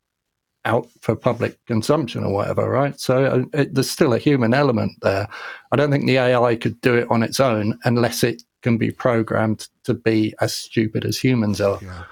out 0.64 0.88
for 1.00 1.16
public 1.16 1.58
consumption 1.66 2.24
or 2.24 2.32
whatever, 2.32 2.68
right? 2.68 2.98
So 3.00 3.24
uh, 3.24 3.58
it, 3.58 3.74
there's 3.74 3.90
still 3.90 4.12
a 4.12 4.18
human 4.18 4.52
element 4.52 4.92
there. 5.02 5.26
I 5.72 5.76
don't 5.76 5.90
think 5.90 6.06
the 6.06 6.18
AI 6.18 6.56
could 6.56 6.80
do 6.80 6.94
it 6.94 7.10
on 7.10 7.22
its 7.22 7.40
own 7.40 7.78
unless 7.84 8.22
it 8.22 8.42
can 8.62 8.76
be 8.76 8.90
programmed 8.90 9.68
to 9.84 9.94
be 9.94 10.34
as 10.40 10.54
stupid 10.54 11.04
as 11.04 11.16
humans 11.16 11.60
are. 11.60 11.78
Yeah. 11.82 12.04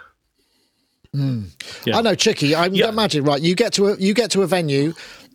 Mm. 1.16 1.50
Yeah. 1.86 1.96
I 1.96 2.02
know, 2.02 2.14
Chicky. 2.14 2.54
I 2.54 2.66
yeah. 2.66 2.88
imagine, 2.88 3.24
right? 3.24 3.40
You 3.40 3.54
get 3.54 3.72
to 3.74 3.88
a 3.88 3.96
you 3.96 4.12
get 4.12 4.30
to 4.32 4.42
a 4.42 4.46
venue. 4.46 4.92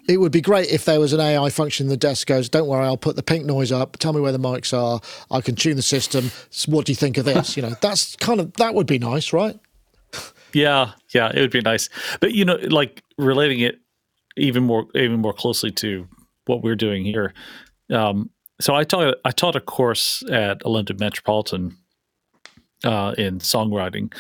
It 0.08 0.18
would 0.18 0.32
be 0.32 0.42
great 0.42 0.70
if 0.72 0.86
there 0.86 1.00
was 1.00 1.14
an 1.14 1.20
AI 1.20 1.50
function. 1.50 1.88
The 1.88 1.98
desk 1.98 2.28
goes, 2.28 2.50
"Don't 2.50 2.68
worry, 2.68 2.86
I'll 2.86 2.98
put 2.98 3.16
the 3.16 3.24
pink 3.24 3.46
noise 3.46 3.72
up. 3.72 3.98
Tell 3.98 4.14
me 4.14 4.22
where 4.22 4.32
the 4.32 4.40
mics 4.40 4.78
are. 4.78 5.02
I 5.36 5.42
can 5.42 5.56
tune 5.56 5.76
the 5.76 5.82
system. 5.82 6.32
What 6.68 6.86
do 6.86 6.92
you 6.92 6.96
think 6.96 7.18
of 7.18 7.26
this? 7.26 7.56
you 7.58 7.64
know, 7.64 7.74
that's 7.82 8.16
kind 8.18 8.40
of 8.40 8.54
that 8.54 8.76
would 8.76 8.88
be 8.88 9.00
nice, 9.00 9.34
right? 9.34 9.60
Yeah, 10.54 10.92
yeah, 11.14 11.32
it 11.34 11.40
would 11.40 11.52
be 11.52 11.62
nice. 11.62 11.90
But 12.20 12.34
you 12.34 12.46
know, 12.46 12.58
like 12.70 13.02
relating 13.18 13.62
it 13.62 13.80
even 14.38 14.64
more 14.64 14.86
even 14.96 15.20
more 15.20 15.34
closely 15.34 15.72
to 15.72 16.08
what 16.46 16.62
we're 16.62 16.76
doing 16.76 17.06
here. 17.06 17.34
Um, 17.90 18.30
so 18.60 18.76
I 18.76 18.84
taught 18.84 19.16
I 19.26 19.32
taught 19.32 19.56
a 19.56 19.62
course 19.62 20.24
at 20.30 20.66
London 20.66 20.98
Metropolitan 21.00 21.78
uh, 22.84 23.16
in 23.18 23.40
songwriting, 23.40 24.14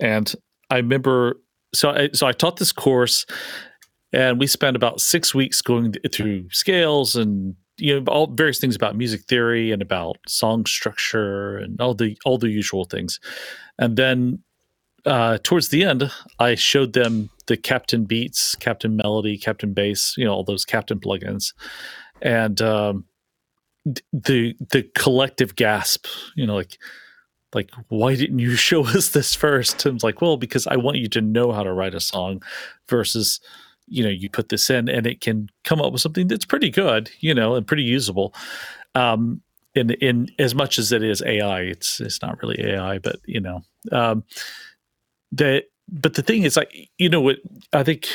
and 0.00 0.34
I 0.70 0.76
remember 0.76 1.40
so 1.74 1.90
I, 1.90 2.10
so 2.12 2.26
I 2.26 2.32
taught 2.32 2.56
this 2.56 2.72
course, 2.72 3.26
and 4.12 4.38
we 4.38 4.46
spent 4.46 4.76
about 4.76 5.00
six 5.00 5.34
weeks 5.34 5.60
going 5.60 5.94
through 6.12 6.50
scales 6.50 7.16
and 7.16 7.54
you 7.76 8.00
know 8.00 8.04
all 8.10 8.26
various 8.26 8.58
things 8.58 8.74
about 8.74 8.96
music 8.96 9.22
theory 9.22 9.70
and 9.70 9.82
about 9.82 10.18
song 10.26 10.66
structure 10.66 11.58
and 11.58 11.80
all 11.80 11.94
the 11.94 12.16
all 12.24 12.38
the 12.38 12.48
usual 12.48 12.84
things, 12.84 13.20
and 13.78 13.96
then 13.96 14.42
uh, 15.06 15.38
towards 15.42 15.68
the 15.68 15.84
end, 15.84 16.10
I 16.38 16.54
showed 16.54 16.92
them 16.92 17.30
the 17.46 17.56
Captain 17.56 18.04
Beats, 18.04 18.54
Captain 18.56 18.96
Melody, 18.96 19.38
Captain 19.38 19.72
Bass, 19.72 20.14
you 20.16 20.24
know 20.24 20.32
all 20.32 20.44
those 20.44 20.64
Captain 20.64 20.98
plugins, 20.98 21.54
and 22.20 22.60
um, 22.60 23.04
the 24.12 24.54
the 24.70 24.88
collective 24.94 25.56
gasp, 25.56 26.06
you 26.36 26.46
know, 26.46 26.54
like 26.54 26.78
like 27.54 27.70
why 27.88 28.14
didn't 28.14 28.38
you 28.38 28.56
show 28.68 28.86
us 28.86 29.10
this 29.10 29.34
first? 29.34 29.78
Tim's 29.78 30.04
like 30.04 30.20
well 30.20 30.36
because 30.36 30.66
i 30.66 30.76
want 30.76 30.98
you 30.98 31.08
to 31.08 31.20
know 31.20 31.52
how 31.52 31.62
to 31.62 31.72
write 31.72 31.94
a 31.94 32.00
song 32.00 32.42
versus 32.88 33.40
you 33.86 34.02
know 34.02 34.10
you 34.10 34.28
put 34.28 34.50
this 34.50 34.68
in 34.70 34.88
and 34.88 35.06
it 35.06 35.20
can 35.20 35.48
come 35.64 35.80
up 35.80 35.92
with 35.92 36.02
something 36.02 36.28
that's 36.28 36.44
pretty 36.44 36.70
good 36.70 37.10
you 37.20 37.34
know 37.34 37.54
and 37.54 37.66
pretty 37.66 37.84
usable. 37.84 38.34
Um 38.94 39.42
in 39.74 39.90
in 39.90 40.28
as 40.38 40.54
much 40.54 40.78
as 40.78 40.92
it 40.92 41.02
is 41.02 41.22
ai 41.22 41.60
it's 41.60 42.00
it's 42.00 42.22
not 42.22 42.42
really 42.42 42.60
ai 42.60 42.98
but 42.98 43.16
you 43.26 43.40
know 43.40 43.62
um 43.92 44.24
the 45.30 45.62
but 45.88 46.14
the 46.14 46.22
thing 46.22 46.42
is 46.42 46.56
like 46.56 46.90
you 46.96 47.08
know 47.08 47.20
what 47.20 47.36
i 47.72 47.82
think 47.82 48.08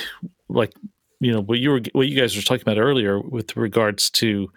like 0.49 0.73
you 1.19 1.31
know 1.31 1.41
what 1.41 1.59
you 1.59 1.69
were 1.69 1.81
what 1.93 2.07
you 2.07 2.19
guys 2.19 2.35
were 2.35 2.41
talking 2.41 2.61
about 2.61 2.79
earlier 2.79 3.19
with 3.19 3.55
regards 3.55 4.09
to 4.09 4.51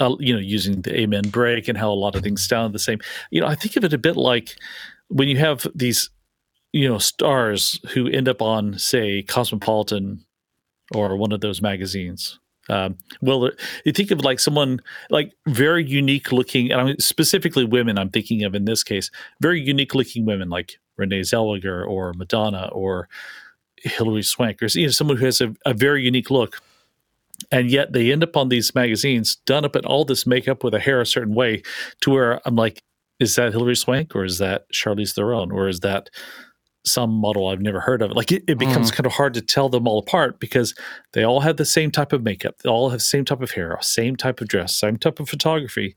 you 0.00 0.32
know, 0.32 0.40
using 0.40 0.82
the 0.82 0.98
amen 0.98 1.28
break 1.30 1.68
and 1.68 1.78
how 1.78 1.90
a 1.90 1.94
lot 1.94 2.14
of 2.14 2.22
things 2.22 2.46
sound 2.46 2.74
the 2.74 2.78
same. 2.78 2.98
You 3.30 3.40
know, 3.40 3.46
I 3.46 3.54
think 3.54 3.76
of 3.76 3.84
it 3.84 3.92
a 3.92 3.98
bit 3.98 4.16
like 4.16 4.56
when 5.08 5.28
you 5.28 5.38
have 5.38 5.66
these, 5.74 6.10
you 6.76 6.86
know 6.86 6.98
stars 6.98 7.80
who 7.92 8.06
end 8.08 8.28
up 8.28 8.42
on 8.42 8.78
say 8.78 9.22
Cosmopolitan 9.22 10.24
or 10.94 11.16
one 11.16 11.32
of 11.32 11.40
those 11.40 11.62
magazines. 11.62 12.38
Um, 12.68 12.98
well, 13.22 13.50
you 13.84 13.92
think 13.92 14.10
of 14.10 14.20
like 14.22 14.40
someone 14.40 14.80
like 15.08 15.32
very 15.46 15.84
unique 15.84 16.32
looking, 16.32 16.70
and 16.70 16.80
I'm 16.80 16.98
specifically 16.98 17.64
women. 17.64 17.96
I'm 17.96 18.10
thinking 18.10 18.44
of 18.44 18.54
in 18.54 18.66
this 18.66 18.84
case, 18.84 19.10
very 19.40 19.60
unique 19.60 19.94
looking 19.94 20.26
women 20.26 20.50
like 20.50 20.78
Renee 20.96 21.20
Zellweger 21.20 21.88
or 21.88 22.12
Madonna 22.12 22.68
or 22.72 23.08
Hilary 23.78 24.22
Swank, 24.22 24.62
or 24.62 24.66
you 24.66 24.86
know, 24.86 24.90
someone 24.90 25.16
who 25.16 25.24
has 25.24 25.40
a, 25.40 25.54
a 25.64 25.72
very 25.72 26.02
unique 26.02 26.30
look 26.30 26.60
and 27.50 27.70
yet 27.70 27.92
they 27.92 28.12
end 28.12 28.22
up 28.22 28.36
on 28.36 28.48
these 28.48 28.74
magazines 28.74 29.36
done 29.46 29.64
up 29.64 29.76
in 29.76 29.84
all 29.84 30.04
this 30.04 30.26
makeup 30.26 30.64
with 30.64 30.74
a 30.74 30.78
hair 30.78 31.00
a 31.00 31.06
certain 31.06 31.34
way 31.34 31.62
to 32.00 32.10
where 32.10 32.40
i'm 32.46 32.56
like 32.56 32.80
is 33.20 33.34
that 33.36 33.52
hilary 33.52 33.76
swank 33.76 34.14
or 34.14 34.24
is 34.24 34.38
that 34.38 34.70
charlize 34.72 35.14
theron 35.14 35.50
or 35.50 35.68
is 35.68 35.80
that 35.80 36.10
some 36.84 37.10
model 37.10 37.48
i've 37.48 37.60
never 37.60 37.80
heard 37.80 38.00
of 38.00 38.12
like 38.12 38.30
it, 38.30 38.44
it 38.46 38.58
becomes 38.58 38.90
mm. 38.90 38.94
kind 38.94 39.06
of 39.06 39.12
hard 39.12 39.34
to 39.34 39.40
tell 39.40 39.68
them 39.68 39.88
all 39.88 39.98
apart 39.98 40.38
because 40.38 40.74
they 41.12 41.24
all 41.24 41.40
have 41.40 41.56
the 41.56 41.64
same 41.64 41.90
type 41.90 42.12
of 42.12 42.22
makeup 42.22 42.56
they 42.58 42.70
all 42.70 42.90
have 42.90 43.00
the 43.00 43.04
same 43.04 43.24
type 43.24 43.42
of 43.42 43.50
hair 43.50 43.76
same 43.80 44.14
type 44.14 44.40
of 44.40 44.48
dress 44.48 44.74
same 44.74 44.96
type 44.96 45.18
of 45.18 45.28
photography 45.28 45.96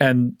and 0.00 0.36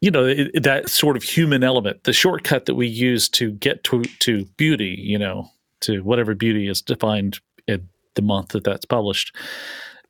you 0.00 0.10
know 0.10 0.26
it, 0.26 0.62
that 0.62 0.88
sort 0.88 1.16
of 1.16 1.22
human 1.22 1.64
element 1.64 2.04
the 2.04 2.12
shortcut 2.12 2.66
that 2.66 2.74
we 2.74 2.86
use 2.86 3.28
to 3.28 3.50
get 3.52 3.82
to 3.82 4.02
to 4.20 4.44
beauty 4.56 4.96
you 4.98 5.18
know 5.18 5.48
to 5.80 6.02
whatever 6.04 6.34
beauty 6.34 6.68
is 6.68 6.80
defined 6.80 7.40
in 7.66 7.88
the 8.14 8.22
month 8.22 8.48
that 8.48 8.64
that's 8.64 8.84
published. 8.84 9.34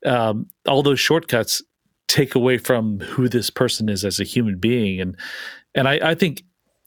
Um, 0.05 0.47
all 0.67 0.83
those 0.83 0.99
shortcuts 0.99 1.61
take 2.07 2.35
away 2.35 2.57
from 2.57 2.99
who 2.99 3.29
this 3.29 3.49
person 3.49 3.89
is 3.89 4.03
as 4.03 4.19
a 4.19 4.25
human 4.25 4.57
being, 4.57 4.99
and 4.99 5.17
and 5.75 5.87
I, 5.87 6.11
I 6.11 6.15
think 6.15 6.43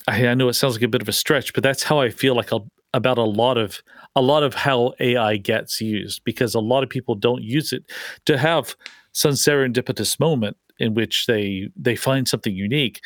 I, 0.09 0.27
I, 0.27 0.35
know 0.35 0.49
it 0.49 0.55
sounds 0.55 0.75
like 0.75 0.83
a 0.83 0.89
bit 0.89 1.03
of 1.03 1.09
a 1.09 1.13
stretch, 1.13 1.53
but 1.55 1.63
that's 1.63 1.83
how 1.83 2.01
I 2.01 2.11
feel 2.11 2.35
like 2.35 2.51
about 2.95 3.19
a 3.19 3.25
lot 3.25 3.59
of 3.59 3.83
a 4.15 4.23
lot 4.23 4.43
of 4.43 4.55
how 4.55 4.95
AI 5.01 5.37
gets 5.37 5.81
used 5.81 6.23
because 6.25 6.55
a 6.55 6.61
lot 6.61 6.83
of 6.83 6.89
people 6.89 7.15
don't 7.15 7.43
use 7.43 7.73
it 7.73 7.85
to 8.25 8.39
have 8.39 8.75
some 9.13 9.33
serendipitous 9.33 10.19
moment 10.21 10.57
in 10.79 10.95
which 10.95 11.27
they 11.27 11.69
they 11.77 11.97
find 11.97 12.29
something 12.29 12.55
unique. 12.55 13.03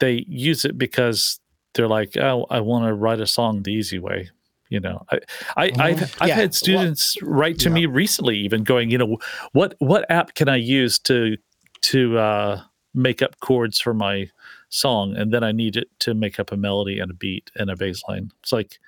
They 0.00 0.24
use 0.28 0.64
it 0.64 0.76
because 0.76 1.40
they're 1.74 1.88
like, 1.88 2.16
oh, 2.16 2.46
I 2.50 2.60
want 2.60 2.86
to 2.86 2.94
write 2.94 3.20
a 3.20 3.26
song 3.26 3.62
the 3.62 3.72
easy 3.72 3.98
way 3.98 4.30
you 4.74 4.80
know 4.80 5.04
i, 5.10 5.18
I 5.56 5.66
have 5.66 5.80
I've, 5.80 6.16
I've 6.20 6.28
yeah. 6.28 6.34
had 6.34 6.54
students 6.54 7.16
well, 7.22 7.30
write 7.30 7.58
to 7.60 7.68
yeah. 7.70 7.74
me 7.74 7.86
recently 7.86 8.36
even 8.38 8.64
going 8.64 8.90
you 8.90 8.98
know 8.98 9.16
what 9.52 9.74
what 9.78 10.04
app 10.10 10.34
can 10.34 10.48
i 10.48 10.56
use 10.56 10.98
to 11.00 11.36
to 11.84 12.18
uh, 12.18 12.60
make 12.94 13.20
up 13.20 13.38
chords 13.40 13.80
for 13.80 13.92
my 13.92 14.28
song? 14.70 15.14
And 15.16 15.32
then 15.32 15.44
i 15.44 15.52
need 15.52 15.76
it 15.76 15.88
to 16.00 16.14
make 16.14 16.40
up 16.40 16.50
a 16.50 16.56
melody 16.56 16.98
and 16.98 17.10
a 17.10 17.14
beat 17.14 17.50
and 17.56 17.70
a 17.70 17.76
bass 17.76 18.02
line. 18.08 18.30
It's 18.42 18.52
like 18.52 18.78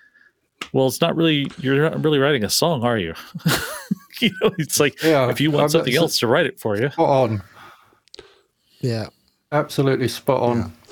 well 0.73 0.87
it's 0.87 1.01
not 1.01 1.15
really 1.15 1.51
you're 1.59 1.91
not 1.91 2.03
really 2.03 2.19
writing 2.19 2.45
a 2.45 2.51
song 2.51 2.83
are 2.83 2.99
you? 2.99 3.15
You 4.19 4.31
know 4.41 4.51
it's 4.57 4.81
like 4.81 5.03
yeah, 5.03 5.29
if 5.29 5.43
you 5.43 5.51
want 5.51 5.65
I'm, 5.65 5.69
something 5.69 5.95
else 5.95 6.19
to 6.21 6.27
write 6.27 6.47
it 6.47 6.59
for 6.59 6.79
you. 6.79 6.89
Spot 6.89 7.31
on. 7.31 7.43
Yeah. 8.81 9.09
Absolutely 9.53 10.09
spot 10.09 10.41
on. 10.41 10.57
Yeah. 10.57 10.86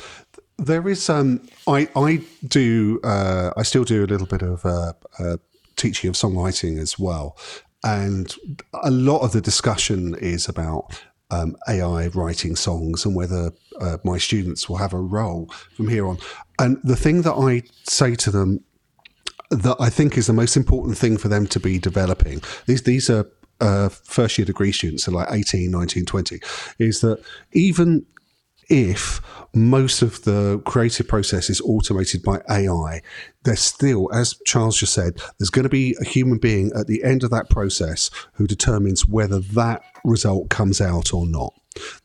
There 0.59 0.89
is, 0.89 1.11
um, 1.11 1.47
I, 1.67 1.89
I 1.97 2.23
do, 2.47 3.01
uh, 3.03 3.51
I 3.57 3.63
still 3.63 3.85
do 3.85 4.05
a 4.05 4.07
little 4.07 4.27
bit 4.27 4.43
of 4.43 4.65
uh, 4.65 4.93
uh, 5.19 5.37
teaching 5.77 6.09
of 6.09 6.15
songwriting 6.15 6.79
as 6.79 6.99
well. 6.99 7.37
And 7.83 8.35
a 8.83 8.91
lot 8.91 9.21
of 9.21 9.33
the 9.33 9.41
discussion 9.41 10.15
is 10.15 10.49
about 10.49 11.03
um, 11.31 11.57
AI 11.69 12.09
writing 12.09 12.57
songs 12.57 13.05
and 13.05 13.15
whether 13.15 13.51
uh, 13.81 13.99
my 14.05 14.19
students 14.19 14.69
will 14.69 14.77
have 14.77 14.93
a 14.93 15.01
role 15.01 15.51
from 15.77 15.89
here 15.89 16.07
on. 16.07 16.19
And 16.59 16.79
the 16.85 16.97
thing 16.97 17.23
that 17.23 17.35
I 17.35 17.63
say 17.83 18.15
to 18.17 18.31
them 18.31 18.61
that 19.51 19.77
I 19.79 19.91
think 19.91 20.17
is 20.17 20.27
the 20.27 20.33
most 20.33 20.57
important 20.57 20.97
thing 20.97 21.19
for 21.19 21.29
them 21.29 21.47
to 21.49 21.61
be 21.61 21.79
developing, 21.79 22.43
these, 22.67 22.83
these 22.83 23.11
are 23.11 23.31
uh, 23.61 23.89
first 23.89 24.39
year 24.39 24.45
degree 24.45 24.73
students, 24.73 25.05
so 25.05 25.13
like 25.13 25.29
18, 25.31 25.71
19, 25.71 26.05
20, 26.05 26.41
is 26.79 27.01
that 27.01 27.23
even 27.53 28.05
if 28.69 29.21
most 29.55 30.03
of 30.03 30.23
the 30.25 30.61
creative 30.65 31.07
process 31.07 31.49
is 31.49 31.61
automated 31.63 32.23
by 32.23 32.41
AI, 32.51 33.03
there's 33.45 33.61
still, 33.61 34.13
as 34.13 34.35
Charles 34.47 34.79
just 34.79 34.95
said, 34.95 35.21
there's 35.39 35.51
going 35.51 35.65
to 35.65 35.69
be 35.69 35.97
a 36.01 36.05
human 36.05 36.39
being 36.39 36.73
at 36.77 36.87
the 36.87 37.05
end 37.05 37.23
of 37.23 37.31
that 37.31 37.51
process 37.51 38.11
who 38.35 38.47
determines 38.47 39.07
whether 39.07 39.39
that 39.41 39.83
result 40.05 40.51
comes 40.51 40.81
out 40.81 41.15
or 41.15 41.27
not. 41.27 41.53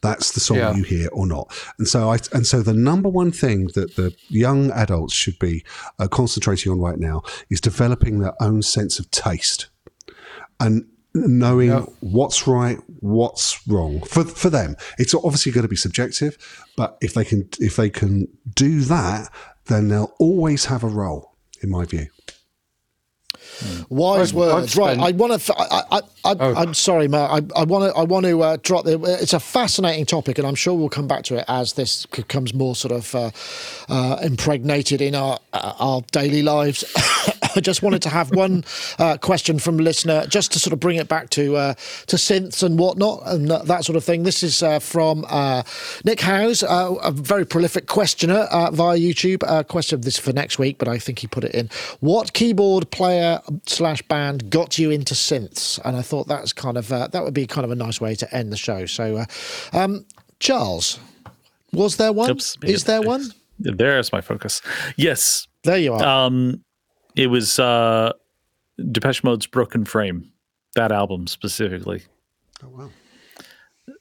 That's 0.02 0.32
the 0.32 0.40
song 0.40 0.58
yeah. 0.58 0.74
you 0.74 0.84
hear 0.84 1.10
or 1.12 1.28
not. 1.28 1.52
And 1.78 1.88
so 1.88 2.10
I 2.12 2.18
and 2.34 2.46
so 2.46 2.64
the 2.64 2.74
number 2.74 3.08
one 3.08 3.32
thing 3.32 3.68
that 3.76 3.96
the 3.96 4.16
young 4.28 4.72
adults 4.72 5.14
should 5.14 5.38
be 5.38 5.64
uh, 6.00 6.08
concentrating 6.08 6.72
on 6.72 6.80
right 6.80 6.98
now 6.98 7.22
is 7.52 7.62
developing 7.62 8.20
their 8.20 8.34
own 8.42 8.64
sense 8.64 8.98
of 8.98 9.12
taste. 9.12 9.70
And 10.60 10.88
knowing 11.28 11.70
yep. 11.70 11.90
what's 12.00 12.48
right, 12.48 12.78
what's 13.00 13.68
wrong 13.68 14.02
for 14.02 14.24
for 14.24 14.50
them. 14.50 14.76
It's 14.98 15.14
obviously 15.14 15.52
going 15.52 15.64
to 15.64 15.70
be 15.70 15.76
subjective, 15.76 16.38
but 16.76 16.98
if 17.02 17.14
they 17.14 17.26
can 17.26 17.50
if 17.60 17.76
they 17.76 17.90
can 17.90 18.28
do 18.56 18.82
that, 18.82 19.32
then 19.66 19.88
they'll 19.88 20.14
always 20.20 20.66
have 20.66 20.84
a 20.84 20.88
role, 20.88 21.36
in 21.62 21.70
my 21.70 21.86
view. 21.86 22.08
Wise 23.90 24.32
I've, 24.32 24.36
words, 24.36 24.74
I've 24.74 24.78
right? 24.78 25.00
I 25.00 25.12
want 25.12 25.42
to. 25.42 25.54
I, 25.58 25.84
I, 25.92 25.98
I, 25.98 26.36
oh. 26.40 26.56
I'm 26.56 26.74
sorry, 26.74 27.08
Mark. 27.08 27.46
I 27.56 27.64
want 27.64 27.92
to. 27.92 28.00
I 28.00 28.04
want 28.04 28.26
to 28.26 28.42
uh, 28.42 28.58
drop 28.62 28.86
the. 28.86 29.00
It's 29.22 29.34
a 29.34 29.40
fascinating 29.40 30.06
topic, 30.06 30.38
and 30.38 30.48
I'm 30.48 30.56
sure 30.56 30.74
we'll 30.74 30.90
come 30.90 31.08
back 31.08 31.24
to 31.26 31.36
it 31.36 31.46
as 31.48 31.74
this 31.74 32.06
becomes 32.06 32.54
more 32.54 32.76
sort 32.76 32.94
of 32.94 33.16
uh, 33.16 33.32
uh, 33.90 34.20
impregnated 34.22 35.02
in 35.02 35.16
our 35.16 35.40
uh, 35.52 35.74
our 35.80 36.02
daily 36.12 36.42
lives. 36.42 36.86
I 37.56 37.60
just 37.60 37.82
wanted 37.82 38.02
to 38.04 38.10
have 38.10 38.32
one 38.32 38.64
uh, 38.98 39.18
question 39.18 39.60
from 39.60 39.80
a 39.80 39.84
listener, 39.84 40.26
just 40.28 40.52
to 40.54 40.60
sort 40.60 40.74
of 40.74 40.80
bring 40.80 40.98
it 40.98 41.08
back 41.08 41.30
to 41.32 41.56
uh, 41.56 41.74
to 42.08 42.16
synths 42.16 42.64
and 42.64 42.80
whatnot 42.80 43.24
and 43.26 43.50
that 43.50 43.86
sort 43.86 43.96
of 43.96 44.04
thing. 44.04 44.24
This 44.24 44.44
is 44.44 44.64
from 44.84 45.26
Nick 46.04 46.22
Howes, 46.22 46.64
a 46.64 47.12
very 47.12 47.46
prolific 47.46 47.88
questioner 47.88 48.48
via 48.72 48.98
YouTube. 48.98 49.68
question 49.68 49.96
of 49.96 50.06
this 50.06 50.18
for 50.18 50.34
next 50.34 50.60
week, 50.60 50.78
but 50.78 50.88
I 50.88 50.98
think 50.98 51.20
he 51.20 51.28
put 51.28 51.44
it 51.44 51.54
in. 51.54 51.70
What 52.00 52.34
keyboard 52.34 52.92
player 52.92 53.42
slash 53.66 54.02
band 54.04 54.50
got 54.50 54.78
you 54.78 54.92
into 54.92 55.14
synths? 55.14 55.80
And 55.84 55.96
I 55.96 56.02
thought 56.02 56.28
that's 56.28 56.54
kind 56.54 56.78
of 56.78 56.92
uh, 56.92 57.08
that 57.08 57.24
would 57.24 57.34
be 57.34 57.48
kind 57.48 57.66
of 57.66 57.72
a 57.72 57.76
nice 57.76 58.00
way 58.02 58.16
to 58.16 58.36
end 58.36 58.52
the 58.52 58.58
show. 58.58 58.86
So, 58.86 59.18
uh, 59.18 59.26
um, 59.74 60.06
Charles, 60.40 61.00
was 61.72 61.98
there 61.98 62.14
one? 62.14 62.32
Oops, 62.32 62.58
Is 62.64 62.86
there 62.86 63.02
one? 63.02 63.26
There's 63.60 64.12
my 64.12 64.22
focus. 64.22 64.62
Yes, 64.96 65.48
there 65.64 65.78
you 65.78 65.94
are. 65.94 66.04
Um, 66.04 66.64
it 67.20 67.28
was 67.28 67.60
uh, 67.60 68.14
Depeche 68.92 69.24
Mode's 69.24 69.48
"Broken 69.48 69.86
Frame," 69.86 70.32
that 70.76 70.92
album 70.92 71.28
specifically. 71.28 72.04
Oh 72.64 72.70
wow! 72.70 72.90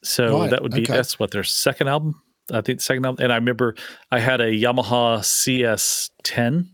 So 0.03 0.41
right, 0.41 0.51
that 0.51 0.63
would 0.63 0.73
be 0.73 0.83
okay. 0.83 0.95
that's 0.95 1.19
what 1.19 1.31
their 1.31 1.45
second 1.45 1.89
album. 1.89 2.23
I 2.53 2.61
think 2.63 2.79
the 2.79 2.85
second 2.85 3.05
album, 3.05 3.25
and 3.25 3.33
I 3.33 3.37
remember 3.37 3.75
I 4.11 4.21
had 4.21 4.41
a 4.41 4.51
Yamaha 4.51 5.21
CS10 5.21 6.69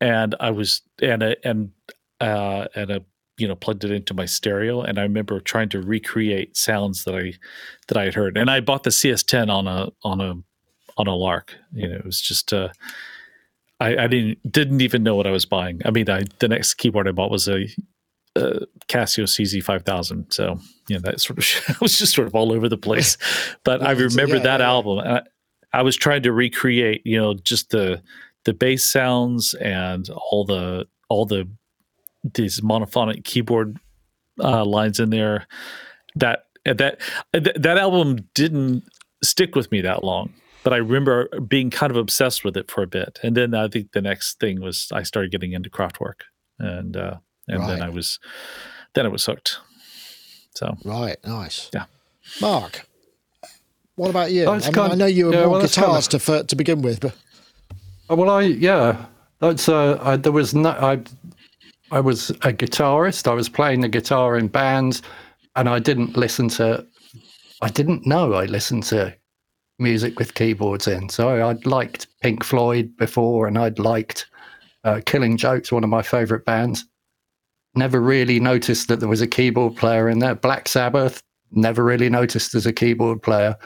and 0.00 0.34
I 0.40 0.50
was 0.50 0.82
and 1.02 1.22
a 1.22 1.36
and 1.46 1.70
uh, 2.20 2.66
and 2.74 2.90
a 2.90 3.04
you 3.36 3.46
know 3.48 3.54
plugged 3.54 3.84
it 3.84 3.90
into 3.90 4.14
my 4.14 4.26
stereo, 4.26 4.82
and 4.82 4.98
I 4.98 5.02
remember 5.02 5.40
trying 5.40 5.68
to 5.70 5.80
recreate 5.80 6.56
sounds 6.56 7.04
that 7.04 7.14
I 7.14 7.34
that 7.88 7.96
I 7.96 8.04
had 8.04 8.14
heard, 8.14 8.36
and 8.36 8.50
I 8.50 8.60
bought 8.60 8.84
the 8.84 8.90
CS10 8.90 9.50
on 9.50 9.66
a 9.66 9.90
on 10.02 10.20
a 10.20 10.34
on 10.96 11.06
a 11.06 11.14
lark. 11.14 11.54
You 11.72 11.88
know, 11.88 11.96
it 11.96 12.04
was 12.04 12.20
just 12.20 12.52
uh, 12.52 12.68
I, 13.80 13.96
I 13.96 14.06
didn't 14.06 14.50
didn't 14.50 14.80
even 14.80 15.02
know 15.02 15.14
what 15.14 15.26
I 15.26 15.30
was 15.30 15.44
buying. 15.44 15.80
I 15.84 15.90
mean, 15.90 16.10
I, 16.10 16.24
the 16.40 16.48
next 16.48 16.74
keyboard 16.74 17.08
I 17.08 17.12
bought 17.12 17.30
was 17.30 17.48
a, 17.48 17.66
a 18.34 18.66
Casio 18.88 19.24
CZ5000, 19.24 20.32
so 20.32 20.58
you 20.88 20.96
know 20.96 21.02
that 21.02 21.20
sort 21.20 21.38
of 21.38 21.46
I 21.76 21.78
was 21.80 21.98
just 21.98 22.14
sort 22.14 22.26
of 22.26 22.34
all 22.34 22.52
over 22.52 22.68
the 22.68 22.78
place. 22.78 23.16
But 23.64 23.82
I 23.82 23.92
remember 23.92 24.36
yeah, 24.36 24.42
that 24.42 24.60
yeah, 24.60 24.68
album. 24.68 24.98
I, 24.98 25.22
I 25.72 25.82
was 25.82 25.96
trying 25.96 26.22
to 26.22 26.32
recreate, 26.32 27.02
you 27.04 27.20
know, 27.20 27.34
just 27.34 27.70
the 27.70 28.02
the 28.44 28.54
bass 28.54 28.84
sounds 28.84 29.54
and 29.54 30.08
all 30.10 30.44
the 30.44 30.86
all 31.08 31.26
the 31.26 31.48
these 32.34 32.60
monophonic 32.60 33.24
keyboard 33.24 33.78
uh, 34.40 34.64
lines 34.64 35.00
in 35.00 35.10
there. 35.10 35.46
That 36.16 36.46
that 36.64 37.00
that 37.32 37.78
album 37.78 38.28
didn't 38.34 38.84
stick 39.22 39.54
with 39.54 39.70
me 39.70 39.80
that 39.82 40.04
long, 40.04 40.32
but 40.68 40.74
I 40.74 40.80
remember 40.80 41.30
being 41.40 41.70
kind 41.70 41.90
of 41.90 41.96
obsessed 41.96 42.44
with 42.44 42.54
it 42.54 42.70
for 42.70 42.82
a 42.82 42.86
bit. 42.86 43.18
And 43.22 43.34
then 43.34 43.54
I 43.54 43.68
think 43.68 43.92
the 43.92 44.02
next 44.02 44.38
thing 44.38 44.60
was 44.60 44.88
I 44.92 45.02
started 45.02 45.32
getting 45.32 45.52
into 45.52 45.70
Kraftwerk, 45.70 46.24
and 46.58 46.94
uh, 46.94 47.14
and 47.48 47.60
right. 47.60 47.68
then 47.68 47.82
I 47.82 47.88
was 47.88 48.18
then 48.92 49.06
I 49.06 49.08
was 49.08 49.24
hooked. 49.24 49.60
So 50.56 50.76
right, 50.84 51.16
nice. 51.24 51.70
Yeah, 51.72 51.86
Mark. 52.42 52.86
What 53.94 54.10
about 54.10 54.30
you? 54.30 54.46
I, 54.46 54.58
mean, 54.58 54.78
I 54.78 54.94
know 54.94 55.06
you 55.06 55.26
were 55.28 55.32
yeah, 55.32 55.40
more 55.44 55.52
well, 55.52 55.62
guitars 55.62 56.06
kind 56.06 56.20
of, 56.20 56.24
to 56.26 56.44
to 56.44 56.54
begin 56.54 56.82
with, 56.82 57.00
but 57.00 57.16
Oh, 58.10 58.16
well, 58.16 58.28
I 58.28 58.42
yeah, 58.42 59.06
that's 59.38 59.70
uh, 59.70 59.98
I, 60.02 60.16
there 60.16 60.32
was 60.32 60.54
no 60.54 60.68
I. 60.68 61.00
I 61.90 62.00
was 62.00 62.28
a 62.28 62.52
guitarist. 62.52 63.26
I 63.26 63.32
was 63.32 63.48
playing 63.48 63.80
the 63.80 63.88
guitar 63.88 64.36
in 64.36 64.48
bands, 64.48 65.00
and 65.56 65.66
I 65.66 65.78
didn't 65.78 66.14
listen 66.14 66.50
to. 66.50 66.84
I 67.62 67.70
didn't 67.70 68.06
know 68.06 68.34
I 68.34 68.44
listened 68.44 68.82
to 68.84 69.16
music 69.78 70.18
with 70.18 70.34
keyboards 70.34 70.88
in. 70.88 71.08
So 71.08 71.46
I'd 71.48 71.66
liked 71.66 72.06
Pink 72.20 72.44
Floyd 72.44 72.96
before, 72.96 73.46
and 73.46 73.58
I'd 73.58 73.78
liked 73.78 74.26
uh, 74.84 75.00
Killing 75.04 75.36
Jokes, 75.36 75.72
one 75.72 75.84
of 75.84 75.90
my 75.90 76.02
favorite 76.02 76.44
bands. 76.44 76.84
Never 77.74 78.00
really 78.00 78.40
noticed 78.40 78.88
that 78.88 79.00
there 79.00 79.08
was 79.08 79.20
a 79.20 79.26
keyboard 79.26 79.76
player 79.76 80.08
in 80.08 80.18
there. 80.18 80.34
Black 80.34 80.68
Sabbath, 80.68 81.22
never 81.52 81.84
really 81.84 82.08
noticed 82.08 82.54
as 82.54 82.66
a 82.66 82.72
keyboard 82.72 83.22
player. 83.22 83.56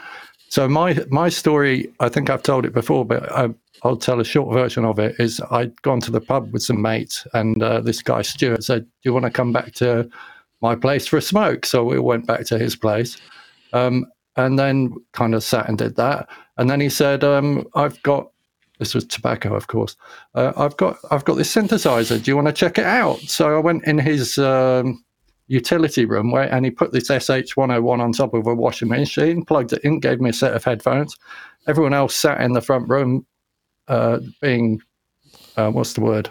So 0.49 0.69
my 0.69 1.03
my 1.09 1.29
story, 1.29 1.91
I 2.01 2.09
think 2.09 2.29
I've 2.29 2.43
told 2.43 2.67
it 2.67 2.75
before, 2.75 3.05
but 3.05 3.31
I, 3.33 3.49
will 3.85 3.97
tell 3.97 4.21
a 4.21 4.25
short 4.25 4.53
version 4.53 4.85
of 4.85 4.99
it. 4.99 5.17
Is 5.19 5.41
I'd 5.51 5.81
gone 5.83 6.01
to 6.01 6.11
the 6.11 6.21
pub 6.21 6.53
with 6.53 6.63
some 6.63 6.83
mates, 6.83 7.27
and 7.33 7.63
uh, 7.63 7.81
this 7.81 8.03
guy 8.03 8.23
Stuart 8.23 8.63
said, 8.63 8.85
"Do 8.85 8.91
you 9.05 9.15
want 9.15 9.25
to 9.25 9.31
come 9.31 9.53
back 9.53 9.73
to 9.77 10.09
my 10.61 10.77
place 10.77 11.07
for 11.07 11.17
a 11.17 11.23
smoke?" 11.23 11.65
So 11.65 11.85
we 11.85 11.99
went 11.99 12.27
back 12.27 12.45
to 12.47 12.59
his 12.59 12.77
place, 12.77 13.17
um, 13.73 14.07
and 14.37 14.59
then 14.59 14.95
kind 15.13 15.35
of 15.35 15.43
sat 15.45 15.69
and 15.69 15.79
did 15.79 15.97
that. 15.97 16.29
And 16.57 16.71
then 16.71 16.81
he 16.81 16.89
said, 16.89 17.25
um, 17.25 17.67
"I've 17.75 18.03
got 18.03 18.31
this 18.79 18.95
was 18.95 19.05
tobacco, 19.05 19.55
of 19.55 19.69
course. 19.69 19.97
Uh, 20.35 20.53
I've 20.57 20.77
got 20.77 20.99
I've 21.11 21.25
got 21.25 21.35
this 21.35 21.55
synthesizer. 21.55 22.23
Do 22.23 22.31
you 22.31 22.37
want 22.37 22.49
to 22.49 22.53
check 22.53 22.79
it 22.79 22.87
out?" 22.87 23.21
So 23.21 23.57
I 23.57 23.61
went 23.61 23.85
in 23.85 23.99
his 23.99 24.39
um, 24.39 25.05
utility 25.49 26.05
room 26.05 26.31
where, 26.31 26.53
and 26.53 26.65
he 26.65 26.71
put 26.71 26.93
this 26.93 27.09
SH101 27.09 28.01
on 28.01 28.13
top 28.13 28.35
of 28.35 28.47
a 28.47 28.55
washing 28.55 28.89
machine, 28.89 29.45
plugged 29.45 29.73
it 29.73 29.85
in, 29.85 30.01
gave 30.01 30.21
me 30.21 30.31
a 30.31 30.33
set 30.33 30.55
of 30.55 30.65
headphones. 30.65 31.17
Everyone 31.67 31.95
else 31.95 32.15
sat 32.15 32.41
in 32.41 32.53
the 32.53 32.61
front 32.61 32.89
room, 32.89 33.25
uh, 33.89 34.19
being 34.41 34.81
uh, 35.57 35.71
what's 35.71 35.93
the 35.93 36.01
word? 36.01 36.31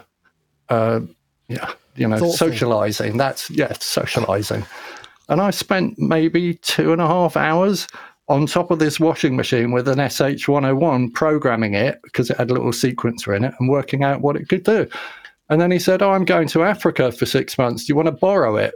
Uh, 0.68 1.00
yeah, 1.48 1.72
you 1.96 2.08
know, 2.08 2.18
Thoughtful. 2.18 2.48
socializing. 2.48 3.16
That's 3.16 3.50
yeah, 3.50 3.72
socializing. 3.80 4.64
And 5.28 5.40
I 5.40 5.50
spent 5.50 5.98
maybe 5.98 6.54
two 6.54 6.92
and 6.92 7.00
a 7.00 7.06
half 7.06 7.36
hours 7.36 7.86
on 8.28 8.46
top 8.46 8.70
of 8.70 8.78
this 8.78 9.00
washing 9.00 9.36
machine 9.36 9.72
with 9.72 9.88
an 9.88 9.98
SH101 9.98 11.12
programming 11.12 11.74
it 11.74 12.00
because 12.02 12.30
it 12.30 12.36
had 12.36 12.50
a 12.50 12.54
little 12.54 12.70
sequencer 12.70 13.36
in 13.36 13.44
it 13.44 13.54
and 13.58 13.68
working 13.68 14.04
out 14.04 14.20
what 14.20 14.36
it 14.36 14.48
could 14.48 14.64
do. 14.64 14.88
And 15.48 15.60
then 15.60 15.70
he 15.70 15.78
said, 15.78 16.02
Oh, 16.02 16.12
I'm 16.12 16.24
going 16.24 16.48
to 16.48 16.62
Africa 16.62 17.12
for 17.12 17.26
six 17.26 17.58
months. 17.58 17.84
Do 17.84 17.90
you 17.90 17.96
want 17.96 18.06
to 18.06 18.12
borrow 18.12 18.56
it? 18.56 18.74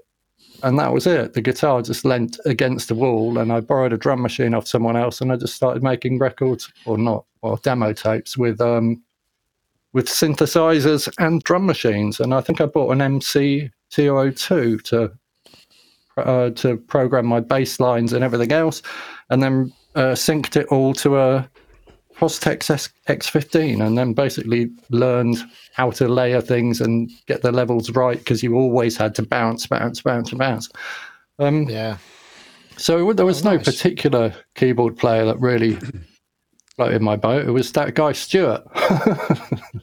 And 0.62 0.78
that 0.78 0.92
was 0.92 1.06
it. 1.06 1.34
The 1.34 1.40
guitar 1.40 1.82
just 1.82 2.04
leant 2.04 2.38
against 2.44 2.88
the 2.88 2.94
wall, 2.94 3.38
and 3.38 3.52
I 3.52 3.60
borrowed 3.60 3.92
a 3.92 3.98
drum 3.98 4.22
machine 4.22 4.54
off 4.54 4.66
someone 4.66 4.96
else, 4.96 5.20
and 5.20 5.30
I 5.30 5.36
just 5.36 5.54
started 5.54 5.82
making 5.82 6.18
records, 6.18 6.72
or 6.86 6.96
not, 6.96 7.26
or 7.42 7.58
demo 7.58 7.92
tapes 7.92 8.38
with 8.38 8.60
um, 8.60 9.02
with 9.92 10.06
synthesizers 10.06 11.12
and 11.18 11.42
drum 11.42 11.66
machines. 11.66 12.20
And 12.20 12.34
I 12.34 12.40
think 12.40 12.60
I 12.60 12.66
bought 12.66 12.92
an 12.92 13.02
MC 13.02 13.70
202 13.90 14.78
to 14.78 15.12
uh, 16.16 16.50
to 16.50 16.76
program 16.76 17.26
my 17.26 17.40
bass 17.40 17.80
lines 17.80 18.12
and 18.12 18.24
everything 18.24 18.52
else, 18.52 18.82
and 19.30 19.42
then 19.42 19.72
uh, 19.94 20.12
synced 20.12 20.56
it 20.56 20.66
all 20.68 20.92
to 20.94 21.18
a 21.18 21.48
Fostex 22.16 22.90
X15, 23.06 23.86
and 23.86 23.98
then 23.98 24.14
basically 24.14 24.70
learned 24.90 25.36
how 25.74 25.90
to 25.90 26.08
layer 26.08 26.40
things 26.40 26.80
and 26.80 27.10
get 27.26 27.42
the 27.42 27.52
levels 27.52 27.90
right 27.90 28.18
because 28.18 28.42
you 28.42 28.54
always 28.54 28.96
had 28.96 29.14
to 29.16 29.22
bounce, 29.22 29.66
bounce, 29.66 30.00
bounce, 30.00 30.32
bounce. 30.32 30.70
Um, 31.38 31.64
yeah. 31.64 31.98
So 32.78 33.12
there 33.12 33.26
was 33.26 33.44
oh, 33.44 33.50
no 33.50 33.56
nice. 33.56 33.64
particular 33.64 34.34
keyboard 34.54 34.96
player 34.96 35.26
that 35.26 35.38
really 35.40 35.78
floated 36.76 37.02
my 37.02 37.16
boat. 37.16 37.46
It 37.46 37.50
was 37.50 37.72
that 37.72 37.94
guy 37.94 38.12
Stuart. 38.12 38.62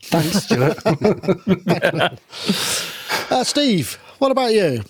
Thanks, 0.04 0.44
Stuart. 0.44 0.78
uh, 3.32 3.44
Steve, 3.44 4.00
what 4.18 4.32
about 4.32 4.54
you? 4.54 4.84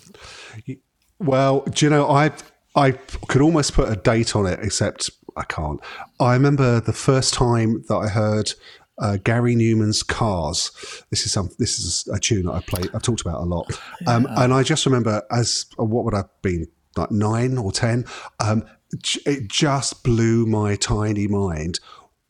Well, 1.18 1.60
do 1.60 1.86
you 1.86 1.90
know, 1.90 2.10
I 2.10 2.32
I 2.74 2.92
could 3.28 3.42
almost 3.42 3.74
put 3.74 3.88
a 3.88 3.96
date 3.96 4.34
on 4.34 4.46
it, 4.46 4.58
except 4.62 5.10
I 5.36 5.44
can't. 5.44 5.80
I 6.20 6.34
remember 6.34 6.80
the 6.80 6.92
first 6.92 7.34
time 7.34 7.84
that 7.88 7.96
I 7.96 8.08
heard 8.08 8.52
uh, 8.98 9.18
Gary 9.22 9.54
Numan's 9.54 10.02
Cars. 10.02 10.70
This 11.10 11.26
is 11.26 11.32
some. 11.32 11.50
This 11.58 11.78
is 11.78 12.08
a 12.12 12.18
tune 12.18 12.46
that 12.46 12.52
I 12.52 12.60
played. 12.60 12.90
I've 12.94 13.02
talked 13.02 13.20
about 13.20 13.40
a 13.40 13.44
lot, 13.44 13.80
um, 14.06 14.24
yeah. 14.24 14.44
and 14.44 14.52
I 14.52 14.62
just 14.62 14.86
remember 14.86 15.22
as 15.30 15.66
uh, 15.78 15.84
what 15.84 16.04
would 16.04 16.14
I 16.14 16.18
have 16.18 16.42
been 16.42 16.66
like 16.96 17.10
nine 17.10 17.58
or 17.58 17.72
ten. 17.72 18.04
Um, 18.40 18.64
it 19.26 19.48
just 19.48 20.04
blew 20.04 20.46
my 20.46 20.76
tiny 20.76 21.26
mind 21.26 21.80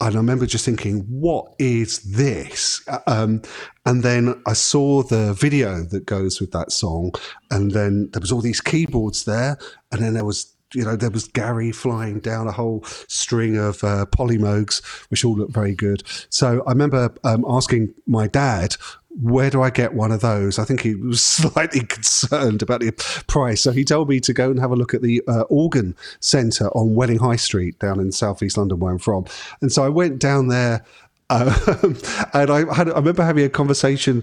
and 0.05 0.15
I 0.15 0.19
remember 0.19 0.45
just 0.47 0.67
thinking, 0.67 1.01
"What 1.09 1.55
is 1.59 1.99
this?" 2.01 2.83
Uh, 2.87 2.99
um, 3.07 3.43
and 3.87 4.03
then 4.03 4.41
I 4.47 4.53
saw 4.53 5.03
the 5.03 5.33
video 5.33 5.83
that 5.83 6.05
goes 6.05 6.41
with 6.41 6.53
that 6.53 6.73
song, 6.73 7.15
and 7.51 7.71
then 7.71 8.11
there 8.13 8.21
was 8.21 8.31
all 8.31 8.43
these 8.43 8.61
keyboards 8.61 9.25
there, 9.25 9.57
and 9.91 10.03
then 10.03 10.13
there 10.13 10.25
was 10.25 10.55
you 10.75 10.85
know, 10.85 10.97
there 10.97 11.11
was 11.11 11.29
Gary 11.29 11.73
flying 11.73 12.19
down 12.19 12.49
a 12.49 12.53
whole 12.53 12.83
string 13.07 13.57
of 13.57 13.83
uh, 13.85 14.07
Polymoog's, 14.07 14.81
which 15.09 15.25
all 15.25 15.37
looked 15.37 15.53
very 15.53 15.75
good. 15.75 16.03
So 16.31 16.63
I 16.67 16.71
remember 16.71 17.15
um, 17.23 17.45
asking 17.49 17.95
my 18.07 18.27
dad 18.27 18.77
where 19.21 19.49
do 19.49 19.63
I 19.63 19.71
get 19.71 19.95
one 19.95 20.11
of 20.13 20.21
those? 20.21 20.59
I 20.59 20.65
think 20.65 20.81
he 20.81 20.95
was 20.95 21.23
slightly 21.23 21.81
concerned 21.81 22.63
about 22.63 22.81
the 22.81 22.93
price. 23.27 23.61
So 23.61 23.73
he 23.73 23.85
told 23.85 24.09
me 24.09 24.21
to 24.21 24.33
go 24.33 24.51
and 24.51 24.59
have 24.59 24.71
a 24.71 24.77
look 24.77 24.95
at 24.95 25.03
the 25.03 25.23
uh, 25.29 25.43
Organ 25.43 25.97
Centre 26.21 26.69
on 26.69 26.95
Welling 26.95 27.19
High 27.19 27.37
Street 27.37 27.79
down 27.79 28.01
in 28.01 28.13
southeast 28.13 28.57
London, 28.57 28.79
where 28.81 28.93
I'm 28.93 28.99
from. 28.99 29.25
And 29.61 29.73
so 29.73 29.85
I 29.85 29.89
went 29.89 30.19
down 30.19 30.49
there. 30.49 30.85
Uh, 31.31 31.55
and 32.35 32.51
I 32.51 32.75
had, 32.75 32.91
I 32.91 32.97
remember 32.97 33.25
having 33.25 33.45
a 33.45 33.49
conversation 33.49 34.23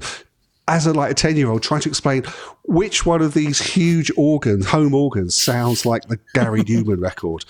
as 0.68 0.86
a 0.86 0.94
like 0.94 1.12
a 1.12 1.16
10 1.16 1.36
year 1.36 1.50
old 1.50 1.64
trying 1.64 1.82
to 1.82 1.90
explain 1.90 2.24
which 2.66 3.06
one 3.06 3.22
of 3.22 3.34
these 3.34 3.60
huge 3.60 4.12
organs 4.16 4.68
home 4.68 4.94
organs 4.94 5.34
sounds 5.34 5.86
like 5.86 6.08
the 6.08 6.20
gary 6.36 6.62
numan 6.64 7.02
record 7.02 7.44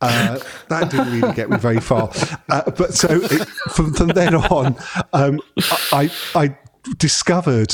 uh, 0.00 0.38
that 0.68 0.90
didn't 0.90 1.20
really 1.20 1.32
get 1.34 1.48
me 1.48 1.56
very 1.56 1.80
far. 1.80 2.10
Uh, 2.50 2.70
but 2.72 2.92
so 2.92 3.08
it, 3.10 3.48
from, 3.72 3.94
from, 3.94 4.08
then 4.08 4.34
on, 4.34 4.76
um, 5.14 5.40
I, 5.92 6.10
I 6.34 6.54
discovered 6.98 7.72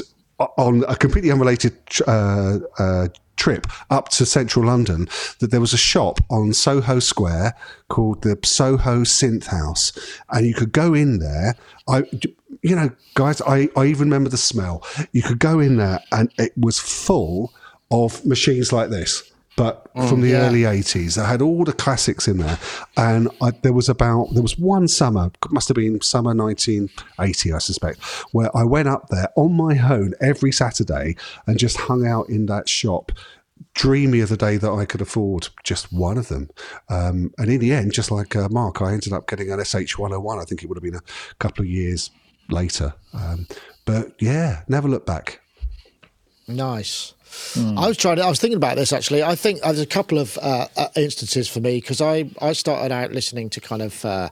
on 0.56 0.84
a 0.88 0.96
completely 0.96 1.30
unrelated 1.30 1.76
uh, 2.06 2.58
uh, 2.78 3.08
trip 3.36 3.66
up 3.90 4.10
to 4.10 4.26
central 4.26 4.66
London 4.66 5.08
that 5.38 5.50
there 5.50 5.60
was 5.60 5.72
a 5.72 5.78
shop 5.78 6.20
on 6.30 6.52
Soho 6.52 6.98
Square 6.98 7.54
called 7.88 8.22
the 8.22 8.38
Soho 8.44 9.00
Synth 9.00 9.46
House, 9.46 9.92
and 10.30 10.46
you 10.46 10.54
could 10.54 10.72
go 10.72 10.94
in 10.94 11.18
there. 11.18 11.56
I, 11.88 12.04
you 12.62 12.76
know, 12.76 12.90
guys, 13.14 13.40
I, 13.42 13.68
I 13.76 13.86
even 13.86 14.08
remember 14.08 14.30
the 14.30 14.36
smell. 14.36 14.84
You 15.12 15.22
could 15.22 15.38
go 15.38 15.58
in 15.60 15.76
there, 15.76 16.00
and 16.12 16.30
it 16.38 16.52
was 16.56 16.78
full 16.78 17.52
of 17.90 18.24
machines 18.24 18.72
like 18.72 18.90
this 18.90 19.30
but 19.60 19.92
mm, 19.92 20.08
from 20.08 20.22
the 20.22 20.30
yeah. 20.30 20.46
early 20.46 20.62
80s. 20.62 21.22
I 21.22 21.28
had 21.28 21.42
all 21.42 21.64
the 21.64 21.74
classics 21.74 22.26
in 22.26 22.38
there. 22.38 22.58
And 22.96 23.28
I, 23.42 23.50
there 23.50 23.74
was 23.74 23.90
about, 23.90 24.28
there 24.32 24.42
was 24.42 24.58
one 24.58 24.88
summer, 24.88 25.30
must 25.50 25.68
have 25.68 25.74
been 25.74 26.00
summer 26.00 26.34
1980, 26.34 27.52
I 27.52 27.58
suspect, 27.58 28.02
where 28.32 28.48
I 28.56 28.64
went 28.64 28.88
up 28.88 29.10
there 29.10 29.28
on 29.36 29.52
my 29.52 29.78
own 29.78 30.14
every 30.18 30.50
Saturday 30.50 31.14
and 31.46 31.58
just 31.58 31.76
hung 31.76 32.06
out 32.06 32.30
in 32.30 32.46
that 32.46 32.70
shop 32.70 33.12
dreamy 33.74 34.20
of 34.20 34.30
the 34.30 34.36
day 34.38 34.56
that 34.56 34.70
I 34.70 34.86
could 34.86 35.02
afford 35.02 35.50
just 35.62 35.92
one 35.92 36.16
of 36.16 36.28
them. 36.28 36.48
Um, 36.88 37.34
and 37.36 37.50
in 37.50 37.60
the 37.60 37.74
end, 37.74 37.92
just 37.92 38.10
like 38.10 38.34
uh, 38.34 38.48
Mark, 38.50 38.80
I 38.80 38.94
ended 38.94 39.12
up 39.12 39.28
getting 39.28 39.52
an 39.52 39.58
SH101. 39.58 40.40
I 40.40 40.44
think 40.46 40.62
it 40.62 40.70
would 40.70 40.78
have 40.78 40.82
been 40.82 40.94
a 40.94 41.34
couple 41.38 41.64
of 41.64 41.68
years 41.68 42.10
later. 42.48 42.94
Um, 43.12 43.46
but 43.84 44.14
yeah, 44.22 44.62
never 44.68 44.88
look 44.88 45.04
back. 45.04 45.42
Nice. 46.48 47.12
Mm. 47.54 47.78
I 47.78 47.88
was 47.88 47.96
trying. 47.96 48.16
To, 48.16 48.22
I 48.22 48.28
was 48.28 48.40
thinking 48.40 48.56
about 48.56 48.76
this 48.76 48.92
actually. 48.92 49.22
I 49.22 49.34
think 49.34 49.60
there's 49.62 49.80
a 49.80 49.86
couple 49.86 50.18
of 50.18 50.38
uh, 50.38 50.66
uh 50.76 50.88
instances 50.96 51.48
for 51.48 51.60
me 51.60 51.80
because 51.80 52.00
I 52.00 52.30
I 52.40 52.52
started 52.52 52.92
out 52.92 53.12
listening 53.12 53.50
to 53.50 53.60
kind 53.60 53.82
of. 53.82 54.04
Uh, 54.04 54.28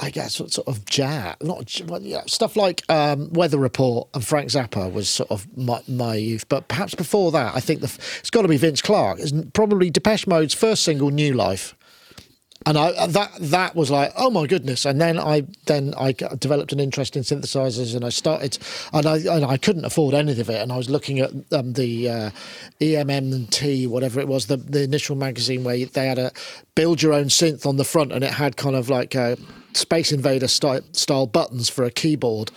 I 0.00 0.10
guess 0.10 0.34
sort 0.34 0.58
of 0.66 0.84
jazz, 0.84 1.36
not 1.40 1.80
yeah, 2.02 2.22
stuff 2.26 2.56
like 2.56 2.82
um, 2.90 3.32
Weather 3.32 3.56
Report 3.56 4.08
and 4.14 4.22
Frank 4.22 4.50
Zappa 4.50 4.92
was 4.92 5.08
sort 5.08 5.30
of 5.30 5.46
my, 5.56 5.80
my 5.86 6.16
youth. 6.16 6.48
But 6.48 6.66
perhaps 6.66 6.94
before 6.96 7.30
that, 7.32 7.54
I 7.54 7.60
think 7.60 7.80
the, 7.80 7.86
it's 8.18 8.28
got 8.28 8.42
to 8.42 8.48
be 8.48 8.56
Vince 8.56 8.82
Clarke. 8.82 9.20
It's 9.20 9.32
probably 9.54 9.88
Depeche 9.88 10.26
Mode's 10.26 10.54
first 10.54 10.82
single, 10.82 11.10
New 11.10 11.32
Life 11.34 11.75
and 12.66 12.76
I 12.76 13.06
that 13.06 13.32
that 13.38 13.76
was 13.76 13.90
like 13.90 14.12
oh 14.16 14.28
my 14.28 14.46
goodness. 14.46 14.84
And 14.84 15.00
then 15.00 15.18
I 15.18 15.44
then 15.66 15.94
I 15.96 16.12
developed 16.12 16.72
an 16.72 16.80
interest 16.80 17.16
in 17.16 17.22
synthesizers 17.22 17.94
and 17.94 18.04
I 18.04 18.08
started 18.08 18.58
and 18.92 19.06
I 19.06 19.18
and 19.18 19.44
I 19.44 19.56
couldn't 19.56 19.84
afford 19.84 20.14
any 20.14 20.32
of 20.32 20.50
it. 20.50 20.60
And 20.60 20.72
I 20.72 20.76
was 20.76 20.90
looking 20.90 21.20
at 21.20 21.30
um, 21.52 21.74
the 21.74 22.08
uh, 22.10 22.30
EMM&T 22.80 23.86
whatever 23.86 24.20
it 24.20 24.26
was 24.26 24.46
the 24.46 24.56
the 24.56 24.82
initial 24.82 25.14
magazine 25.14 25.62
where 25.62 25.86
they 25.86 26.08
had 26.08 26.18
a 26.18 26.32
build 26.74 27.00
your 27.02 27.12
own 27.12 27.26
synth 27.26 27.64
on 27.64 27.76
the 27.76 27.84
front 27.84 28.12
and 28.12 28.24
it 28.24 28.32
had 28.32 28.56
kind 28.56 28.74
of 28.74 28.90
like 28.90 29.14
a 29.14 29.38
Space 29.74 30.10
Invader 30.10 30.48
style, 30.48 30.80
style 30.92 31.26
buttons 31.26 31.68
for 31.68 31.84
a 31.84 31.90
keyboard. 31.90 32.50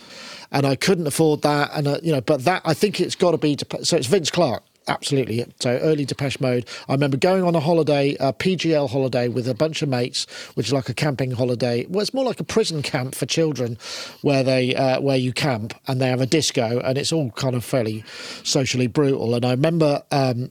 And 0.52 0.66
I 0.66 0.74
couldn't 0.74 1.06
afford 1.06 1.42
that. 1.42 1.70
And 1.72 1.86
uh, 1.86 2.00
you 2.02 2.10
know 2.10 2.20
but 2.20 2.44
that 2.44 2.62
I 2.64 2.74
think 2.74 3.00
it's 3.00 3.14
got 3.14 3.30
to 3.30 3.38
be 3.38 3.56
so 3.82 3.96
it's 3.96 4.08
Vince 4.08 4.30
Clarke 4.30 4.64
Absolutely. 4.88 5.44
So 5.60 5.78
early 5.78 6.04
Depeche 6.04 6.40
Mode. 6.40 6.66
I 6.88 6.92
remember 6.92 7.16
going 7.16 7.44
on 7.44 7.54
a 7.54 7.60
holiday, 7.60 8.16
a 8.18 8.32
PGL 8.32 8.90
holiday 8.90 9.28
with 9.28 9.46
a 9.46 9.54
bunch 9.54 9.82
of 9.82 9.88
mates, 9.88 10.26
which 10.54 10.66
is 10.66 10.72
like 10.72 10.88
a 10.88 10.94
camping 10.94 11.32
holiday. 11.32 11.86
Well, 11.88 12.00
it's 12.00 12.14
more 12.14 12.24
like 12.24 12.40
a 12.40 12.44
prison 12.44 12.82
camp 12.82 13.14
for 13.14 13.26
children, 13.26 13.78
where 14.22 14.42
they 14.42 14.74
uh, 14.74 15.00
where 15.00 15.16
you 15.16 15.32
camp 15.32 15.74
and 15.86 16.00
they 16.00 16.08
have 16.08 16.20
a 16.20 16.26
disco, 16.26 16.80
and 16.80 16.96
it's 16.96 17.12
all 17.12 17.30
kind 17.32 17.54
of 17.54 17.64
fairly 17.64 18.04
socially 18.42 18.86
brutal. 18.86 19.34
And 19.34 19.44
I 19.44 19.50
remember 19.50 20.02
um, 20.10 20.50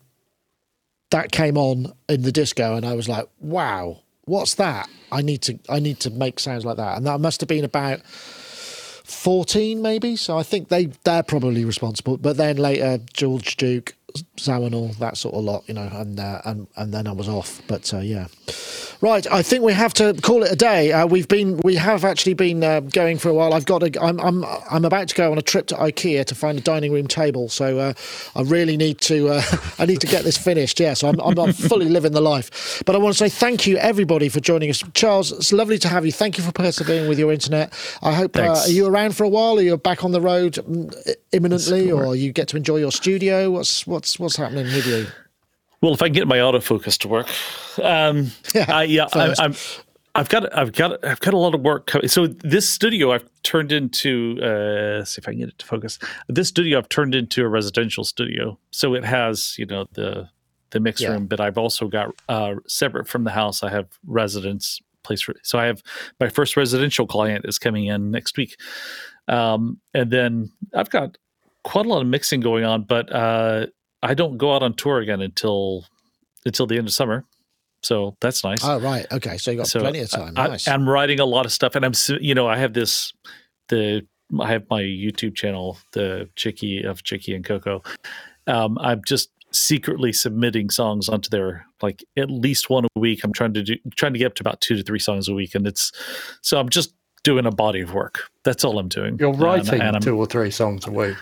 that 1.10 1.32
came 1.32 1.58
on 1.58 1.94
in 2.08 2.22
the 2.22 2.32
disco, 2.32 2.76
and 2.76 2.86
I 2.86 2.94
was 2.94 3.10
like, 3.10 3.28
wow, 3.40 4.00
what's 4.26 4.56
that? 4.56 4.88
I 5.12 5.22
need 5.22 5.42
to 5.44 5.60
I 5.68 5.80
need 5.80 6.00
to 6.02 6.12
make 6.12 6.40
sounds 6.40 6.66
like 6.66 6.78
that, 6.78 6.98
and 6.98 7.06
that 7.08 7.20
must 7.20 7.42
have 7.42 7.50
been 7.50 7.66
about 7.66 8.02
14 9.10 9.82
maybe 9.82 10.16
so 10.16 10.38
i 10.38 10.44
think 10.44 10.70
they 10.70 10.86
they're 11.04 11.24
probably 11.24 11.66
responsible 11.66 12.16
but 12.16 12.38
then 12.38 12.58
later 12.58 13.00
george 13.12 13.58
duke 13.58 13.96
Zawinul, 14.38 14.98
that 14.98 15.18
sort 15.18 15.36
of 15.36 15.44
lot, 15.44 15.64
you 15.68 15.74
know, 15.74 15.90
and 15.92 16.20
uh, 16.20 16.42
and 16.46 16.68
and 16.76 16.94
then 16.94 17.08
I 17.08 17.12
was 17.12 17.30
off. 17.30 17.62
But 17.68 17.94
uh, 17.94 18.00
yeah, 18.00 18.28
right. 19.02 19.26
I 19.32 19.42
think 19.42 19.64
we 19.64 19.74
have 19.74 19.94
to 19.96 20.14
call 20.22 20.44
it 20.44 20.52
a 20.52 20.56
day. 20.56 20.92
Uh, 20.92 21.06
we've 21.06 21.28
been, 21.28 21.60
we 21.64 21.76
have 21.76 22.04
actually 22.04 22.34
been 22.34 22.64
uh, 22.64 22.82
going 22.82 23.18
for 23.18 23.30
a 23.30 23.34
while. 23.34 23.54
I've 23.54 23.66
got, 23.66 23.84
a, 23.84 24.04
I'm, 24.04 24.20
I'm, 24.20 24.44
I'm 24.70 24.86
about 24.86 25.08
to 25.10 25.16
go 25.16 25.32
on 25.32 25.38
a 25.38 25.42
trip 25.42 25.68
to 25.68 25.76
IKEA 25.76 26.26
to 26.26 26.36
find 26.36 26.58
a 26.58 26.62
dining 26.62 26.92
room 26.92 27.08
table. 27.08 27.50
So 27.50 27.80
uh, 27.80 27.94
I 28.36 28.42
really 28.42 28.78
need 28.78 29.00
to, 29.02 29.30
uh, 29.30 29.42
I 29.80 29.86
need 29.86 30.02
to 30.02 30.08
get 30.08 30.24
this 30.24 30.38
finished. 30.38 30.80
Yeah, 30.80 30.94
so 30.94 31.10
I'm, 31.10 31.20
I'm, 31.20 31.38
I'm, 31.40 31.54
fully 31.70 31.90
living 31.90 32.14
the 32.14 32.22
life. 32.22 32.82
But 32.86 32.96
I 32.96 33.00
want 33.00 33.16
to 33.16 33.18
say 33.18 33.30
thank 33.30 33.68
you 33.68 33.78
everybody 33.78 34.30
for 34.30 34.40
joining 34.40 34.70
us. 34.70 34.84
Charles, 34.94 35.32
it's 35.32 35.52
lovely 35.52 35.78
to 35.80 35.88
have 35.88 36.06
you. 36.06 36.12
Thank 36.12 36.38
you 36.38 36.44
for 36.44 36.52
persevering 36.52 37.08
with 37.10 37.20
your 37.20 37.32
internet. 37.32 37.74
I 38.02 38.14
hope 38.14 38.38
are 38.38 38.68
you 38.68 38.88
around 38.88 39.16
for 39.16 39.24
a 39.24 39.30
while? 39.30 39.58
Are 39.58 39.62
you 39.62 39.76
back 39.78 40.04
on 40.04 40.12
the 40.12 40.22
road 40.22 40.54
mm, 40.54 41.16
imminently, 41.32 41.92
or 41.92 42.16
you 42.16 42.32
get 42.32 42.48
to 42.50 42.58
enjoy 42.58 42.78
your 42.78 42.92
studio? 42.92 43.52
What's 43.52 43.86
what 43.86 43.99
what's 44.00 44.18
what's 44.18 44.38
happening 44.38 44.64
with 44.64 44.88
you? 44.88 45.08
Well, 45.82 45.94
if 45.94 46.02
I 46.02 46.06
can 46.06 46.14
get 46.14 46.28
my 46.28 46.38
autofocus 46.38 46.98
to 47.00 47.10
work, 47.10 47.28
um, 47.84 48.32
yeah, 48.56 48.66
I, 48.70 48.84
yeah, 48.84 49.08
I, 49.14 49.36
I'm. 49.38 49.54
I've 50.16 50.30
got 50.30 50.58
I've 50.58 50.72
got 50.72 51.04
I've 51.06 51.20
got 51.20 51.34
a 51.34 51.38
lot 51.38 51.54
of 51.54 51.62
work 51.62 51.86
coming. 51.86 52.08
So 52.08 52.28
this 52.28 52.68
studio 52.68 53.12
I've 53.12 53.30
turned 53.44 53.72
into 53.72 54.42
uh 54.42 55.06
see 55.06 55.20
if 55.20 55.28
I 55.28 55.32
can 55.32 55.40
get 55.40 55.50
it 55.50 55.60
to 55.60 55.66
focus. 55.66 56.00
This 56.28 56.48
studio 56.48 56.78
I've 56.78 56.90
turned 56.90 57.14
into 57.14 57.44
a 57.44 57.48
residential 57.48 58.04
studio. 58.04 58.58
So 58.72 58.96
it 58.96 59.06
has, 59.06 59.56
you 59.58 59.66
know, 59.66 59.86
the 59.94 60.28
the 60.72 60.80
mix 60.80 61.00
yeah. 61.00 61.10
room, 61.10 61.28
but 61.28 61.40
I've 61.40 61.58
also 61.58 61.88
got 61.88 62.10
uh 62.28 62.56
separate 62.68 63.08
from 63.08 63.24
the 63.24 63.32
house 63.32 63.62
I 63.62 63.70
have 63.70 63.88
residence 64.08 64.82
place 65.04 65.22
for 65.22 65.36
so 65.44 65.60
I 65.60 65.66
have 65.66 65.84
my 66.20 66.28
first 66.28 66.58
residential 66.58 67.06
client 67.06 67.46
is 67.46 67.60
coming 67.60 67.86
in 67.86 68.10
next 68.10 68.36
week. 68.36 68.56
Um 69.28 69.80
and 69.94 70.10
then 70.10 70.52
I've 70.74 70.90
got 70.90 71.18
quite 71.64 71.86
a 71.86 71.90
lot 71.90 72.02
of 72.02 72.08
mixing 72.08 72.40
going 72.40 72.66
on, 72.66 72.84
but 72.84 73.14
uh 73.14 73.68
I 74.02 74.14
don't 74.14 74.38
go 74.38 74.56
out 74.56 74.64
on 74.64 74.74
tour 74.74 75.00
again 75.00 75.22
until 75.22 75.86
until 76.46 76.68
the 76.68 76.78
end 76.78 76.88
of 76.88 76.94
summer. 76.94 77.26
So 77.82 78.18
that's 78.20 78.44
nice. 78.44 78.64
Oh 78.64 78.80
right, 78.80 79.06
okay. 79.12 79.38
So 79.38 79.52
you 79.52 79.58
got 79.58 79.68
so 79.68 79.80
plenty 79.80 80.00
of 80.00 80.10
time. 80.10 80.34
Nice. 80.34 80.68
I, 80.68 80.74
am 80.74 80.88
writing 80.88 81.20
a 81.20 81.26
lot 81.26 81.46
of 81.46 81.52
stuff, 81.52 81.76
and 81.76 81.86
I'm 81.86 81.94
you 82.20 82.36
know 82.36 82.48
I 82.48 82.58
have 82.58 82.74
this 82.74 83.14
the 83.70 84.06
I 84.40 84.52
have 84.52 84.64
my 84.70 84.82
YouTube 84.82 85.36
channel, 85.36 85.78
the 85.94 86.30
Chicky 86.36 86.84
of 86.84 87.04
Chicky 87.04 87.34
and 87.34 87.44
Coco. 87.44 87.82
Um, 88.48 88.78
I'm 88.80 89.02
just 89.06 89.30
secretly 89.52 90.14
submitting 90.14 90.70
songs 90.70 91.10
onto 91.10 91.30
there, 91.30 91.66
like 91.82 92.04
at 92.18 92.30
least 92.30 92.70
one 92.70 92.86
a 92.86 93.00
week. 93.00 93.24
I'm 93.24 93.34
trying 93.34 93.54
to 93.54 93.64
do 93.64 93.76
trying 93.96 94.14
to 94.14 94.20
get 94.20 94.28
up 94.28 94.36
to 94.36 94.44
about 94.44 94.62
two 94.62 94.76
to 94.76 94.84
three 94.84 95.00
songs 95.00 95.28
a 95.28 95.34
week, 95.34 95.56
and 95.56 95.66
it's 95.66 95.92
so 96.42 96.60
I'm 96.60 96.70
just 96.70 96.94
doing 97.24 97.46
a 97.46 97.52
body 97.52 97.82
of 97.82 97.94
work. 97.94 98.24
That's 98.44 98.64
all 98.64 98.78
I'm 98.80 98.90
doing. 98.90 99.18
You're 99.20 99.34
writing 99.34 99.82
and, 99.82 99.96
and 99.96 100.04
two 100.04 100.18
or 100.18 100.26
three 100.26 100.52
songs 100.52 100.86
a 100.86 100.92
week. 100.92 101.18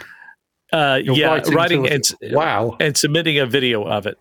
Uh, 0.72 1.00
yeah, 1.04 1.28
writing, 1.28 1.54
writing 1.54 1.88
and 1.88 2.14
wow, 2.32 2.76
and 2.80 2.98
submitting 2.98 3.40
a 3.40 3.46
video 3.46 3.84
of 3.84 4.06
it. 4.06 4.18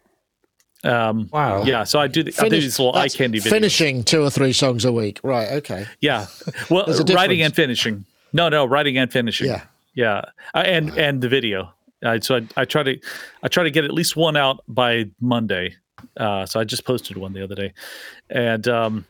Um, 0.85 1.29
wow. 1.33 1.65
Yeah, 1.65 1.85
so 1.85 1.99
I 1.99 2.07
do. 2.07 2.23
The, 2.23 2.31
Finish, 2.31 2.47
I 2.47 2.49
do 2.49 2.61
these 2.61 2.79
little 2.79 2.95
eye 2.95 3.09
candy 3.09 3.41
videos. 3.41 3.51
Finishing 3.51 4.05
two 4.05 4.23
or 4.23 4.31
three 4.31 4.53
songs 4.53 4.85
a 4.85 4.93
week, 4.93 5.19
right? 5.25 5.51
Okay. 5.53 5.87
Yeah. 6.01 6.27
Well, 6.71 6.87
writing 7.13 7.43
and 7.43 7.55
finishing. 7.55 8.05
No, 8.33 8.49
no, 8.49 8.65
writing 8.65 8.97
and 8.99 9.11
finishing. 9.13 9.49
Yeah. 9.49 9.63
Yeah, 9.97 10.21
uh, 10.55 10.63
and 10.65 10.91
wow. 10.91 10.97
and 10.97 11.21
the 11.23 11.29
video. 11.29 11.73
Uh, 12.05 12.21
so 12.21 12.37
I, 12.37 12.47
I 12.59 12.65
try 12.67 12.83
to 12.83 13.01
I 13.43 13.49
try 13.49 13.65
to 13.65 13.71
get 13.71 13.85
at 13.85 13.93
least 13.93 14.15
one 14.15 14.37
out 14.37 14.61
by 14.69 15.07
Monday. 15.21 15.75
Uh, 16.19 16.45
so 16.45 16.61
I 16.61 16.65
just 16.65 16.85
posted 16.85 17.17
one 17.17 17.33
the 17.33 17.43
other 17.43 17.55
day, 17.55 17.73
and 18.29 18.69
um, 18.69 19.07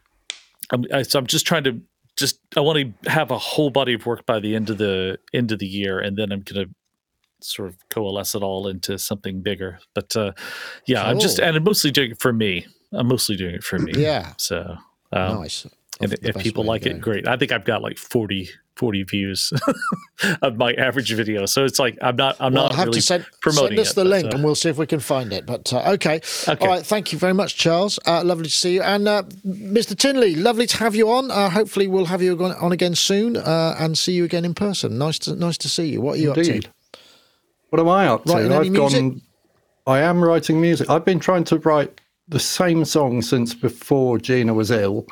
I'm, 0.70 0.84
I, 0.94 1.02
so 1.02 1.18
I'm 1.18 1.26
just 1.26 1.44
trying 1.44 1.64
to 1.64 1.80
just 2.16 2.38
I 2.56 2.60
want 2.60 2.78
to 3.02 3.10
have 3.10 3.32
a 3.32 3.38
whole 3.38 3.70
body 3.70 3.94
of 3.94 4.06
work 4.06 4.24
by 4.26 4.38
the 4.38 4.54
end 4.54 4.70
of 4.70 4.78
the 4.78 5.18
end 5.34 5.50
of 5.50 5.58
the 5.58 5.66
year, 5.66 5.98
and 5.98 6.16
then 6.16 6.30
I'm 6.30 6.42
gonna 6.42 6.66
sort 7.46 7.68
of 7.68 7.88
coalesce 7.88 8.34
it 8.34 8.42
all 8.42 8.68
into 8.68 8.98
something 8.98 9.40
bigger. 9.42 9.78
But 9.94 10.16
uh, 10.16 10.32
yeah, 10.86 11.02
cool. 11.02 11.10
I'm 11.10 11.18
just 11.20 11.38
and 11.38 11.56
I'm 11.56 11.64
mostly 11.64 11.90
doing 11.90 12.12
it 12.12 12.20
for 12.20 12.32
me. 12.32 12.66
I'm 12.92 13.08
mostly 13.08 13.36
doing 13.36 13.54
it 13.54 13.64
for 13.64 13.78
me. 13.78 13.92
Yeah. 13.96 14.32
So 14.38 14.76
um, 15.12 15.40
nice. 15.40 15.66
And 16.00 16.12
if 16.22 16.36
people 16.36 16.64
like 16.64 16.84
it, 16.84 17.00
great. 17.00 17.26
I 17.26 17.36
think 17.36 17.52
I've 17.52 17.64
got 17.64 17.80
like 17.80 17.96
40, 17.96 18.50
40 18.76 19.02
views 19.04 19.50
of 20.42 20.56
my 20.58 20.74
average 20.74 21.10
video. 21.14 21.46
So 21.46 21.64
it's 21.64 21.78
like 21.78 21.96
I'm 22.02 22.16
not 22.16 22.36
I'm 22.38 22.52
well, 22.52 22.64
not 22.64 22.72
I'll 22.72 22.76
have 22.76 22.86
really 22.88 23.00
to 23.00 23.06
send, 23.06 23.26
promoting 23.40 23.78
send 23.78 23.80
us 23.80 23.92
it, 23.92 23.94
the 23.94 24.04
but, 24.04 24.10
link 24.10 24.26
uh, 24.26 24.30
and 24.34 24.44
we'll 24.44 24.54
see 24.54 24.68
if 24.68 24.76
we 24.76 24.86
can 24.86 25.00
find 25.00 25.32
it. 25.32 25.46
But 25.46 25.72
uh, 25.72 25.92
okay. 25.92 26.20
okay. 26.46 26.56
All 26.60 26.68
right. 26.68 26.84
Thank 26.84 27.12
you 27.12 27.18
very 27.18 27.32
much, 27.32 27.56
Charles. 27.56 27.98
Uh, 28.06 28.22
lovely 28.22 28.44
to 28.44 28.50
see 28.50 28.74
you. 28.74 28.82
And 28.82 29.08
uh, 29.08 29.22
Mr. 29.46 29.96
Tinley, 29.96 30.34
lovely 30.34 30.66
to 30.66 30.76
have 30.76 30.94
you 30.94 31.10
on. 31.10 31.30
Uh, 31.30 31.48
hopefully 31.48 31.86
we'll 31.86 32.06
have 32.06 32.20
you 32.20 32.38
on 32.44 32.72
again 32.72 32.94
soon 32.94 33.38
uh, 33.38 33.76
and 33.78 33.96
see 33.96 34.12
you 34.12 34.24
again 34.24 34.44
in 34.44 34.52
person. 34.52 34.98
Nice 34.98 35.18
to 35.20 35.34
nice 35.34 35.56
to 35.58 35.68
see 35.68 35.86
you. 35.86 36.02
What 36.02 36.16
are 36.16 36.20
you 36.20 36.34
Indeed. 36.34 36.66
up 36.66 36.72
to? 36.72 36.75
What 37.70 37.80
am 37.80 37.88
I 37.88 38.06
up 38.06 38.24
to? 38.24 38.32
Writing 38.32 38.52
I've 38.52 38.72
gone. 38.72 39.22
I 39.86 40.00
am 40.00 40.22
writing 40.22 40.60
music. 40.60 40.90
I've 40.90 41.04
been 41.04 41.20
trying 41.20 41.44
to 41.44 41.58
write 41.58 42.00
the 42.28 42.40
same 42.40 42.84
song 42.84 43.22
since 43.22 43.54
before 43.54 44.18
Gina 44.18 44.54
was 44.54 44.70
ill, 44.70 45.06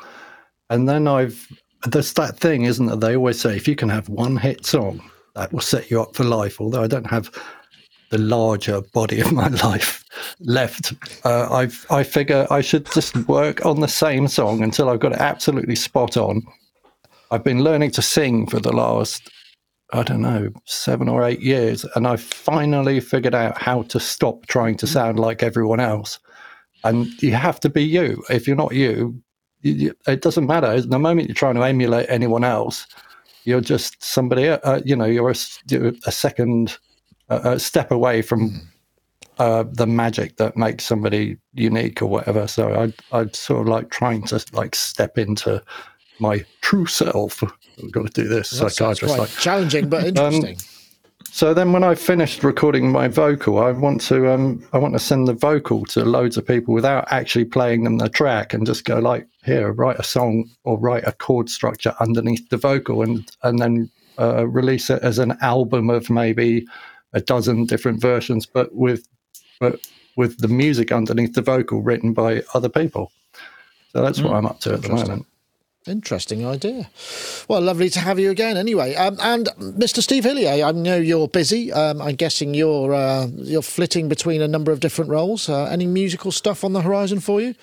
and 0.69 0.87
then 0.87 1.07
I've. 1.07 1.47
There's 1.83 2.13
that 2.13 2.39
thing, 2.39 2.63
isn't 2.63 2.89
it? 2.89 2.99
They 2.99 3.15
always 3.15 3.39
say 3.39 3.55
if 3.55 3.67
you 3.67 3.75
can 3.75 3.89
have 3.89 4.09
one 4.09 4.37
hit 4.37 4.65
song, 4.65 5.01
that 5.35 5.53
will 5.53 5.61
set 5.61 5.91
you 5.91 6.01
up 6.01 6.15
for 6.15 6.23
life. 6.23 6.59
Although 6.59 6.83
I 6.83 6.87
don't 6.87 7.09
have 7.09 7.31
the 8.09 8.17
larger 8.17 8.81
body 8.93 9.19
of 9.19 9.31
my 9.31 9.47
life 9.63 10.03
left, 10.39 10.93
uh, 11.25 11.47
I've 11.51 11.85
I 11.89 12.03
figure 12.03 12.47
I 12.49 12.61
should 12.61 12.89
just 12.91 13.15
work 13.27 13.65
on 13.65 13.81
the 13.81 13.87
same 13.87 14.27
song 14.27 14.63
until 14.63 14.89
I've 14.89 15.01
got 15.01 15.11
it 15.11 15.19
absolutely 15.19 15.75
spot 15.75 16.17
on. 16.17 16.41
I've 17.31 17.43
been 17.43 17.63
learning 17.63 17.91
to 17.91 18.01
sing 18.01 18.47
for 18.47 18.59
the 18.59 18.73
last 18.73 19.29
I 19.95 20.03
don't 20.03 20.21
know, 20.21 20.51
seven 20.65 21.07
or 21.07 21.23
eight 21.23 21.39
years. 21.39 21.85
And 21.95 22.05
I 22.05 22.17
finally 22.17 22.99
figured 22.99 23.33
out 23.33 23.57
how 23.57 23.83
to 23.83 23.99
stop 23.99 24.45
trying 24.47 24.75
to 24.77 24.87
sound 24.87 25.19
like 25.19 25.41
everyone 25.41 25.79
else. 25.79 26.19
And 26.83 27.07
you 27.23 27.31
have 27.31 27.61
to 27.61 27.69
be 27.69 27.83
you. 27.83 28.21
If 28.29 28.45
you're 28.45 28.57
not 28.57 28.75
you, 28.75 29.21
you 29.61 29.95
it 30.05 30.21
doesn't 30.21 30.47
matter. 30.47 30.81
The 30.81 30.99
moment 30.99 31.29
you're 31.29 31.35
trying 31.35 31.55
to 31.55 31.63
emulate 31.63 32.07
anyone 32.09 32.43
else, 32.43 32.87
you're 33.45 33.61
just 33.61 34.03
somebody, 34.03 34.49
uh, 34.49 34.81
you 34.83 34.97
know, 34.97 35.05
you're 35.05 35.31
a, 35.31 35.35
you're 35.69 35.93
a 36.05 36.11
second 36.11 36.77
uh, 37.29 37.57
step 37.57 37.89
away 37.89 38.21
from 38.21 38.49
hmm. 38.49 38.57
uh, 39.39 39.63
the 39.71 39.87
magic 39.87 40.35
that 40.37 40.57
makes 40.57 40.83
somebody 40.83 41.37
unique 41.53 42.01
or 42.01 42.07
whatever. 42.07 42.47
So 42.47 42.91
I, 43.11 43.17
I'd 43.17 43.35
sort 43.35 43.61
of 43.61 43.67
like 43.69 43.91
trying 43.91 44.23
to 44.27 44.45
like 44.51 44.75
step 44.75 45.17
into 45.17 45.63
my 46.19 46.43
true 46.61 46.85
self 46.85 47.41
we've 47.81 47.91
got 47.91 48.05
to 48.13 48.21
do 48.21 48.27
this. 48.27 48.49
That's, 48.51 48.77
Psychiatrist, 48.77 49.17
like 49.17 49.29
challenging 49.29 49.89
but 49.89 50.03
um, 50.17 50.33
interesting. 50.33 50.55
Um, 50.55 50.75
so 51.31 51.53
then, 51.53 51.73
when 51.73 51.83
I 51.83 51.95
finished 51.95 52.45
recording 52.45 52.89
my 52.89 53.09
vocal, 53.09 53.59
I 53.59 53.71
want 53.71 53.99
to 54.01 54.31
um, 54.31 54.65
I 54.71 54.77
want 54.77 54.93
to 54.93 54.99
send 54.99 55.27
the 55.27 55.33
vocal 55.33 55.83
to 55.87 56.05
loads 56.05 56.37
of 56.37 56.47
people 56.47 56.73
without 56.73 57.11
actually 57.11 57.43
playing 57.43 57.83
them 57.83 57.97
the 57.97 58.07
track, 58.07 58.53
and 58.53 58.65
just 58.65 58.85
go 58.85 58.99
like, 58.99 59.27
here, 59.43 59.73
write 59.73 59.99
a 59.99 60.03
song 60.03 60.49
or 60.63 60.79
write 60.79 61.03
a 61.05 61.11
chord 61.11 61.49
structure 61.49 61.93
underneath 61.99 62.47
the 62.49 62.57
vocal, 62.57 63.01
and 63.01 63.29
and 63.43 63.59
then 63.59 63.91
uh, 64.17 64.47
release 64.47 64.89
it 64.89 65.01
as 65.01 65.19
an 65.19 65.37
album 65.41 65.89
of 65.89 66.09
maybe 66.09 66.65
a 67.11 67.19
dozen 67.19 67.65
different 67.65 67.99
versions, 67.99 68.45
but 68.45 68.73
with 68.73 69.05
but 69.59 69.85
with 70.15 70.37
the 70.37 70.47
music 70.47 70.91
underneath 70.93 71.33
the 71.33 71.41
vocal 71.41 71.81
written 71.81 72.13
by 72.13 72.43
other 72.53 72.69
people. 72.69 73.11
So 73.91 74.01
that's 74.01 74.19
mm, 74.19 74.25
what 74.25 74.35
I'm 74.35 74.45
up 74.45 74.61
to 74.61 74.73
at 74.75 74.83
the 74.83 74.89
moment. 74.89 75.25
Interesting 75.87 76.43
idea. 76.43 76.89
Well, 77.47 77.61
lovely 77.61 77.91
to 77.91 77.99
have 77.99 78.17
you 78.17 78.31
again. 78.31 78.57
Anyway, 78.57 78.95
um, 78.95 79.17
and 79.21 79.45
Mr. 79.59 80.01
Steve 80.01 80.23
Hillier, 80.23 80.65
I 80.65 80.71
know 80.71 80.97
you're 80.97 81.27
busy. 81.27 81.71
Um, 81.71 82.01
I'm 82.01 82.15
guessing 82.15 82.55
you're 82.55 82.91
uh, 82.91 83.27
you're 83.35 83.61
flitting 83.61 84.09
between 84.09 84.41
a 84.41 84.47
number 84.47 84.71
of 84.71 84.79
different 84.79 85.11
roles. 85.11 85.47
Uh, 85.47 85.65
any 85.65 85.85
musical 85.85 86.31
stuff 86.31 86.63
on 86.63 86.73
the 86.73 86.81
horizon 86.81 87.19
for 87.19 87.39
you? 87.39 87.53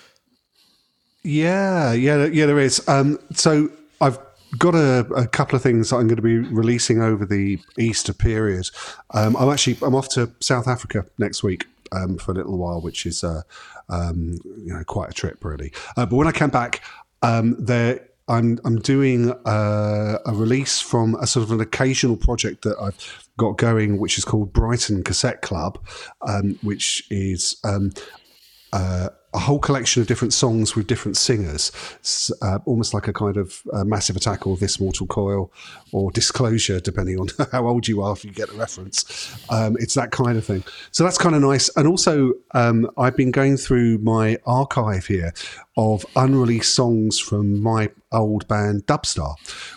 Yeah, 1.24 1.92
yeah, 1.92 2.26
yeah. 2.26 2.46
There 2.46 2.60
is. 2.60 2.86
Um, 2.88 3.18
so 3.32 3.70
I've 4.00 4.18
got 4.56 4.76
a, 4.76 5.00
a, 5.16 5.26
couple 5.26 5.56
of 5.56 5.62
things 5.62 5.90
that 5.90 5.96
I'm 5.96 6.06
going 6.06 6.16
to 6.16 6.22
be 6.22 6.38
releasing 6.38 7.02
over 7.02 7.26
the 7.26 7.58
Easter 7.76 8.12
period. 8.12 8.70
Um, 9.14 9.36
I'm 9.36 9.50
actually 9.50 9.78
I'm 9.82 9.96
off 9.96 10.08
to 10.10 10.30
South 10.38 10.68
Africa 10.68 11.06
next 11.18 11.42
week 11.42 11.66
um, 11.90 12.18
for 12.18 12.30
a 12.30 12.34
little 12.36 12.56
while, 12.56 12.80
which 12.80 13.04
is 13.04 13.24
uh, 13.24 13.42
um, 13.88 14.38
you 14.58 14.72
know 14.72 14.84
quite 14.84 15.10
a 15.10 15.12
trip 15.12 15.44
really. 15.44 15.72
Uh, 15.96 16.06
but 16.06 16.14
when 16.14 16.28
I 16.28 16.32
come 16.32 16.50
back, 16.50 16.82
there 17.20 18.00
I'm 18.28 18.58
I'm 18.64 18.78
doing 18.78 19.32
a, 19.44 20.18
a, 20.24 20.32
release 20.32 20.80
from 20.80 21.14
a 21.16 21.26
sort 21.26 21.44
of 21.44 21.52
an 21.52 21.60
occasional 21.60 22.16
project 22.16 22.62
that 22.62 22.76
I've 22.80 23.26
got 23.36 23.58
going, 23.58 23.98
which 23.98 24.16
is 24.18 24.24
called 24.24 24.52
Brighton 24.52 25.02
Cassette 25.02 25.42
Club, 25.42 25.84
um, 26.26 26.58
which 26.62 27.04
is 27.10 27.60
um, 27.64 27.92
uh, 28.72 29.08
a 29.34 29.38
whole 29.38 29.58
collection 29.58 30.02
of 30.02 30.08
different 30.08 30.32
songs 30.32 30.76
with 30.76 30.86
different 30.86 31.16
singers, 31.16 31.72
uh, 32.42 32.58
almost 32.66 32.92
like 32.92 33.08
a 33.08 33.12
kind 33.12 33.36
of 33.36 33.62
uh, 33.72 33.84
massive 33.84 34.14
attack 34.14 34.46
or 34.46 34.56
this 34.56 34.78
mortal 34.78 35.06
coil 35.06 35.50
or 35.92 36.10
disclosure, 36.10 36.80
depending 36.80 37.18
on 37.18 37.28
how 37.52 37.66
old 37.66 37.88
you 37.88 38.02
are 38.02 38.12
if 38.12 38.24
you 38.24 38.30
get 38.30 38.50
the 38.50 38.56
reference. 38.56 39.34
Um, 39.48 39.76
it's 39.80 39.94
that 39.94 40.10
kind 40.10 40.36
of 40.36 40.44
thing. 40.44 40.64
So 40.90 41.02
that's 41.02 41.16
kind 41.16 41.34
of 41.34 41.40
nice. 41.40 41.70
And 41.76 41.88
also, 41.88 42.32
um, 42.52 42.90
I've 42.98 43.16
been 43.16 43.30
going 43.30 43.56
through 43.56 43.98
my 43.98 44.38
archive 44.44 45.06
here 45.06 45.32
of 45.78 46.04
unreleased 46.16 46.74
songs 46.74 47.18
from 47.18 47.62
my 47.62 47.90
old 48.12 48.46
band 48.48 48.86
Dubstar, 48.86 49.34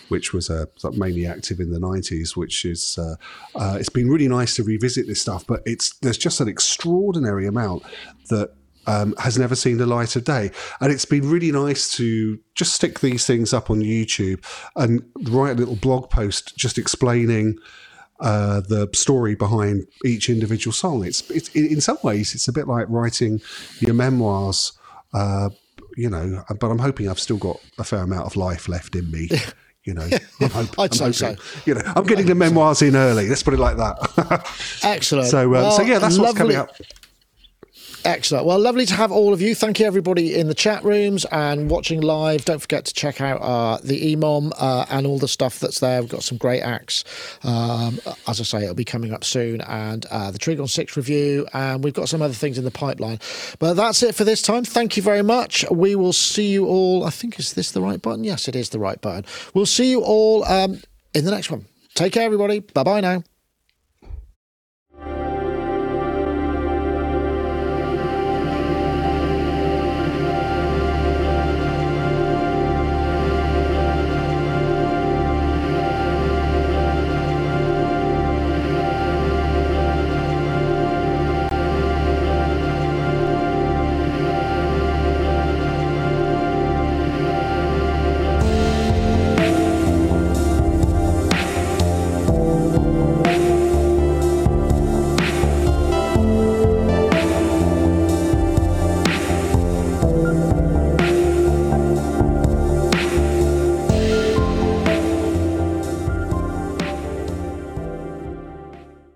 which 0.10 0.34
was 0.34 0.50
uh, 0.50 0.66
mainly 0.98 1.26
active 1.26 1.62
in 1.62 1.72
the 1.72 1.80
90s, 1.80 2.36
which 2.36 2.66
is, 2.66 2.98
uh, 2.98 3.16
uh, 3.56 3.78
it's 3.80 3.90
been 3.90 4.10
really 4.10 4.28
nice 4.28 4.56
to 4.56 4.64
revisit 4.64 5.08
this 5.08 5.22
stuff, 5.22 5.48
but 5.48 5.62
it's, 5.66 5.96
there's 6.00 6.18
just 6.18 6.42
an 6.42 6.50
extraordinary 6.50 7.48
amount 7.48 7.84
that 8.30 8.52
um, 8.88 9.14
has 9.18 9.38
never 9.38 9.56
seen 9.56 9.78
the 9.78 9.86
light 9.86 10.16
of 10.16 10.24
day. 10.24 10.52
And 10.80 10.92
it's 10.92 11.06
been 11.06 11.30
really 11.30 11.52
nice 11.52 11.90
to 11.98 12.40
just 12.54 12.74
stick 12.74 13.00
these 13.00 13.26
things 13.26 13.54
up 13.54 13.70
on 13.70 13.80
YouTube 13.82 14.44
and 14.76 15.04
write 15.30 15.52
a 15.52 15.60
little 15.60 15.76
blog 15.76 16.10
post 16.10 16.56
just 16.58 16.78
explaining 16.78 17.58
uh, 18.20 18.62
the 18.62 18.90
story 18.94 19.36
behind 19.36 19.86
each 20.06 20.30
individual 20.30 20.74
song. 20.74 21.06
It's, 21.06 21.30
it's 21.30 21.50
in 21.50 21.82
some 21.82 21.98
ways 22.04 22.34
it's 22.34 22.48
a 22.48 22.54
bit 22.54 22.68
like 22.68 22.88
writing 22.90 23.42
your 23.80 23.94
memoirs. 23.94 24.74
Uh, 25.14 25.50
you 25.98 26.10
know, 26.10 26.44
but 26.60 26.68
I'm 26.68 26.80
hoping 26.80 27.10
I've 27.10 27.20
still 27.20 27.38
got 27.38 27.60
a 27.78 27.84
fair 27.84 28.00
amount 28.00 28.26
of 28.26 28.36
life 28.36 28.68
left 28.68 28.96
in 28.96 29.10
me. 29.12 29.30
You 29.86 29.94
know, 29.94 30.08
I'm 30.42 30.50
hope, 30.50 30.80
I'd 30.80 31.02
I'm 31.02 31.14
say 31.14 31.28
hoping, 31.28 31.44
so. 31.44 31.60
You 31.66 31.76
know, 31.76 31.94
I'm 31.96 32.06
getting 32.06 32.26
the 32.26 32.36
memoirs 32.36 32.82
in 32.82 32.96
early. 32.96 33.30
Let's 33.30 33.44
put 33.44 33.54
it 33.54 33.60
like 33.60 33.78
that. 33.78 34.50
Excellent. 34.84 35.28
So, 35.28 35.46
uh, 35.46 35.50
well, 35.50 35.72
so 35.72 35.84
yeah, 35.84 36.00
that's 36.00 36.18
lovely. 36.18 36.26
what's 36.26 36.38
coming 36.38 36.56
up. 36.58 36.76
Excellent. 38.06 38.46
Well, 38.46 38.60
lovely 38.60 38.86
to 38.86 38.94
have 38.94 39.12
all 39.12 39.34
of 39.34 39.42
you. 39.42 39.56
Thank 39.56 39.80
you, 39.80 39.88
everybody 39.88 40.36
in 40.36 40.48
the 40.48 40.54
chat 40.54 40.84
rooms 40.84 41.26
and 41.32 41.72
watching 41.72 42.02
live. 42.02 42.46
Don't 42.46 42.60
forget 42.60 42.86
to 42.86 42.94
check 42.94 43.20
out 43.20 43.42
uh, 43.42 43.80
the 43.84 44.16
EMOM 44.16 44.52
uh, 44.60 44.86
and 44.92 45.08
all 45.08 45.18
the 45.18 45.28
stuff 45.28 45.60
that's 45.60 45.80
there. 45.80 46.02
We've 46.02 46.12
got 46.12 46.22
some 46.22 46.38
great 46.38 46.62
acts. 46.62 47.04
Um, 47.44 48.00
as 48.28 48.40
I 48.40 48.44
say, 48.44 48.62
it'll 48.62 48.76
be 48.76 48.86
coming 48.86 49.12
up 49.12 49.24
soon, 49.24 49.62
and 49.62 50.06
uh, 50.12 50.30
the 50.30 50.38
Trigon 50.38 50.70
6 50.70 50.96
review, 50.96 51.48
and 51.52 51.84
we've 51.84 51.96
got 51.96 52.08
some 52.08 52.22
other 52.22 52.36
things 52.36 52.60
in 52.60 52.64
the 52.64 52.70
pipeline. 52.70 53.18
But 53.58 53.74
that's 53.74 54.04
it 54.04 54.14
for 54.14 54.24
this 54.24 54.44
time. 54.44 54.66
Thank 54.66 54.96
you 54.98 55.02
very 55.02 55.24
much. 55.24 55.66
We 55.72 55.96
will 55.96 56.14
see 56.14 56.52
you 56.52 56.68
all. 56.68 57.06
I 57.06 57.10
think, 57.10 57.40
is 57.40 57.54
this 57.54 57.72
the 57.72 57.82
right 57.82 58.00
button? 58.00 58.24
Yes, 58.24 58.48
it 58.48 58.56
is 58.56 58.70
the 58.70 58.80
right 58.80 59.02
button. 59.02 59.26
We'll 59.56 59.66
see 59.66 59.90
you 59.90 60.02
all 60.04 60.44
um, 60.46 60.80
in 61.16 61.26
the 61.26 61.32
next 61.32 61.50
one. 61.50 61.66
Take 61.96 62.14
care, 62.14 62.24
everybody. 62.24 62.60
Bye 62.60 62.84
bye 62.84 63.02
now. 63.02 63.24